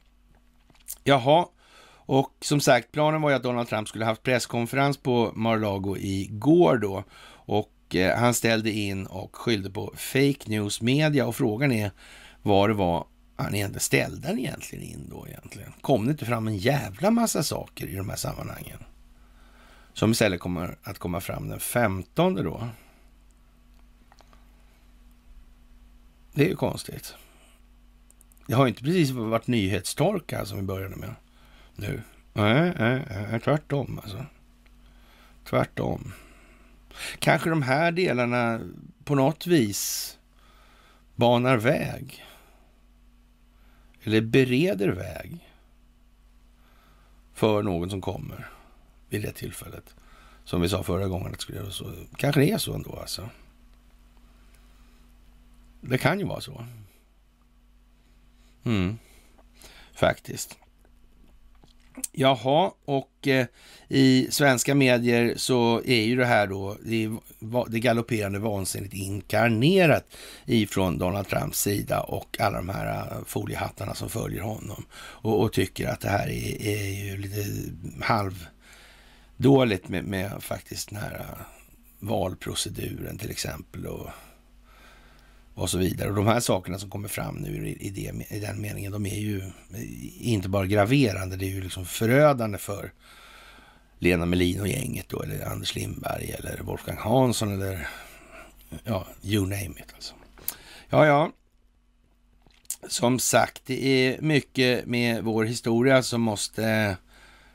Jaha, 1.04 1.48
och 2.06 2.32
som 2.42 2.60
sagt, 2.60 2.92
planen 2.92 3.22
var 3.22 3.30
ju 3.30 3.36
att 3.36 3.44
Donald 3.44 3.68
Trump 3.68 3.88
skulle 3.88 4.06
haft 4.06 4.24
presskonferens 4.24 4.98
på 4.98 5.32
Mar-a-Lago 5.36 5.98
igår 5.98 6.78
då. 6.78 7.04
Och 7.46 7.96
eh, 7.96 8.18
han 8.18 8.34
ställde 8.34 8.72
in 8.72 9.06
och 9.06 9.36
skyllde 9.36 9.70
på 9.70 9.94
fake 9.96 10.40
news 10.46 10.82
media 10.82 11.26
och 11.28 11.36
frågan 11.36 11.72
är 11.72 11.92
vad 12.42 12.70
det 12.70 12.74
var 12.74 13.06
han 13.36 13.56
egentligen 13.56 13.80
ställde 13.80 14.28
han 14.28 14.40
egentligen 14.40 14.86
in 14.86 15.10
då 15.10 15.28
egentligen. 15.28 15.74
Kom 15.82 16.06
det 16.06 16.12
inte 16.12 16.26
fram 16.26 16.48
en 16.48 16.58
jävla 16.58 17.12
massa 17.12 17.44
saker 17.44 17.88
i 17.88 17.96
de 17.96 18.10
här 18.10 18.16
sammanhangen? 18.16 18.84
Som 19.94 20.12
istället 20.12 20.40
kommer 20.40 20.78
att 20.84 21.00
komma 21.00 21.22
fram 21.22 21.50
den 21.50 21.60
15 21.60 22.36
då. 22.36 22.68
Det 26.34 26.46
är 26.46 26.50
ju 26.50 26.56
konstigt. 26.56 27.16
Det 28.48 28.54
har 28.54 28.66
ju 28.66 28.70
inte 28.70 28.84
precis 28.84 29.12
varit 29.12 29.48
nyhetstorka 29.48 30.46
som 30.46 30.58
vi 30.58 30.64
började 30.64 30.96
med 30.96 31.16
nu. 31.84 32.02
Nej, 32.34 32.74
nej, 32.80 33.02
nej, 33.32 33.40
tvärtom 33.40 34.00
alltså. 34.04 34.26
Tvärtom. 35.44 36.14
Kanske 37.20 37.50
de 37.50 37.62
här 37.62 37.92
delarna 37.92 38.60
på 39.04 39.16
något 39.16 39.48
vis 39.48 40.18
banar 41.16 41.58
väg. 41.58 42.26
Eller 44.04 44.22
bereder 44.22 44.90
väg 44.90 45.50
för 47.34 47.64
någon 47.64 47.90
som 47.90 48.02
kommer 48.02 48.50
vid 49.10 49.22
det 49.22 49.32
tillfället. 49.32 49.96
Som 50.44 50.62
vi 50.62 50.70
sa 50.70 50.84
förra 50.84 51.08
gången 51.08 51.28
att 51.28 51.34
det 51.34 51.42
skulle 51.42 51.58
göra 51.58 51.72
så. 51.72 51.94
Kanske 52.16 52.42
det 52.42 52.52
är 52.52 52.58
så 52.58 52.74
ändå 52.74 53.00
alltså. 53.00 53.30
Det 55.82 55.98
kan 55.98 56.20
ju 56.20 56.26
vara 56.26 56.42
så. 56.42 56.66
Mm. 58.64 58.98
Faktiskt. 59.94 60.58
Jaha, 62.12 62.72
och 62.86 63.28
eh, 63.28 63.46
i 63.88 64.28
svenska 64.32 64.76
medier 64.76 65.34
så 65.38 65.82
är 65.86 66.02
ju 66.02 66.16
det 66.16 66.26
här 66.26 66.48
då 66.48 66.78
det, 66.84 67.10
det 67.68 67.80
galopperande 67.80 68.40
vansinnigt 68.40 68.94
inkarnerat 68.94 70.06
ifrån 70.46 70.98
Donald 70.98 71.28
Trumps 71.28 71.62
sida 71.62 72.02
och 72.02 72.38
alla 72.40 72.58
de 72.58 72.70
här 72.70 73.12
eh, 73.12 73.18
foliehattarna 73.26 73.96
som 73.96 74.10
följer 74.10 74.42
honom 74.42 74.86
och, 74.96 75.42
och 75.42 75.54
tycker 75.54 75.88
att 75.88 76.00
det 76.00 76.10
här 76.10 76.28
är, 76.28 76.62
är 76.62 77.06
ju 77.06 77.18
lite 77.18 77.46
halvdåligt 78.02 79.90
med, 79.90 80.04
med 80.04 80.44
faktiskt 80.44 80.90
den 80.90 81.00
här 81.00 81.14
eh, 81.14 81.46
valproceduren 82.00 83.18
till 83.18 83.32
exempel 83.32 83.88
och 83.88 84.10
och 85.56 85.70
så 85.70 85.78
vidare. 85.78 86.10
Och 86.10 86.16
de 86.16 86.28
här 86.28 86.40
sakerna 86.40 86.80
som 86.80 86.90
kommer 86.90 87.08
fram 87.08 87.36
nu 87.36 87.68
i, 87.68 87.90
det, 87.90 88.36
i 88.36 88.40
den 88.40 88.62
meningen, 88.62 88.92
de 88.92 89.06
är 89.06 89.20
ju 89.20 89.52
inte 90.20 90.50
bara 90.50 90.66
graverande, 90.66 91.36
det 91.36 91.46
är 91.46 91.50
ju 91.50 91.62
liksom 91.62 91.86
förödande 91.86 92.58
för 92.58 92.92
Lena 94.00 94.26
Melin 94.26 94.62
och 94.62 94.68
gänget 94.68 95.10
då, 95.10 95.22
eller 95.22 95.46
Anders 95.46 95.76
Lindberg 95.76 96.32
eller 96.32 96.62
Wolfgang 96.64 96.98
Hansson 96.98 97.54
eller 97.54 97.88
ja, 98.84 99.08
you 99.24 99.42
name 99.42 99.80
it 99.80 99.94
alltså. 99.96 100.14
Ja, 100.90 101.06
ja. 101.06 101.32
Som 102.88 103.20
sagt, 103.20 103.62
det 103.66 103.86
är 103.86 104.22
mycket 104.22 104.86
med 104.86 105.24
vår 105.24 105.44
historia 105.44 106.04
som 106.04 106.22
måste 106.22 106.98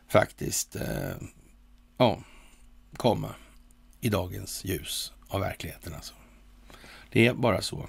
faktiskt 0.08 0.76
eh, 0.76 1.16
ja, 1.98 2.22
komma 2.96 3.34
i 4.00 4.08
dagens 4.08 4.64
ljus 4.64 5.12
av 5.28 5.40
verkligheten 5.40 5.94
alltså. 5.94 6.14
Det 7.10 7.26
är 7.26 7.34
bara 7.34 7.62
så. 7.62 7.88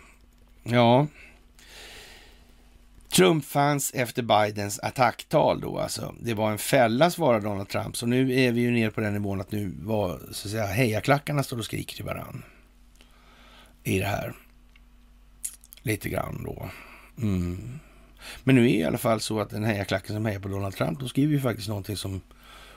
Ja. 0.63 1.07
Trump 3.09 3.45
fanns 3.45 3.91
efter 3.91 4.22
Bidens 4.24 4.80
attacktal 4.80 5.61
då 5.61 5.80
alltså. 5.80 6.15
Det 6.22 6.34
var 6.34 6.51
en 6.51 6.57
fälla 6.57 7.11
svarar 7.11 7.41
Donald 7.41 7.70
Trump. 7.70 7.97
Så 7.97 8.05
nu 8.05 8.39
är 8.39 8.51
vi 8.51 8.61
ju 8.61 8.72
nere 8.72 8.91
på 8.91 9.01
den 9.01 9.13
nivån 9.13 9.41
att 9.41 9.51
nu 9.51 9.74
var 9.82 10.20
så 10.32 10.47
att 10.47 10.51
säga 10.51 10.65
hejaklackarna 10.65 11.43
står 11.43 11.57
och 11.57 11.65
skriker 11.65 11.95
till 11.95 12.05
varann. 12.05 12.43
I 13.84 13.99
det 13.99 14.05
här. 14.05 14.34
Lite 15.82 16.09
grann 16.09 16.43
då. 16.43 16.70
Mm. 17.22 17.80
Men 18.43 18.55
nu 18.55 18.61
är 18.61 18.65
det 18.65 18.80
i 18.80 18.84
alla 18.84 18.97
fall 18.97 19.20
så 19.20 19.39
att 19.39 19.49
den 19.49 19.63
hejaklacken 19.63 20.15
som 20.15 20.26
hejar 20.26 20.39
på 20.39 20.47
Donald 20.47 20.76
Trump, 20.76 20.99
de 20.99 21.09
skriver 21.09 21.34
ju 21.34 21.41
faktiskt 21.41 21.67
någonting 21.67 21.97
som 21.97 22.22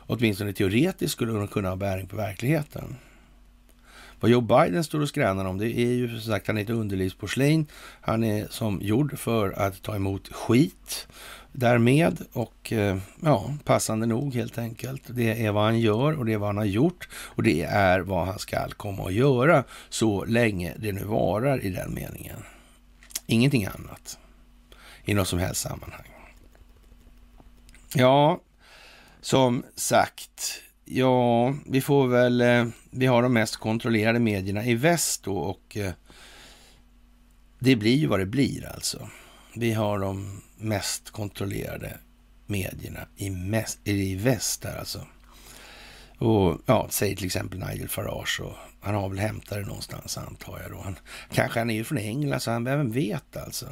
åtminstone 0.06 0.52
teoretiskt 0.52 1.12
skulle 1.12 1.46
kunna 1.46 1.68
ha 1.68 1.76
bäring 1.76 2.06
på 2.06 2.16
verkligheten. 2.16 2.96
Vad 4.22 4.30
Joe 4.30 4.40
Biden 4.40 4.84
står 4.84 5.00
och 5.00 5.08
skränar 5.08 5.44
om, 5.44 5.58
det 5.58 5.78
är 5.78 5.92
ju 5.92 6.08
som 6.08 6.32
sagt, 6.32 6.46
han 6.46 6.58
är 6.58 6.62
ett 6.62 6.70
underlivsporslin. 6.70 7.66
Han 8.00 8.24
är 8.24 8.46
som 8.50 8.80
gjord 8.82 9.18
för 9.18 9.50
att 9.50 9.82
ta 9.82 9.96
emot 9.96 10.28
skit 10.32 11.08
därmed 11.52 12.18
och 12.32 12.72
eh, 12.72 12.98
ja, 13.22 13.54
passande 13.64 14.06
nog 14.06 14.34
helt 14.34 14.58
enkelt. 14.58 15.02
Det 15.06 15.46
är 15.46 15.52
vad 15.52 15.64
han 15.64 15.80
gör 15.80 16.18
och 16.18 16.26
det 16.26 16.32
är 16.32 16.38
vad 16.38 16.48
han 16.48 16.56
har 16.56 16.64
gjort 16.64 17.08
och 17.14 17.42
det 17.42 17.62
är 17.62 18.00
vad 18.00 18.26
han 18.26 18.38
ska 18.38 18.68
komma 18.68 19.06
att 19.06 19.12
göra 19.12 19.64
så 19.88 20.24
länge 20.24 20.74
det 20.78 20.92
nu 20.92 21.04
varar 21.04 21.64
i 21.64 21.70
den 21.70 21.94
meningen. 21.94 22.38
Ingenting 23.26 23.64
annat 23.64 24.18
i 25.04 25.14
något 25.14 25.28
som 25.28 25.38
helst 25.38 25.60
sammanhang. 25.60 26.06
Ja, 27.94 28.40
som 29.20 29.62
sagt, 29.74 30.62
ja, 30.94 31.54
vi 31.66 31.80
får 31.80 32.08
väl, 32.08 32.40
eh, 32.40 32.66
vi 32.90 33.06
har 33.06 33.22
de 33.22 33.32
mest 33.32 33.56
kontrollerade 33.56 34.18
medierna 34.18 34.64
i 34.64 34.74
väst 34.74 35.24
då 35.24 35.36
och 35.36 35.76
eh, 35.76 35.92
det 37.58 37.76
blir 37.76 37.96
ju 37.96 38.06
vad 38.06 38.20
det 38.20 38.26
blir 38.26 38.66
alltså. 38.66 39.08
Vi 39.54 39.72
har 39.72 39.98
de 39.98 40.42
mest 40.56 41.10
kontrollerade 41.10 41.98
medierna 42.46 43.00
i, 43.16 43.30
mest, 43.30 43.78
i 43.84 44.14
väst 44.14 44.62
där 44.62 44.78
alltså. 44.78 45.06
Och 46.18 46.60
ja, 46.66 46.86
säg 46.90 47.16
till 47.16 47.26
exempel 47.26 47.58
Nigel 47.58 47.88
Farage 47.88 48.40
och 48.40 48.54
han 48.80 48.94
har 48.94 49.08
väl 49.08 49.18
hämtat 49.18 49.58
det 49.58 49.66
någonstans 49.66 50.18
antar 50.18 50.60
jag 50.62 50.70
då. 50.70 50.80
Han, 50.80 50.96
kanske 51.32 51.58
han 51.58 51.70
är 51.70 51.74
ju 51.74 51.84
från 51.84 51.98
England 51.98 52.40
så 52.40 52.50
han, 52.50 52.64
vem 52.64 52.92
vet 52.92 53.36
alltså. 53.36 53.66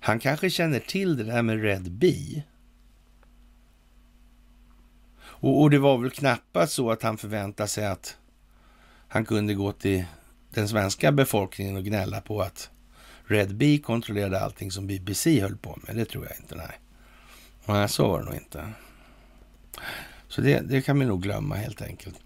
Han 0.00 0.18
kanske 0.18 0.50
känner 0.50 0.78
till 0.78 1.16
det 1.16 1.24
där 1.24 1.42
med 1.42 1.62
Red 1.62 1.92
Bee. 1.92 2.42
Och, 5.42 5.60
och, 5.60 5.70
det 5.70 5.78
var 5.78 5.98
väl 5.98 6.10
knappast 6.10 6.72
så 6.72 6.90
att 6.90 7.02
han 7.02 7.18
förväntade 7.18 7.68
sig 7.68 7.86
att 7.86 8.16
han 9.08 9.24
kunde 9.24 9.54
gå 9.54 9.72
till 9.72 10.04
den 10.50 10.68
svenska 10.68 11.12
befolkningen 11.12 11.76
och 11.76 11.84
gnälla 11.84 12.20
på 12.20 12.42
att 12.42 12.70
Red 13.26 13.56
Bee 13.56 13.78
kontrollerade 13.78 14.40
allting 14.40 14.70
som 14.70 14.86
BBC 14.86 15.40
höll 15.40 15.56
på 15.56 15.78
med. 15.86 15.96
Det 15.96 16.04
tror 16.04 16.26
jag 16.26 16.36
inte, 16.36 16.54
nej. 16.54 16.80
Nej, 17.66 17.88
så 17.88 18.08
var 18.08 18.18
det 18.18 18.24
nog 18.24 18.34
inte. 18.34 18.64
Så 20.28 20.40
det, 20.40 20.60
det 20.60 20.82
kan 20.82 20.98
vi 20.98 21.06
nog 21.06 21.22
glömma 21.22 21.54
helt 21.54 21.82
enkelt. 21.82 22.16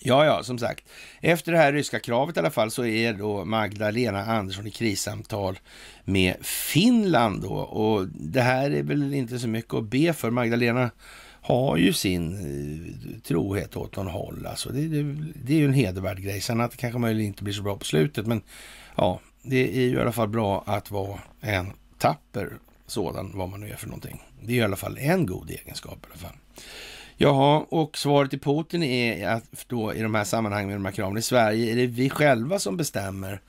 Ja, 0.00 0.24
ja, 0.24 0.42
som 0.42 0.58
sagt. 0.58 0.84
Efter 1.20 1.52
det 1.52 1.58
här 1.58 1.72
ryska 1.72 2.00
kravet 2.00 2.36
i 2.36 2.40
alla 2.40 2.50
fall 2.50 2.70
så 2.70 2.84
är 2.84 3.12
då 3.12 3.44
Magdalena 3.44 4.24
Andersson 4.24 4.66
i 4.66 4.70
krissamtal 4.70 5.58
med 6.04 6.36
Finland 6.42 7.42
då. 7.42 7.54
Och 7.54 8.06
det 8.08 8.42
här 8.42 8.70
är 8.70 8.82
väl 8.82 9.14
inte 9.14 9.38
så 9.38 9.48
mycket 9.48 9.74
att 9.74 9.84
be 9.84 10.12
för. 10.12 10.30
Magdalena 10.30 10.90
har 11.46 11.76
ju 11.76 11.92
sin 11.92 12.32
eh, 12.34 13.20
trohet 13.20 13.76
åt 13.76 13.96
någon 13.96 14.06
håll. 14.06 14.46
Alltså 14.46 14.68
det, 14.68 14.88
det, 14.88 15.02
det 15.44 15.52
är 15.52 15.58
ju 15.58 15.64
en 15.64 15.72
hedervärd 15.72 16.22
grej. 16.22 16.40
Sen 16.40 16.60
att 16.60 16.70
det 16.70 16.76
kanske 16.76 16.98
möjligen 16.98 17.26
inte 17.26 17.44
blir 17.44 17.54
så 17.54 17.62
bra 17.62 17.76
på 17.76 17.84
slutet. 17.84 18.26
Men 18.26 18.42
ja, 18.96 19.20
det 19.42 19.76
är 19.76 19.80
ju 19.80 19.96
i 19.96 20.00
alla 20.00 20.12
fall 20.12 20.28
bra 20.28 20.62
att 20.66 20.90
vara 20.90 21.18
en 21.40 21.72
tapper 21.98 22.52
sådan, 22.86 23.32
vad 23.34 23.48
man 23.48 23.60
nu 23.60 23.70
är 23.70 23.76
för 23.76 23.86
någonting. 23.86 24.22
Det 24.42 24.52
är 24.52 24.56
i 24.56 24.62
alla 24.62 24.76
fall 24.76 24.98
en 24.98 25.26
god 25.26 25.50
egenskap 25.50 25.98
i 26.02 26.06
alla 26.10 26.18
fall. 26.18 26.36
Jaha, 27.16 27.66
och 27.68 27.98
svaret 27.98 28.30
till 28.30 28.40
Putin 28.40 28.82
är 28.82 29.28
att 29.28 29.68
då 29.68 29.94
i 29.94 30.02
de 30.02 30.14
här 30.14 30.24
sammanhangen 30.24 30.68
med 30.68 30.76
de 30.76 30.84
här 30.84 30.92
kraven 30.92 31.18
i 31.18 31.22
Sverige 31.22 31.72
är 31.72 31.76
det 31.76 31.86
vi 31.86 32.10
själva 32.10 32.58
som 32.58 32.76
bestämmer 32.76 33.40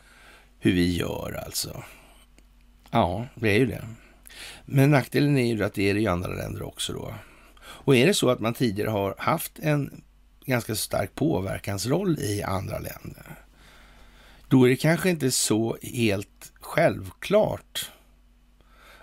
hur 0.59 0.73
vi 0.73 0.95
gör 0.95 1.43
alltså. 1.45 1.83
Ja, 2.91 3.25
det 3.35 3.49
är 3.49 3.59
ju 3.59 3.65
det. 3.65 3.83
Men 4.65 4.91
nackdelen 4.91 5.37
är 5.37 5.55
ju 5.55 5.63
att 5.63 5.73
det 5.73 5.89
är 5.89 5.93
det 5.93 5.99
i 5.99 6.07
andra 6.07 6.29
länder 6.29 6.63
också 6.67 6.93
då. 6.93 7.13
Och 7.87 7.95
är 7.95 8.05
det 8.05 8.13
så 8.13 8.29
att 8.29 8.39
man 8.39 8.53
tidigare 8.53 8.89
har 8.89 9.15
haft 9.17 9.59
en 9.59 10.03
ganska 10.45 10.75
stark 10.75 11.15
påverkansroll 11.15 12.19
i 12.19 12.43
andra 12.43 12.79
länder, 12.79 13.45
då 14.47 14.65
är 14.65 14.69
det 14.69 14.75
kanske 14.75 15.09
inte 15.09 15.31
så 15.31 15.77
helt 15.81 16.53
självklart 16.59 17.91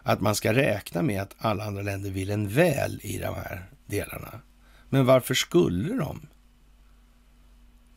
att 0.03 0.21
man 0.21 0.35
ska 0.35 0.53
räkna 0.53 1.03
med 1.03 1.23
att 1.23 1.35
alla 1.39 1.65
andra 1.65 1.83
länder 1.83 2.11
vill 2.11 2.31
en 2.31 2.49
väl 2.49 3.01
i 3.03 3.19
de 3.19 3.35
här 3.35 3.71
delarna. 3.87 4.41
Men 4.89 5.07
varför 5.07 5.35
skulle 5.35 5.95
de? 5.95 6.27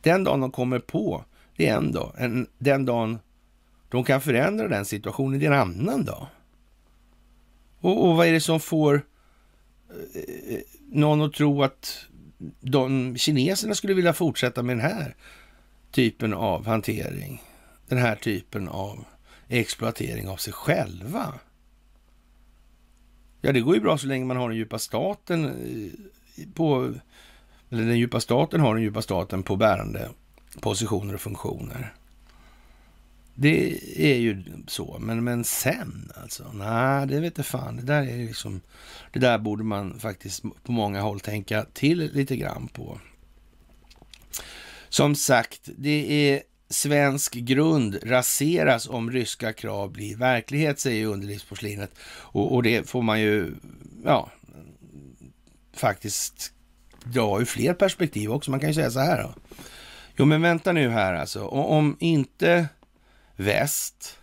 Den 0.00 0.24
dagen 0.24 0.40
de 0.40 0.50
kommer 0.50 0.78
på, 0.78 1.24
det 1.56 1.68
är 1.68 1.76
en 1.76 1.92
dag. 1.92 2.14
En, 2.18 2.46
den 2.58 2.84
dagen 2.84 3.18
de 3.88 4.04
kan 4.04 4.20
förändra 4.20 4.68
den 4.68 4.84
situationen, 4.84 5.40
det 5.40 5.46
är 5.46 5.52
en 5.52 5.58
annan 5.58 6.04
dag. 6.04 6.26
Och, 7.80 8.08
och 8.08 8.16
vad 8.16 8.26
är 8.26 8.32
det 8.32 8.40
som 8.40 8.60
får 8.60 9.02
Eh, 9.90 10.58
någon 10.90 11.22
att 11.22 11.32
tro 11.32 11.62
att 11.62 12.06
de 12.60 13.16
kineserna 13.16 13.74
skulle 13.74 13.94
vilja 13.94 14.12
fortsätta 14.12 14.62
med 14.62 14.76
den 14.76 14.90
här 14.90 15.16
typen 15.90 16.34
av 16.34 16.66
hantering? 16.66 17.42
Den 17.88 17.98
här 17.98 18.16
typen 18.16 18.68
av 18.68 19.04
exploatering 19.48 20.28
av 20.28 20.36
sig 20.36 20.52
själva? 20.52 21.34
Ja, 23.40 23.52
det 23.52 23.60
går 23.60 23.74
ju 23.74 23.80
bra 23.80 23.98
så 23.98 24.06
länge 24.06 24.24
man 24.24 24.36
har 24.36 24.48
den 24.48 24.58
djupa 24.58 24.78
staten 24.78 25.44
eh, 25.44 26.48
på, 26.54 26.94
eller 27.70 27.84
den 27.84 27.98
djupa 27.98 28.20
staten 28.20 28.60
har 28.60 28.74
den 28.74 28.82
djupa 28.82 29.02
staten 29.02 29.42
på 29.42 29.56
bärande 29.56 30.10
positioner 30.60 31.14
och 31.14 31.20
funktioner. 31.20 31.94
Det 33.40 33.78
är 33.96 34.16
ju 34.16 34.42
så, 34.66 34.96
men, 35.00 35.24
men 35.24 35.44
sen 35.44 36.12
alltså? 36.22 36.52
Nej, 36.52 37.06
det 37.06 37.20
vet 37.20 37.36
jag 37.36 37.46
fan. 37.46 37.76
Det 37.76 37.82
där 37.82 38.02
är 38.02 38.26
liksom, 38.26 38.60
det 39.12 39.18
där 39.18 39.38
borde 39.38 39.64
man 39.64 40.00
faktiskt 40.00 40.42
på 40.62 40.72
många 40.72 41.00
håll 41.00 41.20
tänka 41.20 41.66
till 41.72 42.10
lite 42.14 42.36
grann 42.36 42.68
på. 42.68 43.00
Som 44.88 45.14
sagt, 45.14 45.60
det 45.76 46.30
är 46.30 46.42
svensk 46.68 47.34
grund 47.34 47.98
raseras 48.02 48.88
om 48.88 49.10
ryska 49.10 49.52
krav 49.52 49.92
blir 49.92 50.16
verklighet, 50.16 50.80
säger 50.80 51.06
underlivsporslinet. 51.06 51.90
Och, 52.08 52.54
och 52.54 52.62
det 52.62 52.88
får 52.88 53.02
man 53.02 53.20
ju, 53.20 53.54
ja, 54.04 54.30
faktiskt 55.72 56.52
dra 57.04 57.40
ur 57.40 57.44
fler 57.44 57.74
perspektiv 57.74 58.32
också. 58.32 58.50
Man 58.50 58.60
kan 58.60 58.68
ju 58.68 58.74
säga 58.74 58.90
så 58.90 59.00
här 59.00 59.22
då. 59.22 59.34
Jo, 60.16 60.24
men 60.24 60.42
vänta 60.42 60.72
nu 60.72 60.88
här 60.88 61.14
alltså. 61.14 61.46
Om 61.46 61.96
inte 62.00 62.68
väst 63.38 64.18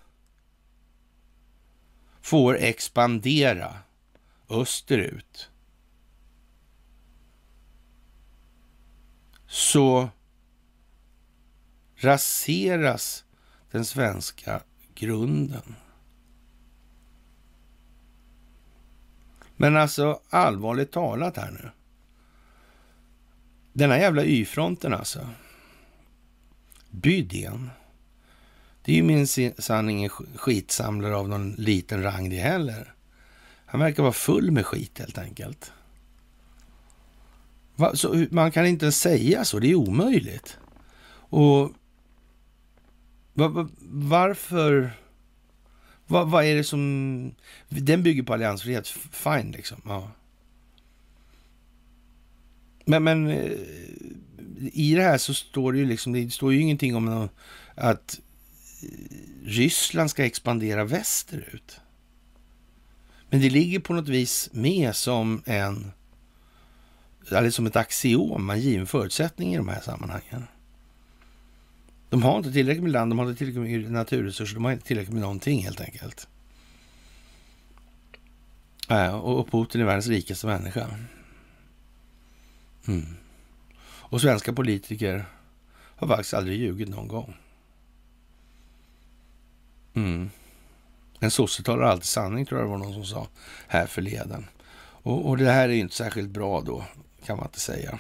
får 2.21 2.57
expandera 2.57 3.77
österut 4.49 5.49
så 9.47 10.09
raseras 11.95 13.25
den 13.71 13.85
svenska 13.85 14.61
grunden. 14.95 15.75
Men 19.55 19.77
alltså 19.77 20.21
allvarligt 20.29 20.91
talat 20.91 21.37
här 21.37 21.51
nu. 21.51 21.71
Den 23.73 23.91
här 23.91 23.97
jävla 23.97 24.23
Y-fronten 24.23 24.93
alltså. 24.93 25.29
Bydén. 26.89 27.69
Det 28.85 28.91
är 28.91 28.95
ju 28.95 29.03
minsann 29.03 29.89
ingen 29.89 30.09
skitsamlare 30.09 31.15
av 31.15 31.29
någon 31.29 31.51
liten 31.51 32.03
rang 32.03 32.29
det 32.29 32.35
heller. 32.35 32.93
Han 33.65 33.79
verkar 33.79 34.03
vara 34.03 34.13
full 34.13 34.51
med 34.51 34.65
skit 34.65 34.99
helt 34.99 35.17
enkelt. 35.17 35.71
Va? 37.75 37.95
Så, 37.95 38.25
man 38.31 38.51
kan 38.51 38.65
inte 38.65 38.85
ens 38.85 38.99
säga 38.99 39.45
så, 39.45 39.59
det 39.59 39.71
är 39.71 39.75
omöjligt. 39.75 40.57
Och 41.29 41.71
va, 43.33 43.47
va, 43.47 43.69
varför 43.81 44.91
vad, 46.07 46.45
är 46.45 46.55
det 46.55 46.63
som... 46.63 47.35
Den 47.69 48.03
bygger 48.03 48.23
på 48.23 48.33
alliansfrihet, 48.33 48.87
fine 49.11 49.51
liksom. 49.51 49.81
Ja. 49.85 50.11
Men, 52.85 53.03
men 53.03 53.27
eh, 53.27 53.51
i 54.73 54.95
det 54.95 55.01
här 55.01 55.17
så 55.17 55.33
står 55.33 55.73
det 55.73 55.79
ju 55.79 55.85
liksom, 55.85 56.13
det 56.13 56.33
står 56.33 56.53
ju 56.53 56.59
ingenting 56.59 56.95
om 56.95 57.29
att 57.75 58.19
Ryssland 59.43 60.09
ska 60.09 60.25
expandera 60.25 60.83
västerut. 60.83 61.79
Men 63.29 63.41
det 63.41 63.49
ligger 63.49 63.79
på 63.79 63.93
något 63.93 64.07
vis 64.07 64.49
med 64.53 64.95
som 64.95 65.41
en, 65.45 65.91
eller 67.31 67.49
som 67.49 67.65
ett 67.65 67.75
axiom, 67.75 68.49
en 68.49 68.59
given 68.59 68.87
förutsättning 68.87 69.53
i 69.53 69.57
de 69.57 69.67
här 69.67 69.81
sammanhangen. 69.81 70.43
De 72.09 72.23
har 72.23 72.37
inte 72.37 72.51
tillräckligt 72.51 72.83
med 72.83 72.91
land, 72.91 73.11
de 73.11 73.19
har 73.19 73.25
inte 73.25 73.37
tillräckligt 73.37 73.81
med 73.81 73.91
naturresurser, 73.91 74.55
de 74.55 74.65
har 74.65 74.71
inte 74.71 74.85
tillräckligt 74.85 75.13
med 75.13 75.21
någonting 75.21 75.63
helt 75.63 75.81
enkelt. 75.81 76.27
Äh, 78.89 79.15
och 79.15 79.51
Putin 79.51 79.81
är 79.81 79.85
världens 79.85 80.07
rikaste 80.07 80.47
människa. 80.47 80.87
Mm. 82.87 83.15
Och 83.83 84.21
svenska 84.21 84.53
politiker 84.53 85.25
har 85.71 86.07
faktiskt 86.07 86.33
aldrig 86.33 86.59
ljugit 86.59 86.89
någon 86.89 87.07
gång. 87.07 87.37
Mm. 89.95 90.29
En 91.19 91.31
sosse 91.31 91.63
talar 91.63 91.83
alltid 91.83 92.05
sanning, 92.05 92.45
tror 92.45 92.59
jag 92.59 92.67
det 92.67 92.71
var 92.71 92.77
någon 92.77 92.93
som 92.93 93.05
sa 93.05 93.27
här 93.67 93.85
förleden. 93.85 94.45
Och, 94.77 95.29
och 95.29 95.37
det 95.37 95.51
här 95.51 95.69
är 95.69 95.73
ju 95.73 95.79
inte 95.79 95.95
särskilt 95.95 96.29
bra 96.29 96.61
då, 96.61 96.83
kan 97.25 97.37
man 97.37 97.45
inte 97.45 97.59
säga. 97.59 97.99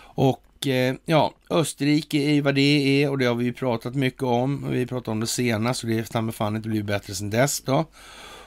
Och 0.00 0.66
eh, 0.66 0.94
ja, 1.04 1.34
Österrike 1.50 2.18
är 2.18 2.32
ju 2.32 2.40
vad 2.40 2.54
det 2.54 3.02
är 3.02 3.10
och 3.10 3.18
det 3.18 3.24
har 3.24 3.34
vi 3.34 3.44
ju 3.44 3.52
pratat 3.52 3.94
mycket 3.94 4.22
om. 4.22 4.70
Vi 4.70 4.86
pratade 4.86 5.10
om 5.10 5.20
det 5.20 5.26
senast 5.26 5.82
och 5.82 5.90
det 5.90 6.14
har 6.14 6.32
fan 6.32 6.56
inte 6.56 6.68
blivit 6.68 6.86
bättre 6.86 7.14
sedan 7.14 7.30
dess 7.30 7.60
då. 7.60 7.84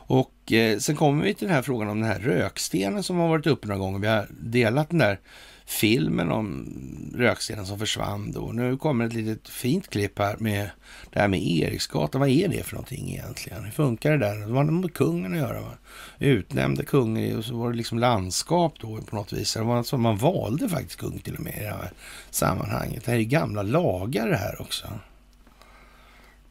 Och 0.06 0.52
eh, 0.52 0.78
sen 0.78 0.96
kommer 0.96 1.24
vi 1.24 1.34
till 1.34 1.48
den 1.48 1.56
här 1.56 1.62
frågan 1.62 1.90
om 1.90 2.00
den 2.00 2.10
här 2.10 2.20
rökstenen 2.20 3.04
som 3.04 3.18
har 3.18 3.28
varit 3.28 3.48
uppe 3.48 3.68
några 3.68 3.80
gånger. 3.80 4.00
Vi 4.00 4.08
har 4.08 4.28
delat 4.30 4.90
den 4.90 5.00
där 5.00 5.20
filmen 5.66 6.32
om 6.32 6.70
rökstenen 7.16 7.66
som 7.66 7.80
försvann 7.80 8.32
då. 8.32 8.52
Nu 8.52 8.78
kommer 8.78 9.06
ett 9.06 9.14
litet 9.14 9.50
fint 9.50 9.90
klipp 9.90 10.20
här 10.20 10.38
med 10.40 10.70
det 11.12 11.20
här 11.20 11.28
med 11.28 11.48
Eriksgatan. 11.48 12.22
Vad 12.22 12.30
är 12.30 12.48
det 12.48 12.64
för 12.64 12.76
någonting 12.76 13.12
egentligen? 13.12 13.64
Hur 13.64 13.72
funkar 13.72 14.12
det 14.12 14.18
där? 14.18 14.36
Det 14.36 14.54
var 14.54 14.64
med 14.64 14.94
kungen 14.94 15.34
att 15.34 15.40
göra. 15.40 15.62
Va? 15.62 15.72
Utnämnde 16.20 16.86
kungen 16.86 17.38
och 17.38 17.46
så 17.46 17.58
var 17.58 17.72
det 17.72 17.78
liksom 17.78 18.00
landskap 18.00 18.74
då 18.80 19.02
på 19.02 19.16
något 19.16 19.34
vis. 19.34 19.54
Det 19.54 19.62
var 19.62 19.84
så 19.84 19.98
man 19.98 20.18
valde 20.18 20.70
faktiskt 20.70 21.00
kung 21.00 21.20
till 21.20 21.36
och 21.36 21.44
med 21.44 21.58
i 21.58 21.64
det 21.64 21.70
här 21.70 21.92
sammanhanget. 22.30 23.06
Det 23.06 23.12
här 23.12 23.20
är 23.20 23.24
gamla 23.24 23.62
lagar 23.62 24.30
det 24.30 24.38
här 24.38 24.62
också. 24.62 24.88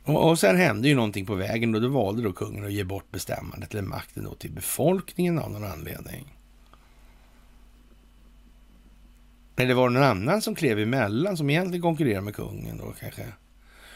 Och, 0.05 0.29
och 0.29 0.39
sen 0.39 0.57
hände 0.57 0.89
ju 0.89 0.95
någonting 0.95 1.27
på 1.27 1.35
vägen 1.35 1.75
och 1.75 1.81
då 1.81 1.89
valde 1.89 2.23
då 2.23 2.33
kungen 2.33 2.65
att 2.65 2.73
ge 2.73 2.85
bort 2.85 3.11
bestämmandet 3.11 3.73
eller 3.73 3.83
makten 3.83 4.25
då 4.25 4.35
till 4.35 4.53
befolkningen 4.53 5.39
av 5.39 5.51
någon 5.51 5.65
anledning. 5.65 6.37
Eller 9.57 9.75
var 9.75 9.89
det 9.89 9.95
någon 9.95 10.03
annan 10.03 10.43
som 10.43 10.55
klev 10.55 10.79
emellan 10.79 11.37
som 11.37 11.51
egentligen 11.51 11.83
konkurrerar 11.83 12.21
med 12.21 12.35
kungen 12.35 12.79
då 12.79 12.95
kanske? 13.01 13.27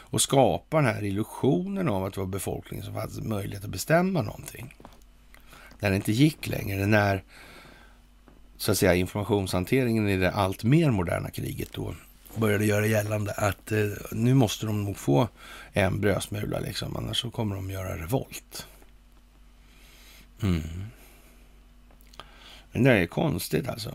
Och 0.09 0.23
skapar 0.23 0.83
den 0.83 0.95
här 0.95 1.05
illusionen 1.05 1.89
av 1.89 2.05
att 2.05 2.15
det 2.15 2.21
var 2.21 2.27
befolkningen 2.27 2.85
som 2.85 2.95
hade 2.95 3.23
möjlighet 3.23 3.65
att 3.65 3.71
bestämma 3.71 4.23
någonting. 4.23 4.77
När 5.79 5.91
det 5.91 5.97
inte 5.97 6.13
gick 6.13 6.47
längre, 6.47 6.87
när 6.87 7.23
så 8.57 8.73
att 8.73 8.79
säga 8.79 8.95
informationshanteringen 8.95 10.09
i 10.09 10.17
det 10.17 10.31
allt 10.31 10.65
mer 10.65 10.91
moderna 10.91 11.31
kriget 11.31 11.73
då 11.73 11.95
började 12.37 12.65
göra 12.65 12.87
gällande 12.87 13.33
att 13.33 13.73
eh, 13.73 13.79
nu 14.13 14.35
måste 14.35 14.67
de 14.67 14.85
nog 14.85 14.97
få 14.97 15.29
en 15.73 16.01
brödsmula 16.01 16.61
liksom, 16.61 16.97
annars 16.97 17.21
så 17.21 17.31
kommer 17.31 17.57
de 17.57 17.71
göra 17.71 17.97
revolt. 17.97 18.67
Mm. 20.43 20.63
Men 22.73 22.85
det 22.85 22.93
är 22.93 23.07
konstigt 23.07 23.69
alltså. 23.69 23.95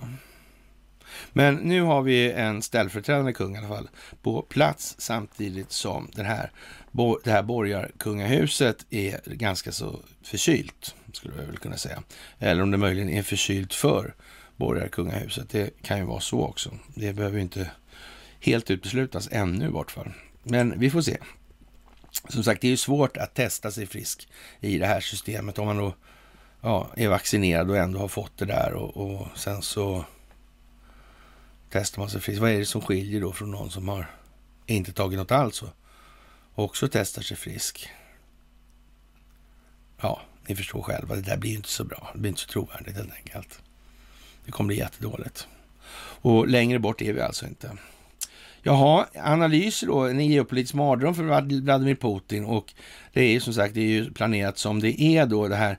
Men 1.34 1.56
nu 1.56 1.82
har 1.82 2.02
vi 2.02 2.32
en 2.32 2.62
ställföreträdande 2.62 3.34
kung 3.34 3.56
i 3.56 3.58
alla 3.58 3.68
fall 3.68 3.90
på 4.22 4.42
plats 4.42 4.96
samtidigt 4.98 5.72
som 5.72 6.10
den 6.14 6.26
här, 6.26 6.52
det 7.24 7.32
här 7.32 7.44
borgarkungahuset 7.44 8.86
är 8.90 9.20
ganska 9.26 9.72
så 9.72 10.00
förkylt, 10.24 10.96
skulle 11.14 11.36
jag 11.38 11.46
väl 11.46 11.58
kunna 11.58 11.78
säga. 11.78 12.04
Eller 12.40 12.64
om 12.64 12.72
det 12.72 12.78
möjligen 12.78 13.10
är 13.10 13.24
förkylt 13.24 13.74
för 13.74 14.14
borgarkungahuset. 14.56 15.50
Det 15.50 15.82
kan 15.82 15.98
ju 15.98 16.06
vara 16.06 16.20
så 16.20 16.42
också. 16.42 16.72
Det 16.96 17.14
behöver 17.14 17.40
inte 17.40 17.72
helt 18.40 18.72
uteslutas 18.72 19.30
ännu 19.32 19.66
i 19.66 19.72
vart 19.72 19.92
fall. 19.92 20.12
Men 20.44 20.80
vi 20.80 20.90
får 20.90 21.02
se. 21.02 21.18
Som 22.30 22.44
sagt, 22.44 22.62
det 22.62 22.68
är 22.68 22.72
ju 22.72 22.78
svårt 22.78 23.18
att 23.18 23.34
testa 23.34 23.72
sig 23.72 23.86
frisk 23.86 24.28
i 24.60 24.78
det 24.78 24.86
här 24.86 25.00
systemet 25.00 25.60
om 25.60 25.66
man 25.66 25.78
då 25.78 25.96
ja, 26.62 26.90
är 26.96 27.08
vaccinerad 27.08 27.70
och 27.70 27.78
ändå 27.78 28.00
har 28.00 28.08
fått 28.08 28.38
det 28.38 28.46
där 28.46 28.74
och, 28.74 28.98
och 28.98 29.28
sen 29.36 29.62
så 29.62 30.06
testar 31.72 32.02
man 32.02 32.10
sig 32.10 32.22
frisk. 32.22 32.42
Vad 32.42 32.52
är 32.52 32.60
det 32.60 32.66
som 32.66 32.82
skiljer 32.82 33.22
då 33.22 33.32
från 33.32 33.52
någon 33.52 33.72
som 33.72 33.88
har 33.88 34.10
inte 34.66 34.94
tagit 34.94 35.20
något 35.20 35.32
alls 35.32 35.62
och 35.62 35.70
också 36.56 36.88
testar 36.92 37.22
sig 37.22 37.38
frisk? 37.38 37.90
Ja, 40.02 40.22
ni 40.48 40.56
förstår 40.56 40.82
själva, 40.82 41.16
det 41.16 41.22
där 41.22 41.38
blir 41.38 41.56
inte 41.56 41.70
så 41.70 41.84
bra. 41.84 42.10
Det 42.14 42.20
blir 42.20 42.30
inte 42.30 42.42
så 42.42 42.48
trovärdigt 42.48 42.96
helt 42.96 43.14
enkelt. 43.14 43.60
Det 44.46 44.52
kommer 44.52 44.68
bli 44.68 44.78
jättedåligt. 44.78 45.48
Och 46.22 46.48
längre 46.48 46.80
bort 46.80 47.02
är 47.02 47.14
vi 47.14 47.22
alltså 47.22 47.46
inte. 47.46 47.78
Jaha, 48.64 49.06
analyser 49.16 49.88
då, 49.88 50.00
en 50.00 50.20
geopolitisk 50.20 50.74
mardröm 50.74 51.16
för 51.16 51.24
Vladimir 51.62 51.96
Putin 51.96 52.46
och 52.46 52.74
det 53.14 53.22
är 53.22 53.32
ju 53.32 53.40
som 53.40 53.54
sagt, 53.54 53.74
det 53.74 53.82
är 53.82 53.88
ju 53.88 54.14
planerat 54.14 54.58
som 54.58 54.80
det 54.80 55.02
är 55.02 55.26
då 55.26 55.48
det 55.48 55.56
här 55.56 55.78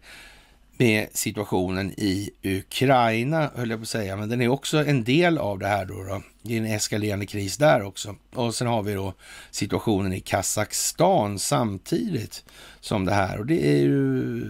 med 0.83 1.09
situationen 1.13 1.93
i 1.97 2.31
Ukraina, 2.43 3.51
höll 3.55 3.71
jag 3.71 3.79
på 3.79 3.83
att 3.83 3.89
säga, 3.89 4.17
men 4.17 4.29
den 4.29 4.41
är 4.41 4.49
också 4.49 4.85
en 4.85 5.05
del 5.05 5.39
av 5.39 5.59
det 5.59 5.67
här 5.67 5.85
då. 5.85 6.03
då. 6.03 6.23
Det 6.43 6.55
är 6.55 6.59
en 6.59 6.67
eskalerande 6.67 7.27
kris 7.27 7.57
där 7.57 7.83
också. 7.83 8.17
Och 8.35 8.55
sen 8.55 8.67
har 8.67 8.83
vi 8.83 8.95
då 8.95 9.15
situationen 9.51 10.13
i 10.13 10.21
Kazakstan 10.21 11.39
samtidigt 11.39 12.45
som 12.81 13.05
det 13.05 13.15
här 13.15 13.39
och 13.39 13.47
det 13.47 13.71
är 13.71 13.77
ju 13.77 14.43
eh, 14.43 14.49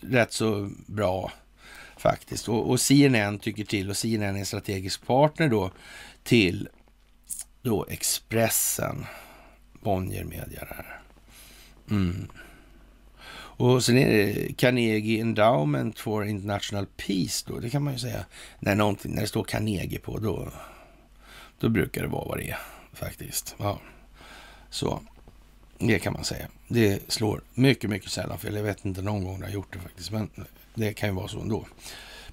rätt 0.00 0.32
så 0.32 0.70
bra 0.86 1.32
faktiskt. 1.96 2.48
Och, 2.48 2.70
och 2.70 2.80
CNN 2.80 3.38
tycker 3.38 3.64
till 3.64 3.90
och 3.90 3.96
CNN 3.96 4.36
är 4.36 4.40
en 4.40 4.46
strategisk 4.46 5.06
partner 5.06 5.48
då 5.48 5.70
till 6.22 6.68
då 7.62 7.86
Expressen, 7.88 9.06
Bonnier 9.82 10.24
Media 10.24 10.60
där. 10.60 11.00
Mm. 11.90 12.28
Och 13.60 13.84
sen 13.84 13.98
är 13.98 14.10
det 14.10 14.52
Carnegie 14.56 15.20
Endowment 15.20 15.98
for 15.98 16.26
International 16.26 16.86
Peace 16.86 17.44
då. 17.48 17.58
Det 17.58 17.70
kan 17.70 17.82
man 17.82 17.92
ju 17.92 17.98
säga. 17.98 18.24
När, 18.58 18.74
när 18.74 19.20
det 19.20 19.26
står 19.26 19.44
Carnegie 19.44 19.98
på 19.98 20.18
då, 20.18 20.52
då 21.58 21.68
brukar 21.68 22.02
det 22.02 22.08
vara 22.08 22.28
vad 22.28 22.38
det 22.38 22.50
är 22.50 22.58
faktiskt. 22.92 23.54
Ja. 23.58 23.80
Så 24.70 25.00
det 25.78 25.98
kan 25.98 26.12
man 26.12 26.24
säga. 26.24 26.46
Det 26.68 27.12
slår 27.12 27.40
mycket, 27.54 27.90
mycket 27.90 28.10
sällan 28.10 28.38
fel. 28.38 28.54
Jag 28.54 28.62
vet 28.62 28.84
inte 28.84 29.02
någon 29.02 29.24
gång 29.24 29.40
det 29.40 29.46
har 29.46 29.52
gjort 29.52 29.72
det 29.72 29.78
faktiskt. 29.78 30.10
Men 30.10 30.30
det 30.74 30.92
kan 30.92 31.08
ju 31.08 31.14
vara 31.14 31.28
så 31.28 31.40
ändå. 31.40 31.66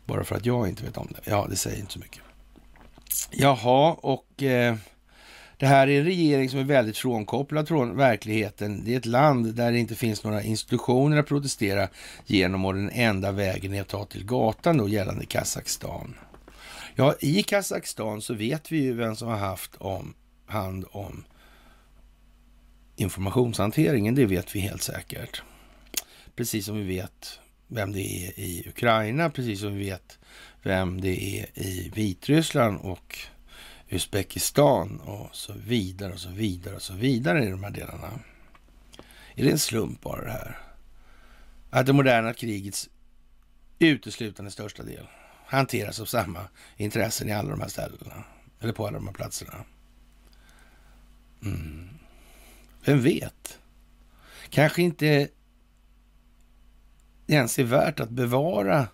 Bara 0.05 0.23
för 0.23 0.35
att 0.35 0.45
jag 0.45 0.69
inte 0.69 0.83
vet 0.83 0.97
om 0.97 1.07
det. 1.11 1.31
Ja, 1.31 1.47
det 1.49 1.55
säger 1.55 1.79
inte 1.79 1.93
så 1.93 1.99
mycket. 1.99 2.21
Jaha, 3.31 3.93
och 3.93 4.43
eh, 4.43 4.75
det 5.57 5.65
här 5.65 5.87
är 5.87 5.99
en 5.99 6.05
regering 6.05 6.49
som 6.49 6.59
är 6.59 6.63
väldigt 6.63 6.97
frånkopplad 6.97 7.67
från 7.67 7.97
verkligheten. 7.97 8.85
Det 8.85 8.93
är 8.93 8.97
ett 8.97 9.05
land 9.05 9.55
där 9.55 9.71
det 9.71 9.79
inte 9.79 9.95
finns 9.95 10.23
några 10.23 10.43
institutioner 10.43 11.17
att 11.17 11.27
protestera 11.27 11.87
genom 12.25 12.65
och 12.65 12.73
den 12.73 12.89
enda 12.89 13.31
vägen 13.31 13.73
är 13.73 13.81
att 13.81 13.87
ta 13.87 14.05
till 14.05 14.25
gatan 14.25 14.77
då 14.77 14.87
gällande 14.87 15.25
Kazakstan. 15.25 16.15
Ja, 16.95 17.15
i 17.19 17.43
Kazakstan 17.43 18.21
så 18.21 18.33
vet 18.33 18.71
vi 18.71 18.77
ju 18.77 18.93
vem 18.93 19.15
som 19.15 19.27
har 19.27 19.37
haft 19.37 19.75
om, 19.77 20.13
hand 20.45 20.85
om 20.91 21.23
informationshanteringen. 22.95 24.15
Det 24.15 24.25
vet 24.25 24.55
vi 24.55 24.59
helt 24.59 24.81
säkert. 24.81 25.41
Precis 26.35 26.65
som 26.65 26.77
vi 26.77 26.83
vet 26.83 27.39
vem 27.67 27.91
det 27.91 28.01
är 28.01 28.39
i 28.39 28.63
Ukraina, 28.67 29.29
precis 29.29 29.59
som 29.59 29.75
vi 29.75 29.85
vet 29.85 30.19
vem 30.63 31.01
det 31.01 31.39
är 31.39 31.45
i 31.53 31.91
Vitryssland 31.95 32.79
och 32.81 33.17
Uzbekistan 33.89 34.99
och 34.99 35.35
så 35.35 35.53
vidare 35.53 36.13
och 36.13 36.19
så 36.19 36.29
vidare 36.29 36.75
och 36.75 36.81
så 36.81 36.93
vidare 36.93 37.45
i 37.45 37.49
de 37.49 37.63
här 37.63 37.71
delarna. 37.71 38.19
Är 39.35 39.43
det 39.43 39.51
en 39.51 39.59
slump 39.59 40.01
bara 40.01 40.23
det 40.23 40.31
här? 40.31 40.57
Att 41.69 41.85
det 41.85 41.93
moderna 41.93 42.33
krigets 42.33 42.89
uteslutande 43.79 44.51
största 44.51 44.83
del 44.83 45.07
hanteras 45.45 45.99
av 45.99 46.05
samma 46.05 46.47
intressen 46.77 47.29
i 47.29 47.33
alla 47.33 47.49
de 47.49 47.61
här 47.61 47.67
ställena. 47.67 48.23
Eller 48.59 48.73
på 48.73 48.87
alla 48.87 48.97
de 48.97 49.07
här 49.07 49.13
platserna. 49.13 49.65
Mm. 51.43 51.89
Vem 52.85 53.01
vet? 53.01 53.59
Kanske 54.49 54.81
inte 54.81 55.29
ens 57.27 57.59
är 57.59 57.63
värt 57.63 57.99
att 57.99 58.09
bevara 58.09 58.87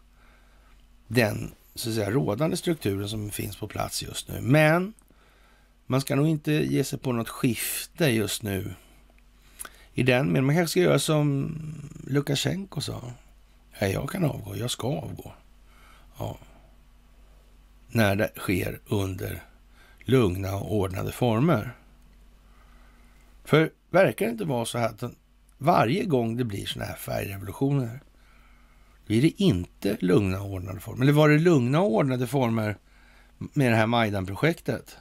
den 1.08 1.54
så 1.76 1.90
att 1.90 1.96
säga, 1.96 2.12
rådande 2.12 2.58
strukturen 2.58 3.10
som 3.10 3.32
finns 3.32 3.58
på 3.58 3.68
plats 3.68 4.04
just 4.04 4.28
nu. 4.28 4.42
Men 4.42 4.94
man 5.86 6.02
ska 6.02 6.16
nog 6.16 6.28
inte 6.28 6.52
ge 6.52 6.84
sig 6.84 7.00
på 7.00 7.12
något 7.12 7.30
skifte 7.30 8.06
just 8.06 8.44
nu. 8.44 8.74
I 9.94 10.04
den 10.04 10.26
meningen. 10.26 10.46
man 10.46 10.56
kanske 10.56 10.72
ska 10.72 10.80
göra 10.80 11.00
som 11.00 11.56
Lukasjenko 12.08 12.82
sa. 12.82 13.14
Ja, 13.80 13.88
jag 13.88 14.10
kan 14.10 14.26
avgå, 14.26 14.56
jag 14.56 14.72
ska 14.72 14.88
avgå. 14.88 15.34
Ja. 16.18 16.38
När 17.88 18.16
det 18.16 18.32
sker 18.38 18.80
under 18.88 19.44
lugna 20.00 20.56
och 20.56 20.76
ordnade 20.76 21.12
former. 21.12 21.76
För 23.44 23.72
verkar 23.90 24.26
det 24.26 24.32
inte 24.32 24.46
vara 24.46 24.66
så 24.66 24.78
här 24.78 24.90
att 24.90 25.04
varje 25.58 26.06
gång 26.06 26.38
det 26.38 26.44
blir 26.44 26.66
sådana 26.66 26.90
här 26.90 26.98
färgrevolutioner 26.98 28.00
blir 29.06 29.22
det 29.22 29.42
inte 29.42 29.98
lugna 30.00 30.42
och 30.42 30.52
ordnade 30.52 30.80
former. 30.80 31.04
Eller 31.04 31.14
var 31.14 31.30
det 31.30 31.40
lugna 31.40 31.82
och 31.82 31.94
ordnade 31.94 32.28
former 32.28 32.78
med 33.38 33.72
det 33.72 33.76
här 33.76 33.88
Majdan-projektet? 33.88 34.98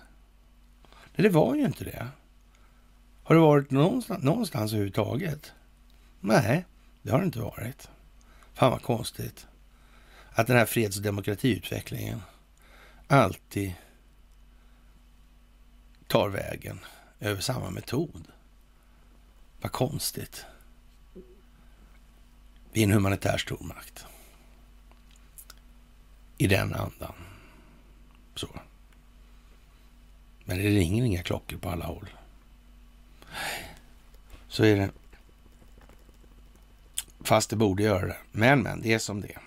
Nej, 0.83 1.23
det 1.23 1.29
var 1.29 1.55
ju 1.55 1.65
inte 1.65 1.85
det. 1.85 2.09
Har 3.23 3.35
det 3.35 3.41
varit 3.41 3.71
någonstans, 3.71 4.25
någonstans 4.25 4.73
överhuvudtaget? 4.73 5.53
Nej, 6.21 6.65
det 7.03 7.11
har 7.11 7.19
det 7.19 7.25
inte 7.25 7.41
varit. 7.41 7.89
Fan 8.55 8.71
vad 8.71 8.83
konstigt. 8.83 9.47
Att 10.31 10.47
den 10.47 10.57
här 10.57 10.67
freds 10.67 10.97
och 10.97 11.03
demokratiutvecklingen 11.03 12.23
alltid 13.07 13.75
tar 16.07 16.29
vägen 16.29 16.79
över 17.21 17.41
samma 17.41 17.71
metod. 17.71 18.29
Vad 19.61 19.73
konstigt. 19.73 20.47
Vi 22.73 22.81
är 22.81 22.87
en 22.87 22.93
humanitär 22.93 23.39
stormakt. 23.39 24.05
I 26.39 26.47
den 26.47 26.75
andan. 26.75 27.13
Så. 28.35 28.49
Men 30.45 30.59
det 30.59 30.69
ringer 30.69 31.05
inga 31.05 31.23
klockor 31.23 31.59
på 31.59 31.69
alla 31.69 31.85
håll. 31.85 32.09
Så 34.49 34.65
är 34.65 34.77
det. 34.77 34.91
Fast 37.21 37.51
det 37.51 37.57
borde 37.57 37.83
göra 37.83 38.07
det. 38.07 38.17
Men, 38.33 38.63
men, 38.63 38.81
det 38.81 38.93
är 38.93 38.99
som 38.99 39.21
det 39.21 39.29
är. 39.29 39.43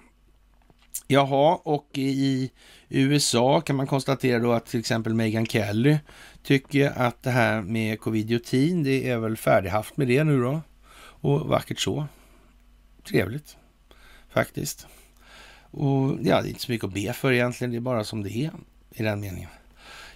Jaha, 1.07 1.59
och 1.63 1.89
i 1.93 2.51
USA 2.89 3.61
kan 3.61 3.75
man 3.75 3.87
konstatera 3.87 4.39
då 4.39 4.51
att 4.51 4.65
till 4.65 4.79
exempel 4.79 5.13
Meghan 5.13 5.45
Kelly 5.45 5.97
tycker 6.43 6.91
att 6.97 7.23
det 7.23 7.31
här 7.31 7.61
med 7.61 7.99
covidiotin, 7.99 8.83
det 8.83 9.09
är 9.09 9.17
väl 9.17 9.37
färdighaft 9.37 9.97
med 9.97 10.07
det 10.07 10.23
nu 10.23 10.41
då. 10.41 10.61
Och 10.97 11.47
vackert 11.47 11.79
så. 11.79 12.07
Trevligt, 13.07 13.57
faktiskt. 14.29 14.87
Och 15.71 16.17
ja, 16.21 16.41
det 16.41 16.47
är 16.47 16.49
inte 16.49 16.61
så 16.61 16.71
mycket 16.71 16.87
att 16.87 16.93
be 16.93 17.13
för 17.13 17.31
egentligen, 17.31 17.71
det 17.71 17.77
är 17.77 17.81
bara 17.81 18.03
som 18.03 18.23
det 18.23 18.31
är 18.31 18.51
i 18.91 19.03
den 19.03 19.19
meningen. 19.19 19.49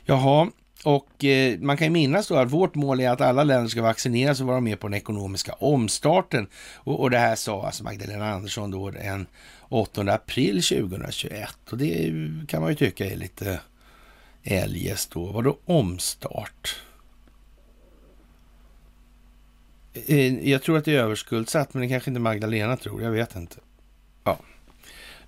Jaha, 0.06 0.52
och 0.84 1.26
eh, 1.26 1.60
man 1.60 1.78
kan 1.78 1.88
ju 1.88 1.92
minnas 1.92 2.28
då 2.28 2.36
att 2.36 2.52
vårt 2.52 2.76
mål 2.76 3.00
är 3.00 3.10
att 3.10 3.22
alla 3.22 3.44
länder 3.44 3.70
ska 3.70 3.82
vaccineras 3.82 4.42
och 4.42 4.48
vara 4.48 4.60
med 4.60 4.80
på 4.80 4.88
den 4.88 4.98
ekonomiska 4.98 5.54
omstarten. 5.54 6.48
Och, 6.76 7.00
och 7.00 7.10
det 7.10 7.18
här 7.18 7.36
sa 7.36 7.66
alltså 7.66 7.84
Magdalena 7.84 8.34
Andersson 8.34 8.72
då 8.72 8.92
den 8.92 9.28
8 9.70 10.02
april 10.02 10.64
2021. 10.64 11.50
Och 11.72 11.78
det 11.78 12.14
kan 12.48 12.62
man 12.62 12.70
ju 12.70 12.76
tycka 12.76 13.06
är 13.06 13.16
lite 13.16 13.60
eljest 14.44 15.12
då. 15.12 15.26
Vadå 15.26 15.58
omstart? 15.66 16.76
Eh, 16.76 16.82
Eh, 19.94 20.50
jag 20.50 20.62
tror 20.62 20.78
att 20.78 20.86
det 20.86 20.96
är 20.96 21.00
överskuldsatt, 21.00 21.74
men 21.74 21.82
det 21.82 21.90
kanske 21.90 22.10
inte 22.10 22.20
Magdalena 22.20 22.78
tror. 22.78 23.02
Jag 23.02 23.12
vet 23.12 23.36
inte. 23.36 23.56
Ja, 24.24 24.40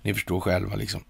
ni 0.02 0.14
förstår 0.14 0.40
själva 0.40 0.76
liksom. 0.76 1.04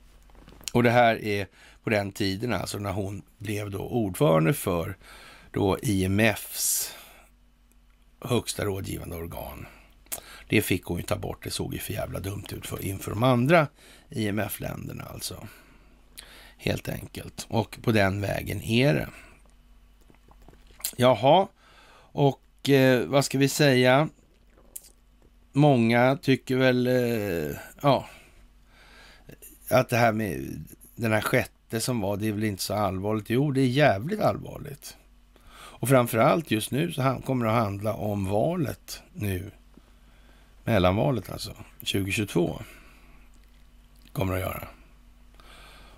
Och 0.72 0.82
det 0.82 0.90
här 0.90 1.24
är 1.24 1.46
på 1.84 1.90
den 1.90 2.12
tiden, 2.12 2.52
alltså 2.52 2.78
när 2.78 2.92
hon 2.92 3.22
blev 3.38 3.70
då 3.70 3.78
ordförande 3.78 4.54
för 4.54 4.96
då 5.50 5.78
IMFs 5.82 6.94
högsta 8.20 8.64
rådgivande 8.64 9.16
organ. 9.16 9.66
Det 10.48 10.62
fick 10.62 10.84
hon 10.84 10.96
ju 10.96 11.02
ta 11.02 11.16
bort. 11.16 11.44
Det 11.44 11.50
såg 11.50 11.74
ju 11.74 11.78
för 11.78 11.92
jävla 11.92 12.20
dumt 12.20 12.44
ut 12.52 12.66
för, 12.66 12.84
inför 12.84 13.10
de 13.10 13.22
andra 13.22 13.66
IMF-länderna 14.10 15.04
alltså. 15.04 15.46
Helt 16.56 16.88
enkelt. 16.88 17.46
Och 17.48 17.78
på 17.82 17.92
den 17.92 18.20
vägen 18.20 18.62
är 18.62 18.94
det. 18.94 19.08
Jaha, 20.96 21.48
och 22.12 22.40
eh, 22.70 23.01
vad 23.06 23.24
ska 23.24 23.39
vi 23.39 23.48
säga? 23.48 24.09
Många 25.52 26.18
tycker 26.22 26.56
väl, 26.56 26.86
eh, 26.86 27.56
ja, 27.82 28.09
att 29.70 29.89
det 29.89 29.97
här 29.97 30.12
med 30.12 30.64
den 30.97 31.12
här 31.12 31.20
sjätte 31.20 31.80
som 31.80 32.01
var, 32.01 32.16
det 32.16 32.28
är 32.28 32.32
väl 32.32 32.44
inte 32.44 32.62
så 32.62 32.74
allvarligt. 32.74 33.30
Jo, 33.30 33.51
det 33.51 33.60
är 33.60 33.66
jävligt 33.66 34.20
allvarligt. 34.20 34.97
Och 35.55 35.89
framför 35.89 36.18
allt 36.18 36.51
just 36.51 36.70
nu 36.70 36.93
så 36.93 37.20
kommer 37.26 37.44
det 37.44 37.52
att 37.52 37.62
handla 37.62 37.94
om 37.94 38.26
valet 38.26 39.02
nu. 39.12 39.51
Mellanvalet 40.64 41.30
alltså, 41.30 41.55
2022. 41.78 42.62
Kommer 44.12 44.32
det 44.32 44.47
att 44.47 44.52
göra. 44.52 44.68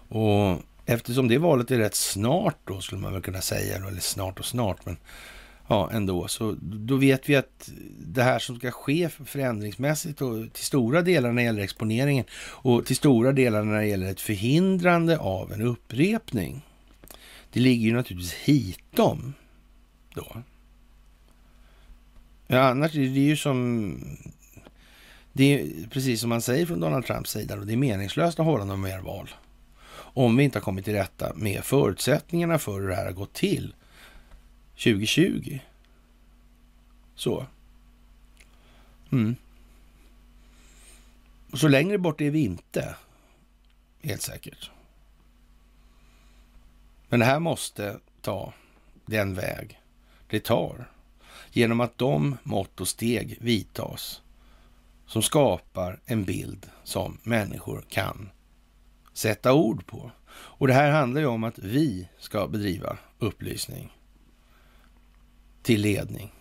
Och 0.09 0.63
eftersom 0.87 1.29
det 1.29 1.39
valet 1.39 1.71
är 1.71 1.79
rätt 1.79 1.95
snart 1.95 2.59
då, 2.65 2.81
skulle 2.81 3.01
man 3.01 3.13
väl 3.13 3.23
kunna 3.23 3.41
säga, 3.41 3.77
eller 3.77 4.01
snart 4.01 4.39
och 4.39 4.45
snart, 4.45 4.87
men 4.87 4.97
ja, 5.69 5.91
ändå, 5.93 6.29
så 6.29 6.57
då 6.61 6.97
vet 6.97 7.29
vi 7.29 7.37
att 7.37 7.71
det 7.99 8.23
här 8.23 8.39
som 8.39 8.57
ska 8.57 8.71
ske 8.71 9.09
förändringsmässigt 9.09 10.23
och 10.23 10.53
till 10.53 10.65
stora 10.65 11.03
delar 11.03 11.33
när 11.33 11.43
det 11.43 11.47
gäller 11.47 11.63
exponeringen 11.63 12.25
och 12.35 12.87
till 12.87 12.97
stora 12.97 13.33
delar 13.33 13.65
när 13.65 13.77
det 13.77 13.87
gäller 13.87 14.11
ett 14.11 14.21
förhindrande 14.21 15.19
av 15.19 15.53
en 15.53 15.63
upprepning. 15.63 16.63
Det 17.53 17.61
ligger 17.61 17.87
ju 17.87 17.93
naturligtvis 17.93 18.35
hitom 18.35 19.35
då. 20.15 20.43
Ja, 22.47 22.61
annars 22.61 22.95
är 22.95 23.01
det 23.01 23.07
ju 23.07 23.37
som 23.37 23.97
det 25.33 25.61
är 25.61 25.89
precis 25.91 26.21
som 26.21 26.29
man 26.29 26.43
säger 26.43 26.67
från 26.67 26.81
Donald 26.81 27.07
Trumps 27.07 27.31
sida, 27.31 27.55
och 27.55 27.67
det 27.67 27.73
är 27.73 27.77
meningslöst 27.77 28.41
att 28.41 28.47
hålla 28.47 28.65
något 28.65 28.79
mer 28.79 28.99
val. 28.99 29.31
Om 29.97 30.37
vi 30.37 30.45
inte 30.45 30.59
har 30.59 30.65
kommit 30.65 30.85
till 30.85 30.95
rätta 30.95 31.33
med 31.35 31.65
förutsättningarna 31.65 32.59
för 32.59 32.81
hur 32.81 32.89
det 32.89 32.95
här 32.95 33.05
har 33.05 33.13
gått 33.13 33.33
till 33.33 33.75
2020. 34.77 35.59
Så. 37.15 37.47
Mm. 39.13 39.37
Och 41.51 41.59
så 41.59 41.69
längre 41.69 41.99
bort 41.99 42.21
är 42.21 42.31
vi 42.31 42.45
inte. 42.45 42.97
Helt 44.03 44.23
säkert. 44.23 44.71
Men 47.09 47.21
det 47.21 47.27
här 47.27 47.41
måste 47.41 47.99
ta 48.21 48.53
den 49.07 49.35
väg 49.35 49.81
det 50.27 50.41
tar. 50.41 50.91
Genom 51.53 51.81
att 51.81 51.99
de 51.99 52.37
mått 52.43 52.81
och 52.81 52.89
steg 52.89 53.39
vidtas 53.41 54.23
som 55.07 55.23
skapar 55.23 56.01
en 56.05 56.25
bild 56.25 56.71
som 56.85 57.19
människor 57.23 57.85
kan 57.89 58.31
sätta 59.13 59.53
ord 59.53 59.87
på. 59.87 60.11
Och 60.27 60.67
det 60.67 60.75
här 60.75 60.91
handlar 60.91 61.21
ju 61.21 61.27
om 61.27 61.45
att 61.45 61.59
vi 61.59 62.09
ska 62.19 62.47
bedriva 62.47 62.99
upplysning 63.19 63.94
till 65.65 65.81
ledning. 65.81 66.33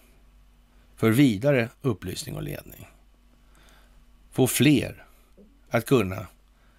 För 0.96 1.12
vidare 1.12 1.70
upplysning 1.82 2.36
och 2.36 2.44
ledning. 2.44 2.88
Få 4.32 4.48
fler 4.48 5.06
att 5.70 5.86
kunna 5.86 6.28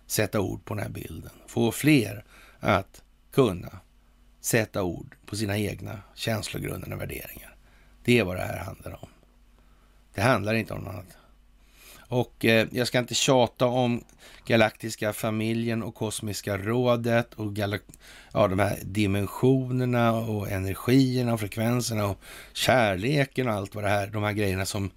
sätta 0.06 0.40
ord 0.40 0.64
på 0.64 0.74
den 0.74 0.82
här 0.82 0.90
bilden. 0.90 1.30
Få 1.46 1.72
fler 1.72 2.24
att 2.60 3.02
kunna 3.32 3.80
sätta 4.40 4.82
ord 4.82 5.16
på 5.26 5.36
sina 5.36 5.58
egna 5.58 6.02
känslogrunder 6.14 6.92
och 6.92 7.00
värderingar. 7.00 7.56
Det 8.04 8.18
är 8.18 8.24
vad 8.24 8.36
det 8.36 8.42
här 8.42 8.64
handlar 8.64 9.04
om. 9.04 9.08
Det 10.14 10.22
handlar 10.22 10.54
inte 10.54 10.74
om 10.74 10.80
något 10.80 10.94
annat. 10.94 11.16
Och 12.14 12.44
eh, 12.44 12.66
jag 12.70 12.86
ska 12.86 12.98
inte 12.98 13.14
tjata 13.14 13.66
om 13.66 14.04
Galaktiska 14.46 15.12
familjen 15.12 15.82
och 15.82 15.94
Kosmiska 15.94 16.58
rådet 16.58 17.34
och 17.34 17.52
ja, 18.32 18.48
de 18.48 18.58
här 18.58 18.78
dimensionerna 18.82 20.12
och 20.12 20.50
energierna 20.50 21.32
och 21.34 21.40
frekvenserna 21.40 22.06
och 22.06 22.20
kärleken 22.52 23.48
och 23.48 23.54
allt 23.54 23.74
vad 23.74 23.84
det 23.84 23.90
här, 23.90 24.06
de 24.06 24.22
här 24.22 24.32
grejerna 24.32 24.66
som 24.66 24.90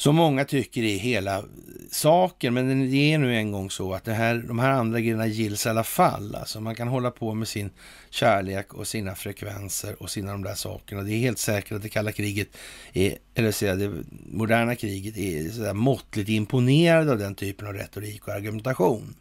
som 0.00 0.16
många 0.16 0.44
tycker 0.44 0.82
är 0.82 0.98
hela 0.98 1.44
saken. 1.90 2.54
Men 2.54 2.90
det 2.90 3.12
är 3.12 3.18
nu 3.18 3.36
en 3.36 3.52
gång 3.52 3.70
så 3.70 3.94
att 3.94 4.04
det 4.04 4.12
här, 4.12 4.34
de 4.34 4.58
här 4.58 4.70
andra 4.70 5.00
grejerna 5.00 5.26
gills 5.26 5.66
i 5.66 5.68
alla 5.68 5.84
fall. 5.84 6.34
Alltså 6.34 6.60
man 6.60 6.74
kan 6.74 6.88
hålla 6.88 7.10
på 7.10 7.34
med 7.34 7.48
sin 7.48 7.70
kärlek 8.10 8.74
och 8.74 8.86
sina 8.86 9.14
frekvenser 9.14 10.02
och 10.02 10.10
sina 10.10 10.32
de 10.32 10.42
där 10.42 10.54
sakerna. 10.54 11.02
Det 11.02 11.12
är 11.12 11.18
helt 11.18 11.38
säkert 11.38 11.72
att 11.72 11.82
det 11.82 11.88
kalla 11.88 12.12
kriget, 12.12 12.48
är, 12.92 13.16
eller 13.34 13.52
säga 13.52 13.74
det 13.74 13.92
moderna 14.32 14.76
kriget, 14.76 15.16
är 15.16 15.50
sådär 15.50 15.74
måttligt 15.74 16.28
imponerad 16.28 17.08
av 17.08 17.18
den 17.18 17.34
typen 17.34 17.66
av 17.66 17.72
retorik 17.72 18.28
och 18.28 18.34
argumentation. 18.34 19.14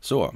Så. 0.00 0.34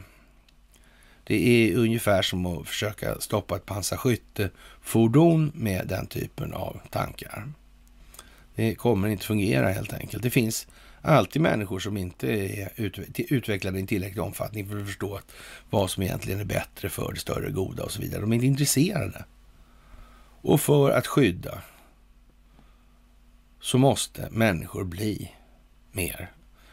Det 1.25 1.49
är 1.49 1.77
ungefär 1.77 2.23
som 2.23 2.47
att 2.47 2.69
försöka 2.69 3.21
stoppa 3.21 3.57
ett 3.57 3.67
pansarskyttefordon 3.67 5.53
med 5.55 5.87
den 5.89 6.07
typen 6.07 6.53
av 6.53 6.81
tankar. 6.91 7.53
Det 8.59 8.75
kommer 8.75 9.09
inte 9.09 9.27
fungera 9.27 9.69
helt 9.71 9.93
enkelt. 9.93 10.23
Det 10.23 10.31
finns 10.31 10.67
alltid 11.03 11.43
människor 11.43 11.79
som 11.79 11.97
inte 11.97 12.29
är 12.29 12.71
utvecklade 13.17 13.81
i 13.81 13.87
tillräcklig 13.87 14.23
omfattning 14.23 14.69
för 14.69 14.81
att 14.81 14.87
förstå 14.87 15.21
vad 15.71 15.91
som 15.91 16.03
egentligen 16.03 16.41
är 16.41 16.45
bättre 16.45 16.89
för 16.89 17.13
det 17.13 17.21
större 17.21 17.51
goda 17.51 17.83
och 17.83 17.93
så 17.93 18.01
vidare. 18.01 18.21
De 18.21 18.33
är 18.33 18.35
inte 18.35 18.47
intresserade. 18.47 19.25
Och 20.41 20.61
för 20.61 20.91
att 20.91 21.07
skydda 21.07 21.63
så 23.61 23.79
måste 23.79 24.29
människor 24.31 24.85
bli 24.85 25.33
mer. 25.93 26.33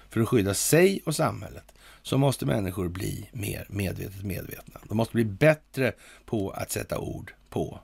För 0.10 0.22
att 0.22 0.30
skydda 0.30 0.54
sig 0.54 1.02
och 1.06 1.16
samhället 1.16 1.74
så 2.02 2.18
måste 2.18 2.46
människor 2.46 2.90
bli 2.90 3.30
mer 3.32 3.66
medvetet 3.70 4.24
medvetna. 4.24 4.80
De 4.84 4.98
måste 4.98 5.14
bli 5.14 5.26
bättre 5.26 5.94
på 6.26 6.50
att 6.50 6.72
sätta 6.72 7.00
ord 7.00 7.34
på 7.50 7.80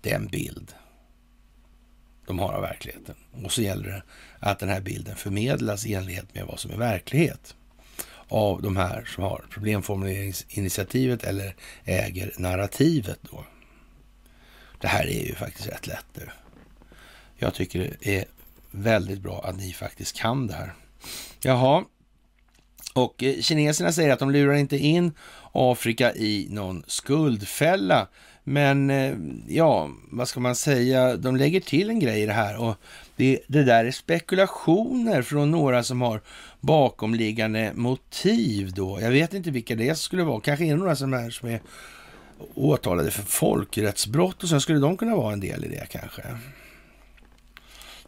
den 0.00 0.26
bild 0.26 0.74
de 2.26 2.38
har 2.38 2.52
av 2.52 2.62
verkligheten. 2.62 3.14
Och 3.44 3.52
så 3.52 3.62
gäller 3.62 3.88
det 3.88 4.02
att 4.38 4.58
den 4.58 4.68
här 4.68 4.80
bilden 4.80 5.16
förmedlas 5.16 5.86
i 5.86 5.94
enlighet 5.94 6.34
med 6.34 6.46
vad 6.46 6.60
som 6.60 6.70
är 6.70 6.76
verklighet 6.76 7.54
av 8.28 8.62
de 8.62 8.76
här 8.76 9.04
som 9.04 9.24
har 9.24 9.44
problemformuleringsinitiativet 9.50 11.24
eller 11.24 11.54
äger 11.84 12.32
narrativet. 12.38 13.18
Då. 13.22 13.44
Det 14.80 14.88
här 14.88 15.06
är 15.06 15.26
ju 15.26 15.34
faktiskt 15.34 15.68
rätt 15.68 15.86
lätt 15.86 16.06
nu. 16.14 16.28
Jag 17.36 17.54
tycker 17.54 17.96
det 18.00 18.18
är 18.18 18.24
väldigt 18.70 19.20
bra 19.20 19.44
att 19.44 19.56
ni 19.56 19.72
faktiskt 19.72 20.16
kan 20.16 20.46
det 20.46 20.54
här. 20.54 20.74
Jaha, 21.40 21.84
och 22.96 23.22
eh, 23.22 23.40
kineserna 23.40 23.92
säger 23.92 24.12
att 24.12 24.18
de 24.18 24.30
lurar 24.30 24.54
inte 24.54 24.78
in 24.78 25.12
Afrika 25.52 26.14
i 26.14 26.46
någon 26.50 26.84
skuldfälla. 26.86 28.08
Men 28.48 28.90
eh, 28.90 29.14
ja, 29.48 29.90
vad 30.10 30.28
ska 30.28 30.40
man 30.40 30.54
säga? 30.54 31.16
De 31.16 31.36
lägger 31.36 31.60
till 31.60 31.90
en 31.90 32.00
grej 32.00 32.22
i 32.22 32.26
det 32.26 32.32
här 32.32 32.56
och 32.56 32.74
det, 33.16 33.40
det 33.46 33.62
där 33.62 33.84
är 33.84 33.90
spekulationer 33.90 35.22
från 35.22 35.50
några 35.50 35.82
som 35.82 36.00
har 36.00 36.20
bakomliggande 36.60 37.72
motiv 37.74 38.72
då. 38.72 39.00
Jag 39.00 39.10
vet 39.10 39.34
inte 39.34 39.50
vilka 39.50 39.74
det 39.74 39.98
skulle 39.98 40.24
vara. 40.24 40.40
Kanske 40.40 40.64
är 40.64 40.68
det 40.68 40.76
några 40.76 40.96
som 40.96 41.14
är, 41.14 41.30
som 41.30 41.48
är 41.48 41.60
åtalade 42.54 43.10
för 43.10 43.22
folkrättsbrott 43.22 44.42
och 44.42 44.48
sen 44.48 44.60
skulle 44.60 44.78
de 44.78 44.96
kunna 44.96 45.16
vara 45.16 45.32
en 45.32 45.40
del 45.40 45.64
i 45.64 45.68
det 45.68 45.86
kanske. 45.90 46.22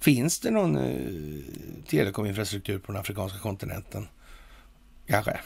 Finns 0.01 0.41
det 0.41 0.51
någon 0.51 0.77
eh, 0.77 1.85
telekominfrastruktur 1.89 2.79
på 2.79 2.93
den 2.93 3.01
afrikanska 3.01 3.39
kontinenten? 3.39 4.09
Kanske. 5.07 5.41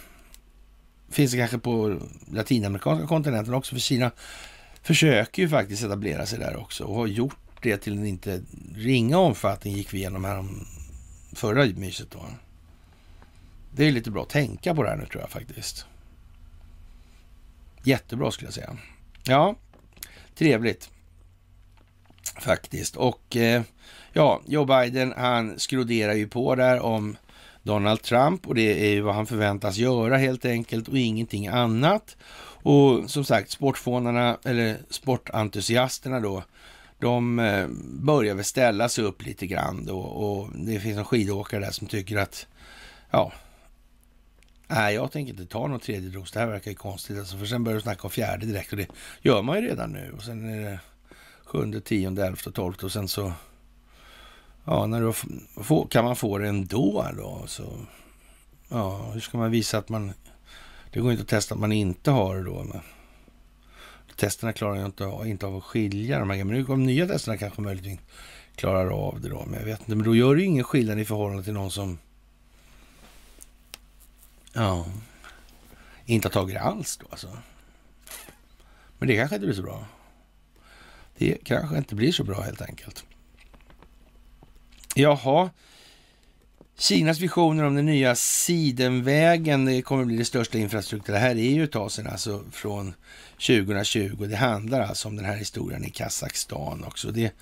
Finns 1.11 1.33
det 1.33 1.39
kanske 1.39 1.59
på 1.59 1.99
latinamerikanska 2.33 3.07
kontinenten 3.07 3.55
också? 3.55 3.75
För 3.75 3.81
Kina 3.81 4.11
försöker 4.83 5.43
ju 5.43 5.49
faktiskt 5.49 5.85
etablera 5.85 6.27
sig 6.27 6.39
där 6.39 6.57
också 6.57 6.85
och 6.85 6.95
har 6.95 7.07
gjort 7.07 7.37
det 7.63 7.77
till 7.77 7.99
en 7.99 8.07
inte 8.07 8.43
ringa 8.75 9.19
omfattning 9.19 9.75
gick 9.75 9.95
vi 9.95 9.99
igenom 9.99 10.25
här 10.25 10.39
om 10.39 10.67
förra 11.33 11.65
myset 11.65 12.11
då. 12.11 12.27
Det 13.75 13.89
är 13.89 13.93
lite 13.93 14.11
bra 14.11 14.23
att 14.23 14.29
tänka 14.29 14.75
på 14.75 14.83
det 14.83 14.89
här 14.89 14.97
nu 14.97 15.07
tror 15.07 15.21
jag 15.21 15.31
faktiskt. 15.31 15.87
Jättebra 17.83 18.31
skulle 18.31 18.47
jag 18.47 18.55
säga. 18.55 18.77
Ja, 19.25 19.57
trevligt 20.35 20.91
faktiskt. 22.41 22.97
Och 22.97 23.37
eh, 23.37 23.63
ja, 24.13 24.41
Joe 24.47 24.65
Biden 24.65 25.15
han 25.17 25.59
skroderar 25.59 26.13
ju 26.13 26.29
på 26.29 26.55
där 26.55 26.81
om 26.81 27.17
Donald 27.63 28.03
Trump 28.03 28.47
och 28.47 28.55
det 28.55 28.87
är 28.87 28.91
ju 28.91 29.01
vad 29.01 29.15
han 29.15 29.27
förväntas 29.27 29.77
göra 29.77 30.17
helt 30.17 30.45
enkelt 30.45 30.89
och 30.89 30.99
ingenting 30.99 31.47
annat. 31.47 32.17
Och 32.63 33.11
som 33.11 33.25
sagt, 33.25 33.51
sportfånarna 33.51 34.39
eller 34.45 34.79
sportentusiasterna 34.91 36.21
då, 36.21 36.43
de 36.99 37.39
eh, 37.39 37.67
börjar 37.85 38.35
väl 38.35 38.45
ställa 38.45 38.89
sig 38.89 39.05
upp 39.05 39.23
lite 39.23 39.47
grann 39.47 39.87
då 39.87 40.01
och 40.01 40.49
det 40.55 40.81
finns 40.81 40.99
en 40.99 41.05
skidåkare 41.05 41.61
där 41.61 41.71
som 41.71 41.87
tycker 41.87 42.17
att 42.17 42.47
ja, 43.11 43.33
nej, 44.67 44.95
jag 44.95 45.13
tänker 45.13 45.33
inte 45.33 45.47
ta 45.47 45.67
någon 45.67 45.81
tredje 45.81 46.11
dos. 46.11 46.33
Det 46.33 46.41
här 46.41 46.47
verkar 46.47 46.71
ju 46.71 46.77
konstigt. 46.77 47.19
Alltså, 47.19 47.39
för 47.39 47.47
sen 47.47 47.65
börjar 47.65 47.79
de 47.79 47.83
snacka 47.83 48.03
om 48.03 48.11
fjärde 48.11 48.47
direkt 48.47 48.73
och 48.73 48.79
det 48.79 48.89
gör 49.21 49.43
man 49.43 49.57
ju 49.57 49.69
redan 49.69 49.93
nu. 49.93 50.13
Och 50.17 50.23
sen 50.23 50.55
är 50.55 50.61
det 50.61 50.81
sjunde, 51.45 51.81
tionde, 51.81 52.27
elfte 52.27 52.49
och 52.49 52.55
tolfte 52.55 52.87
och 52.87 52.93
sen 52.93 53.09
så 53.09 53.33
Ja, 54.65 54.87
när 54.87 55.01
du 55.01 55.13
får, 55.63 55.87
kan 55.87 56.05
man 56.05 56.17
få 56.17 56.39
det 56.39 56.49
ändå 56.49 57.07
då? 57.17 57.43
Så, 57.47 57.79
ja, 58.69 59.11
hur 59.13 59.21
ska 59.21 59.39
man 59.39 59.51
visa 59.51 59.79
att 59.79 59.89
man... 59.89 60.13
Det 60.93 61.01
går 61.01 61.11
inte 61.11 61.23
att 61.23 61.29
testa 61.29 61.55
att 61.55 61.61
man 61.61 61.73
inte 61.73 62.11
har 62.11 62.37
det 62.37 62.43
då. 62.43 62.65
Men, 62.65 62.81
testerna 64.17 64.53
klarar 64.53 64.77
ju 64.77 64.85
inte, 64.85 65.19
inte 65.25 65.47
av 65.47 65.57
att 65.57 65.65
skilja 65.65 66.19
de 66.19 66.31
här. 66.31 66.45
Men 66.45 66.57
nu 66.57 66.63
de 66.63 66.87
nya 66.87 67.07
testerna 67.07 67.37
kanske 67.37 67.63
möjligtvis 67.63 67.99
klarar 68.55 68.91
av 68.91 69.21
det 69.21 69.29
då. 69.29 69.45
Men 69.47 69.59
jag 69.59 69.67
vet 69.67 69.81
inte. 69.81 69.95
Men 69.95 70.05
då 70.05 70.15
gör 70.15 70.35
det 70.35 70.41
ju 70.41 70.47
ingen 70.47 70.65
skillnad 70.65 71.01
i 71.01 71.05
förhållande 71.05 71.45
till 71.45 71.53
någon 71.53 71.71
som... 71.71 71.99
Ja, 74.53 74.87
inte 76.07 76.29
har 76.29 76.33
tagit 76.33 76.55
det 76.55 76.61
alls 76.61 76.97
då 76.97 77.07
alltså. 77.11 77.39
Men 78.99 79.09
det 79.09 79.17
kanske 79.17 79.37
inte 79.37 79.47
blir 79.47 79.57
så 79.57 79.63
bra. 79.63 79.87
Det 81.17 81.39
kanske 81.45 81.79
inte 81.79 81.95
blir 81.95 82.13
så 82.13 82.25
bra 82.25 82.41
helt 82.41 82.63
enkelt. 82.63 83.05
Jaha. 84.95 85.51
Kinas 86.83 87.21
visioner 87.21 87.65
om 87.65 87.75
den 87.75 87.87
nya 87.87 88.15
Sidenvägen, 88.15 89.65
det 89.65 89.83
kommer 89.83 90.05
bli 90.05 90.17
det 90.17 90.25
största 90.25 90.59
infrastruktur. 90.59 91.13
Det 91.13 91.19
här 91.19 91.31
är 91.31 91.51
ju 91.51 91.65
ett 91.65 91.73
tag 91.73 91.93
sedan, 91.93 92.07
alltså 92.07 92.45
från 92.53 92.95
2020. 93.33 94.27
Det 94.29 94.37
handlar 94.37 94.81
alltså 94.81 95.09
om 95.09 95.17
den 95.17 95.25
här 95.25 95.37
historien 95.37 95.85
i 95.85 95.91
Kazakstan 95.91 96.85
också. 96.85 97.11
Det 97.11 97.33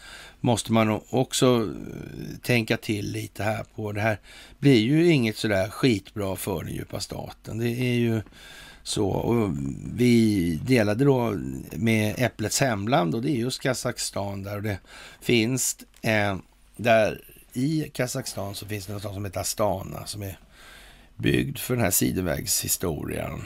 måste 0.40 0.72
man 0.72 1.00
också 1.10 1.46
eh, 1.46 2.38
tänka 2.42 2.76
till 2.76 3.12
lite 3.12 3.42
här 3.42 3.64
på. 3.74 3.92
Det 3.92 4.00
här 4.00 4.18
blir 4.58 4.78
ju 4.78 5.12
inget 5.12 5.36
sådär 5.36 5.68
skitbra 5.68 6.36
för 6.36 6.64
den 6.64 6.74
djupa 6.74 7.00
staten. 7.00 7.58
Det 7.58 7.70
är 7.70 7.94
ju 7.94 8.22
så. 8.82 9.08
Och 9.08 9.50
vi 9.94 10.54
delade 10.66 11.04
då 11.04 11.34
med 11.72 12.14
Äpplets 12.18 12.60
hemland 12.60 13.14
och 13.14 13.22
det 13.22 13.30
är 13.30 13.36
just 13.36 13.62
Kazakstan 13.62 14.42
där 14.42 14.56
och 14.56 14.62
det 14.62 14.78
finns 15.20 15.76
eh, 16.02 16.36
där 16.76 17.20
i 17.60 17.90
Kazakstan 17.94 18.54
så 18.54 18.66
finns 18.66 18.86
det 18.86 18.92
något 18.92 19.02
som 19.02 19.24
heter 19.24 19.40
Astana 19.40 20.06
som 20.06 20.22
är 20.22 20.38
byggd 21.16 21.58
för 21.58 21.74
den 21.74 21.84
här 21.84 21.90
sidovägshistorien. 21.90 23.42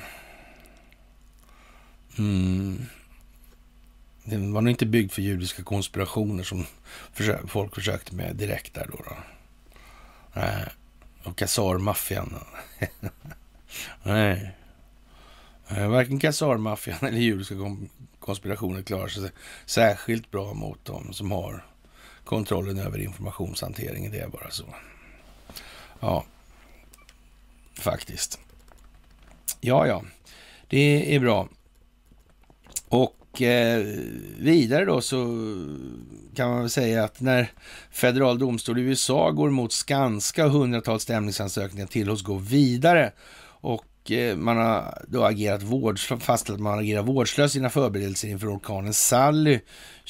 Mm. 2.19 2.83
Den 4.25 4.53
var 4.53 4.61
nog 4.61 4.71
inte 4.71 4.87
byggd 4.87 5.13
för 5.13 5.23
judiska 5.23 5.63
konspirationer 5.63 6.45
som 6.45 6.67
folk 7.47 7.75
försökte 7.75 8.15
med 8.15 8.37
direkt 8.37 8.75
där 8.75 8.89
då. 8.93 8.97
då. 8.97 9.17
Nej. 10.33 10.65
Och 11.25 11.39
kasarmaffian. 11.39 12.35
Nej. 14.03 14.55
Eh, 15.69 15.89
varken 15.89 16.19
kasarmaffian 16.19 16.99
eller 17.03 17.19
judiska 17.19 17.55
konspirationer 18.19 18.83
klarar 18.83 19.09
sig 19.09 19.31
särskilt 19.67 20.31
bra 20.31 20.55
mot 20.55 20.85
dem 20.85 21.13
som 21.13 21.33
har 21.33 21.65
kontrollen 22.25 22.79
över 22.79 22.99
informationshanteringen. 22.99 24.13
Det 24.13 24.19
är 24.19 24.29
bara 24.29 24.51
så. 24.51 24.65
Ja, 26.01 26.25
faktiskt. 27.79 28.39
Ja, 29.61 29.87
ja, 29.87 30.03
det 30.69 31.15
är 31.15 31.21
bra. 31.21 31.49
Och 32.89 33.43
eh, 33.43 33.87
vidare 34.39 34.85
då 34.85 35.01
så 35.01 35.17
kan 36.35 36.51
man 36.51 36.61
väl 36.61 36.71
säga 36.71 37.05
att 37.05 37.21
när 37.21 37.51
federal 37.91 38.39
domstol 38.39 38.79
i 38.79 38.83
USA 38.83 39.31
går 39.31 39.51
mot 39.51 39.73
Skanska 39.73 40.47
och 40.47 40.53
hundratals 40.53 41.03
stämningsansökningar 41.03 41.87
tillåts 41.87 42.23
gå 42.23 42.35
vidare 42.35 43.13
och 43.61 43.85
Eh, 44.11 44.37
man 44.37 44.57
har 44.57 45.05
då 45.09 45.25
agerat 45.25 45.63
vårdslöst, 45.63 46.23
fastställt 46.23 46.57
att 46.57 46.63
man 46.63 46.79
agerar 46.79 47.03
vårdslöst 47.03 47.55
sina 47.55 47.71
förberedelser 47.71 48.29
inför 48.29 48.57
orkanen 48.57 48.95
Sally 48.95 49.61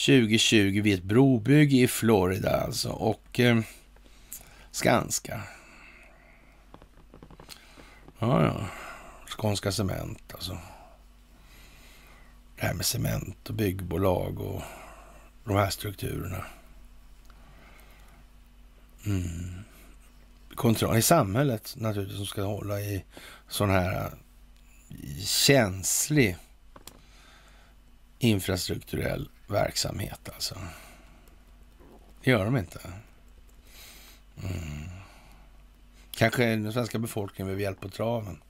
2020 0.07 0.81
vid 0.83 0.95
ett 0.95 1.03
brobygge 1.03 1.77
i 1.77 1.89
Florida 1.89 2.51
alltså. 2.51 2.89
Och 2.91 3.41
eh, 3.41 3.61
Skanska. 4.71 5.43
Ja, 8.19 8.45
ja. 8.45 8.67
Skånska 9.29 9.73
Cement 9.73 10.35
alltså. 10.35 10.59
Det 12.57 12.67
här 12.67 12.75
med 12.75 12.87
cement 12.87 13.49
och 13.49 13.55
byggbolag 13.55 14.41
och 14.41 14.63
de 15.45 15.57
här 15.57 15.71
strukturerna. 15.71 16.45
Mm. 19.07 19.65
Kontroll 20.55 20.97
i 20.97 21.03
samhället 21.03 21.75
naturligtvis 21.77 22.17
som 22.17 22.27
ska 22.27 22.43
hålla 22.43 22.81
i 22.81 23.05
sån 23.49 23.71
här 23.71 24.05
eh, 24.05 24.11
känslig 25.25 26.37
infrastrukturell 28.19 29.29
verksamhet 29.47 30.29
alltså. 30.35 30.59
Det 32.23 32.31
gör 32.31 32.45
de 32.45 32.57
inte. 32.57 32.81
Mm. 34.43 34.89
Kanske 36.11 36.45
den 36.45 36.73
svenska 36.73 36.99
befolkningen 36.99 37.47
behöver 37.47 37.63
hjälp 37.63 37.81
på 37.81 37.89
traven. 37.89 38.41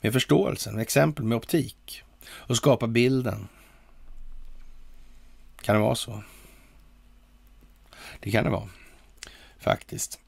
Med 0.00 0.12
förståelsen, 0.12 0.74
med 0.74 0.82
exempel 0.82 1.24
med 1.24 1.36
optik 1.36 2.02
och 2.22 2.56
skapa 2.56 2.86
bilden. 2.86 3.48
Kan 5.62 5.74
det 5.74 5.82
vara 5.82 5.94
så? 5.94 6.22
Det 8.20 8.30
kan 8.30 8.44
det 8.44 8.50
vara, 8.50 8.68
faktiskt. 9.58 10.20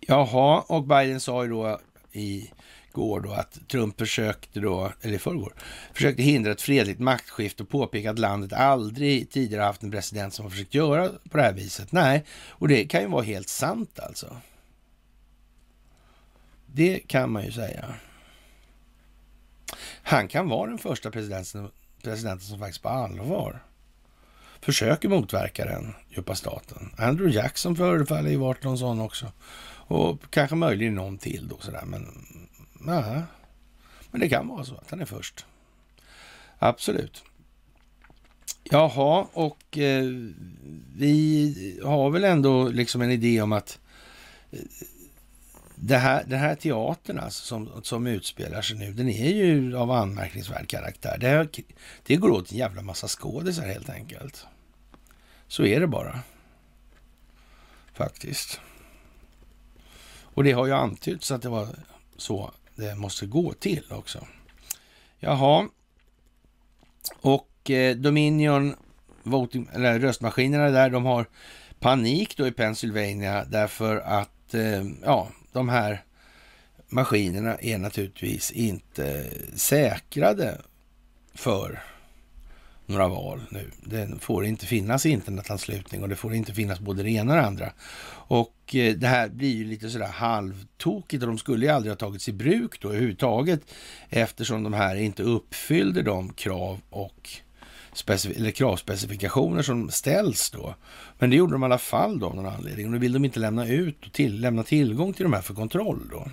Jaha, 0.00 0.60
och 0.60 0.84
Biden 0.84 1.20
sa 1.20 1.44
ju 1.44 1.50
då 1.50 1.80
i 2.16 2.50
går 2.92 3.20
då 3.20 3.32
att 3.32 3.68
Trump 3.68 3.98
försökte 3.98 4.60
då, 4.60 4.92
eller 5.00 5.14
i 5.14 5.18
förrgår, 5.18 5.54
försökte 5.94 6.22
hindra 6.22 6.52
ett 6.52 6.62
fredligt 6.62 7.00
maktskifte 7.00 7.62
och 7.62 7.68
påpeka 7.68 8.10
att 8.10 8.18
landet 8.18 8.52
aldrig 8.52 9.30
tidigare 9.30 9.62
haft 9.62 9.82
en 9.82 9.90
president 9.90 10.34
som 10.34 10.44
har 10.44 10.50
försökt 10.50 10.74
göra 10.74 11.08
på 11.30 11.36
det 11.36 11.42
här 11.42 11.52
viset. 11.52 11.92
Nej, 11.92 12.24
och 12.48 12.68
det 12.68 12.84
kan 12.84 13.00
ju 13.00 13.08
vara 13.08 13.22
helt 13.22 13.48
sant 13.48 13.98
alltså. 13.98 14.36
Det 16.66 16.98
kan 16.98 17.30
man 17.30 17.44
ju 17.44 17.52
säga. 17.52 17.94
Han 20.02 20.28
kan 20.28 20.48
vara 20.48 20.70
den 20.70 20.78
första 20.78 21.10
presidenten, 21.10 21.70
presidenten 22.02 22.46
som 22.46 22.58
faktiskt 22.58 22.82
på 22.82 22.88
allvar 22.88 23.62
försöker 24.64 25.08
motverka 25.08 25.64
den 25.64 25.94
djupa 26.08 26.34
staten. 26.34 26.94
Andrew 26.98 27.36
Jackson 27.36 27.76
förefaller 27.76 28.30
ju 28.30 28.36
varit 28.36 28.62
någon 28.62 28.78
sån 28.78 29.00
också. 29.00 29.32
Och 29.86 30.30
kanske 30.30 30.56
möjligen 30.56 30.94
någon 30.94 31.18
till 31.18 31.48
då 31.48 31.58
sådär. 31.58 31.84
Men 31.86 32.06
Nej, 32.86 33.22
men 34.10 34.20
det 34.20 34.28
kan 34.28 34.48
vara 34.48 34.64
så 34.64 34.74
att 34.74 34.90
han 34.90 35.00
är 35.00 35.04
först. 35.04 35.46
Absolut. 36.58 37.24
Jaha, 38.64 39.26
och 39.32 39.78
eh, 39.78 40.04
vi 40.96 41.80
har 41.84 42.10
väl 42.10 42.24
ändå 42.24 42.68
liksom 42.68 43.02
en 43.02 43.10
idé 43.10 43.42
om 43.42 43.52
att 43.52 43.78
eh, 44.50 44.58
det 45.74 45.96
här, 45.96 46.24
den 46.26 46.38
här 46.38 46.54
teatern 46.54 47.18
alltså, 47.18 47.44
som, 47.44 47.82
som 47.82 48.06
utspelar 48.06 48.62
sig 48.62 48.76
nu, 48.76 48.92
den 48.92 49.08
är 49.08 49.34
ju 49.34 49.76
av 49.76 49.90
anmärkningsvärd 49.90 50.68
karaktär. 50.68 51.18
Det, 51.18 51.48
det 52.06 52.16
går 52.16 52.30
åt 52.30 52.52
en 52.52 52.58
jävla 52.58 52.82
massa 52.82 53.08
skådisar 53.08 53.66
helt 53.66 53.90
enkelt. 53.90 54.46
Så 55.48 55.64
är 55.64 55.80
det 55.80 55.86
bara. 55.86 56.20
Faktiskt. 57.92 58.60
Och 60.34 60.44
det 60.44 60.52
har 60.52 60.66
ju 60.66 60.72
antytts 60.72 61.30
att 61.30 61.42
det 61.42 61.48
var 61.48 61.68
så 62.16 62.50
det 62.74 62.94
måste 62.94 63.26
gå 63.26 63.52
till 63.52 63.84
också. 63.90 64.26
Jaha. 65.18 65.68
Och 67.20 67.70
eh, 67.70 67.96
Dominion, 67.96 68.74
voting, 69.22 69.68
eller 69.72 69.98
röstmaskinerna 69.98 70.70
där, 70.70 70.90
de 70.90 71.04
har 71.04 71.26
panik 71.80 72.36
då 72.36 72.46
i 72.46 72.52
Pennsylvania 72.52 73.44
därför 73.44 73.96
att 73.96 74.54
eh, 74.54 74.84
ja, 75.04 75.28
de 75.52 75.68
här 75.68 76.04
maskinerna 76.88 77.56
är 77.56 77.78
naturligtvis 77.78 78.50
inte 78.50 79.30
säkrade 79.54 80.60
för 81.34 81.82
några 82.86 83.08
val 83.08 83.40
nu. 83.50 83.70
Det 83.82 84.08
får 84.20 84.44
inte 84.44 84.66
finnas 84.66 85.06
internetanslutning 85.06 86.02
och 86.02 86.08
det 86.08 86.16
får 86.16 86.34
inte 86.34 86.54
finnas 86.54 86.80
både 86.80 87.02
det 87.02 87.10
ena 87.10 87.32
och 87.32 87.38
det 87.38 87.46
andra. 87.46 87.72
Och 88.26 88.74
eh, 88.74 88.94
det 88.94 89.06
här 89.06 89.28
blir 89.28 89.54
ju 89.56 89.64
lite 89.64 89.90
sådär 89.90 90.06
halvtokigt 90.06 91.22
och 91.22 91.28
de 91.28 91.38
skulle 91.38 91.66
ju 91.66 91.72
aldrig 91.72 91.90
ha 91.90 91.96
tagits 91.96 92.28
i 92.28 92.32
bruk 92.32 92.80
då 92.80 92.88
överhuvudtaget 92.88 93.60
eftersom 94.08 94.62
de 94.62 94.72
här 94.72 94.96
inte 94.96 95.22
uppfyllde 95.22 96.02
de 96.02 96.32
krav 96.32 96.80
och 96.90 97.30
eller 98.36 98.50
kravspecifikationer 98.50 99.62
som 99.62 99.90
ställs 99.90 100.50
då. 100.50 100.74
Men 101.18 101.30
det 101.30 101.36
gjorde 101.36 101.52
de 101.52 101.62
i 101.62 101.64
alla 101.64 101.78
fall 101.78 102.18
då 102.18 102.26
av 102.26 102.36
någon 102.36 102.46
anledning. 102.46 102.86
Och 102.86 102.92
nu 102.92 102.98
vill 102.98 103.12
de 103.12 103.24
inte 103.24 103.40
lämna 103.40 103.66
ut 103.66 104.06
och 104.06 104.12
till, 104.12 104.40
lämna 104.40 104.62
tillgång 104.62 105.12
till 105.12 105.22
de 105.22 105.32
här 105.32 105.40
för 105.40 105.54
kontroll 105.54 106.00
då. 106.10 106.28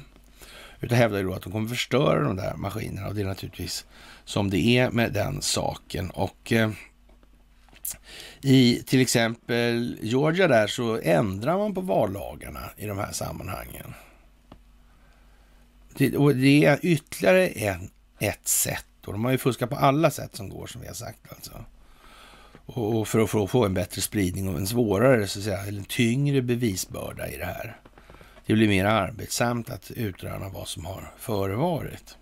Utan 0.82 0.98
hävdar 0.98 1.18
ju 1.18 1.24
då 1.24 1.34
att 1.34 1.42
de 1.42 1.52
kommer 1.52 1.70
förstöra 1.70 2.24
de 2.24 2.36
där 2.36 2.56
maskinerna 2.56 3.08
och 3.08 3.16
det 3.16 3.22
är 3.22 3.26
naturligtvis 3.26 3.86
som 4.26 4.50
det 4.50 4.78
är 4.78 4.92
med 4.92 5.14
den 5.14 5.42
saken. 5.42 6.10
Och 6.10 6.52
eh, 6.52 6.72
i 8.42 8.84
till 8.86 9.02
exempel 9.02 9.98
Georgia 10.02 10.48
där 10.48 10.68
så 10.68 11.00
ändrar 11.04 11.58
man 11.58 11.74
på 11.74 11.82
vallagarna 11.82 12.72
i 12.78 12.86
de 12.86 12.98
här 12.98 13.12
sammanhangen. 13.12 13.94
Det, 15.98 16.18
och 16.18 16.36
det 16.36 16.66
är 16.66 16.80
ytterligare 16.82 17.48
en, 17.48 17.90
ett 18.20 18.48
sätt. 18.48 18.86
Och 19.06 19.14
de 19.14 19.26
har 19.26 19.32
ju 19.32 19.38
fuskat 19.38 19.70
på 19.70 19.76
alla 19.76 20.12
sätt 20.12 20.36
som 20.36 20.50
går 20.50 20.68
som 20.68 20.82
vi 20.82 20.88
har 20.88 20.94
sagt 20.94 21.20
alltså. 21.30 21.66
Och 22.66 23.08
för 23.08 23.20
att, 23.20 23.30
för 23.30 23.44
att 23.44 23.50
få 23.50 23.66
en 23.66 23.74
bättre 23.74 24.02
spridning 24.02 24.50
och 24.50 24.58
en 24.58 24.68
svårare, 24.68 25.28
så 25.28 25.40
att 25.40 25.46
säga, 25.46 25.64
eller 25.64 25.80
en 25.80 25.86
tyngre 25.86 26.42
bevisbörda 26.42 27.30
i 27.30 27.38
det 27.38 27.46
här. 27.46 27.78
Det 28.46 28.54
blir 28.54 28.68
mer 28.68 28.86
arbetsamt 28.86 29.70
att 29.70 29.92
utröna 29.92 30.50
vad 30.50 30.68
som 30.68 30.86
har 30.86 31.14
förevarit. 31.18 32.18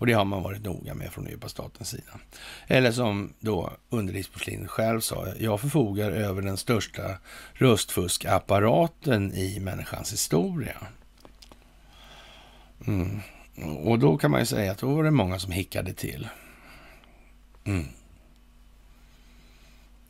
Och 0.00 0.06
det 0.06 0.12
har 0.12 0.24
man 0.24 0.42
varit 0.42 0.64
noga 0.64 0.94
med 0.94 1.12
från 1.12 1.26
djupa 1.26 1.48
statens 1.48 1.88
sida. 1.88 2.20
Eller 2.66 2.92
som 2.92 3.32
då 3.40 3.72
underlivsporslin 3.88 4.68
själv 4.68 5.00
sa, 5.00 5.26
jag 5.38 5.60
förfogar 5.60 6.10
över 6.10 6.42
den 6.42 6.56
största 6.56 7.18
röstfuskapparaten 7.52 9.34
i 9.34 9.60
människans 9.60 10.12
historia. 10.12 10.76
Mm. 12.86 13.20
Och 13.76 13.98
då 13.98 14.16
kan 14.16 14.30
man 14.30 14.40
ju 14.40 14.46
säga 14.46 14.72
att 14.72 14.78
då 14.78 14.94
var 14.94 15.04
det 15.04 15.10
många 15.10 15.38
som 15.38 15.52
hickade 15.52 15.92
till. 15.92 16.28
Mm. 17.64 17.86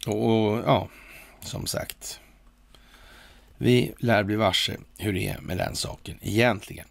Och, 0.06 0.50
och 0.50 0.58
ja, 0.66 0.88
som 1.40 1.66
sagt. 1.66 2.20
Vi 3.62 3.92
lär 3.98 4.22
bli 4.22 4.36
varse 4.36 4.76
hur 4.98 5.12
det 5.12 5.28
är 5.28 5.40
med 5.40 5.56
den 5.58 5.76
saken 5.76 6.18
egentligen. 6.22 6.86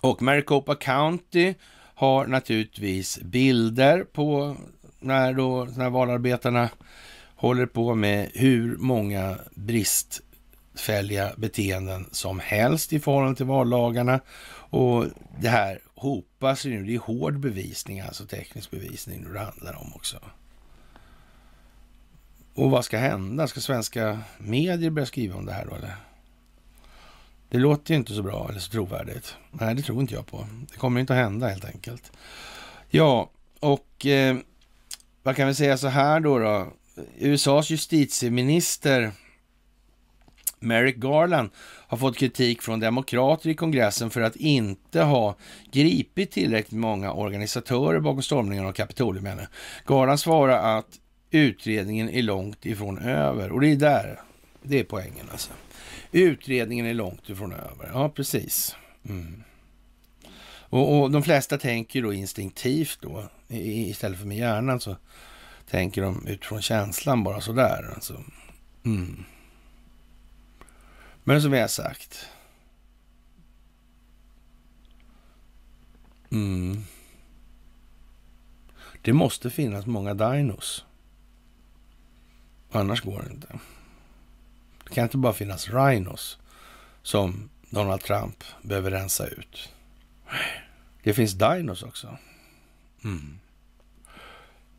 Och 0.00 0.22
Maricopa 0.22 0.74
County 0.74 1.54
har 1.94 2.26
naturligtvis 2.26 3.18
bilder 3.20 4.04
på 4.04 4.56
när, 5.00 5.32
då, 5.32 5.64
när 5.76 5.90
valarbetarna 5.90 6.68
håller 7.36 7.66
på 7.66 7.94
med 7.94 8.30
hur 8.34 8.76
många 8.76 9.38
bristfälliga 9.54 11.32
beteenden 11.36 12.08
som 12.12 12.40
helst 12.40 12.92
i 12.92 13.00
förhållande 13.00 13.36
till 13.36 13.46
vallagarna. 13.46 14.20
Och 14.70 15.06
det 15.40 15.48
här 15.48 15.80
hopas 15.94 16.64
ju 16.64 16.70
nu. 16.70 16.86
Det 16.86 16.94
är 16.94 16.98
hård 16.98 17.40
bevisning, 17.40 18.00
alltså 18.00 18.26
teknisk 18.26 18.70
bevisning 18.70 19.32
det 19.32 19.38
handlar 19.38 19.76
om 19.76 19.92
också. 19.94 20.16
Och 22.54 22.70
vad 22.70 22.84
ska 22.84 22.98
hända? 22.98 23.46
Ska 23.46 23.60
svenska 23.60 24.18
medier 24.38 24.90
börja 24.90 25.06
skriva 25.06 25.36
om 25.36 25.46
det 25.46 25.52
här 25.52 25.66
då 25.66 25.74
eller? 25.74 25.96
Det 27.48 27.58
låter 27.58 27.94
ju 27.94 27.98
inte 27.98 28.14
så 28.14 28.22
bra 28.22 28.46
eller 28.50 28.60
så 28.60 28.70
trovärdigt. 28.70 29.36
Nej, 29.50 29.74
det 29.74 29.82
tror 29.82 30.00
inte 30.00 30.14
jag 30.14 30.26
på. 30.26 30.46
Det 30.72 30.76
kommer 30.76 31.00
inte 31.00 31.12
att 31.12 31.18
hända 31.18 31.48
helt 31.48 31.64
enkelt. 31.64 32.12
Ja, 32.88 33.30
och 33.60 34.06
eh, 34.06 34.36
vad 35.22 35.36
kan 35.36 35.48
vi 35.48 35.54
säga 35.54 35.78
så 35.78 35.88
här 35.88 36.20
då, 36.20 36.38
då? 36.38 36.72
USAs 37.18 37.70
justitieminister 37.70 39.12
Merrick 40.58 40.96
Garland 40.96 41.50
har 41.86 41.98
fått 41.98 42.16
kritik 42.16 42.62
från 42.62 42.80
demokrater 42.80 43.50
i 43.50 43.54
kongressen 43.54 44.10
för 44.10 44.20
att 44.20 44.36
inte 44.36 45.02
ha 45.02 45.36
gripit 45.72 46.30
tillräckligt 46.30 46.80
många 46.80 47.12
organisatörer 47.12 48.00
bakom 48.00 48.22
stormningen 48.22 48.66
av 48.66 48.72
Kapitolium 48.72 49.28
Garland 49.86 50.20
svarar 50.20 50.78
att 50.78 50.98
utredningen 51.32 52.08
är 52.08 52.22
långt 52.22 52.66
ifrån 52.66 52.98
över 52.98 53.52
och 53.52 53.60
det 53.60 53.68
är 53.68 53.76
där, 53.76 54.20
det 54.62 54.80
är 54.80 54.84
poängen 54.84 55.28
alltså. 55.32 55.52
Utredningen 56.12 56.86
är 56.86 56.94
långt 56.94 57.28
ifrån 57.28 57.52
över. 57.52 57.90
Ja, 57.92 58.08
precis. 58.08 58.76
Mm. 59.08 59.42
Och, 60.72 61.00
och, 61.00 61.10
de 61.10 61.22
flesta 61.22 61.58
tänker 61.58 62.02
då 62.02 62.12
instinktivt 62.12 62.98
då, 63.02 63.28
istället 63.48 64.18
för 64.18 64.26
med 64.26 64.36
hjärnan 64.36 64.80
så 64.80 64.96
tänker 65.70 66.02
de 66.02 66.26
utifrån 66.26 66.62
känslan 66.62 67.24
bara 67.24 67.40
sådär. 67.40 67.92
Alltså. 67.94 68.22
Mm. 68.84 69.24
Men 71.24 71.42
som 71.42 71.50
vi 71.50 71.60
har 71.60 71.68
sagt. 71.68 72.26
Mm. 76.30 76.84
Det 79.02 79.12
måste 79.12 79.50
finnas 79.50 79.86
många 79.86 80.14
dinos. 80.14 80.84
Annars 82.72 83.00
går 83.00 83.22
det 83.22 83.30
inte. 83.30 83.58
Det 84.84 84.94
kan 84.94 85.04
inte 85.04 85.18
bara 85.18 85.32
finnas 85.32 85.70
rhinos 85.70 86.38
som 87.02 87.50
Donald 87.70 88.00
Trump 88.00 88.44
behöver 88.62 88.90
rensa 88.90 89.26
ut. 89.26 89.72
Det 91.02 91.14
finns 91.14 91.32
dinos 91.32 91.82
också. 91.82 92.16
Mm. 93.04 93.38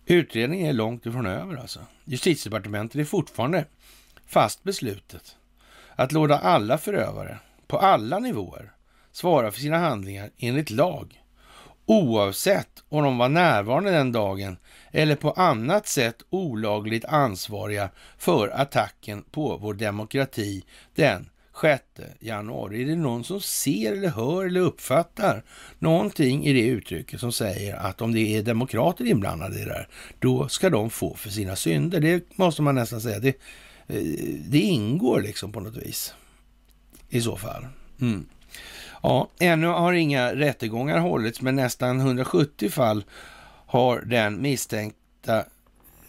Utredningen 0.06 0.68
är 0.68 0.74
långt 0.74 1.06
ifrån 1.06 1.26
över 1.26 1.56
alltså. 1.56 1.80
Justitiedepartementet 2.06 3.02
är 3.02 3.06
fortfarande 3.06 3.66
fast 4.26 4.64
beslutet 4.64 5.38
att 5.96 6.12
låta 6.12 6.40
alla 6.40 6.78
förövare 6.78 7.40
på 7.68 7.78
alla 7.78 8.20
nivåer 8.20 8.72
svara 9.12 9.52
för 9.52 9.60
sina 9.60 9.78
handlingar 9.78 10.30
enligt 10.38 10.70
lag 10.70 11.23
oavsett 11.86 12.84
om 12.90 13.04
de 13.04 13.18
var 13.18 13.30
närvarande 13.30 13.92
den 13.92 14.12
dagen 14.12 14.58
eller 14.92 15.16
på 15.16 15.32
annat 15.32 15.88
sätt 15.88 16.16
olagligt 16.30 17.06
ansvariga 17.06 17.90
för 18.18 18.62
attacken 18.62 19.24
på 19.32 19.58
vår 19.58 19.74
demokrati 19.74 20.64
den 20.96 21.30
6 21.62 21.84
januari. 22.20 22.82
Är 22.82 22.86
det 22.86 22.96
någon 22.96 23.24
som 23.24 23.42
ser 23.42 23.94
eller 23.94 24.10
hör 24.10 24.46
eller 24.46 24.62
uppfattar 24.62 25.44
någonting 25.80 26.46
i 26.46 26.54
det 26.54 26.68
uttrycket 26.68 27.20
som 27.20 27.32
säger 27.32 27.76
att 27.76 28.02
om 28.02 28.14
det 28.14 28.38
är 28.38 28.44
demokrater 28.44 29.06
inblandade 29.06 29.60
i 29.60 29.66
det 29.66 29.74
här, 29.74 29.88
då 30.20 30.48
ska 30.48 30.70
de 30.70 30.90
få 30.90 31.16
för 31.16 31.30
sina 31.30 31.56
synder. 31.56 32.00
Det 32.00 32.38
måste 32.38 32.62
man 32.62 32.76
nästan 32.76 33.02
säga. 33.02 33.20
Det, 33.20 33.38
eh, 33.88 34.04
det 34.48 34.60
ingår 34.60 35.22
liksom 35.22 35.52
på 35.52 35.60
något 35.60 35.78
vis 35.78 36.14
i 37.10 37.22
så 37.22 37.38
fall. 37.38 37.68
Mm. 38.02 38.26
Ja, 39.06 39.28
ännu 39.40 39.68
har 39.68 39.94
inga 39.94 40.36
rättegångar 40.36 40.98
hållits, 40.98 41.42
men 41.42 41.56
nästan 41.56 42.00
170 42.00 42.70
fall 42.70 43.04
har 43.66 44.02
den 44.02 44.42
misstänkta 44.42 45.46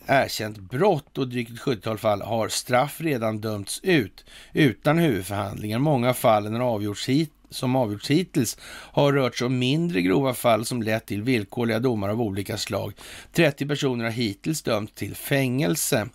erkänt 0.06 0.58
brott 0.58 1.18
och 1.18 1.28
drygt 1.28 1.50
ett 1.50 1.58
70-tal 1.58 1.98
fall 1.98 2.22
har 2.22 2.48
straff 2.48 3.00
redan 3.00 3.40
dömts 3.40 3.80
ut 3.82 4.24
utan 4.52 4.98
huvudförhandlingar. 4.98 5.78
Många 5.78 6.14
fall 6.14 6.52
har 6.52 6.60
avgjorts 6.60 7.08
hit, 7.08 7.32
som 7.50 7.76
avgjorts 7.76 8.10
hittills 8.10 8.58
har 8.92 9.12
rört 9.12 9.36
sig 9.36 9.46
om 9.46 9.58
mindre 9.58 10.02
grova 10.02 10.34
fall 10.34 10.64
som 10.64 10.82
lett 10.82 11.06
till 11.06 11.22
villkorliga 11.22 11.78
domar 11.78 12.08
av 12.08 12.22
olika 12.22 12.58
slag. 12.58 12.92
30 13.32 13.66
personer 13.66 14.04
har 14.04 14.12
hittills 14.12 14.62
dömts 14.62 14.94
till 14.94 15.14
fängelse 15.14 16.08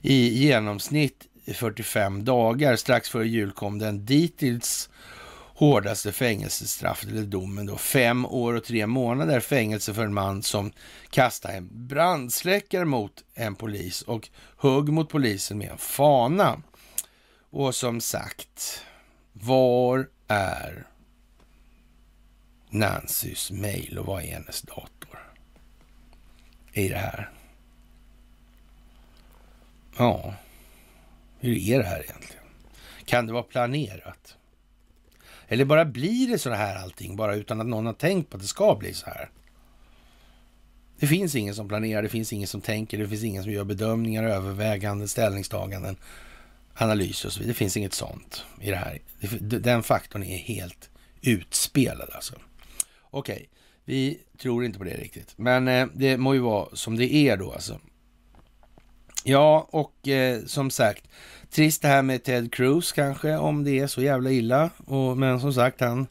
i 0.00 0.44
genomsnitt 0.44 1.26
45 1.54 2.24
dagar. 2.24 2.76
Strax 2.76 3.08
före 3.08 3.28
jul 3.28 3.52
kom 3.52 3.78
den 3.78 4.06
dittills 4.06 4.88
hårdaste 5.54 6.12
fängelsestraffet, 6.12 7.08
eller 7.08 7.22
domen 7.22 7.66
då, 7.66 7.76
fem 7.76 8.26
år 8.26 8.54
och 8.54 8.64
tre 8.64 8.86
månader 8.86 9.40
fängelse 9.40 9.94
för 9.94 10.04
en 10.04 10.14
man 10.14 10.42
som 10.42 10.72
kastade 11.10 11.54
en 11.54 11.68
brandsläckare 11.88 12.84
mot 12.84 13.24
en 13.34 13.54
polis 13.54 14.02
och 14.02 14.28
högg 14.58 14.88
mot 14.88 15.08
polisen 15.08 15.58
med 15.58 15.70
en 15.70 15.78
fana. 15.78 16.62
Och 17.50 17.74
som 17.74 18.00
sagt, 18.00 18.84
var 19.32 20.08
är 20.28 20.86
Nancys 22.70 23.50
mail 23.50 23.98
och 23.98 24.06
vad 24.06 24.22
är 24.22 24.32
hennes 24.32 24.62
dator 24.62 25.32
i 26.72 26.88
det 26.88 26.98
här? 26.98 27.30
Ja, 29.98 30.34
hur 31.38 31.58
är 31.58 31.78
det 31.78 31.84
här 31.84 32.02
egentligen? 32.02 32.44
Kan 33.04 33.26
det 33.26 33.32
vara 33.32 33.42
planerat? 33.42 34.36
Eller 35.54 35.64
bara 35.64 35.84
blir 35.84 36.28
det 36.28 36.38
så 36.38 36.50
här 36.50 36.76
allting, 36.76 37.16
bara 37.16 37.34
utan 37.34 37.60
att 37.60 37.66
någon 37.66 37.86
har 37.86 37.92
tänkt 37.92 38.30
på 38.30 38.36
att 38.36 38.42
det 38.42 38.48
ska 38.48 38.74
bli 38.74 38.94
så 38.94 39.06
här? 39.06 39.30
Det 40.98 41.06
finns 41.06 41.34
ingen 41.34 41.54
som 41.54 41.68
planerar, 41.68 42.02
det 42.02 42.08
finns 42.08 42.32
ingen 42.32 42.48
som 42.48 42.60
tänker, 42.60 42.98
det 42.98 43.08
finns 43.08 43.24
ingen 43.24 43.42
som 43.42 43.52
gör 43.52 43.64
bedömningar, 43.64 44.24
överväganden, 44.24 45.08
ställningstaganden, 45.08 45.96
analyser 46.74 47.28
och 47.28 47.32
så 47.32 47.40
vidare. 47.40 47.50
Det 47.50 47.56
finns 47.56 47.76
inget 47.76 47.94
sånt 47.94 48.44
i 48.60 48.70
det 48.70 48.76
här. 48.76 48.98
Den 49.40 49.82
faktorn 49.82 50.22
är 50.22 50.36
helt 50.36 50.90
utspelad 51.22 52.10
alltså. 52.14 52.34
Okej, 53.02 53.34
okay. 53.34 53.46
vi 53.84 54.20
tror 54.38 54.64
inte 54.64 54.78
på 54.78 54.84
det 54.84 54.96
riktigt, 54.96 55.34
men 55.36 55.68
eh, 55.68 55.86
det 55.94 56.16
må 56.16 56.34
ju 56.34 56.40
vara 56.40 56.76
som 56.76 56.96
det 56.96 57.14
är 57.14 57.36
då 57.36 57.52
alltså. 57.52 57.80
Ja, 59.24 59.68
och 59.70 60.08
eh, 60.08 60.44
som 60.44 60.70
sagt, 60.70 61.08
trist 61.54 61.82
det 61.82 61.88
här 61.88 62.02
med 62.02 62.22
Ted 62.22 62.52
Cruz 62.52 62.92
kanske, 62.92 63.36
om 63.36 63.64
det 63.64 63.78
är 63.78 63.86
så 63.86 64.02
jävla 64.02 64.30
illa. 64.30 64.70
Och, 64.86 65.18
men 65.18 65.40
som 65.40 65.52
sagt, 65.52 65.80
han, 65.80 66.06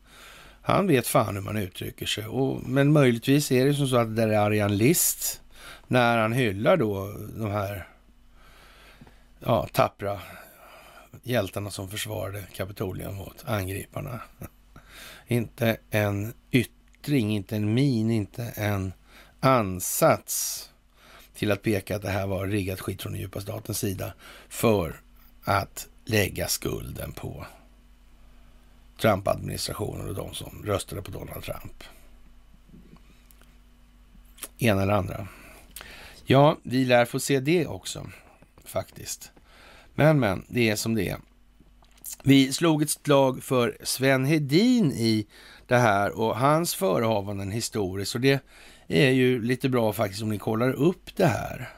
han 0.61 0.87
vet 0.87 1.07
fan 1.07 1.35
hur 1.35 1.41
man 1.41 1.57
uttrycker 1.57 2.05
sig. 2.05 2.27
Och, 2.27 2.69
men 2.69 2.91
möjligtvis 2.91 3.51
är 3.51 3.65
det 3.65 3.73
som 3.73 3.87
så 3.87 3.97
att 3.97 4.15
det 4.15 4.21
där 4.21 4.29
är 4.29 4.39
Arian 4.39 4.77
List, 4.77 5.41
när 5.87 6.17
han 6.17 6.33
hyllar 6.33 6.77
då 6.77 7.13
de 7.37 7.51
här 7.51 7.87
ja, 9.39 9.67
tappra 9.71 10.19
hjältarna 11.23 11.71
som 11.71 11.89
försvarade 11.89 12.43
Kapitolium 12.53 13.15
mot 13.15 13.43
angriparna. 13.45 14.21
inte 15.27 15.77
en 15.89 16.33
yttring, 16.51 17.35
inte 17.35 17.55
en 17.55 17.73
min, 17.73 18.11
inte 18.11 18.43
en 18.55 18.93
ansats 19.39 20.69
till 21.35 21.51
att 21.51 21.61
peka 21.61 21.95
att 21.95 22.01
det 22.01 22.09
här 22.09 22.27
var 22.27 22.47
riggat 22.47 22.81
skit 22.81 23.01
från 23.01 23.11
den 23.11 23.21
djupa 23.21 23.41
statens 23.41 23.79
sida 23.79 24.13
för 24.49 24.99
att 25.43 25.87
lägga 26.05 26.47
skulden 26.47 27.11
på 27.11 27.45
Trump-administrationen 29.01 30.07
och 30.07 30.15
de 30.15 30.33
som 30.33 30.63
röstade 30.65 31.01
på 31.01 31.11
Donald 31.11 31.43
Trump. 31.43 31.83
Ena 34.57 34.81
eller 34.81 34.93
andra. 34.93 35.27
Ja, 36.25 36.57
vi 36.63 36.85
lär 36.85 37.05
få 37.05 37.19
se 37.19 37.39
det 37.39 37.67
också 37.67 38.09
faktiskt. 38.65 39.31
Men, 39.95 40.19
men, 40.19 40.45
det 40.47 40.69
är 40.69 40.75
som 40.75 40.95
det 40.95 41.09
är. 41.09 41.17
Vi 42.23 42.53
slog 42.53 42.81
ett 42.81 42.89
slag 42.89 43.43
för 43.43 43.77
Sven 43.83 44.25
Hedin 44.25 44.91
i 44.91 45.27
det 45.67 45.77
här 45.77 46.11
och 46.19 46.37
hans 46.37 46.75
förehavanden 46.75 47.51
historiskt. 47.51 48.15
Och 48.15 48.21
det 48.21 48.39
är 48.87 49.09
ju 49.09 49.41
lite 49.41 49.69
bra 49.69 49.93
faktiskt 49.93 50.23
om 50.23 50.29
ni 50.29 50.37
kollar 50.37 50.71
upp 50.71 51.15
det 51.15 51.27
här. 51.27 51.69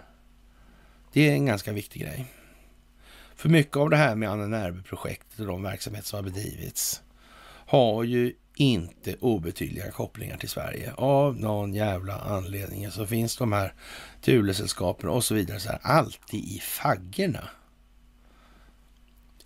Det 1.14 1.30
är 1.30 1.34
en 1.34 1.46
ganska 1.46 1.72
viktig 1.72 2.02
grej. 2.02 2.26
För 3.36 3.50
mycket 3.50 3.78
av 3.78 3.90
det 3.90 3.98
här 3.98 4.16
med 4.16 4.30
Anna 4.30 4.84
projektet 4.84 5.40
och 5.40 5.46
de 5.46 5.64
verksamheter 5.64 6.08
som 6.08 6.18
har 6.18 6.24
bedrivits 6.24 7.02
har 7.68 8.04
ju 8.04 8.34
inte 8.56 9.16
obetydliga 9.20 9.92
kopplingar 9.92 10.38
till 10.38 10.50
Sverige. 10.50 10.94
Av 10.94 11.40
någon 11.40 11.74
jävla 11.74 12.20
anledning 12.20 12.92
så 12.92 13.08
finns 13.08 13.38
de 13.38 13.52
här 13.52 13.74
Thulesällskapen 14.22 15.10
och 15.10 15.24
så 15.24 15.36
vidare 15.36 15.60
så 15.60 15.70
här, 15.70 15.80
alltid 15.84 16.44
i 16.44 16.60
faggorna. 16.60 17.50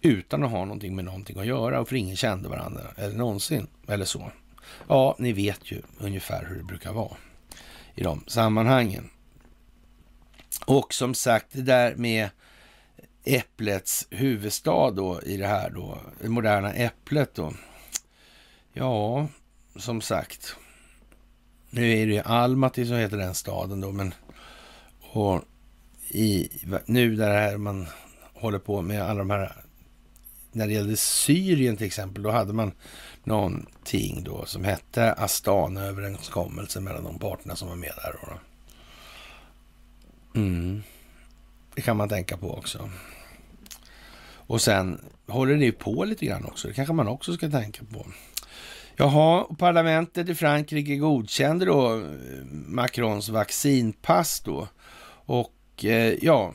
Utan 0.01 0.43
att 0.43 0.51
ha 0.51 0.65
någonting 0.65 0.95
med 0.95 1.05
någonting 1.05 1.39
att 1.39 1.45
göra 1.45 1.79
och 1.79 1.89
för 1.89 1.95
ingen 1.95 2.15
kände 2.15 2.49
varandra 2.49 2.83
eller 2.97 3.17
någonsin 3.17 3.67
eller 3.87 4.05
så. 4.05 4.31
Ja, 4.87 5.15
ni 5.19 5.33
vet 5.33 5.71
ju 5.71 5.81
ungefär 5.99 6.45
hur 6.45 6.55
det 6.55 6.63
brukar 6.63 6.93
vara 6.93 7.17
i 7.95 8.03
de 8.03 8.23
sammanhangen. 8.27 9.09
Och 10.65 10.93
som 10.93 11.13
sagt, 11.13 11.47
det 11.51 11.61
där 11.61 11.95
med 11.95 12.29
Äpplets 13.35 14.07
huvudstad 14.09 14.91
då 14.91 15.21
i 15.21 15.37
det 15.37 15.47
här 15.47 15.69
då, 15.69 15.97
det 16.21 16.29
moderna 16.29 16.73
Äpplet 16.73 17.35
då. 17.35 17.53
Ja, 18.73 19.27
som 19.75 20.01
sagt. 20.01 20.55
Nu 21.69 21.91
är 21.91 22.07
det 22.07 22.13
ju 22.13 22.19
Almaty 22.19 22.85
som 22.85 22.95
heter 22.95 23.17
den 23.17 23.35
staden 23.35 23.81
då, 23.81 23.91
men 23.91 24.13
och 25.11 25.41
i, 26.09 26.49
nu 26.85 27.15
där 27.15 27.57
man 27.57 27.87
håller 28.33 28.59
på 28.59 28.81
med 28.81 29.01
alla 29.01 29.19
de 29.19 29.29
här, 29.29 29.55
när 30.51 30.67
det 30.67 30.73
gällde 30.73 30.97
Syrien 30.97 31.77
till 31.77 31.87
exempel, 31.87 32.23
då 32.23 32.31
hade 32.31 32.53
man 32.53 32.71
någonting 33.23 34.23
då 34.23 34.45
som 34.45 34.63
hette 34.63 35.13
Astana-överenskommelsen 35.13 36.83
mellan 36.83 37.03
de 37.03 37.19
parterna 37.19 37.55
som 37.55 37.67
var 37.67 37.75
med 37.75 37.93
där. 37.95 38.15
Då. 38.21 38.39
Mm. 40.39 40.83
Det 41.75 41.81
kan 41.81 41.97
man 41.97 42.09
tänka 42.09 42.37
på 42.37 42.53
också. 42.53 42.89
Och 44.49 44.61
sen 44.61 45.01
håller 45.27 45.55
det 45.55 45.71
på 45.71 46.03
lite 46.03 46.25
grann 46.25 46.45
också. 46.45 46.67
Det 46.67 46.73
kanske 46.73 46.93
man 46.93 47.07
också 47.07 47.33
ska 47.33 47.49
tänka 47.49 47.83
på. 47.93 48.05
Jaha, 48.95 49.43
parlamentet 49.57 50.29
i 50.29 50.35
Frankrike 50.35 50.95
godkände 50.95 51.65
då 51.65 51.95
eh, 51.95 52.03
Macrons 52.51 53.29
vaccinpass 53.29 54.39
då. 54.39 54.67
Och 55.25 55.85
eh, 55.85 56.13
ja, 56.21 56.53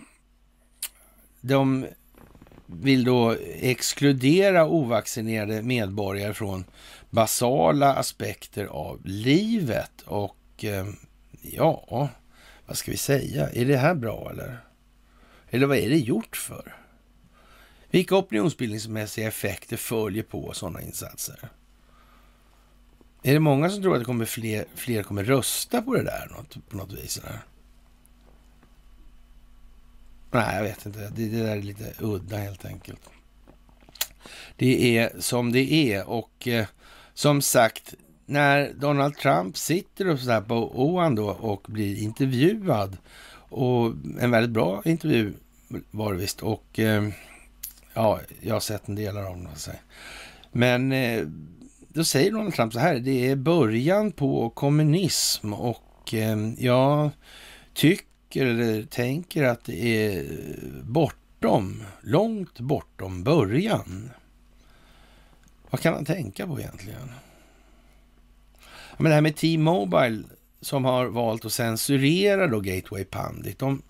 de 1.41 1.87
vill 2.67 3.05
då 3.05 3.37
exkludera 3.61 4.69
ovaccinerade 4.69 5.63
medborgare 5.63 6.35
från 6.35 6.65
basala 7.11 7.95
aspekter 7.95 8.65
av 8.65 9.01
livet. 9.05 10.03
Och 10.05 10.65
eh, 10.65 10.87
ja, 11.43 12.09
vad 12.67 12.77
ska 12.77 12.91
vi 12.91 12.97
säga? 12.97 13.51
Är 13.51 13.65
det 13.65 13.77
här 13.77 13.95
bra 13.95 14.31
eller? 14.31 14.59
Eller 15.51 15.67
vad 15.67 15.77
är 15.77 15.89
det 15.89 15.99
gjort 15.99 16.37
för? 16.37 16.84
Vilka 17.95 18.17
opinionsbildningsmässiga 18.17 19.29
effekter 19.29 19.77
följer 19.77 20.23
på 20.23 20.53
sådana 20.53 20.83
insatser? 20.83 21.49
Är 23.23 23.33
det 23.33 23.41
många 23.41 23.71
som 23.71 23.83
tror 23.83 23.95
att 23.95 24.01
det 24.01 24.05
kommer 24.05 24.25
fler, 24.25 24.65
fler 24.75 25.03
kommer 25.03 25.25
rösta 25.25 25.83
på 25.83 25.95
det 25.95 26.03
där 26.03 26.29
något, 26.31 26.69
på 26.69 26.77
något 26.77 26.93
vis? 26.93 27.19
Eller? 27.19 27.39
Nej, 30.31 30.57
jag 30.57 30.63
vet 30.63 30.87
inte. 30.87 30.99
Det, 30.99 31.29
det 31.29 31.43
där 31.43 31.57
är 31.57 31.63
lite 31.63 31.95
udda 31.99 32.37
helt 32.37 32.65
enkelt. 32.65 33.01
Det 34.57 34.99
är 34.99 35.13
som 35.19 35.53
det 35.53 35.73
är 35.73 36.09
och 36.09 36.49
eh, 36.49 36.67
som 37.13 37.43
sagt, 37.43 37.95
när 38.27 38.73
Donald 38.73 39.17
Trump 39.17 39.57
sitter 39.57 40.09
och 40.09 40.19
så 40.19 40.41
på 40.41 40.83
OAN 40.85 41.15
då 41.15 41.29
och 41.29 41.67
blir 41.69 42.03
intervjuad 42.03 42.97
och 43.37 43.93
en 44.21 44.31
väldigt 44.31 44.51
bra 44.51 44.83
intervju 44.85 45.33
var 45.91 46.13
det 46.13 46.19
visst 46.19 46.43
och 46.43 46.79
eh, 46.79 47.09
ja, 47.95 48.21
jag 48.41 48.55
har 48.55 48.61
sett 48.61 48.89
en 48.89 48.95
del 48.95 49.17
av 49.17 49.25
dem. 49.25 49.49
Men 50.53 50.93
eh, 50.93 51.27
då 51.89 52.05
säger 52.05 52.33
Donald 52.33 52.55
Trump 52.55 52.73
så 52.73 52.79
här, 52.79 52.99
det 52.99 53.31
är 53.31 53.37
början 53.37 54.13
på 54.13 54.51
kommunism 54.51 55.53
och 55.53 56.15
eh, 56.15 56.37
jag 56.59 57.11
tycker 57.75 58.15
tycker 58.35 58.47
eller 58.47 58.83
tänker 58.83 59.45
att 59.45 59.65
det 59.65 60.07
är 60.07 60.27
bortom, 60.83 61.83
långt 62.01 62.61
bortom 62.61 63.25
början. 63.25 64.11
Vad 65.71 65.81
kan 65.81 65.95
han 65.95 66.05
tänka 66.05 66.47
på 66.47 66.61
egentligen? 66.61 67.11
Men 68.97 69.05
det 69.05 69.15
här 69.15 69.21
med 69.21 69.37
T-Mobile 69.37 70.23
som 70.61 70.85
har 70.85 71.07
valt 71.07 71.45
att 71.45 71.53
censurera 71.53 72.47
då 72.47 72.61
Gateway 72.61 73.05
Pandit. 73.05 73.59
De 73.59 73.83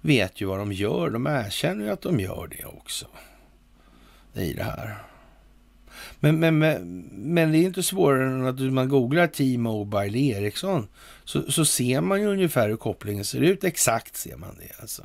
vet 0.00 0.40
ju 0.40 0.46
vad 0.46 0.58
de 0.58 0.72
gör. 0.72 1.10
De 1.10 1.26
erkänner 1.26 1.84
ju 1.84 1.90
att 1.90 2.02
de 2.02 2.20
gör 2.20 2.48
det 2.58 2.64
också. 2.64 3.06
I 4.36 4.52
det 4.52 4.62
här. 4.62 4.96
Men, 6.20 6.40
men, 6.40 6.58
men, 6.58 7.02
men 7.12 7.52
det 7.52 7.58
är 7.58 7.62
inte 7.62 7.82
svårare 7.82 8.24
än 8.24 8.46
att 8.46 8.60
man 8.60 8.88
googlar 8.88 9.26
T-Mobile 9.26 10.18
Ericsson 10.18 10.88
så, 11.24 11.52
så 11.52 11.64
ser 11.64 12.00
man 12.00 12.20
ju 12.20 12.26
ungefär 12.26 12.68
hur 12.68 12.76
kopplingen 12.76 13.24
ser 13.24 13.40
ut. 13.40 13.64
Exakt 13.64 14.16
ser 14.16 14.36
man 14.36 14.56
det 14.58 14.80
alltså. 14.80 15.02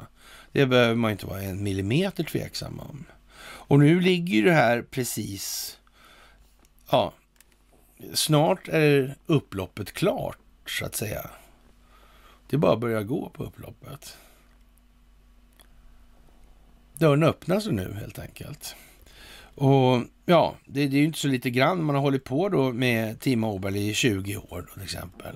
Det 0.51 0.65
behöver 0.65 0.95
man 0.95 1.11
inte 1.11 1.25
vara 1.25 1.41
en 1.41 1.63
millimeter 1.63 2.23
tveksam 2.23 2.79
om. 2.79 3.05
Och 3.43 3.79
nu 3.79 3.99
ligger 3.99 4.35
ju 4.35 4.41
det 4.41 4.53
här 4.53 4.81
precis, 4.81 5.77
ja, 6.91 7.13
snart 8.13 8.67
är 8.67 9.15
upploppet 9.25 9.91
klart 9.91 10.37
så 10.65 10.85
att 10.85 10.95
säga. 10.95 11.29
Det 12.49 12.55
är 12.55 12.59
bara 12.59 12.73
att 12.73 12.79
börja 12.79 13.03
gå 13.03 13.29
på 13.29 13.43
upploppet. 13.43 14.17
Dörren 16.93 17.23
öppnas 17.23 17.65
nu 17.65 17.93
helt 17.99 18.19
enkelt. 18.19 18.75
Och 19.55 20.03
ja, 20.25 20.55
det, 20.65 20.87
det 20.87 20.95
är 20.97 20.99
ju 20.99 21.05
inte 21.05 21.19
så 21.19 21.27
lite 21.27 21.49
grann. 21.49 21.83
Man 21.83 21.95
har 21.95 22.01
hållit 22.01 22.23
på 22.23 22.49
då 22.49 22.71
med 22.73 23.19
T-Mobile 23.19 23.79
i 23.79 23.93
20 23.93 24.37
år 24.37 24.65
då, 24.67 24.73
till 24.73 24.83
exempel. 24.83 25.35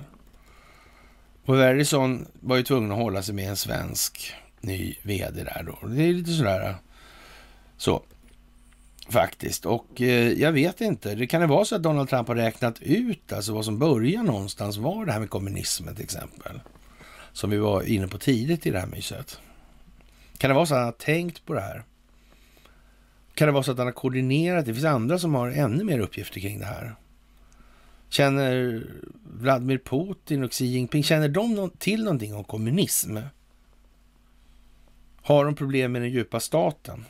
Och 1.46 1.56
Verizon 1.56 2.28
var 2.34 2.58
ju 2.58 2.64
tvungen 2.64 2.92
att 2.92 2.98
hålla 2.98 3.22
sig 3.22 3.36
med 3.36 3.50
en 3.50 3.56
svensk 3.56 4.34
ny 4.62 4.96
vd 5.04 5.44
där 5.44 5.64
då. 5.64 5.88
Det 5.88 6.04
är 6.04 6.14
lite 6.14 6.32
sådär 6.32 6.76
så. 7.78 8.04
Faktiskt. 9.10 9.66
Och 9.66 10.02
eh, 10.02 10.32
jag 10.32 10.52
vet 10.52 10.82
inte. 10.82 11.16
Det 11.16 11.28
kan 11.28 11.42
det 11.42 11.48
vara 11.48 11.66
så 11.66 11.76
att 11.76 11.84
Donald 11.84 12.10
Trump 12.10 12.28
har 12.28 12.36
räknat 12.36 12.82
ut 12.82 13.34
alltså 13.34 13.54
vad 13.54 13.66
som 13.66 13.80
börjar 13.80 14.24
någonstans 14.24 14.78
var 14.78 15.06
det 15.06 15.12
här 15.12 15.20
med 15.20 15.30
kommunismen 15.30 15.96
till 15.96 16.04
exempel. 16.04 16.60
Som 17.34 17.50
vi 17.50 17.58
var 17.58 17.82
inne 17.82 18.08
på 18.08 18.18
tidigt 18.18 18.66
i 18.66 18.72
det 18.72 18.80
här 18.80 18.88
myset. 18.88 19.40
Kan 20.38 20.50
det 20.50 20.54
vara 20.54 20.66
så 20.66 20.74
att 20.74 20.80
han 20.80 20.86
har 20.86 20.92
tänkt 20.92 21.46
på 21.46 21.54
det 21.54 21.62
här? 21.62 21.84
Kan 23.36 23.48
det 23.48 23.52
vara 23.52 23.64
så 23.64 23.72
att 23.72 23.78
han 23.78 23.88
har 23.88 23.92
koordinerat? 23.92 24.66
Det 24.66 24.74
finns 24.74 24.86
andra 24.86 25.20
som 25.20 25.36
har 25.36 25.50
ännu 25.50 25.84
mer 25.84 26.00
uppgifter 26.00 26.40
kring 26.40 26.60
det 26.60 26.66
här. 26.66 26.96
Känner 28.10 28.84
Vladimir 29.24 29.78
Putin 29.78 30.44
och 30.44 30.52
Xi 30.52 30.66
Jinping, 30.66 31.04
känner 31.04 31.30
de 31.30 31.70
till 31.78 32.04
någonting 32.04 32.36
om 32.36 32.44
kommunism? 32.44 33.18
Har 35.22 35.46
de 35.46 35.56
problem 35.56 35.92
med 35.92 36.02
den 36.02 36.12
djupa 36.12 36.40
staten? 36.40 37.06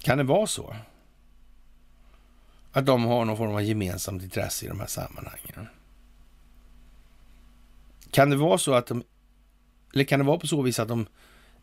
Kan 0.00 0.18
det 0.18 0.24
vara 0.24 0.46
så? 0.46 0.76
Att 2.72 2.86
de 2.86 3.04
har 3.04 3.24
någon 3.24 3.36
form 3.36 3.54
av 3.54 3.62
gemensamt 3.62 4.22
intresse 4.22 4.64
i 4.64 4.68
de 4.68 4.80
här 4.80 4.86
sammanhangen? 4.86 5.68
Kan 8.10 8.30
det 8.30 8.36
vara 8.36 8.58
så 8.58 8.74
att 8.74 8.86
de, 8.86 9.02
eller 9.94 10.04
kan 10.04 10.18
det 10.18 10.26
vara 10.26 10.38
på 10.38 10.46
så 10.46 10.62
vis 10.62 10.78
att 10.78 10.88
de 10.88 11.06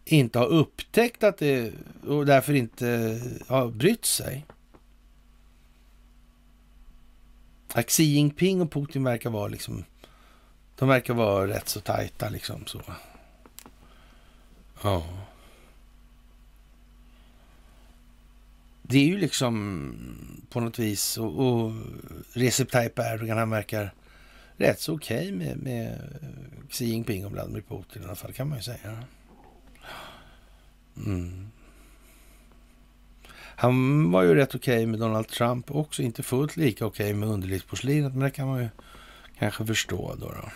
inte 0.05 0.39
har 0.39 0.45
upptäckt 0.45 1.23
att 1.23 1.37
det 1.37 1.73
och 2.07 2.25
därför 2.25 2.53
inte 2.53 3.19
har 3.47 3.67
brytt 3.67 4.05
sig? 4.05 4.45
Att 7.73 7.89
Xi 7.89 8.03
Jinping 8.03 8.61
och 8.61 8.71
Putin 8.71 9.03
verkar 9.03 9.29
vara 9.29 9.47
liksom, 9.47 9.83
de 10.75 10.89
verkar 10.89 11.13
vara 11.13 11.47
rätt 11.47 11.69
så 11.69 11.79
tajta 11.79 12.29
liksom 12.29 12.65
så. 12.65 12.81
Ja. 14.83 15.03
Det 18.81 18.97
är 18.97 19.05
ju 19.05 19.17
liksom 19.17 19.95
på 20.49 20.59
något 20.59 20.79
vis 20.79 21.17
och, 21.17 21.39
och 21.39 21.73
Recep 22.33 22.71
Tayyip 22.71 22.99
Erdogan 22.99 23.37
han 23.37 23.49
verkar 23.49 23.93
rätt 24.57 24.79
så 24.79 24.93
okej 24.93 25.17
okay 25.17 25.31
med, 25.31 25.57
med 25.57 25.99
Xi 26.69 26.85
Jinping 26.85 27.25
och 27.25 27.31
Vladimir 27.31 27.61
Putin 27.61 28.01
i 28.01 28.05
alla 28.05 28.15
fall 28.15 28.33
kan 28.33 28.49
man 28.49 28.57
ju 28.57 28.63
säga. 28.63 29.03
Mm. 30.97 31.49
Han 33.55 34.11
var 34.11 34.23
ju 34.23 34.35
rätt 34.35 34.55
okej 34.55 34.75
okay 34.75 34.85
med 34.85 34.99
Donald 34.99 35.27
Trump 35.27 35.71
också, 35.71 36.01
inte 36.01 36.23
fullt 36.23 36.57
lika 36.57 36.85
okej 36.85 37.05
okay 37.05 37.13
med 37.13 37.29
underlivsporslinet, 37.29 38.13
men 38.13 38.23
det 38.23 38.31
kan 38.31 38.47
man 38.47 38.61
ju 38.61 38.69
kanske 39.39 39.65
förstå 39.65 40.15
då. 40.19 40.25
då. 40.25 40.51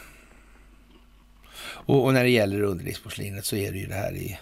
Och, 1.60 2.06
och, 2.06 2.14
när 2.14 2.24
det 2.24 2.30
gäller 2.30 2.62
underlivsporslinet 2.62 3.46
så 3.46 3.56
är 3.56 3.72
det 3.72 3.78
ju 3.78 3.88
det 3.88 3.96
här 3.96 4.16
i 4.16 4.40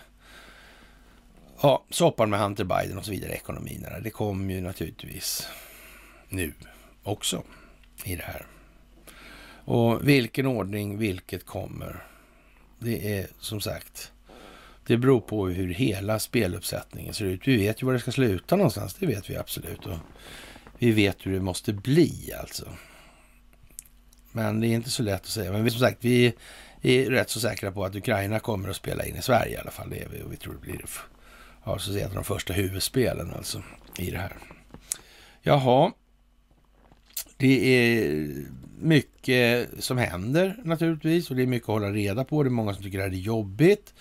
ja, 1.61 1.85
soppan 1.89 2.29
med 2.29 2.39
Hunter 2.39 2.63
Biden 2.63 2.97
och 2.97 3.05
så 3.05 3.11
vidare, 3.11 3.31
ekonomin. 3.31 3.85
Det 4.01 4.09
kommer 4.09 4.53
ju 4.53 4.61
naturligtvis 4.61 5.47
nu 6.29 6.53
också 7.03 7.43
i 8.03 8.15
det 8.15 8.23
här. 8.23 8.45
Och 9.65 10.07
vilken 10.07 10.45
ordning 10.45 10.97
vilket 10.97 11.45
kommer. 11.45 12.03
Det 12.79 13.19
är 13.19 13.27
som 13.39 13.61
sagt, 13.61 14.11
det 14.87 14.97
beror 14.97 15.21
på 15.21 15.47
hur 15.47 15.73
hela 15.73 16.19
speluppsättningen 16.19 17.13
ser 17.13 17.25
ut. 17.25 17.47
Vi 17.47 17.57
vet 17.57 17.81
ju 17.81 17.85
var 17.85 17.93
det 17.93 17.99
ska 17.99 18.11
sluta 18.11 18.55
någonstans, 18.55 18.93
det 18.93 19.05
vet 19.05 19.29
vi 19.29 19.35
absolut. 19.35 19.85
Och 19.85 19.97
vi 20.77 20.91
vet 20.91 21.25
hur 21.25 21.33
det 21.33 21.39
måste 21.39 21.73
bli 21.73 22.33
alltså. 22.39 22.65
Men 24.31 24.59
det 24.59 24.67
är 24.67 24.69
inte 24.69 24.89
så 24.89 25.03
lätt 25.03 25.21
att 25.21 25.27
säga. 25.27 25.51
Men 25.51 25.63
vi, 25.63 25.69
som 25.69 25.79
sagt, 25.79 25.97
vi 25.99 26.33
är 26.81 27.09
rätt 27.09 27.29
så 27.29 27.39
säkra 27.39 27.71
på 27.71 27.85
att 27.85 27.95
Ukraina 27.95 28.39
kommer 28.39 28.69
att 28.69 28.75
spela 28.75 29.05
in 29.05 29.15
i 29.15 29.21
Sverige 29.21 29.53
i 29.53 29.57
alla 29.57 29.71
fall. 29.71 29.89
Det 29.89 30.01
är 30.01 30.09
vi 30.09 30.21
och 30.21 30.33
vi 30.33 30.37
tror 30.37 30.53
det 30.53 30.59
blir 30.59 30.85
ja, 31.65 31.79
så 31.79 31.97
ett 31.97 32.09
av 32.09 32.15
de 32.15 32.23
första 32.23 32.53
huvudspelen 32.53 33.33
alltså 33.33 33.63
i 33.97 34.11
det 34.11 34.17
här. 34.17 34.37
Jaha, 35.41 35.91
det 37.37 37.75
är 37.75 38.27
mycket 38.79 39.69
som 39.79 39.97
händer 39.97 40.55
naturligtvis 40.63 41.29
och 41.29 41.35
det 41.35 41.41
är 41.41 41.47
mycket 41.47 41.69
att 41.69 41.73
hålla 41.73 41.91
reda 41.91 42.23
på. 42.23 42.43
Det 42.43 42.47
är 42.47 42.51
många 42.51 42.73
som 42.73 42.83
tycker 42.83 42.99
att 42.99 43.11
det 43.11 43.17
är 43.17 43.19
jobbigt. 43.19 43.93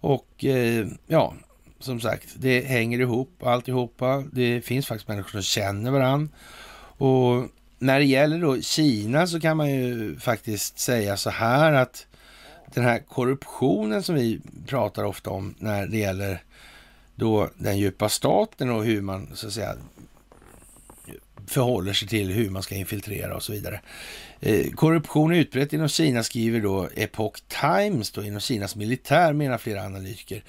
Och 0.00 0.44
eh, 0.44 0.86
ja, 1.06 1.34
som 1.80 2.00
sagt, 2.00 2.28
det 2.36 2.60
hänger 2.60 3.00
ihop 3.00 3.42
alltihopa. 3.42 4.24
Det 4.32 4.60
finns 4.60 4.86
faktiskt 4.86 5.08
människor 5.08 5.30
som 5.30 5.42
känner 5.42 5.90
varandra. 5.90 6.28
Och 6.98 7.48
när 7.78 7.98
det 7.98 8.04
gäller 8.04 8.40
då 8.40 8.60
Kina 8.60 9.26
så 9.26 9.40
kan 9.40 9.56
man 9.56 9.70
ju 9.70 10.16
faktiskt 10.18 10.78
säga 10.78 11.16
så 11.16 11.30
här 11.30 11.72
att 11.72 12.06
den 12.74 12.84
här 12.84 12.98
korruptionen 12.98 14.02
som 14.02 14.14
vi 14.14 14.40
pratar 14.66 15.04
ofta 15.04 15.30
om 15.30 15.54
när 15.58 15.86
det 15.86 15.98
gäller 15.98 16.42
då 17.14 17.48
den 17.58 17.78
djupa 17.78 18.08
staten 18.08 18.70
och 18.70 18.84
hur 18.84 19.00
man 19.00 19.28
så 19.34 19.46
att 19.46 19.52
säga 19.52 19.74
förhåller 21.46 21.92
sig 21.92 22.08
till 22.08 22.30
hur 22.30 22.50
man 22.50 22.62
ska 22.62 22.74
infiltrera 22.74 23.36
och 23.36 23.42
så 23.42 23.52
vidare. 23.52 23.80
Eh, 24.40 24.70
korruption 24.70 25.32
är 25.32 25.36
utbrett 25.36 25.72
inom 25.72 25.88
Kina, 25.88 26.22
skriver 26.22 26.60
då 26.60 26.88
Epoch 26.96 27.38
Times, 27.48 28.10
då, 28.10 28.24
inom 28.24 28.40
Kinas 28.40 28.76
militär, 28.76 29.32
menar 29.32 29.58
flera 29.58 29.82
analytiker. 29.82 30.44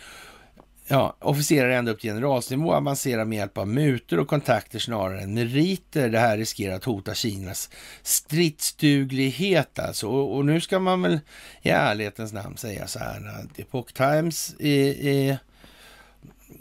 Ja, 0.91 1.15
officerare 1.19 1.77
ända 1.77 1.91
upp 1.91 1.99
till 1.99 2.09
generalsnivå 2.09 2.73
avancerar 2.73 3.25
med 3.25 3.37
hjälp 3.37 3.57
av 3.57 3.67
mutor 3.67 4.19
och 4.19 4.27
kontakter 4.27 4.79
snarare 4.79 5.21
än 5.21 5.33
meriter. 5.33 6.09
Det 6.09 6.19
här 6.19 6.37
riskerar 6.37 6.75
att 6.75 6.83
hota 6.83 7.13
Kinas 7.13 7.69
stridsduglighet 8.03 9.79
alltså. 9.79 10.07
Och, 10.07 10.35
och 10.35 10.45
nu 10.45 10.61
ska 10.61 10.79
man 10.79 11.01
väl 11.01 11.19
i 11.61 11.69
ärlighetens 11.69 12.33
namn 12.33 12.57
säga 12.57 12.87
så 12.87 12.99
här 12.99 13.41
att 13.43 13.59
Epoch 13.59 13.93
Times 13.93 14.55
är, 14.59 15.07
är 15.07 15.37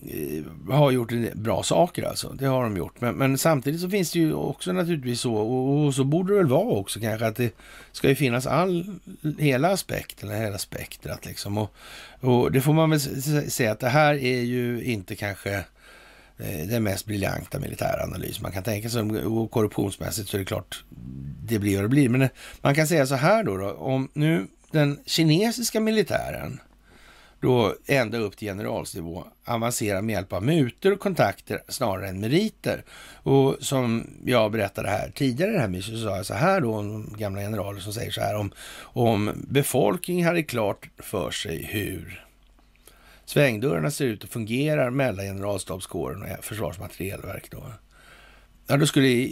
Eh, 0.03 0.73
har 0.75 0.91
gjort 0.91 1.13
bra 1.35 1.63
saker 1.63 2.03
alltså. 2.03 2.29
Det 2.29 2.47
har 2.47 2.63
de 2.63 2.77
gjort. 2.77 3.01
Men, 3.01 3.15
men, 3.15 3.39
samtidigt 3.39 3.81
så 3.81 3.91
finns 3.91 4.13
det 4.13 4.19
ju 4.19 4.33
också 4.33 4.73
naturligtvis 4.73 5.21
så, 5.21 5.35
och, 5.35 5.87
och, 5.87 5.95
så 5.95 6.05
borde 6.05 6.33
det 6.33 6.39
väl 6.39 6.47
vara 6.47 6.69
också 6.69 7.01
kanske, 7.01 7.27
att 7.27 7.37
det 7.37 7.55
ska 7.93 8.09
ju 8.09 8.15
finnas 8.15 8.47
all, 8.47 8.99
hela 9.39 9.69
aspekten, 9.69 10.31
hela 10.31 10.59
spektrat 10.59 11.27
liksom. 11.27 11.59
Och, 11.59 11.75
och 12.21 12.53
det 12.53 12.61
får 12.61 12.73
man 12.73 12.91
väl 12.91 13.01
säga 13.51 13.73
att 13.73 13.81
det 13.81 13.89
här 13.89 14.15
är 14.15 14.41
ju 14.41 14.85
inte 14.85 15.17
kanske 15.17 15.55
eh, 16.39 16.69
den 16.69 16.83
mest 16.83 17.07
briljanta 17.07 17.59
militäranalys 17.59 18.41
man 18.41 18.53
kan 18.53 18.63
tänka 18.63 18.91
sig. 18.91 19.03
Och 19.03 19.51
korruptionsmässigt 19.51 20.29
så 20.29 20.37
är 20.37 20.39
det 20.39 20.45
klart, 20.45 20.85
det 21.45 21.59
blir 21.59 21.77
vad 21.77 21.85
det 21.85 21.89
blir. 21.89 22.09
Men 22.09 22.23
eh, 22.23 22.29
man 22.61 22.75
kan 22.75 22.87
säga 22.87 23.07
så 23.07 23.15
här 23.15 23.45
då, 23.45 23.57
då 23.57 23.71
om 23.71 24.09
nu 24.13 24.47
den 24.71 24.99
kinesiska 25.07 25.81
militären 25.81 26.61
då 27.41 27.75
ända 27.87 28.19
upp 28.19 28.37
till 28.37 28.49
generalsnivå 28.49 29.25
avancera 29.45 30.03
med 30.03 30.13
hjälp 30.13 30.33
av 30.33 30.43
mutor 30.43 30.93
och 30.93 31.01
kontakter 31.01 31.63
snarare 31.69 32.09
än 32.09 32.21
meriter. 32.21 32.85
Och 33.23 33.57
som 33.61 34.07
jag 34.25 34.53
berättade 34.53 34.89
här 34.89 35.13
tidigare 35.15 35.51
i 35.51 35.55
det 35.55 35.61
här 35.61 35.69
myset 35.69 35.95
så 35.95 36.01
sa 36.01 36.17
jag 36.17 36.27
så 36.27 36.35
här 36.35 36.61
då 36.61 36.75
om 36.75 37.15
gamla 37.19 37.41
generaler 37.41 37.81
som 37.81 37.93
säger 37.93 38.11
så 38.11 38.21
här 38.21 38.37
om, 38.37 38.53
om 38.81 39.31
befolkningen 39.49 40.27
hade 40.27 40.43
klart 40.43 40.89
för 40.99 41.31
sig 41.31 41.63
hur 41.63 42.25
svängdörrarna 43.25 43.91
ser 43.91 44.05
ut 44.05 44.25
och 44.25 44.31
fungerar 44.31 44.91
mellan 44.91 45.25
generalstabskåren 45.25 46.23
och 46.23 46.45
försvarsmaterielverk 46.45 47.51
då 47.51 47.63
Ja, 48.71 48.77
då 48.77 48.87
skulle 48.87 49.31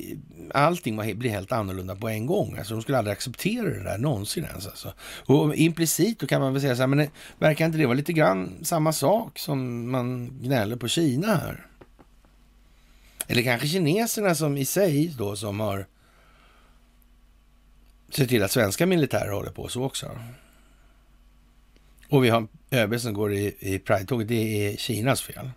allting 0.54 1.18
bli 1.18 1.28
helt 1.28 1.52
annorlunda 1.52 1.96
på 1.96 2.08
en 2.08 2.26
gång. 2.26 2.58
Alltså, 2.58 2.74
de 2.74 2.82
skulle 2.82 2.98
aldrig 2.98 3.12
acceptera 3.12 3.70
det 3.70 3.82
där 3.82 3.98
någonsin 3.98 4.44
ens. 4.44 4.66
Alltså. 4.66 4.92
Och 5.00 5.54
implicit 5.54 6.18
då 6.18 6.26
kan 6.26 6.40
man 6.40 6.52
väl 6.52 6.62
säga 6.62 6.76
så 6.76 6.82
här, 6.82 6.86
men 6.86 6.98
det, 6.98 7.10
verkar 7.38 7.66
inte 7.66 7.78
det 7.78 7.86
vara 7.86 7.96
lite 7.96 8.12
grann 8.12 8.58
samma 8.62 8.92
sak 8.92 9.38
som 9.38 9.90
man 9.90 10.38
gnäller 10.42 10.76
på 10.76 10.88
Kina 10.88 11.26
här? 11.26 11.66
Eller 13.26 13.42
kanske 13.42 13.68
kineserna 13.68 14.34
som 14.34 14.56
i 14.56 14.64
sig 14.64 15.14
då 15.18 15.36
som 15.36 15.60
har 15.60 15.86
sett 18.10 18.28
till 18.28 18.42
att 18.42 18.50
svenska 18.50 18.86
militärer 18.86 19.30
håller 19.30 19.50
på 19.50 19.68
så 19.68 19.84
också. 19.84 20.18
Och 22.08 22.24
vi 22.24 22.28
har 22.28 22.46
ÖB 22.70 23.00
som 23.00 23.14
går 23.14 23.32
i, 23.32 23.56
i 23.58 23.78
Pride-tåget. 23.78 24.28
Det 24.28 24.66
är 24.66 24.76
Kinas 24.76 25.22
fel. 25.22 25.50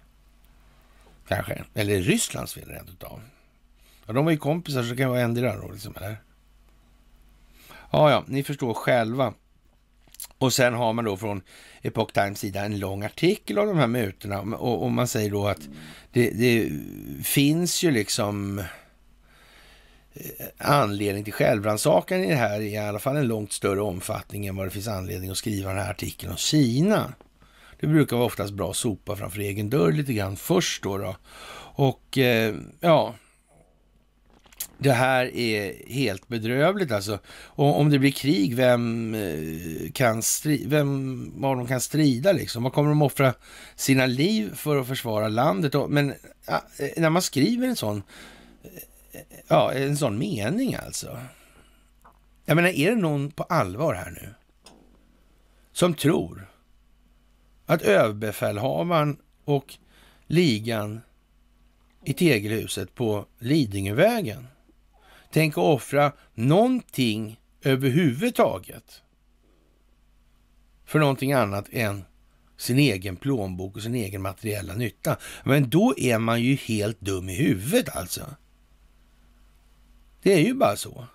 Kanske. 1.27 1.63
Eller 1.73 2.01
Rysslands 2.01 2.53
fel 2.53 2.69
rent 2.69 2.89
utav. 2.89 3.21
Ja, 4.09 4.13
de 4.13 4.25
var 4.25 4.31
ju 4.31 4.37
kompisar 4.37 4.83
så 4.83 4.89
det 4.89 4.95
kan 4.95 5.09
vara 5.09 5.21
ändra 5.21 5.57
då 5.61 5.71
liksom, 5.71 5.93
eller? 5.97 6.17
Ja, 7.91 8.11
ja, 8.11 8.23
ni 8.27 8.43
förstår 8.43 8.73
själva. 8.73 9.33
Och 10.37 10.53
sen 10.53 10.73
har 10.73 10.93
man 10.93 11.05
då 11.05 11.17
från 11.17 11.41
Epoch 11.81 12.13
Times 12.13 12.39
sida 12.39 12.65
en 12.65 12.79
lång 12.79 13.03
artikel 13.03 13.59
om 13.59 13.67
de 13.67 13.77
här 13.77 13.87
mutorna 13.87 14.41
och, 14.41 14.83
och 14.83 14.91
man 14.91 15.07
säger 15.07 15.31
då 15.31 15.47
att 15.47 15.69
det, 16.11 16.29
det, 16.29 16.71
finns 17.23 17.83
ju 17.83 17.91
liksom 17.91 18.59
eh, 20.13 20.45
anledning 20.57 21.23
till 21.23 21.33
självrannsakan 21.33 22.23
i 22.23 22.27
det 22.27 22.35
här 22.35 22.61
i 22.61 22.77
alla 22.77 22.99
fall 22.99 23.17
en 23.17 23.27
långt 23.27 23.53
större 23.53 23.81
omfattning 23.81 24.45
än 24.45 24.55
vad 24.55 24.65
det 24.65 24.71
finns 24.71 24.87
anledning 24.87 25.29
att 25.29 25.37
skriva 25.37 25.69
den 25.69 25.79
här 25.79 25.91
artikeln 25.91 26.31
om 26.31 26.37
Kina. 26.37 27.13
Det 27.79 27.87
brukar 27.87 28.17
vara 28.17 28.27
oftast 28.27 28.53
bra 28.53 28.69
att 28.69 28.77
sopa 28.77 29.15
framför 29.15 29.39
egen 29.39 29.69
dörr 29.69 29.91
lite 29.91 30.13
grann 30.13 30.35
först 30.35 30.83
då. 30.83 30.97
då. 30.97 31.15
Och 31.75 32.17
eh, 32.17 32.55
ja, 32.79 33.15
det 34.77 34.91
här 34.91 35.35
är 35.35 35.89
helt 35.89 36.27
bedrövligt 36.27 36.91
alltså. 36.91 37.19
Och 37.29 37.79
om 37.79 37.89
det 37.89 37.99
blir 37.99 38.11
krig, 38.11 38.55
vem 38.55 39.13
eh, 39.15 39.91
kan 39.91 40.21
strida, 40.21 40.69
vem 40.69 41.43
av 41.43 41.57
dem 41.57 41.67
kan 41.67 41.81
strida 41.81 42.31
liksom? 42.31 42.63
Vad 42.63 42.73
kommer 42.73 42.89
de 42.89 43.01
offra 43.01 43.33
sina 43.75 44.05
liv 44.05 44.55
för 44.55 44.77
att 44.77 44.87
försvara 44.87 45.27
landet? 45.27 45.73
Men 45.89 46.09
eh, 46.09 46.55
när 46.97 47.09
man 47.09 47.21
skriver 47.21 47.67
en 47.67 47.75
sån, 47.75 48.03
eh, 49.11 49.21
ja, 49.47 49.73
en 49.73 49.97
sån 49.97 50.17
mening 50.17 50.75
alltså. 50.75 51.19
Jag 52.45 52.55
menar, 52.55 52.69
är 52.69 52.89
det 52.89 53.01
någon 53.01 53.31
på 53.31 53.43
allvar 53.43 53.93
här 53.93 54.11
nu 54.11 54.33
som 55.71 55.93
tror 55.93 56.47
att 57.65 57.81
överbefälhavaren 57.81 59.17
och 59.45 59.75
ligan 60.27 61.01
i 62.03 62.13
tegelhuset 62.13 62.95
på 62.95 63.25
Lidingövägen 63.39 64.47
Tänk 65.31 65.53
att 65.53 65.63
offra 65.63 66.11
någonting 66.33 67.39
överhuvudtaget 67.61 69.01
för 70.85 70.99
någonting 70.99 71.33
annat 71.33 71.69
än 71.71 72.05
sin 72.57 72.79
egen 72.79 73.15
plånbok 73.15 73.75
och 73.75 73.81
sin 73.81 73.95
egen 73.95 74.21
materiella 74.21 74.75
nytta. 74.75 75.17
Men 75.43 75.69
då 75.69 75.93
är 75.97 76.19
man 76.19 76.41
ju 76.41 76.55
helt 76.55 77.01
dum 77.01 77.29
i 77.29 77.35
huvudet 77.35 77.95
alltså. 77.95 78.35
Det 80.21 80.33
är 80.33 80.39
ju 80.39 80.53
bara 80.53 80.75
så. 80.75 81.07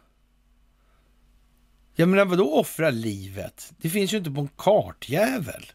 Jag 1.94 2.08
menar, 2.08 2.24
vadå 2.24 2.54
offra 2.54 2.90
livet? 2.90 3.72
Det 3.78 3.90
finns 3.90 4.12
ju 4.12 4.18
inte 4.18 4.30
på 4.30 4.40
en 4.40 4.48
kartjävel. 4.56 5.66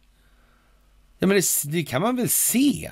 Ja, 1.19 1.27
men 1.27 1.37
det, 1.37 1.43
det, 1.71 1.83
kan 1.83 2.01
man 2.01 2.15
väl 2.15 2.29
se? 2.29 2.91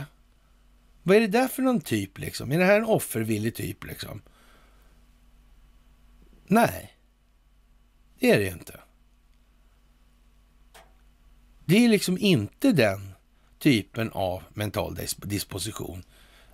Vad 1.07 1.17
är 1.17 1.21
det 1.21 1.27
där 1.27 1.47
för 1.47 1.61
någon 1.61 1.81
typ 1.81 2.17
liksom? 2.17 2.51
Är 2.51 2.59
det 2.59 2.65
här 2.65 2.77
en 2.77 2.85
offervillig 2.85 3.55
typ 3.55 3.83
liksom? 3.83 4.21
Nej, 6.47 6.97
det 8.19 8.31
är 8.31 8.37
det 8.37 8.43
ju 8.43 8.51
inte. 8.51 8.79
Det 11.65 11.85
är 11.85 11.89
liksom 11.89 12.17
inte 12.17 12.71
den 12.71 13.11
typen 13.59 14.11
av 14.11 14.43
mental 14.53 14.97
disposition. 15.17 16.03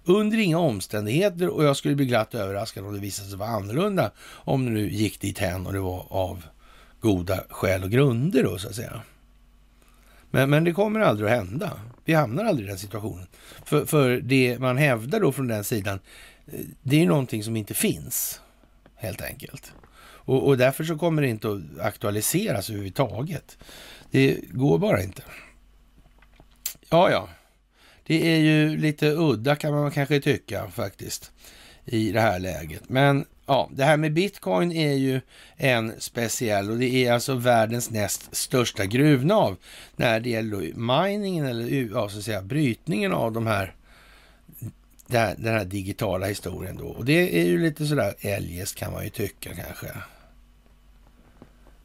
Under 0.04 0.38
inga 0.38 0.60
omständigheter 0.60 1.50
och 1.50 1.64
jag 1.64 1.78
skulle 1.78 1.96
bli 1.96 2.06
glatt 2.06 2.36
överraskad 2.36 2.86
om 2.86 2.94
det 2.94 3.00
visade 3.00 3.30
sig 3.30 3.38
vara 3.38 3.50
annorlunda 3.50 4.12
om 4.28 4.66
det 4.66 4.72
nu 4.72 4.90
gick 4.90 5.22
dit 5.22 5.40
hen 5.40 5.68
och 5.68 5.74
det 5.74 5.80
var 5.80 6.06
av 6.10 6.46
goda 7.00 7.44
skäl 7.50 7.84
och 7.84 7.92
grunder 7.92 8.44
då 8.44 8.58
så 8.58 8.68
att 8.68 8.76
säga. 8.76 9.02
Men, 10.32 10.50
men 10.50 10.64
det 10.64 10.74
kommer 10.74 11.00
aldrig 11.00 11.30
att 11.30 11.38
hända. 11.38 11.80
Vi 12.06 12.14
hamnar 12.14 12.46
aldrig 12.46 12.68
i 12.68 12.70
den 12.70 12.80
situationen. 12.80 13.28
För, 13.66 13.86
för 13.86 14.18
det 14.18 14.60
man 14.60 14.78
hävdar 14.78 15.20
då 15.20 15.32
från 15.32 15.48
den 15.48 15.64
sidan, 15.64 16.00
eh, 16.48 16.60
det 16.82 17.02
är 17.02 17.06
någonting 17.06 17.44
som 17.44 17.56
inte 17.56 17.74
finns 17.74 18.42
helt 18.96 19.22
enkelt. 19.22 19.74
Och, 20.26 20.48
och 20.48 20.58
därför 20.58 20.84
så 20.84 20.98
kommer 20.98 21.22
det 21.22 21.28
inte 21.28 21.48
att 21.52 21.86
aktualiseras 21.86 22.70
överhuvudtaget. 22.70 23.58
Det 24.12 24.38
går 24.52 24.78
bara 24.78 25.04
inte. 25.04 25.24
Ja, 26.90 27.12
ja. 27.12 27.30
Det 28.04 28.34
är 28.34 28.38
ju 28.38 28.78
lite 28.78 29.08
udda 29.08 29.56
kan 29.56 29.74
man 29.74 29.92
kanske 29.92 30.22
tycka 30.22 30.70
faktiskt 30.70 31.32
i 31.86 32.12
det 32.12 32.22
här 32.22 32.40
läget. 32.40 32.90
Men 32.90 33.26
ja, 33.46 33.70
det 33.72 33.84
här 33.84 33.98
med 33.98 34.14
bitcoin 34.14 34.72
är 34.72 34.94
ju 34.94 35.22
en 35.56 35.94
speciell 36.00 36.72
och 36.72 36.78
det 36.78 37.06
är 37.06 37.14
alltså 37.14 37.36
världens 37.36 37.90
näst 37.90 38.36
största 38.36 38.86
gruvnav 38.86 39.58
när 39.96 40.20
det 40.20 40.30
gäller 40.30 40.74
miningen 40.76 41.46
eller 41.46 41.90
ja, 41.94 42.10
så 42.10 42.18
att 42.18 42.24
säga, 42.24 42.42
brytningen 42.42 43.14
av 43.14 43.32
de 43.32 43.48
här 43.48 43.76
den 45.08 45.54
här 45.54 45.66
digitala 45.66 46.26
historien 46.26 46.78
då. 46.78 46.88
Och 46.88 47.06
det 47.06 47.42
är 47.42 47.46
ju 47.46 47.60
lite 47.60 47.86
sådär 47.86 48.16
eljest 48.20 48.76
kan 48.76 48.94
man 48.94 49.04
ju 49.04 49.10
tycka 49.10 49.56
kanske. 49.56 49.88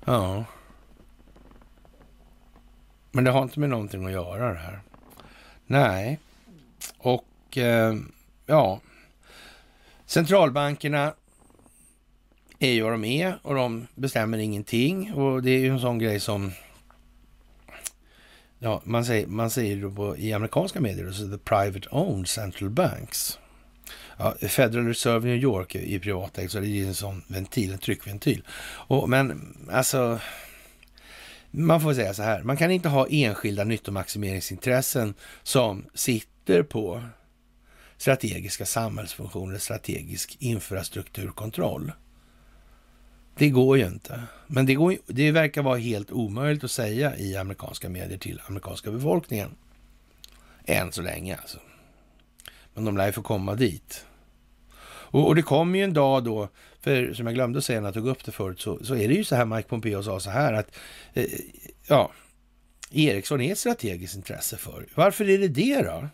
Ja. 0.05 0.45
Men 3.11 3.25
det 3.25 3.31
har 3.31 3.43
inte 3.43 3.61
med 3.61 3.71
någonting 3.71 4.07
att 4.07 4.13
göra 4.13 4.53
det 4.53 4.59
här. 4.59 4.81
Nej. 5.67 6.19
Och 6.99 7.59
eh, 7.59 7.95
ja, 8.47 8.81
centralbankerna 10.07 11.15
är 12.59 12.71
ju 12.71 12.83
vad 12.83 12.93
de 12.93 13.05
är 13.05 13.39
och 13.43 13.55
de 13.55 13.87
bestämmer 13.95 14.39
ingenting. 14.39 15.15
Och 15.15 15.43
det 15.43 15.51
är 15.51 15.59
ju 15.59 15.69
en 15.69 15.81
sån 15.81 15.99
grej 15.99 16.21
som 16.21 16.53
Ja, 18.61 18.83
man 18.85 19.05
säger, 19.05 19.27
man 19.27 19.51
säger 19.51 19.91
på, 19.91 20.17
i 20.17 20.33
amerikanska 20.33 20.81
medier, 20.81 21.11
så 21.11 21.29
the 21.29 21.39
private 21.39 21.89
owned 21.91 22.29
central 22.29 22.71
banks. 22.71 23.39
Ja, 24.17 24.35
Federal 24.49 24.87
Reserve 24.87 25.29
New 25.29 25.37
York 25.37 25.75
är 25.75 25.99
privatägt, 25.99 26.53
så 26.53 26.61
det 26.61 26.67
är 26.67 26.87
en 26.87 26.95
sån 26.95 27.23
ventil, 27.29 27.73
en 27.73 27.79
tryckventil. 27.79 28.43
Och, 28.61 29.09
men 29.09 29.57
alltså, 29.73 30.21
man 31.51 31.81
får 31.81 31.95
säga 31.95 32.15
så 32.15 32.23
här, 32.23 32.43
man 32.43 32.57
kan 32.57 32.71
inte 32.71 32.89
ha 32.89 33.07
enskilda 33.11 33.65
nyttomaximeringsintressen 33.65 35.15
som 35.43 35.85
sitter 35.95 36.63
på 36.63 37.03
strategiska 37.97 38.67
samhällsfunktioner, 38.67 39.59
strategisk 39.59 40.37
infrastrukturkontroll. 40.41 41.93
Det 43.39 43.51
går 43.51 43.79
ju 43.79 43.87
inte. 43.87 44.23
Men 44.47 44.67
det, 44.67 44.75
går, 44.75 44.97
det 45.07 45.33
verkar 45.33 45.63
vara 45.63 45.79
helt 45.79 46.11
omöjligt 46.11 46.65
att 46.65 46.71
säga 46.71 47.17
i 47.17 47.37
amerikanska 47.37 47.89
medier 47.89 48.19
till 48.19 48.41
amerikanska 48.47 48.91
befolkningen. 48.91 49.51
Än 50.65 50.93
så 50.93 51.03
länge 51.03 51.37
alltså. 51.37 51.59
Men 52.75 52.85
de 52.85 52.97
lär 52.97 53.07
ju 53.07 53.13
få 53.13 53.23
komma 53.23 53.55
dit. 53.55 54.05
Och, 55.11 55.27
och 55.27 55.35
det 55.35 55.43
kommer 55.43 55.79
ju 55.79 55.85
en 55.85 55.93
dag 55.93 56.25
då, 56.25 56.49
för 56.81 57.15
som 57.15 57.27
jag 57.27 57.35
glömde 57.35 57.63
säga 57.63 57.81
när 57.81 57.87
jag 57.87 57.95
tog 57.95 58.09
upp 58.09 58.25
det 58.25 58.33
förut, 58.33 58.61
så, 58.61 58.85
så 58.85 58.95
är 58.95 59.09
det 59.09 59.15
ju 59.15 59.25
så 59.25 59.37
här 59.37 59.45
Mike 59.45 59.69
Pompeo 59.69 60.03
sa 60.03 60.21
så 60.21 60.31
här 60.31 60.53
att 60.53 60.77
eh, 61.15 61.25
ja, 61.87 62.13
Ericsson 62.91 63.41
är 63.41 63.53
ett 63.53 63.59
strategiskt 63.59 64.17
intresse 64.17 64.57
för. 64.57 64.87
Varför 64.95 65.29
är 65.29 65.39
det 65.39 65.49
det 65.49 65.83
då? 65.83 66.09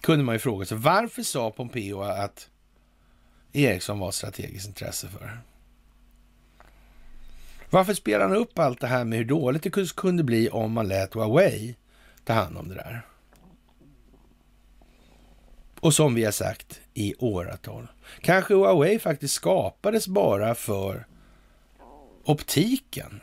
Kunde 0.00 0.24
man 0.24 0.34
ju 0.34 0.38
fråga 0.38 0.66
sig. 0.66 0.78
Varför 0.78 1.22
sa 1.22 1.50
Pompeo 1.50 2.02
att 2.02 2.48
Ericsson 3.52 3.98
var 3.98 4.08
ett 4.08 4.14
strategiskt 4.14 4.66
intresse 4.66 5.08
för? 5.08 5.40
Varför 7.70 7.94
spelar 7.94 8.28
han 8.28 8.36
upp 8.36 8.58
allt 8.58 8.80
det 8.80 8.86
här 8.86 9.04
med 9.04 9.18
hur 9.18 9.24
dåligt 9.24 9.62
det 9.62 9.94
kunde 9.96 10.22
bli 10.22 10.48
om 10.48 10.72
man 10.72 10.88
lät 10.88 11.14
Huawei 11.14 11.76
ta 12.24 12.32
hand 12.32 12.56
om 12.56 12.68
det 12.68 12.74
där? 12.74 13.02
Och 15.80 15.94
som 15.94 16.14
vi 16.14 16.24
har 16.24 16.32
sagt 16.32 16.80
i 16.94 17.14
åratal. 17.18 17.86
Kanske 18.20 18.54
Huawei 18.54 18.98
faktiskt 18.98 19.34
skapades 19.34 20.08
bara 20.08 20.54
för 20.54 21.06
optiken, 22.24 23.20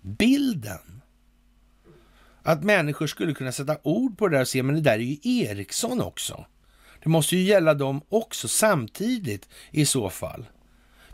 bilden. 0.00 1.02
Att 2.42 2.64
människor 2.64 3.06
skulle 3.06 3.34
kunna 3.34 3.52
sätta 3.52 3.78
ord 3.82 4.18
på 4.18 4.28
det 4.28 4.36
där 4.36 4.40
och 4.40 4.48
se, 4.48 4.62
men 4.62 4.74
det 4.74 4.80
där 4.80 4.92
är 4.92 4.98
ju 4.98 5.40
Ericsson 5.40 6.00
också. 6.00 6.46
Det 7.02 7.08
måste 7.08 7.36
ju 7.36 7.42
gälla 7.42 7.74
dem 7.74 8.00
också 8.08 8.48
samtidigt 8.48 9.48
i 9.70 9.86
så 9.86 10.10
fall. 10.10 10.46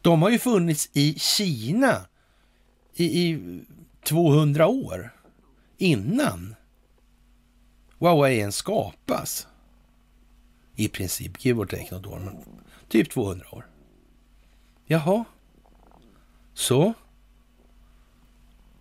De 0.03 0.23
har 0.23 0.31
ju 0.31 0.39
funnits 0.39 0.91
i 0.93 1.15
Kina 1.19 2.07
i, 2.95 3.05
i 3.05 3.61
200 4.03 4.67
år 4.67 5.15
innan 5.79 6.55
Huawei 7.99 8.39
ens 8.39 8.57
skapas. 8.57 9.47
I 10.75 10.89
princip, 10.89 11.45
give 11.45 11.61
or 11.61 11.67
take 11.67 11.95
något 11.95 12.07
år, 12.07 12.19
men 12.19 12.37
typ 12.89 13.11
200 13.11 13.47
år. 13.51 13.67
Jaha. 14.87 15.25
Så. 16.55 16.93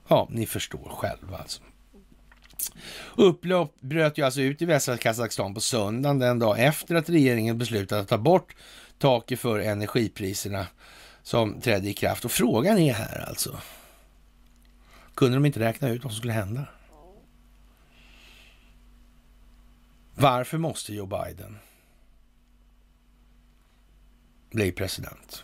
Ja, 0.07 0.27
ni 0.31 0.45
förstår 0.45 0.89
själva 0.89 1.37
alltså. 1.37 1.61
Upplopp 3.15 3.81
bröt 3.81 4.17
ju 4.17 4.25
alltså 4.25 4.41
ut 4.41 4.61
i 4.61 4.65
västra 4.65 4.97
Kazakstan 4.97 5.53
på 5.53 5.61
söndagen, 5.61 6.19
den 6.19 6.39
dag 6.39 6.59
efter 6.59 6.95
att 6.95 7.09
regeringen 7.09 7.57
beslutat 7.57 8.01
att 8.01 8.07
ta 8.07 8.17
bort 8.17 8.55
taket 8.97 9.39
för 9.39 9.59
energipriserna 9.59 10.67
som 11.23 11.61
trädde 11.61 11.89
i 11.89 11.93
kraft. 11.93 12.25
Och 12.25 12.31
frågan 12.31 12.77
är 12.77 12.93
här 12.93 13.25
alltså, 13.29 13.59
kunde 15.15 15.37
de 15.37 15.45
inte 15.45 15.59
räkna 15.59 15.89
ut 15.89 16.03
vad 16.03 16.13
som 16.13 16.19
skulle 16.19 16.33
hända? 16.33 16.67
Varför 20.15 20.57
måste 20.57 20.93
Joe 20.93 21.05
Biden 21.05 21.57
bli 24.51 24.71
president? 24.71 25.43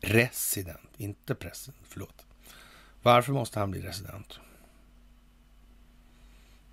Resident, 0.00 0.88
inte 0.96 1.34
president, 1.34 1.82
förlåt. 1.88 2.26
Varför 3.02 3.32
måste 3.32 3.60
han 3.60 3.70
bli 3.70 3.80
resident? 3.80 4.40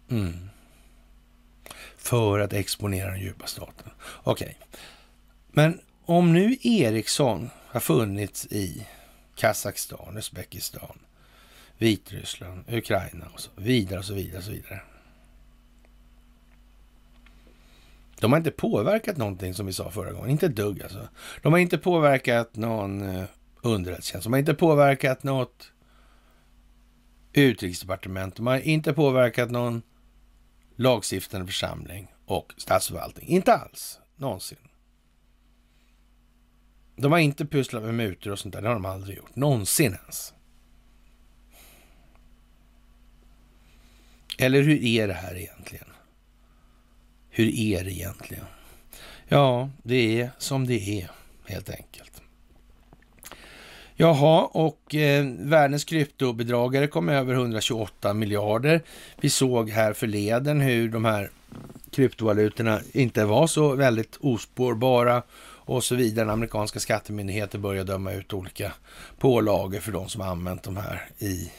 Mm. 0.09 0.49
För 1.97 2.39
att 2.39 2.53
exponera 2.53 3.11
den 3.11 3.19
djupa 3.19 3.47
staten. 3.47 3.91
Okej. 4.23 4.57
Okay. 4.59 4.79
Men 5.51 5.79
om 6.05 6.33
nu 6.33 6.57
Ericsson 6.61 7.49
har 7.67 7.79
funnits 7.79 8.45
i 8.45 8.87
Kazakstan, 9.35 10.17
Uzbekistan, 10.17 10.99
Vitryssland, 11.77 12.63
Ukraina 12.67 13.25
och 13.33 13.39
så 13.39 13.49
vidare 13.55 13.99
och 13.99 14.05
så 14.05 14.13
vidare 14.13 14.37
och 14.37 14.43
så 14.43 14.51
vidare. 14.51 14.81
De 18.19 18.31
har 18.31 18.37
inte 18.37 18.51
påverkat 18.51 19.17
någonting 19.17 19.53
som 19.53 19.65
vi 19.65 19.73
sa 19.73 19.91
förra 19.91 20.11
gången. 20.11 20.29
Inte 20.29 20.45
ett 20.45 20.55
dugg 20.55 20.83
alltså. 20.83 21.07
De 21.41 21.53
har 21.53 21.59
inte 21.59 21.77
påverkat 21.77 22.55
någon 22.55 23.01
eh, 23.01 23.25
underrättelsetjänst. 23.61 24.23
De 24.23 24.33
har 24.33 24.39
inte 24.39 24.53
påverkat 24.53 25.23
något 25.23 25.71
utrikesdepartement. 27.33 28.35
De 28.35 28.47
har 28.47 28.57
inte 28.57 28.93
påverkat 28.93 29.51
någon 29.51 29.81
lagstiftande 30.77 31.47
församling 31.47 32.13
och 32.25 32.53
statsförvaltning. 32.57 33.27
Inte 33.27 33.53
alls. 33.53 33.99
Någonsin. 34.15 34.57
De 36.95 37.11
har 37.11 37.19
inte 37.19 37.45
pysslat 37.45 37.83
med 37.83 37.93
mutor 37.93 38.31
och 38.31 38.39
sånt 38.39 38.53
där. 38.53 38.61
Det 38.61 38.67
har 38.67 38.75
de 38.75 38.85
aldrig 38.85 39.17
gjort. 39.17 39.35
Någonsin 39.35 39.93
ens. 39.93 40.33
Eller 44.37 44.61
hur 44.61 44.83
är 44.83 45.07
det 45.07 45.13
här 45.13 45.35
egentligen? 45.35 45.87
Hur 47.29 47.55
är 47.55 47.83
det 47.83 47.91
egentligen? 47.91 48.45
Ja, 49.27 49.69
det 49.83 50.21
är 50.21 50.31
som 50.37 50.67
det 50.67 51.01
är 51.01 51.11
helt 51.45 51.69
enkelt. 51.69 52.21
Jaha, 53.99 54.45
och 54.45 54.95
eh, 54.95 55.25
världens 55.39 55.83
kryptobedragare 55.83 56.87
kom 56.87 57.09
över 57.09 57.33
128 57.33 58.13
miljarder. 58.13 58.81
Vi 59.21 59.29
såg 59.29 59.69
här 59.69 59.93
förleden 59.93 60.61
hur 60.61 60.89
de 60.89 61.05
här 61.05 61.31
kryptovalutorna 61.91 62.79
inte 62.91 63.25
var 63.25 63.47
så 63.47 63.75
väldigt 63.75 64.17
ospårbara 64.19 65.23
och 65.41 65.83
så 65.83 65.95
vidare. 65.95 66.31
Amerikanska 66.31 66.79
skattemyndigheter 66.79 67.59
började 67.59 67.91
döma 67.91 68.11
ut 68.11 68.33
olika 68.33 68.73
pålagor 69.19 69.79
för 69.79 69.91
de 69.91 70.09
som 70.09 70.21
använt 70.21 70.63
de 70.63 70.77
här 70.77 71.09
i 71.17 71.51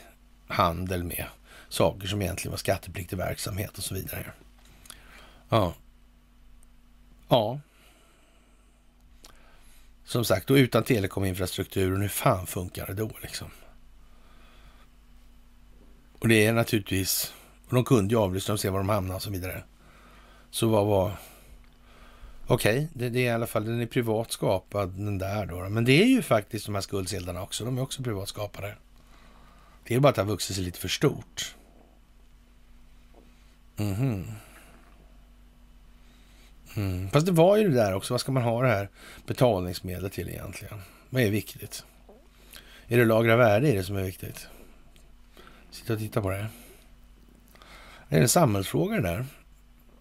handel 0.47 1.05
med 1.05 1.25
saker 1.69 2.09
som 2.09 2.23
egentligen 2.23 2.51
var 2.51 2.59
skattepliktig 2.59 3.17
verksamhet 3.17 3.79
och 3.79 3.85
så 3.85 3.95
vidare. 3.95 4.27
Ja. 5.49 5.75
Ja. 7.29 7.61
Som 10.09 10.25
sagt, 10.25 10.51
och 10.51 10.55
utan 10.55 10.85
telekominfrastrukturen, 10.85 12.01
hur 12.01 12.09
fan 12.09 12.47
funkar 12.47 12.87
det 12.87 12.95
då 12.95 13.11
liksom? 13.23 13.49
Och 16.19 16.29
det 16.29 16.47
är 16.47 16.53
naturligtvis, 16.53 17.35
och 17.69 17.75
de 17.75 17.85
kunde 17.85 18.15
ju 18.15 18.21
avlyssna 18.21 18.55
och 18.55 18.61
se 18.61 18.71
var 18.71 18.79
de 18.79 18.89
hamnade 18.89 19.17
och 19.17 19.23
så 19.23 19.31
vidare. 19.31 19.63
Så 20.51 20.69
vad 20.69 20.87
var... 20.87 21.13
Okej, 22.47 22.77
okay, 22.77 22.89
det, 22.93 23.09
det, 23.09 23.21
är 23.21 23.25
i 23.25 23.31
alla 23.31 23.47
fall, 23.47 23.65
den 23.65 23.81
är 23.81 23.87
privat 23.87 24.33
skapad 24.33 24.91
den 24.91 25.19
där 25.19 25.47
då. 25.47 25.69
Men 25.69 25.85
det 25.85 26.03
är 26.03 26.07
ju 26.07 26.23
faktiskt 26.23 26.67
de 26.67 26.75
här 26.75 26.83
skuldsedlarna 26.83 27.43
också, 27.43 27.65
de 27.65 27.79
är 27.79 27.83
också 27.83 28.03
privat 28.03 28.29
skapade. 28.29 28.77
Det 29.87 29.95
är 29.95 30.01
bara 30.01 30.09
att 30.09 30.15
det 30.15 30.23
har 30.23 30.29
vuxit 30.29 30.57
sig 30.57 30.65
lite 30.65 30.79
för 30.79 30.89
stort. 30.89 31.55
Mhm. 33.77 33.95
Mm. 33.95 34.25
Mm. 36.77 37.11
Fast 37.11 37.27
det 37.27 37.33
var 37.33 37.57
ju 37.57 37.69
det 37.69 37.75
där 37.75 37.95
också. 37.95 38.15
Vad 38.15 38.21
ska 38.21 38.33
man 38.33 38.43
ha 38.43 38.63
det 38.63 38.69
här 38.69 38.89
betalningsmedlet 39.27 40.13
till 40.13 40.29
egentligen? 40.29 40.79
Vad 41.11 41.23
är 41.23 41.31
viktigt? 41.31 41.85
Är 42.89 42.99
det 42.99 43.05
lagra 43.05 43.37
värde 43.37 43.69
i 43.69 43.77
det 43.77 43.85
som 43.85 43.97
är 43.97 44.03
viktigt? 44.03 44.49
Sitta 45.71 45.93
och 45.93 45.99
titta 45.99 46.23
på 46.23 46.31
det. 46.31 46.47
Är 48.09 48.17
det 48.17 48.23
en 48.23 48.29
samhällsfråga 48.29 48.97
det 48.97 49.03
där? 49.03 49.27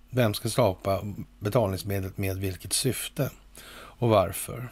Vem 0.10 0.34
ska 0.34 0.50
skapa 0.50 1.02
betalningsmedlet 1.40 2.18
med 2.18 2.38
vilket 2.38 2.74
syfte? 2.74 3.30
Och 3.74 4.10
varför? 4.10 4.70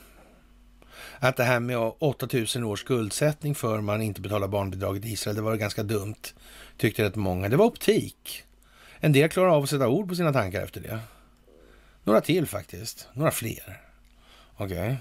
Att 1.19 1.37
det 1.37 1.43
här 1.43 1.59
med 1.59 1.77
8000 1.99 2.63
års 2.63 2.79
skuldsättning 2.79 3.55
för 3.55 3.81
man 3.81 4.01
inte 4.01 4.21
betalar 4.21 4.47
barnbidraget 4.47 5.05
i 5.05 5.09
Israel, 5.09 5.35
det 5.35 5.41
var 5.41 5.55
ganska 5.55 5.83
dumt, 5.83 6.15
tyckte 6.77 7.03
rätt 7.03 7.15
många. 7.15 7.49
Det 7.49 7.57
var 7.57 7.65
optik. 7.65 8.43
En 8.99 9.11
del 9.11 9.29
klarar 9.29 9.49
av 9.49 9.63
att 9.63 9.69
sätta 9.69 9.87
ord 9.87 10.09
på 10.09 10.15
sina 10.15 10.33
tankar 10.33 10.61
efter 10.61 10.81
det. 10.81 10.99
Några 12.05 12.21
till 12.21 12.47
faktiskt. 12.47 13.07
Några 13.13 13.31
fler. 13.31 13.81
Okej. 14.57 14.77
Okay. 14.77 14.95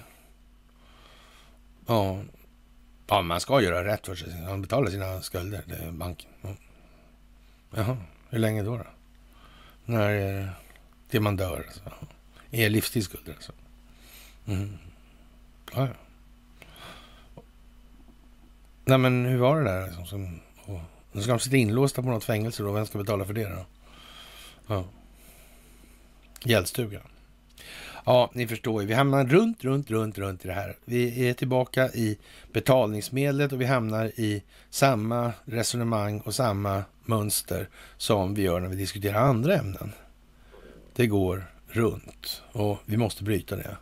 Ja. 1.87 2.21
ja, 3.07 3.21
man 3.21 3.39
ska 3.39 3.61
göra 3.61 3.85
rätt 3.85 4.05
för 4.05 4.15
sig. 4.15 4.41
Man 4.41 4.61
betalar 4.61 4.89
sina 4.89 5.21
skulder 5.21 5.61
till 5.61 5.91
banken. 5.91 6.29
Ja. 6.41 6.55
Jaha, 7.75 7.97
hur 8.29 8.39
länge 8.39 8.63
då? 8.63 8.77
då? 8.77 8.85
När 9.85 10.09
eh, 10.09 10.43
är 10.43 10.53
det 11.09 11.19
man 11.19 11.35
dör? 11.35 11.65
Alltså. 11.67 11.81
Är 12.51 12.69
livstidsskulder 12.69 13.33
alltså? 13.33 13.51
Mm. 14.45 14.77
Ja, 15.73 15.87
ja. 15.87 15.93
Nej, 18.85 18.97
men 18.97 19.25
hur 19.25 19.37
var 19.37 19.57
det 19.57 19.63
där? 19.63 19.87
Liksom, 19.87 20.05
som. 20.05 20.39
Nu 21.11 21.21
ska 21.21 21.31
de 21.31 21.39
sitta 21.39 21.57
inlåsta 21.57 22.01
på 22.01 22.07
något 22.07 22.23
fängelse 22.23 22.63
då. 22.63 22.71
Vem 22.71 22.85
ska 22.85 22.97
betala 22.97 23.25
för 23.25 23.33
det 23.33 23.49
då? 23.49 23.65
Ja. 24.67 24.85
Gällstuga. 26.45 27.01
Ja, 28.05 28.31
ni 28.33 28.47
förstår 28.47 28.81
ju. 28.81 28.87
Vi 28.87 28.93
hamnar 28.93 29.25
runt, 29.25 29.63
runt, 29.63 29.91
runt, 29.91 30.17
runt 30.17 30.45
i 30.45 30.47
det 30.47 30.53
här. 30.53 30.75
Vi 30.85 31.29
är 31.29 31.33
tillbaka 31.33 31.89
i 31.89 32.17
betalningsmedlet 32.53 33.51
och 33.51 33.61
vi 33.61 33.65
hamnar 33.65 34.05
i 34.05 34.43
samma 34.69 35.33
resonemang 35.45 36.19
och 36.19 36.35
samma 36.35 36.83
mönster 37.05 37.69
som 37.97 38.33
vi 38.33 38.41
gör 38.41 38.59
när 38.59 38.69
vi 38.69 38.75
diskuterar 38.75 39.19
andra 39.19 39.55
ämnen. 39.55 39.91
Det 40.95 41.07
går 41.07 41.45
runt 41.67 42.43
och 42.51 42.77
vi 42.85 42.97
måste 42.97 43.23
bryta 43.23 43.55
det. 43.55 43.77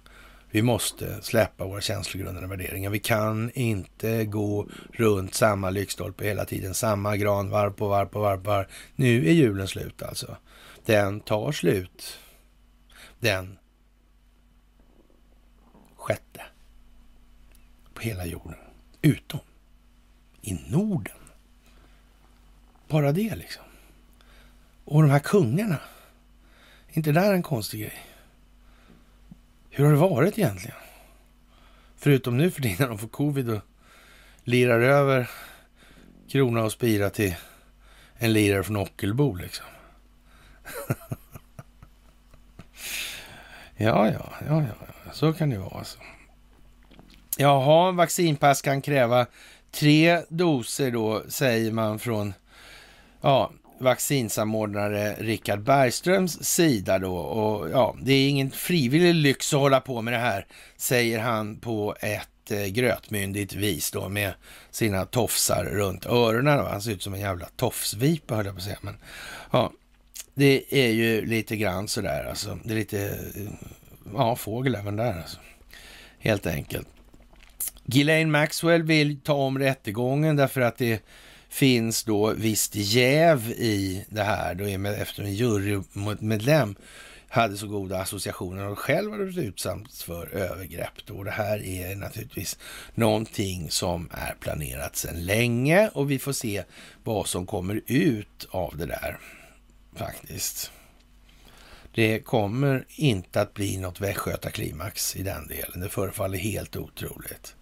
Vi 0.52 0.62
måste 0.62 1.22
släppa 1.22 1.66
våra 1.66 1.82
känslogrundande 1.82 2.48
värderingar. 2.48 2.90
Vi 2.90 3.00
kan 3.00 3.52
inte 3.54 4.26
gå 4.26 4.68
runt 4.92 5.34
samma 5.34 5.70
lyktstolpe 5.70 6.26
hela 6.26 6.46
tiden, 6.46 6.74
samma 6.74 7.18
gran 7.18 7.50
varv 7.50 7.72
på 7.72 7.88
varv 7.88 8.06
på 8.06 8.20
varv, 8.20 8.44
varv. 8.44 8.66
Nu 8.96 9.28
är 9.28 9.32
julen 9.32 9.68
slut 9.68 10.04
alltså. 10.04 10.38
Den 10.86 11.20
tar 11.20 11.52
slut 11.52 12.20
den 13.24 13.58
sjätte 15.96 16.42
på 17.94 18.02
hela 18.02 18.26
jorden. 18.26 18.60
Utom 19.02 19.40
i 20.42 20.54
Norden. 20.54 21.18
Bara 22.88 23.12
det 23.12 23.36
liksom. 23.36 23.64
Och 24.86 25.02
de 25.02 25.12
här 25.12 25.20
kungarna. 25.20 25.80
inte 26.90 27.12
det 27.12 27.20
där 27.20 27.34
en 27.34 27.44
konstig 27.44 27.80
grej? 27.82 28.06
Hur 29.70 29.86
har 29.86 29.92
det 29.92 29.98
varit 29.98 30.38
egentligen? 30.38 30.78
Förutom 31.96 32.38
nu 32.38 32.52
för 32.52 32.62
tiden 32.62 32.78
när 32.80 32.88
de 32.88 32.98
får 32.98 33.08
covid 33.08 33.50
och 33.50 33.62
lirar 34.44 34.80
över 34.80 35.30
krona 36.30 36.64
och 36.64 36.72
spira 36.72 37.10
till 37.10 37.36
en 38.16 38.34
lirare 38.34 38.64
från 38.64 38.78
Ockelbo 38.78 39.36
liksom. 39.36 39.66
Ja, 43.76 44.08
ja, 44.08 44.30
ja, 44.48 44.62
ja, 44.62 45.12
så 45.14 45.34
kan 45.34 45.50
det 45.50 45.58
vara. 45.58 45.78
Alltså. 45.78 45.98
Jaha, 47.38 47.92
vaccinpass 47.92 48.62
kan 48.62 48.82
kräva 48.82 49.26
tre 49.72 50.22
doser 50.30 50.92
då, 50.92 51.24
säger 51.28 51.72
man 51.72 52.00
från 52.00 52.34
ja, 53.22 53.52
vaccinsamordnare 53.80 55.14
Richard 55.14 55.62
Bergströms 55.62 56.44
sida 56.44 57.00
då. 57.00 57.16
Och 57.16 57.70
ja, 57.70 57.96
det 58.02 58.14
är 58.14 58.30
ingen 58.30 58.52
frivillig 58.52 59.14
lyx 59.14 59.54
att 59.54 59.60
hålla 59.60 59.80
på 59.80 60.02
med 60.02 60.14
det 60.14 60.18
här, 60.18 60.46
säger 60.78 61.20
han 61.20 61.60
på 61.60 61.96
ett 62.00 62.52
eh, 62.52 62.66
grötmyndigt 62.66 63.54
vis 63.54 63.92
då 63.92 64.10
med 64.10 64.34
sina 64.72 65.06
tofsar 65.06 65.66
runt 65.66 66.06
öronen. 66.06 66.58
Då. 66.58 66.64
Han 66.64 66.82
ser 66.82 66.92
ut 66.92 67.04
som 67.04 67.14
en 67.14 67.20
jävla 67.20 67.46
tofsvipa 67.56 68.36
höll 68.36 68.46
jag 68.46 68.56
på 68.56 68.60
att 68.60 68.64
säga. 68.64 68.78
Men, 68.82 68.98
ja, 69.52 69.72
det 70.34 70.64
är 70.70 70.90
ju 70.90 71.26
lite 71.26 71.56
grann 71.56 71.88
sådär 71.88 72.26
alltså. 72.30 72.60
Det 72.64 72.74
är 72.74 72.76
lite, 72.76 73.06
eh, 73.36 73.44
ja, 74.14 74.36
fågel 74.36 74.76
även 74.76 74.96
där 74.96 75.18
alltså. 75.22 75.38
Helt 76.20 76.48
enkelt. 76.48 76.88
Ghislaine 77.86 78.32
Maxwell 78.32 78.84
vill 78.84 79.20
ta 79.20 79.34
om 79.34 79.60
rättegången 79.60 80.36
därför 80.36 80.62
att 80.62 80.78
det 80.78 81.04
finns 81.50 82.04
då 82.04 82.34
visst 82.34 82.76
jäv 82.76 83.52
i 83.52 84.06
det 84.10 84.24
här 84.24 84.56
då 84.56 84.90
efter 84.90 85.24
en 85.24 85.34
jurymedlem 85.34 86.76
hade 87.28 87.58
så 87.58 87.68
goda 87.68 88.00
associationer 88.00 88.68
och 88.68 88.80
själv 88.80 89.12
hade 89.12 89.26
blivit 89.26 89.50
utsatt 89.50 89.94
för 89.94 90.34
övergrepp. 90.34 91.06
Då. 91.06 91.24
Det 91.24 91.32
här 91.32 91.64
är 91.66 91.96
naturligtvis 91.96 92.58
någonting 92.96 93.72
som 93.72 94.10
är 94.12 94.36
planerat 94.40 94.96
sedan 94.96 95.26
länge 95.26 95.90
och 95.94 96.12
vi 96.12 96.20
får 96.20 96.34
se 96.34 96.64
vad 97.04 97.28
som 97.28 97.46
kommer 97.46 97.82
ut 97.86 98.48
av 98.50 98.78
det 98.78 98.86
där 98.86 99.18
faktiskt. 99.96 100.72
Det 101.92 102.20
kommer 102.20 102.86
inte 102.90 103.42
att 103.42 103.54
bli 103.54 103.78
något 103.78 104.02
västgötaklimax 104.02 105.16
i 105.16 105.24
den 105.24 105.48
delen. 105.48 105.80
Det 105.80 105.90
förefaller 105.90 106.38
helt 106.38 106.76
otroligt. 106.76 107.56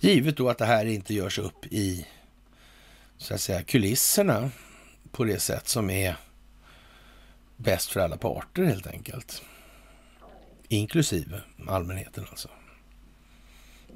Givet 0.00 0.36
då 0.36 0.48
att 0.48 0.58
det 0.58 0.64
här 0.64 0.84
inte 0.84 1.14
görs 1.14 1.38
upp 1.38 1.66
i 1.66 2.06
så 3.16 3.34
att 3.34 3.40
säga 3.40 3.62
kulisserna 3.62 4.50
på 5.10 5.24
det 5.24 5.40
sätt 5.40 5.68
som 5.68 5.90
är 5.90 6.16
bäst 7.56 7.90
för 7.90 8.00
alla 8.00 8.16
parter 8.16 8.64
helt 8.64 8.86
enkelt. 8.86 9.42
Inklusive 10.68 11.40
allmänheten 11.68 12.26
alltså. 12.30 12.48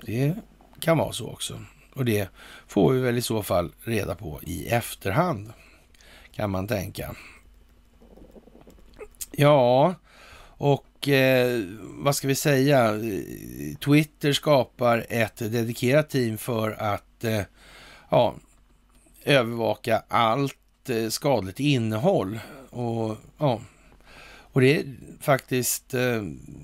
Det 0.03 0.35
kan 0.81 0.99
vara 0.99 1.13
så 1.13 1.31
också. 1.31 1.65
Och 1.95 2.05
det 2.05 2.29
får 2.67 2.93
vi 2.93 3.01
väl 3.01 3.19
i 3.19 3.23
så 3.23 3.43
fall 3.43 3.73
reda 3.85 4.15
på 4.15 4.41
i 4.43 4.67
efterhand, 4.67 5.53
kan 6.33 6.51
man 6.51 6.69
tänka. 6.69 7.17
Ja, 9.37 9.95
Och 10.57 11.09
eh, 11.09 11.63
vad 11.81 12.17
ska 12.17 12.29
vi 12.29 12.35
säga? 12.35 12.93
Twitter 13.85 14.33
skapar 14.33 15.07
ett 15.09 15.37
dedikerat 15.37 16.11
team 16.11 16.39
för 16.39 16.71
att 16.71 17.25
eh, 17.25 17.41
ja, 18.11 18.35
övervaka 19.25 20.03
allt 20.09 20.91
eh, 20.91 21.09
skadligt 21.09 21.61
innehåll. 21.61 22.41
Och, 22.71 23.17
ja, 23.39 23.61
och 24.55 24.61
det 24.61 24.77
är 24.77 24.85
faktiskt 25.21 25.95
eh, 25.95 26.23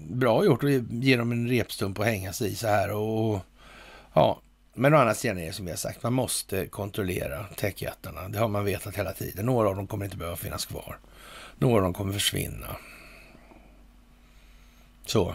bra 0.09 0.45
gjort 0.45 0.65
att 0.65 0.71
ge 0.91 1.17
dem 1.17 1.33
en 1.33 1.49
repstump 1.49 1.99
att 1.99 2.07
hänga 2.07 2.33
sig 2.33 2.53
i 2.53 2.55
så 2.55 2.67
här. 2.67 2.91
Och, 2.93 3.41
ja, 4.15 4.41
men 4.75 4.95
å 4.95 4.97
andra 4.97 5.15
sidan 5.15 5.39
är 5.39 5.47
det 5.47 5.53
som 5.53 5.65
vi 5.65 5.71
har 5.71 5.79
sagt, 5.79 6.03
man 6.03 6.13
måste 6.13 6.67
kontrollera 6.67 7.45
techjättarna. 7.57 8.29
Det 8.29 8.39
har 8.39 8.49
man 8.49 8.65
vetat 8.65 8.97
hela 8.97 9.13
tiden. 9.13 9.47
Några 9.47 9.69
av 9.69 9.77
dem 9.77 9.87
kommer 9.87 10.05
inte 10.05 10.17
behöva 10.17 10.37
finnas 10.37 10.67
kvar. 10.67 10.99
Några 11.61 11.77
av 11.77 11.83
dem 11.83 11.93
kommer 11.93 12.13
försvinna. 12.13 12.77
Så 15.07 15.35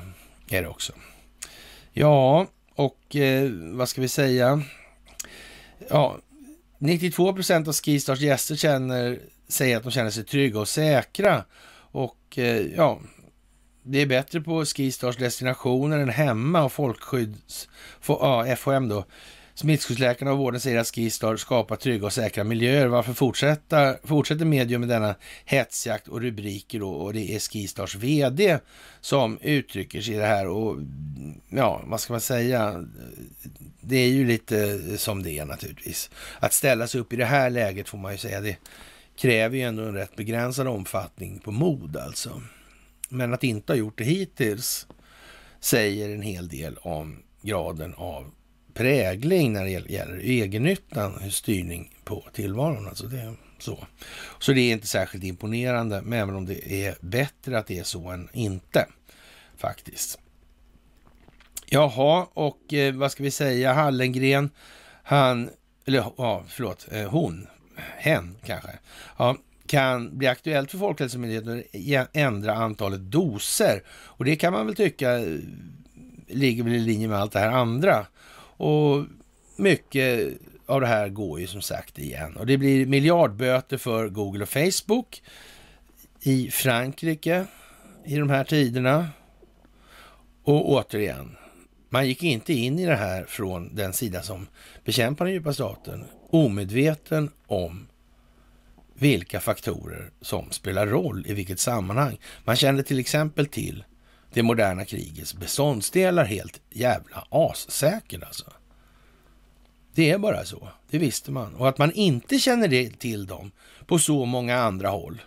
är 0.49 0.61
det 0.61 0.67
också. 0.67 0.93
Ja, 1.93 2.47
och 2.75 3.15
eh, 3.15 3.51
vad 3.51 3.89
ska 3.89 4.01
vi 4.01 4.07
säga? 4.07 4.61
Ja, 5.89 6.17
92 6.77 7.33
procent 7.33 7.67
av 7.67 7.73
Skistars 7.73 8.19
gäster 8.19 8.55
känner, 8.55 9.19
säger 9.47 9.77
att 9.77 9.83
de 9.83 9.91
känner 9.91 10.09
sig 10.09 10.23
trygga 10.23 10.59
och 10.59 10.67
säkra. 10.67 11.43
Och 11.91 12.37
eh, 12.37 12.65
ja, 12.75 12.99
det 13.83 14.01
är 14.01 14.05
bättre 14.05 14.41
på 14.41 14.65
Skistars 14.65 15.17
destinationer 15.17 15.99
än 15.99 16.09
hemma 16.09 16.63
och 16.63 16.71
folkskydds... 16.71 17.69
Ja, 18.07 18.55
FHM 18.55 18.89
då 18.89 19.05
Smittskyddsläkarna 19.55 20.31
och 20.31 20.37
vården 20.37 20.59
säger 20.59 20.79
att 20.79 20.95
Skistar 20.95 21.35
skapar 21.35 21.75
trygga 21.75 22.05
och 22.05 22.13
säkra 22.13 22.43
miljöer. 22.43 22.87
Varför 22.87 23.13
fortsätta, 23.13 23.95
fortsätter 24.03 24.45
medium 24.45 24.81
med 24.81 24.89
denna 24.89 25.15
hetsjakt 25.45 26.07
och 26.07 26.21
rubriker 26.21 26.79
då? 26.79 26.89
Och 26.89 27.13
det 27.13 27.35
är 27.35 27.39
Skistars 27.39 27.95
vd 27.95 28.59
som 29.01 29.39
uttrycker 29.41 30.01
sig 30.01 30.13
i 30.13 30.17
det 30.17 30.25
här. 30.25 30.47
Och 30.47 30.77
ja, 31.49 31.81
vad 31.85 31.99
ska 32.01 32.13
man 32.13 32.21
säga? 32.21 32.85
Det 33.81 33.97
är 33.97 34.09
ju 34.09 34.27
lite 34.27 34.79
som 34.97 35.23
det 35.23 35.31
är 35.31 35.45
naturligtvis. 35.45 36.09
Att 36.39 36.53
ställa 36.53 36.87
sig 36.87 37.01
upp 37.01 37.13
i 37.13 37.15
det 37.15 37.25
här 37.25 37.49
läget 37.49 37.89
får 37.89 37.97
man 37.97 38.11
ju 38.11 38.17
säga, 38.17 38.41
det 38.41 38.57
kräver 39.17 39.57
ju 39.57 39.63
ändå 39.63 39.83
en 39.83 39.93
rätt 39.93 40.15
begränsad 40.15 40.67
omfattning 40.67 41.39
på 41.39 41.51
mod 41.51 41.97
alltså. 41.97 42.41
Men 43.09 43.33
att 43.33 43.43
inte 43.43 43.73
ha 43.73 43.77
gjort 43.77 43.97
det 43.97 44.03
hittills 44.03 44.87
säger 45.59 46.09
en 46.09 46.21
hel 46.21 46.47
del 46.47 46.77
om 46.77 47.23
graden 47.41 47.93
av 47.93 48.31
prägling 48.75 49.53
när 49.53 49.63
det 49.63 49.69
gäller 49.69 50.17
egennyttan, 50.17 51.19
eh, 51.21 51.29
styrning 51.29 51.93
på 52.03 52.23
tillvaron. 52.33 52.87
Alltså 52.87 53.05
det, 53.07 53.33
så. 53.59 53.87
så 54.39 54.53
det 54.53 54.61
är 54.61 54.73
inte 54.73 54.87
särskilt 54.87 55.23
imponerande, 55.23 56.01
men 56.01 56.19
även 56.19 56.35
om 56.35 56.45
det 56.45 56.85
är 56.85 56.95
bättre 57.01 57.57
att 57.57 57.67
det 57.67 57.79
är 57.79 57.83
så 57.83 58.09
än 58.09 58.29
inte 58.33 58.87
faktiskt. 59.57 60.19
Jaha, 61.65 62.27
och 62.33 62.73
eh, 62.73 62.93
vad 62.93 63.11
ska 63.11 63.23
vi 63.23 63.31
säga, 63.31 63.73
Hallengren, 63.73 64.49
han, 65.03 65.49
eller 65.85 66.05
ja, 66.17 66.43
förlåt, 66.47 66.87
eh, 66.91 67.09
hon, 67.09 67.47
hen 67.97 68.35
kanske, 68.45 68.71
ja, 69.17 69.37
kan 69.67 70.17
bli 70.17 70.27
aktuellt 70.27 70.71
för 70.71 70.77
Folkhälsomyndigheten 70.77 71.59
att 71.59 71.65
e-, 71.75 72.07
ändra 72.13 72.53
antalet 72.53 72.99
doser. 72.99 73.83
Och 73.87 74.25
det 74.25 74.35
kan 74.35 74.53
man 74.53 74.65
väl 74.65 74.75
tycka 74.75 75.19
eh, 75.19 75.37
ligger 76.27 76.63
väl 76.63 76.73
i 76.73 76.79
linje 76.79 77.07
med 77.07 77.19
allt 77.19 77.31
det 77.31 77.39
här 77.39 77.51
andra 77.51 78.05
och 78.57 79.05
mycket 79.55 80.37
av 80.65 80.81
det 80.81 80.87
här 80.87 81.09
går 81.09 81.39
ju 81.39 81.47
som 81.47 81.61
sagt 81.61 81.99
igen. 81.99 82.37
Och 82.37 82.45
det 82.45 82.57
blir 82.57 82.85
miljardböter 82.85 83.77
för 83.77 84.09
Google 84.09 84.43
och 84.43 84.49
Facebook 84.49 85.21
i 86.21 86.51
Frankrike 86.51 87.45
i 88.05 88.15
de 88.15 88.29
här 88.29 88.43
tiderna. 88.43 89.09
Och 90.43 90.69
återigen, 90.69 91.35
man 91.89 92.07
gick 92.07 92.23
inte 92.23 92.53
in 92.53 92.79
i 92.79 92.85
det 92.85 92.95
här 92.95 93.25
från 93.25 93.75
den 93.75 93.93
sida 93.93 94.21
som 94.21 94.47
bekämpar 94.83 95.25
den 95.25 95.33
djupa 95.33 95.53
staten 95.53 96.05
omedveten 96.29 97.31
om 97.47 97.87
vilka 98.93 99.39
faktorer 99.39 100.11
som 100.21 100.51
spelar 100.51 100.87
roll 100.87 101.25
i 101.27 101.33
vilket 101.33 101.59
sammanhang. 101.59 102.17
Man 102.43 102.55
kände 102.55 102.83
till 102.83 102.99
exempel 102.99 103.45
till 103.45 103.83
det 104.35 104.43
moderna 104.43 104.85
krigets 104.85 105.33
beståndsdelar 105.33 106.25
helt 106.25 106.61
jävla 106.69 107.27
assäker 107.29 108.25
alltså. 108.25 108.53
Det 109.93 110.09
är 110.09 110.17
bara 110.17 110.45
så. 110.45 110.69
Det 110.89 110.97
visste 110.97 111.31
man. 111.31 111.55
Och 111.55 111.69
att 111.69 111.77
man 111.77 111.91
inte 111.91 112.39
känner 112.39 112.67
det 112.67 112.99
till 112.99 113.25
dem 113.27 113.51
på 113.85 113.99
så 113.99 114.25
många 114.25 114.57
andra 114.57 114.89
håll 114.89 115.21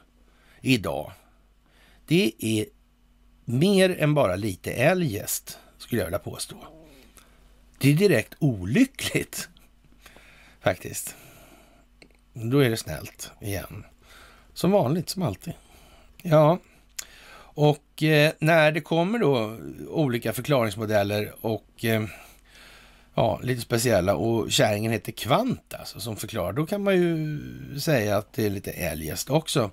idag. 0.60 1.12
Det 2.06 2.32
är 2.39 2.66
mer 3.44 3.97
än 3.98 4.14
bara 4.14 4.36
lite 4.36 4.72
eljest, 4.72 5.59
skulle 5.78 6.01
jag 6.01 6.06
vilja 6.06 6.18
påstå. 6.18 6.56
Det 7.78 7.90
är 7.90 7.94
direkt 7.94 8.35
olyckligt, 8.39 9.48
faktiskt. 10.60 11.16
Då 12.32 12.59
är 12.59 12.70
det 12.70 12.76
snällt 12.76 13.30
igen. 13.40 13.85
Som 14.55 14.70
vanligt, 14.70 15.09
som 15.09 15.22
alltid. 15.22 15.55
Ja, 16.22 16.59
och 17.59 18.02
eh, 18.02 18.32
när 18.39 18.72
det 18.72 18.80
kommer 18.80 19.18
då 19.18 19.56
olika 19.89 20.32
förklaringsmodeller 20.32 21.32
och 21.40 21.85
eh, 21.85 22.02
ja, 23.14 23.40
lite 23.43 23.60
speciella 23.60 24.14
och 24.14 24.51
kärringen 24.51 24.93
heter 24.93 25.12
Kvant 25.12 25.74
alltså, 25.78 26.01
som 26.01 26.16
förklarar, 26.16 26.52
då 26.52 26.66
kan 26.66 26.82
man 26.82 26.94
ju 26.94 27.40
säga 27.80 28.16
att 28.16 28.32
det 28.32 28.47
är 28.47 28.51
lite 28.51 28.70
eljest 28.70 29.30
också. 29.30 29.70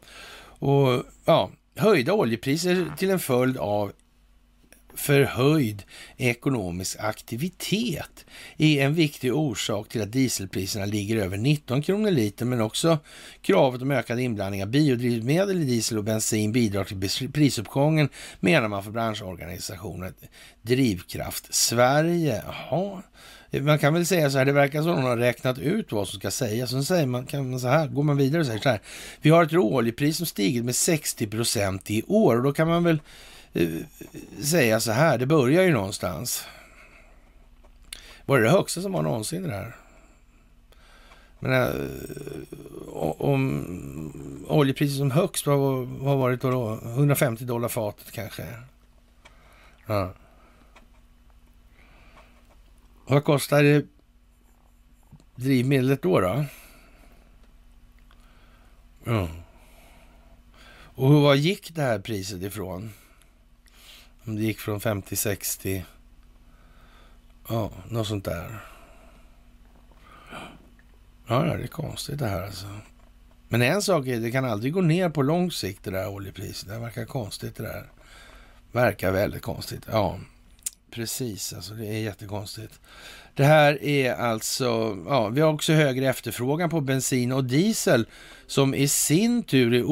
Och 0.59 1.03
ja, 1.25 1.51
höjda 1.75 2.13
oljepriser 2.13 2.85
till 2.97 3.09
en 3.09 3.19
följd 3.19 3.57
av 3.57 3.91
förhöjd 4.95 5.83
ekonomisk 6.17 6.97
aktivitet 6.99 8.25
är 8.57 8.85
en 8.85 8.93
viktig 8.93 9.35
orsak 9.35 9.89
till 9.89 10.01
att 10.01 10.11
dieselpriserna 10.11 10.85
ligger 10.85 11.15
över 11.17 11.37
19 11.37 11.81
kronor 11.81 12.11
liter, 12.11 12.45
men 12.45 12.61
också 12.61 12.99
kravet 13.41 13.81
om 13.81 13.91
ökad 13.91 14.19
inblandning 14.19 14.63
av 14.63 14.69
biodrivmedel 14.69 15.61
i 15.61 15.65
diesel 15.65 15.97
och 15.97 16.03
bensin 16.03 16.51
bidrar 16.51 16.83
till 16.83 17.31
prisuppgången, 17.31 18.09
menar 18.39 18.67
man 18.67 18.83
för 18.83 18.91
branschorganisationen 18.91 20.13
Drivkraft 20.61 21.53
Sverige. 21.53 22.43
Jaha. 22.45 23.03
Man 23.61 23.79
kan 23.79 23.93
väl 23.93 24.05
säga 24.05 24.29
så 24.29 24.37
här, 24.37 24.45
det 24.45 24.51
verkar 24.51 24.81
som 24.81 24.91
att 24.91 24.97
någon 24.97 25.05
har 25.05 25.17
räknat 25.17 25.59
ut 25.59 25.91
vad 25.91 26.07
som 26.07 26.19
ska 26.19 26.31
sägas. 26.31 26.69
Sen 26.69 26.85
säger 26.85 27.05
man, 27.05 27.25
kan 27.25 27.49
man 27.49 27.59
så 27.59 27.67
här, 27.67 27.87
går 27.87 28.03
man 28.03 28.17
vidare 28.17 28.39
och 28.39 28.45
säger 28.45 28.59
så 28.59 28.69
här. 28.69 28.81
Vi 29.21 29.29
har 29.29 29.43
ett 29.43 29.53
råoljepris 29.53 30.17
som 30.17 30.25
stigit 30.25 30.65
med 30.65 30.75
60 30.75 31.27
procent 31.27 31.91
i 31.91 32.03
år 32.07 32.37
och 32.37 32.43
då 32.43 32.53
kan 32.53 32.67
man 32.67 32.83
väl 32.83 32.99
Eh, 33.55 33.69
säga 34.43 34.79
så 34.79 34.91
här, 34.91 35.17
det 35.17 35.25
börjar 35.25 35.63
ju 35.63 35.73
någonstans. 35.73 36.47
Var 38.25 38.39
det 38.39 38.43
det 38.43 38.51
högsta 38.51 38.81
som 38.81 38.91
var 38.91 39.01
någonsin 39.01 39.43
det 39.43 39.55
här? 39.55 39.75
Men, 41.39 41.51
äh, 41.51 41.69
om 43.17 44.45
oljepriset 44.47 44.97
som 44.97 45.11
högst, 45.11 45.47
vad 45.47 45.87
har 45.87 46.15
varit 46.15 46.41
då, 46.41 46.51
då? 46.51 46.79
150 46.83 47.45
dollar 47.45 47.67
fatet 47.67 48.11
kanske? 48.11 48.45
Ja. 49.85 50.13
Vad 53.07 53.23
kostar 53.23 53.63
det 53.63 53.85
drivmedlet 55.35 56.01
då? 56.01 56.19
då? 56.19 56.45
Ja. 59.03 59.29
Och 60.95 61.13
var 61.13 61.35
gick 61.35 61.75
det 61.75 61.81
här 61.81 61.99
priset 61.99 62.41
ifrån? 62.41 62.91
Om 64.25 64.35
det 64.35 64.41
gick 64.41 64.59
från 64.59 64.81
50, 64.81 65.15
60, 65.15 65.85
ja, 67.49 67.71
något 67.89 68.07
sånt 68.07 68.25
där. 68.25 68.59
Ja, 71.27 71.43
det 71.43 71.63
är 71.63 71.67
konstigt 71.67 72.19
det 72.19 72.27
här 72.27 72.41
alltså. 72.41 72.67
Men 73.47 73.61
en 73.61 73.81
sak 73.81 74.07
är, 74.07 74.19
det 74.19 74.31
kan 74.31 74.45
aldrig 74.45 74.73
gå 74.73 74.81
ner 74.81 75.09
på 75.09 75.21
lång 75.21 75.51
sikt 75.51 75.83
det 75.83 75.91
där 75.91 76.07
oljepriset. 76.07 76.69
Det 76.69 76.79
verkar 76.79 77.05
konstigt 77.05 77.55
det 77.55 77.63
där. 77.63 77.89
Verkar 78.71 79.11
väldigt 79.11 79.41
konstigt. 79.41 79.87
Ja, 79.91 80.19
precis 80.91 81.53
alltså. 81.53 81.73
Det 81.73 81.87
är 81.87 81.99
jättekonstigt. 81.99 82.79
Det 83.33 83.43
här 83.43 83.83
är 83.83 84.13
alltså, 84.13 84.97
ja, 85.07 85.27
vi 85.29 85.41
har 85.41 85.53
också 85.53 85.73
högre 85.73 86.09
efterfrågan 86.09 86.69
på 86.69 86.81
bensin 86.81 87.31
och 87.31 87.43
diesel 87.43 88.07
som 88.47 88.75
i 88.75 88.87
sin 88.87 89.43
tur 89.43 89.73
är 89.73 89.91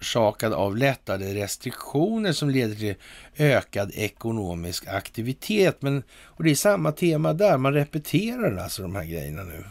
orsakad 0.00 0.52
av 0.52 0.76
lättade 0.76 1.34
restriktioner 1.34 2.32
som 2.32 2.50
leder 2.50 2.74
till 2.74 2.94
ökad 3.36 3.90
ekonomisk 3.94 4.86
aktivitet. 4.86 5.82
Men, 5.82 6.02
och 6.24 6.44
det 6.44 6.50
är 6.50 6.54
samma 6.54 6.92
tema 6.92 7.32
där, 7.32 7.58
man 7.58 7.72
repeterar 7.74 8.56
alltså 8.56 8.82
de 8.82 8.96
här 8.96 9.04
grejerna 9.04 9.42
nu. 9.42 9.64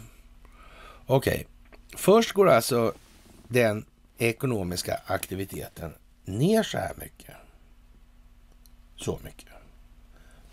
Okej, 1.05 1.33
okay. 1.33 1.45
först 1.95 2.31
går 2.31 2.49
alltså 2.49 2.93
den 3.47 3.85
ekonomiska 4.17 4.99
aktiviteten 5.05 5.93
ner 6.25 6.63
så 6.63 6.77
här 6.77 6.93
mycket. 6.97 7.35
Så 8.95 9.19
mycket. 9.23 9.45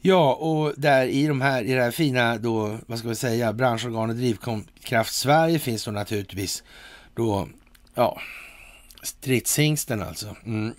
Ja, 0.00 0.34
och 0.34 0.74
där 0.76 1.06
i 1.06 1.26
de 1.26 1.40
här, 1.40 1.62
i 1.62 1.72
det 1.72 1.82
här 1.82 1.90
fina 1.90 2.38
då, 2.38 2.78
vad 2.86 2.98
ska 2.98 3.08
vi 3.08 3.14
säga, 3.14 3.52
branschorganet 3.52 4.16
Drivkraft 4.16 5.14
Sverige 5.14 5.58
finns 5.58 5.84
då 5.84 5.90
naturligtvis 5.90 6.62
då, 7.14 7.48
ja, 7.94 8.20
stridshingsten 9.02 10.02
alltså. 10.02 10.36
Mm. 10.44 10.74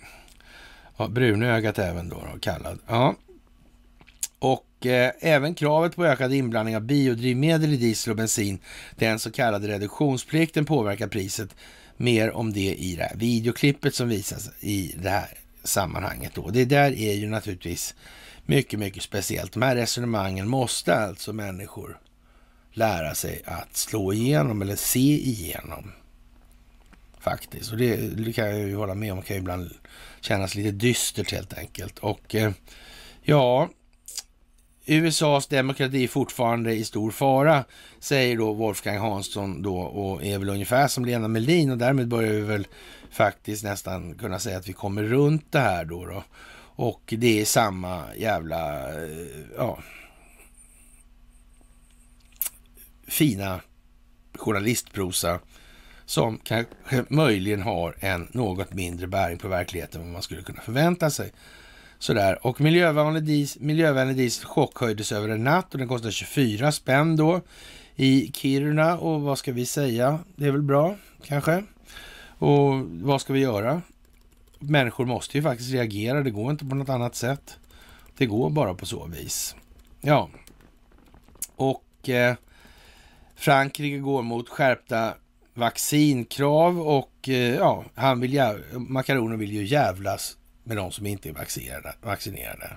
Ja, 0.96 1.08
brunögat 1.08 1.78
även 1.78 2.08
då, 2.08 2.16
då 2.32 2.38
kallad. 2.38 2.78
Ja. 2.86 3.14
Och 4.38 4.66
eh, 4.86 5.10
även 5.20 5.54
kravet 5.54 5.96
på 5.96 6.06
ökad 6.06 6.32
inblandning 6.32 6.76
av 6.76 6.82
biodrivmedel 6.82 7.72
i 7.72 7.76
diesel 7.76 8.10
och 8.10 8.16
bensin, 8.16 8.58
den 8.96 9.18
så 9.18 9.30
kallade 9.30 9.68
reduktionsplikten 9.68 10.64
påverkar 10.64 11.08
priset. 11.08 11.56
Mer 11.96 12.30
om 12.30 12.52
det 12.52 12.74
i 12.74 12.96
det 12.96 13.02
här 13.02 13.16
videoklippet 13.16 13.94
som 13.94 14.08
visas 14.08 14.50
i 14.60 14.94
det 15.02 15.10
här 15.10 15.38
sammanhanget. 15.64 16.34
Då. 16.34 16.50
Det 16.50 16.64
där 16.64 16.92
är 16.92 17.12
ju 17.12 17.28
naturligtvis 17.28 17.94
mycket, 18.46 18.78
mycket 18.78 19.02
speciellt. 19.02 19.52
De 19.52 19.62
här 19.62 19.76
resonemangen 19.76 20.48
måste 20.48 20.94
alltså 20.94 21.32
människor 21.32 21.98
lära 22.72 23.14
sig 23.14 23.42
att 23.44 23.76
slå 23.76 24.12
igenom 24.12 24.62
eller 24.62 24.76
se 24.76 25.28
igenom. 25.28 25.92
Faktiskt. 27.18 27.72
Och 27.72 27.78
det, 27.78 27.96
det 27.96 28.32
kan 28.32 28.46
jag 28.46 28.58
ju 28.58 28.76
hålla 28.76 28.94
med 28.94 29.12
om. 29.12 29.20
Det 29.20 29.26
kan 29.26 29.36
ju 29.36 29.40
ibland 29.40 29.70
kännas 30.20 30.54
lite 30.54 30.70
dystert 30.70 31.32
helt 31.32 31.58
enkelt. 31.58 31.98
Och 31.98 32.34
eh, 32.34 32.52
ja, 33.22 33.68
USAs 34.86 35.46
demokrati 35.46 36.04
är 36.04 36.08
fortfarande 36.08 36.72
i 36.74 36.84
stor 36.84 37.10
fara, 37.10 37.64
säger 37.98 38.36
då 38.36 38.52
Wolfgang 38.52 38.98
Hansson 38.98 39.62
då 39.62 39.76
och 39.78 40.24
är 40.24 40.38
väl 40.38 40.48
ungefär 40.48 40.88
som 40.88 41.04
Lena 41.04 41.28
Melin 41.28 41.70
och 41.70 41.78
därmed 41.78 42.08
börjar 42.08 42.32
vi 42.32 42.40
väl 42.40 42.66
faktiskt 43.10 43.64
nästan 43.64 44.14
kunna 44.14 44.38
säga 44.38 44.58
att 44.58 44.68
vi 44.68 44.72
kommer 44.72 45.02
runt 45.02 45.52
det 45.52 45.58
här 45.58 45.84
då. 45.84 46.06
då. 46.06 46.24
Och 46.76 47.14
det 47.18 47.40
är 47.40 47.44
samma 47.44 48.14
jävla, 48.16 48.88
eh, 48.88 49.26
ja, 49.56 49.78
fina 53.06 53.60
journalistprosa 54.34 55.40
som 56.06 56.38
kanske 56.38 57.04
möjligen 57.08 57.62
har 57.62 57.96
en 58.00 58.28
något 58.32 58.72
mindre 58.72 59.06
bäring 59.06 59.38
på 59.38 59.48
verkligheten 59.48 60.00
än 60.00 60.06
vad 60.06 60.12
man 60.12 60.22
skulle 60.22 60.42
kunna 60.42 60.60
förvänta 60.60 61.10
sig. 61.10 61.32
Sådär. 62.04 62.46
Och 62.46 62.60
miljövänlig 62.60 63.22
diesel, 63.22 63.62
miljövänlig 63.62 64.16
diesel 64.16 64.46
chockhöjdes 64.46 65.12
över 65.12 65.28
en 65.28 65.44
natt 65.44 65.72
och 65.72 65.78
den 65.78 65.88
kostar 65.88 66.10
24 66.10 66.72
spänn 66.72 67.16
då 67.16 67.40
i 67.96 68.32
Kiruna. 68.34 68.98
Och 68.98 69.22
vad 69.22 69.38
ska 69.38 69.52
vi 69.52 69.66
säga? 69.66 70.18
Det 70.36 70.46
är 70.46 70.50
väl 70.50 70.62
bra, 70.62 70.96
kanske. 71.22 71.64
Och 72.38 72.74
vad 72.88 73.20
ska 73.20 73.32
vi 73.32 73.40
göra? 73.40 73.82
Människor 74.58 75.06
måste 75.06 75.36
ju 75.36 75.42
faktiskt 75.42 75.72
reagera. 75.72 76.22
Det 76.22 76.30
går 76.30 76.50
inte 76.50 76.64
på 76.64 76.74
något 76.74 76.88
annat 76.88 77.14
sätt. 77.14 77.58
Det 78.16 78.26
går 78.26 78.50
bara 78.50 78.74
på 78.74 78.86
så 78.86 79.06
vis. 79.06 79.56
Ja. 80.00 80.28
Och 81.56 82.08
eh, 82.08 82.34
Frankrike 83.34 83.98
går 83.98 84.22
mot 84.22 84.48
skärpta 84.48 85.14
vaccinkrav 85.54 86.80
och 86.80 87.28
eh, 87.28 87.54
ja, 87.54 87.84
han 87.94 88.20
vill 88.20 88.40
Makaroner 88.72 89.36
vill 89.36 89.52
ju 89.52 89.64
jävlas 89.64 90.36
med 90.64 90.76
de 90.76 90.92
som 90.92 91.06
inte 91.06 91.28
är 91.28 91.32
vaccinerade. 92.02 92.76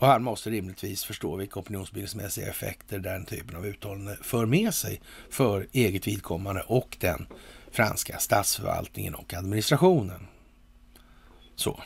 Och 0.00 0.06
han 0.06 0.22
måste 0.22 0.50
rimligtvis 0.50 1.04
förstå 1.04 1.36
vilka 1.36 1.60
opinionsbildningsmässiga 1.60 2.48
effekter 2.48 2.98
den 2.98 3.24
typen 3.24 3.56
av 3.56 3.66
uttalande 3.66 4.18
för 4.22 4.46
med 4.46 4.74
sig 4.74 5.00
för 5.30 5.66
eget 5.72 6.06
vidkommande 6.06 6.62
och 6.62 6.96
den 7.00 7.26
franska 7.70 8.18
statsförvaltningen 8.18 9.14
och 9.14 9.34
administrationen. 9.34 10.26
Så, 11.56 11.82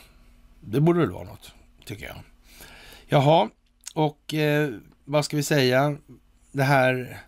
det 0.59 0.81
borde 0.81 0.99
väl 0.99 1.11
vara 1.11 1.23
något, 1.23 1.53
tycker 1.85 2.05
jag. 2.05 2.17
Jaha, 3.07 3.49
och 3.93 4.33
eh, 4.33 4.73
vad 5.05 5.25
ska 5.25 5.37
vi 5.37 5.43
säga? 5.43 5.97
Det 6.51 6.63
här 6.63 7.21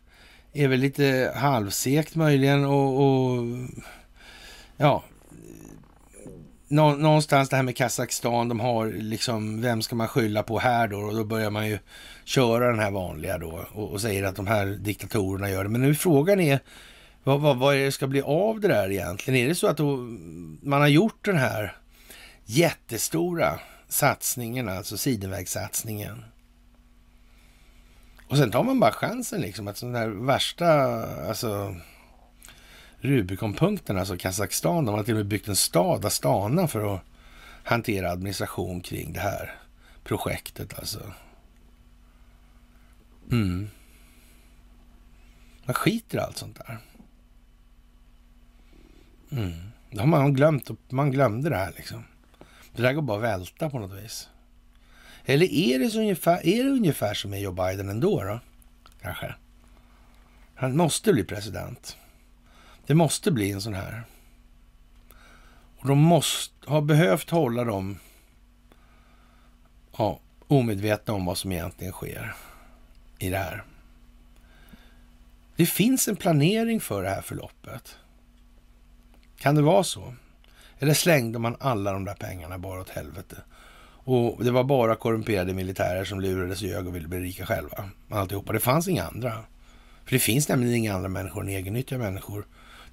är 0.54 0.68
väl 0.68 0.80
lite 0.80 1.34
halvsekt 1.36 2.16
möjligen 2.16 2.66
och, 2.66 3.02
och 3.02 3.46
ja, 4.78 5.04
nå, 6.68 6.96
någonstans 6.96 7.50
det 7.50 7.56
här 7.56 7.64
med 7.64 7.78
Kazakstan, 7.78 8.50
de 8.50 8.60
har 8.60 8.88
liksom, 8.88 9.62
vem 9.62 9.82
ska 9.82 9.96
man 9.96 10.08
skylla 10.08 10.44
på 10.44 10.60
här 10.60 10.88
då? 10.88 10.98
Och 10.98 11.16
då 11.16 11.24
börjar 11.24 11.50
man 11.50 11.68
ju 11.68 11.80
köra 12.26 12.68
den 12.68 12.80
här 12.80 12.92
vanliga 12.92 13.38
då 13.38 13.66
och, 13.74 13.92
och 13.92 14.02
säger 14.02 14.24
att 14.24 14.36
de 14.36 14.48
här 14.48 14.66
diktatorerna 14.66 15.50
gör 15.50 15.64
det. 15.64 15.70
Men 15.70 15.82
nu 15.82 15.96
frågan 15.96 16.40
är, 16.40 16.60
vad, 17.24 17.42
vad, 17.42 17.58
vad 17.58 17.76
är 17.76 17.86
det 17.86 17.92
ska 17.92 18.08
bli 18.08 18.22
av 18.22 18.60
det 18.60 18.68
där 18.68 18.92
egentligen? 18.92 19.40
Är 19.40 19.48
det 19.48 19.56
så 19.56 19.68
att 19.68 19.78
då, 19.78 19.98
man 20.62 20.82
har 20.82 20.88
gjort 20.88 21.26
den 21.26 21.38
här 21.38 21.76
jättestora 22.46 23.60
satsningen, 23.88 24.70
alltså 24.70 24.98
sidenvägssatsningen. 24.98 26.24
Och 28.28 28.38
sen 28.38 28.52
tar 28.52 28.64
man 28.64 28.80
bara 28.80 28.92
chansen 28.92 29.42
liksom 29.42 29.68
att 29.68 29.78
sån 29.78 29.96
här 29.96 30.08
värsta, 30.08 30.68
alltså 31.30 31.76
Rubikonpunkten, 33.00 33.98
alltså 33.98 34.18
Kazakstan, 34.18 34.86
de 34.86 34.96
har 34.96 35.04
till 35.04 35.14
och 35.14 35.18
med 35.18 35.28
byggt 35.28 35.48
en 35.48 35.56
stad, 35.56 36.06
Astana, 36.06 36.68
för 36.68 36.96
att 36.96 37.02
hantera 37.64 38.12
administration 38.12 38.82
kring 38.82 39.14
det 39.14 39.20
här 39.20 39.56
projektet 40.04 40.80
alltså. 40.80 41.14
Mm. 43.32 43.70
Man 45.66 45.74
skiter 45.74 46.18
i 46.18 46.22
allt 46.22 46.38
sånt 46.38 46.58
där. 46.58 46.78
Mm. 49.32 49.54
Då 49.92 50.00
har 50.00 50.08
man 50.08 50.34
glömt. 50.34 50.92
Man 50.92 51.12
glömde 51.12 51.50
det 51.50 51.56
här 51.58 51.74
liksom. 51.76 52.04
Det 52.76 52.82
där 52.82 52.94
går 52.94 53.02
bara 53.02 53.18
att 53.18 53.24
välta 53.24 53.70
på 53.70 53.80
något 53.80 54.04
vis. 54.04 54.30
Eller 55.26 55.54
är 55.54 55.80
det, 55.80 55.90
så 55.90 56.00
ungefär, 56.00 56.48
är 56.48 56.64
det 56.64 56.70
ungefär 56.70 57.14
som 57.14 57.32
med 57.32 57.42
Joe 57.42 57.52
Biden 57.52 57.90
ändå 57.90 58.24
då? 58.24 58.40
Kanske. 59.02 59.36
Han 60.56 60.78
måste 60.78 61.14
bli 61.14 61.24
president. 61.24 61.98
Det 62.88 62.96
måste 62.96 63.32
bli 63.32 63.52
en 63.52 63.62
sån 63.62 63.74
här. 63.74 64.04
Och 65.78 65.88
de 65.88 66.00
måste 66.00 66.70
ha 66.70 66.82
behövt 66.82 67.30
hålla 67.30 67.64
dem 67.64 68.00
ja, 69.98 70.20
omedvetna 70.48 71.14
om 71.14 71.26
vad 71.26 71.38
som 71.38 71.52
egentligen 71.52 71.94
sker 71.94 72.36
i 73.20 73.30
det 73.30 73.38
här. 73.38 73.64
Det 75.56 75.66
finns 75.66 76.08
en 76.08 76.16
planering 76.16 76.82
för 76.82 77.04
det 77.04 77.10
här 77.10 77.22
förloppet. 77.22 77.96
Kan 79.38 79.56
det 79.56 79.62
vara 79.62 79.84
så? 79.84 80.14
Eller 80.80 80.94
slängde 80.94 81.40
man 81.40 81.56
alla 81.60 81.94
de 81.94 82.06
där 82.06 82.16
pengarna 82.16 82.58
bara 82.58 82.82
åt 82.82 82.90
helvete? 82.90 83.36
Och 84.04 84.44
det 84.44 84.52
var 84.52 84.64
bara 84.64 84.96
korrumperade 84.96 85.54
militärer 85.54 86.06
som 86.06 86.22
lurades 86.22 86.62
och 86.62 86.68
ljög 86.68 86.88
och 86.88 86.96
ville 86.96 87.08
bli 87.08 87.20
rika 87.20 87.46
själva. 87.46 87.90
Alltihopa. 88.10 88.54
Det 88.54 88.60
fanns 88.60 88.88
inga 88.88 89.04
andra. 89.04 89.32
För 90.06 90.12
det 90.12 90.20
finns 90.20 90.50
nämligen 90.50 90.76
inga 90.76 90.96
andra 90.96 91.10
människor 91.10 91.42
än 91.42 91.50
egennyttiga 91.50 91.98
människor 92.00 92.46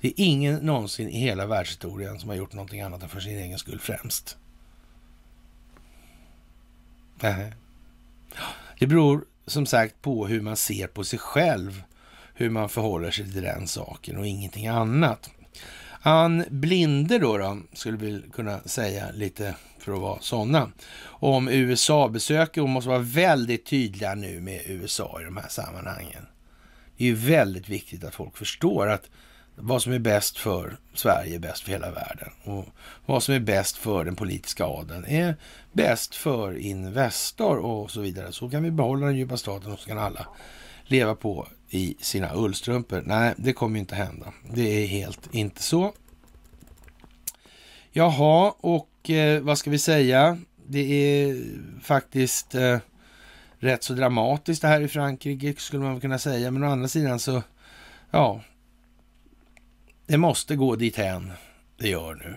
det 0.04 0.08
är 0.08 0.24
ingen 0.24 0.54
någonsin 0.54 1.08
i 1.08 1.18
hela 1.18 1.46
världshistorien 1.46 2.20
som 2.20 2.28
har 2.28 2.36
gjort 2.36 2.52
någonting 2.52 2.80
annat 2.80 3.02
än 3.02 3.08
för 3.08 3.20
sin 3.20 3.38
egen 3.38 3.58
skull 3.58 3.78
främst. 3.78 4.36
Det 8.78 8.86
beror 8.86 9.24
som 9.46 9.66
sagt 9.66 10.02
på 10.02 10.26
hur 10.26 10.40
man 10.40 10.56
ser 10.56 10.86
på 10.86 11.04
sig 11.04 11.18
själv, 11.18 11.82
hur 12.34 12.50
man 12.50 12.68
förhåller 12.68 13.10
sig 13.10 13.32
till 13.32 13.42
den 13.42 13.66
saken 13.66 14.16
och 14.16 14.26
ingenting 14.26 14.66
annat. 14.66 15.30
Ann 16.02 16.44
Blinde 16.50 17.18
då, 17.18 17.38
då 17.38 17.58
skulle 17.72 17.96
vi 17.96 18.22
kunna 18.32 18.60
säga 18.60 19.10
lite 19.14 19.54
för 19.78 19.92
att 19.92 20.00
vara 20.00 20.20
sådana. 20.20 20.72
Om 21.04 21.48
USA-besöket, 21.48 22.60
hon 22.62 22.70
måste 22.70 22.88
vara 22.88 22.98
väldigt 22.98 23.66
tydliga 23.66 24.14
nu 24.14 24.40
med 24.40 24.62
USA 24.66 25.18
i 25.20 25.24
de 25.24 25.36
här 25.36 25.48
sammanhangen. 25.48 26.26
Det 26.96 27.04
är 27.04 27.08
ju 27.08 27.14
väldigt 27.14 27.68
viktigt 27.68 28.04
att 28.04 28.14
folk 28.14 28.36
förstår 28.36 28.90
att 28.90 29.10
vad 29.56 29.82
som 29.82 29.92
är 29.92 29.98
bäst 29.98 30.38
för 30.38 30.76
Sverige 30.94 31.34
är 31.34 31.38
bäst 31.38 31.62
för 31.62 31.70
hela 31.70 31.90
världen. 31.90 32.28
Och 32.44 32.66
vad 33.06 33.22
som 33.22 33.34
är 33.34 33.40
bäst 33.40 33.76
för 33.76 34.04
den 34.04 34.16
politiska 34.16 34.64
adeln 34.64 35.04
är 35.04 35.36
bäst 35.72 36.14
för 36.14 36.58
Investor 36.58 37.58
och 37.58 37.90
så 37.90 38.00
vidare. 38.00 38.32
Så 38.32 38.50
kan 38.50 38.62
vi 38.62 38.70
behålla 38.70 39.06
den 39.06 39.16
djupa 39.16 39.36
staten 39.36 39.72
och 39.72 39.78
så 39.78 39.88
kan 39.88 39.98
alla 39.98 40.26
leva 40.84 41.14
på 41.14 41.48
i 41.70 41.96
sina 42.00 42.34
ullstrumpor. 42.34 43.02
Nej, 43.06 43.34
det 43.36 43.52
kommer 43.52 43.80
inte 43.80 43.94
hända. 43.94 44.32
Det 44.54 44.62
är 44.62 44.86
helt 44.86 45.34
inte 45.34 45.62
så. 45.62 45.92
Jaha, 47.92 48.54
och 48.60 48.88
Och 49.04 49.10
eh, 49.10 49.42
vad 49.42 49.58
ska 49.58 49.70
vi 49.70 49.78
säga? 49.78 50.38
Det 50.66 50.80
är 50.80 51.44
faktiskt 51.82 52.54
eh, 52.54 52.78
rätt 53.58 53.82
så 53.82 53.94
dramatiskt 53.94 54.62
det 54.62 54.68
här 54.68 54.80
i 54.80 54.88
Frankrike 54.88 55.54
skulle 55.58 55.82
man 55.82 56.00
kunna 56.00 56.18
säga. 56.18 56.50
Men 56.50 56.64
å 56.64 56.70
andra 56.70 56.88
sidan 56.88 57.18
så, 57.18 57.42
ja, 58.10 58.40
det 60.06 60.16
måste 60.16 60.56
gå 60.56 60.76
dithän 60.76 61.32
det 61.76 61.88
gör 61.88 62.14
nu. 62.14 62.34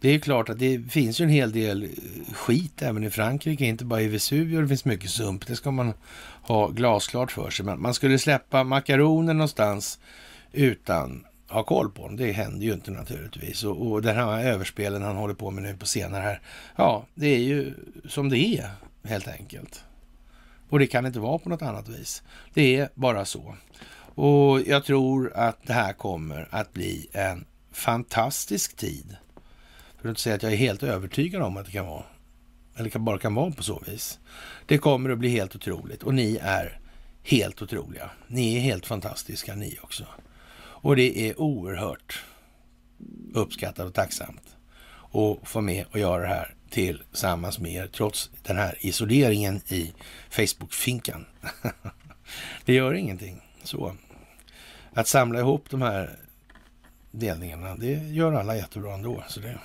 Det 0.00 0.08
är 0.08 0.18
klart 0.18 0.48
att 0.48 0.58
det 0.58 0.90
finns 0.90 1.20
ju 1.20 1.24
en 1.24 1.30
hel 1.30 1.52
del 1.52 1.82
eh, 1.82 2.34
skit 2.34 2.82
även 2.82 3.04
i 3.04 3.10
Frankrike, 3.10 3.64
inte 3.64 3.84
bara 3.84 4.00
i 4.00 4.08
Vesuvio. 4.08 4.60
Det 4.60 4.68
finns 4.68 4.84
mycket 4.84 5.10
sump, 5.10 5.46
det 5.46 5.56
ska 5.56 5.70
man 5.70 5.94
ha 6.42 6.68
glasklart 6.68 7.32
för 7.32 7.50
sig. 7.50 7.64
Men 7.64 7.82
man 7.82 7.94
skulle 7.94 8.18
släppa 8.18 8.64
makaroner 8.64 9.34
någonstans 9.34 9.98
utan 10.52 11.26
ha 11.48 11.62
koll 11.62 11.90
på 11.90 12.06
dem. 12.06 12.16
Det 12.16 12.32
händer 12.32 12.66
ju 12.66 12.72
inte 12.72 12.90
naturligtvis. 12.90 13.64
Och, 13.64 13.90
och 13.90 14.02
den 14.02 14.16
här 14.16 14.44
överspelen 14.44 15.02
han 15.02 15.16
håller 15.16 15.34
på 15.34 15.50
med 15.50 15.62
nu 15.62 15.76
på 15.76 15.86
senare 15.86 16.22
här, 16.22 16.40
ja, 16.76 17.06
det 17.14 17.28
är 17.28 17.40
ju 17.40 17.74
som 18.08 18.28
det 18.28 18.38
är 18.38 18.70
helt 19.04 19.28
enkelt. 19.28 19.84
Och 20.68 20.78
det 20.78 20.86
kan 20.86 21.06
inte 21.06 21.20
vara 21.20 21.38
på 21.38 21.48
något 21.48 21.62
annat 21.62 21.88
vis. 21.88 22.22
Det 22.54 22.76
är 22.76 22.88
bara 22.94 23.24
så. 23.24 23.56
Och 24.22 24.60
jag 24.66 24.84
tror 24.84 25.32
att 25.34 25.66
det 25.66 25.72
här 25.72 25.92
kommer 25.92 26.48
att 26.50 26.72
bli 26.72 27.06
en 27.12 27.44
fantastisk 27.72 28.76
tid. 28.76 29.16
För 30.00 30.08
att 30.08 30.10
inte 30.10 30.20
säga 30.20 30.36
att 30.36 30.42
jag 30.42 30.52
är 30.52 30.56
helt 30.56 30.82
övertygad 30.82 31.42
om 31.42 31.56
att 31.56 31.66
det 31.66 31.72
kan 31.72 31.86
vara, 31.86 32.04
eller 32.76 32.98
bara 32.98 33.18
kan 33.18 33.34
vara 33.34 33.50
på 33.50 33.62
så 33.62 33.82
vis. 33.86 34.18
Det 34.66 34.78
kommer 34.78 35.10
att 35.10 35.18
bli 35.18 35.28
helt 35.28 35.56
otroligt 35.56 36.02
och 36.02 36.14
ni 36.14 36.38
är 36.42 36.80
helt 37.22 37.62
otroliga. 37.62 38.10
Ni 38.26 38.56
är 38.56 38.60
helt 38.60 38.86
fantastiska 38.86 39.54
ni 39.54 39.78
också. 39.82 40.04
Och 40.56 40.96
det 40.96 41.28
är 41.28 41.40
oerhört 41.40 42.24
uppskattat 43.34 43.86
och 43.86 43.94
tacksamt 43.94 44.56
att 45.12 45.48
få 45.48 45.60
med 45.60 45.84
och 45.90 45.98
göra 45.98 46.22
det 46.22 46.28
här 46.28 46.54
tillsammans 46.70 47.58
med 47.58 47.72
er, 47.72 47.86
trots 47.86 48.30
den 48.42 48.56
här 48.56 48.78
isoleringen 48.80 49.60
i 49.68 49.92
Facebook-finkan. 50.30 51.26
det 52.64 52.74
gör 52.74 52.94
ingenting. 52.94 53.40
Så 53.64 53.94
att 54.92 55.08
samla 55.08 55.38
ihop 55.38 55.70
de 55.70 55.82
här 55.82 56.18
delningarna, 57.10 57.76
det 57.76 57.92
gör 57.92 58.32
alla 58.32 58.56
jättebra 58.56 58.94
ändå. 58.94 59.24
Så 59.28 59.40
det. 59.40 59.58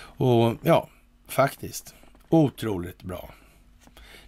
Och 0.00 0.54
ja, 0.62 0.88
faktiskt 1.28 1.94
otroligt 2.28 3.02
bra. 3.02 3.30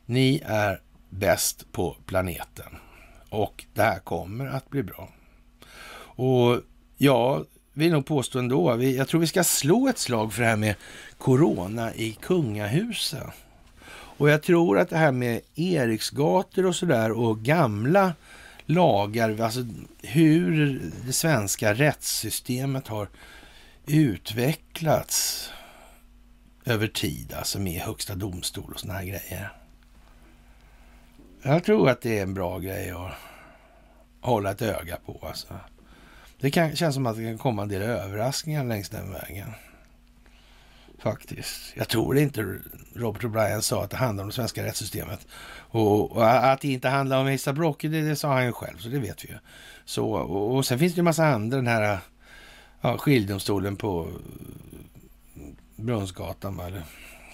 Ni 0.06 0.42
är 0.46 0.80
bäst 1.08 1.72
på 1.72 1.96
planeten 2.06 2.76
och 3.28 3.64
det 3.74 3.82
här 3.82 3.98
kommer 3.98 4.46
att 4.46 4.70
bli 4.70 4.82
bra. 4.82 5.08
Och 5.98 6.60
jag 6.96 7.46
vill 7.72 7.92
nog 7.92 8.06
påstå 8.06 8.38
ändå, 8.38 8.82
jag 8.82 9.08
tror 9.08 9.20
vi 9.20 9.26
ska 9.26 9.44
slå 9.44 9.88
ett 9.88 9.98
slag 9.98 10.32
för 10.32 10.42
det 10.42 10.48
här 10.48 10.56
med 10.56 10.74
corona 11.18 11.94
i 11.94 12.12
kungahuset. 12.12 13.26
Och 14.20 14.30
jag 14.30 14.42
tror 14.42 14.78
att 14.78 14.90
det 14.90 14.96
här 14.96 15.12
med 15.12 15.40
Eriksgator 15.54 16.66
och 16.66 16.76
sådär 16.76 17.12
och 17.12 17.40
gamla 17.40 18.12
lagar, 18.70 19.40
alltså 19.40 19.66
hur 20.02 20.80
det 21.06 21.12
svenska 21.12 21.74
rättssystemet 21.74 22.88
har 22.88 23.08
utvecklats 23.86 25.50
över 26.64 26.86
tid, 26.86 27.32
alltså 27.32 27.58
med 27.58 27.80
högsta 27.80 28.14
domstol 28.14 28.72
och 28.72 28.80
såna 28.80 28.94
här 28.94 29.04
grejer. 29.04 29.52
Jag 31.42 31.64
tror 31.64 31.90
att 31.90 32.00
det 32.00 32.18
är 32.18 32.22
en 32.22 32.34
bra 32.34 32.58
grej 32.58 32.90
att 32.90 33.12
hålla 34.20 34.50
ett 34.50 34.62
öga 34.62 34.96
på. 34.96 35.26
Alltså. 35.28 35.54
Det 36.40 36.50
kan, 36.50 36.76
känns 36.76 36.94
som 36.94 37.06
att 37.06 37.16
det 37.16 37.24
kan 37.24 37.38
komma 37.38 37.62
en 37.62 37.68
del 37.68 37.82
överraskningar 37.82 38.64
längs 38.64 38.88
den 38.88 39.12
vägen. 39.12 39.50
Faktiskt. 40.98 41.72
Jag 41.74 41.88
tror 41.88 42.18
inte 42.18 42.58
Robert 42.94 43.22
O'Brien 43.22 43.60
sa 43.60 43.84
att 43.84 43.90
det 43.90 43.96
handlar 43.96 44.24
om 44.24 44.28
det 44.28 44.34
svenska 44.34 44.64
rättssystemet. 44.64 45.26
Och, 45.70 46.12
och 46.12 46.50
att 46.52 46.60
det 46.60 46.72
inte 46.72 46.88
handlar 46.88 47.20
om 47.20 47.34
Asa 47.34 47.52
Brock, 47.52 47.82
det, 47.82 47.88
det, 47.88 48.16
sa 48.16 48.32
han 48.32 48.46
ju 48.46 48.52
själv, 48.52 48.78
så 48.78 48.88
det 48.88 48.98
vet 48.98 49.24
vi 49.24 49.28
ju. 49.28 49.38
Så, 49.84 50.12
och, 50.12 50.56
och 50.56 50.66
sen 50.66 50.78
finns 50.78 50.94
det 50.94 51.00
en 51.00 51.04
massa 51.04 51.26
andra, 51.26 51.56
den 51.56 51.66
här 51.66 51.98
ja, 52.80 52.98
skiljedomstolen 52.98 53.76
på 53.76 54.08
Brunnsgatan 55.76 56.60
eller 56.60 56.82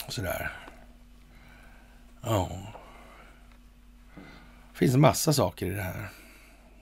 sådär. 0.08 0.52
Ja. 2.22 2.50
Det 4.72 4.78
finns 4.78 4.94
en 4.94 5.00
massa 5.00 5.32
saker 5.32 5.66
i 5.66 5.70
det 5.70 5.82
här, 5.82 6.08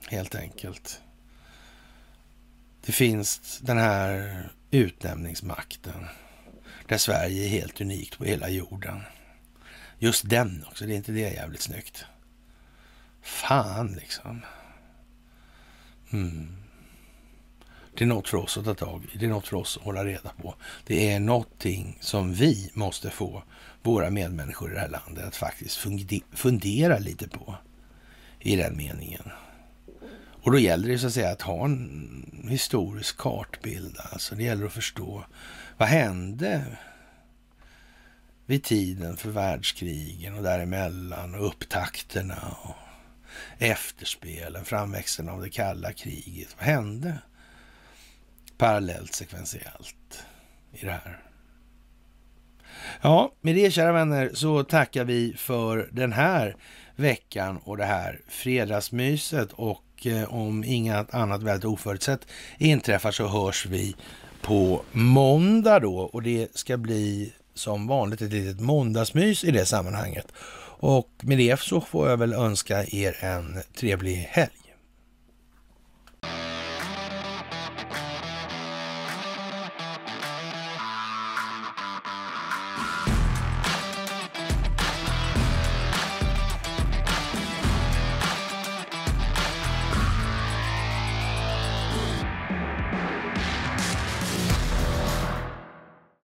helt 0.07 0.35
enkelt. 0.35 1.01
Det 2.85 2.91
finns 2.91 3.59
den 3.59 3.77
här 3.77 4.39
utnämningsmakten 4.71 6.07
där 6.87 6.97
Sverige 6.97 7.45
är 7.45 7.49
helt 7.49 7.81
unikt 7.81 8.17
på 8.17 8.23
hela 8.25 8.49
jorden. 8.49 9.01
Just 9.99 10.29
den 10.29 10.65
också, 10.67 10.85
det 10.85 10.93
är 10.93 10.97
inte 10.97 11.11
det 11.11 11.19
jävligt 11.19 11.61
snyggt? 11.61 12.05
Fan 13.21 13.93
liksom. 13.93 14.41
Mm. 16.11 16.65
Det 17.97 18.03
är 18.03 18.07
något 18.07 18.27
för 18.27 18.37
oss 18.37 18.57
att 18.57 18.65
ta 18.65 18.73
tag 18.73 19.03
i. 19.13 19.17
Det 19.17 19.25
är 19.25 19.29
något 19.29 19.47
för 19.47 19.57
oss 19.57 19.77
att 19.77 19.83
hålla 19.83 20.05
reda 20.05 20.31
på. 20.41 20.55
Det 20.85 21.11
är 21.11 21.19
någonting 21.19 21.97
som 22.01 22.33
vi 22.33 22.71
måste 22.73 23.09
få 23.09 23.43
våra 23.83 24.09
medmänniskor 24.09 24.71
i 24.71 24.73
det 24.73 24.79
här 24.79 24.89
landet 24.89 25.25
att 25.25 25.35
faktiskt 25.35 25.87
fundera 26.33 26.99
lite 26.99 27.27
på 27.27 27.55
i 28.39 28.55
den 28.55 28.77
meningen. 28.77 29.31
Och 30.15 30.51
då 30.51 30.59
gäller 30.59 30.87
det 30.87 30.99
så 30.99 31.07
att 31.07 31.13
säga 31.13 31.31
att 31.31 31.41
ha 31.41 31.65
en 31.65 32.45
historisk 32.49 33.17
kartbild. 33.17 33.97
Alltså 34.11 34.35
det 34.35 34.43
gäller 34.43 34.65
att 34.65 34.73
förstå 34.73 35.25
vad 35.77 35.87
hände 35.87 36.65
vid 38.45 38.63
tiden 38.63 39.17
för 39.17 39.29
världskrigen 39.29 40.35
och 40.35 40.43
däremellan 40.43 41.35
och 41.35 41.47
upptakterna 41.47 42.55
och 42.61 42.75
efterspelen, 43.57 44.65
framväxten 44.65 45.29
av 45.29 45.41
det 45.41 45.49
kalla 45.49 45.93
kriget. 45.93 46.55
Vad 46.57 46.65
hände 46.65 47.17
parallellt 48.57 49.13
sekventiellt 49.13 50.25
i 50.71 50.85
det 50.85 50.91
här? 50.91 51.21
Ja, 53.01 53.33
med 53.41 53.55
det 53.55 53.71
kära 53.71 53.91
vänner 53.91 54.31
så 54.33 54.63
tackar 54.63 55.03
vi 55.03 55.33
för 55.37 55.89
den 55.91 56.13
här 56.13 56.55
veckan 56.95 57.57
och 57.63 57.77
det 57.77 57.85
här 57.85 58.21
fredagsmyset 58.27 59.53
och 59.53 60.07
eh, 60.07 60.33
om 60.33 60.63
inget 60.63 61.13
annat 61.13 61.43
väldigt 61.43 61.65
oförutsett 61.65 62.27
inträffar 62.57 63.11
så 63.11 63.27
hörs 63.27 63.65
vi 63.65 63.95
på 64.41 64.81
måndag 64.91 65.79
då 65.79 65.97
och 65.97 66.23
det 66.23 66.57
ska 66.57 66.77
bli 66.77 67.33
som 67.55 67.87
vanligt 67.87 68.21
ett 68.21 68.31
litet 68.31 68.59
måndagsmys 68.59 69.43
i 69.43 69.51
det 69.51 69.65
sammanhanget. 69.65 70.27
Och 70.77 71.09
med 71.23 71.37
det 71.37 71.59
så 71.59 71.81
får 71.81 72.09
jag 72.09 72.17
väl 72.17 72.33
önska 72.33 72.85
er 72.85 73.23
en 73.23 73.59
trevlig 73.79 74.15
helg. 74.15 74.64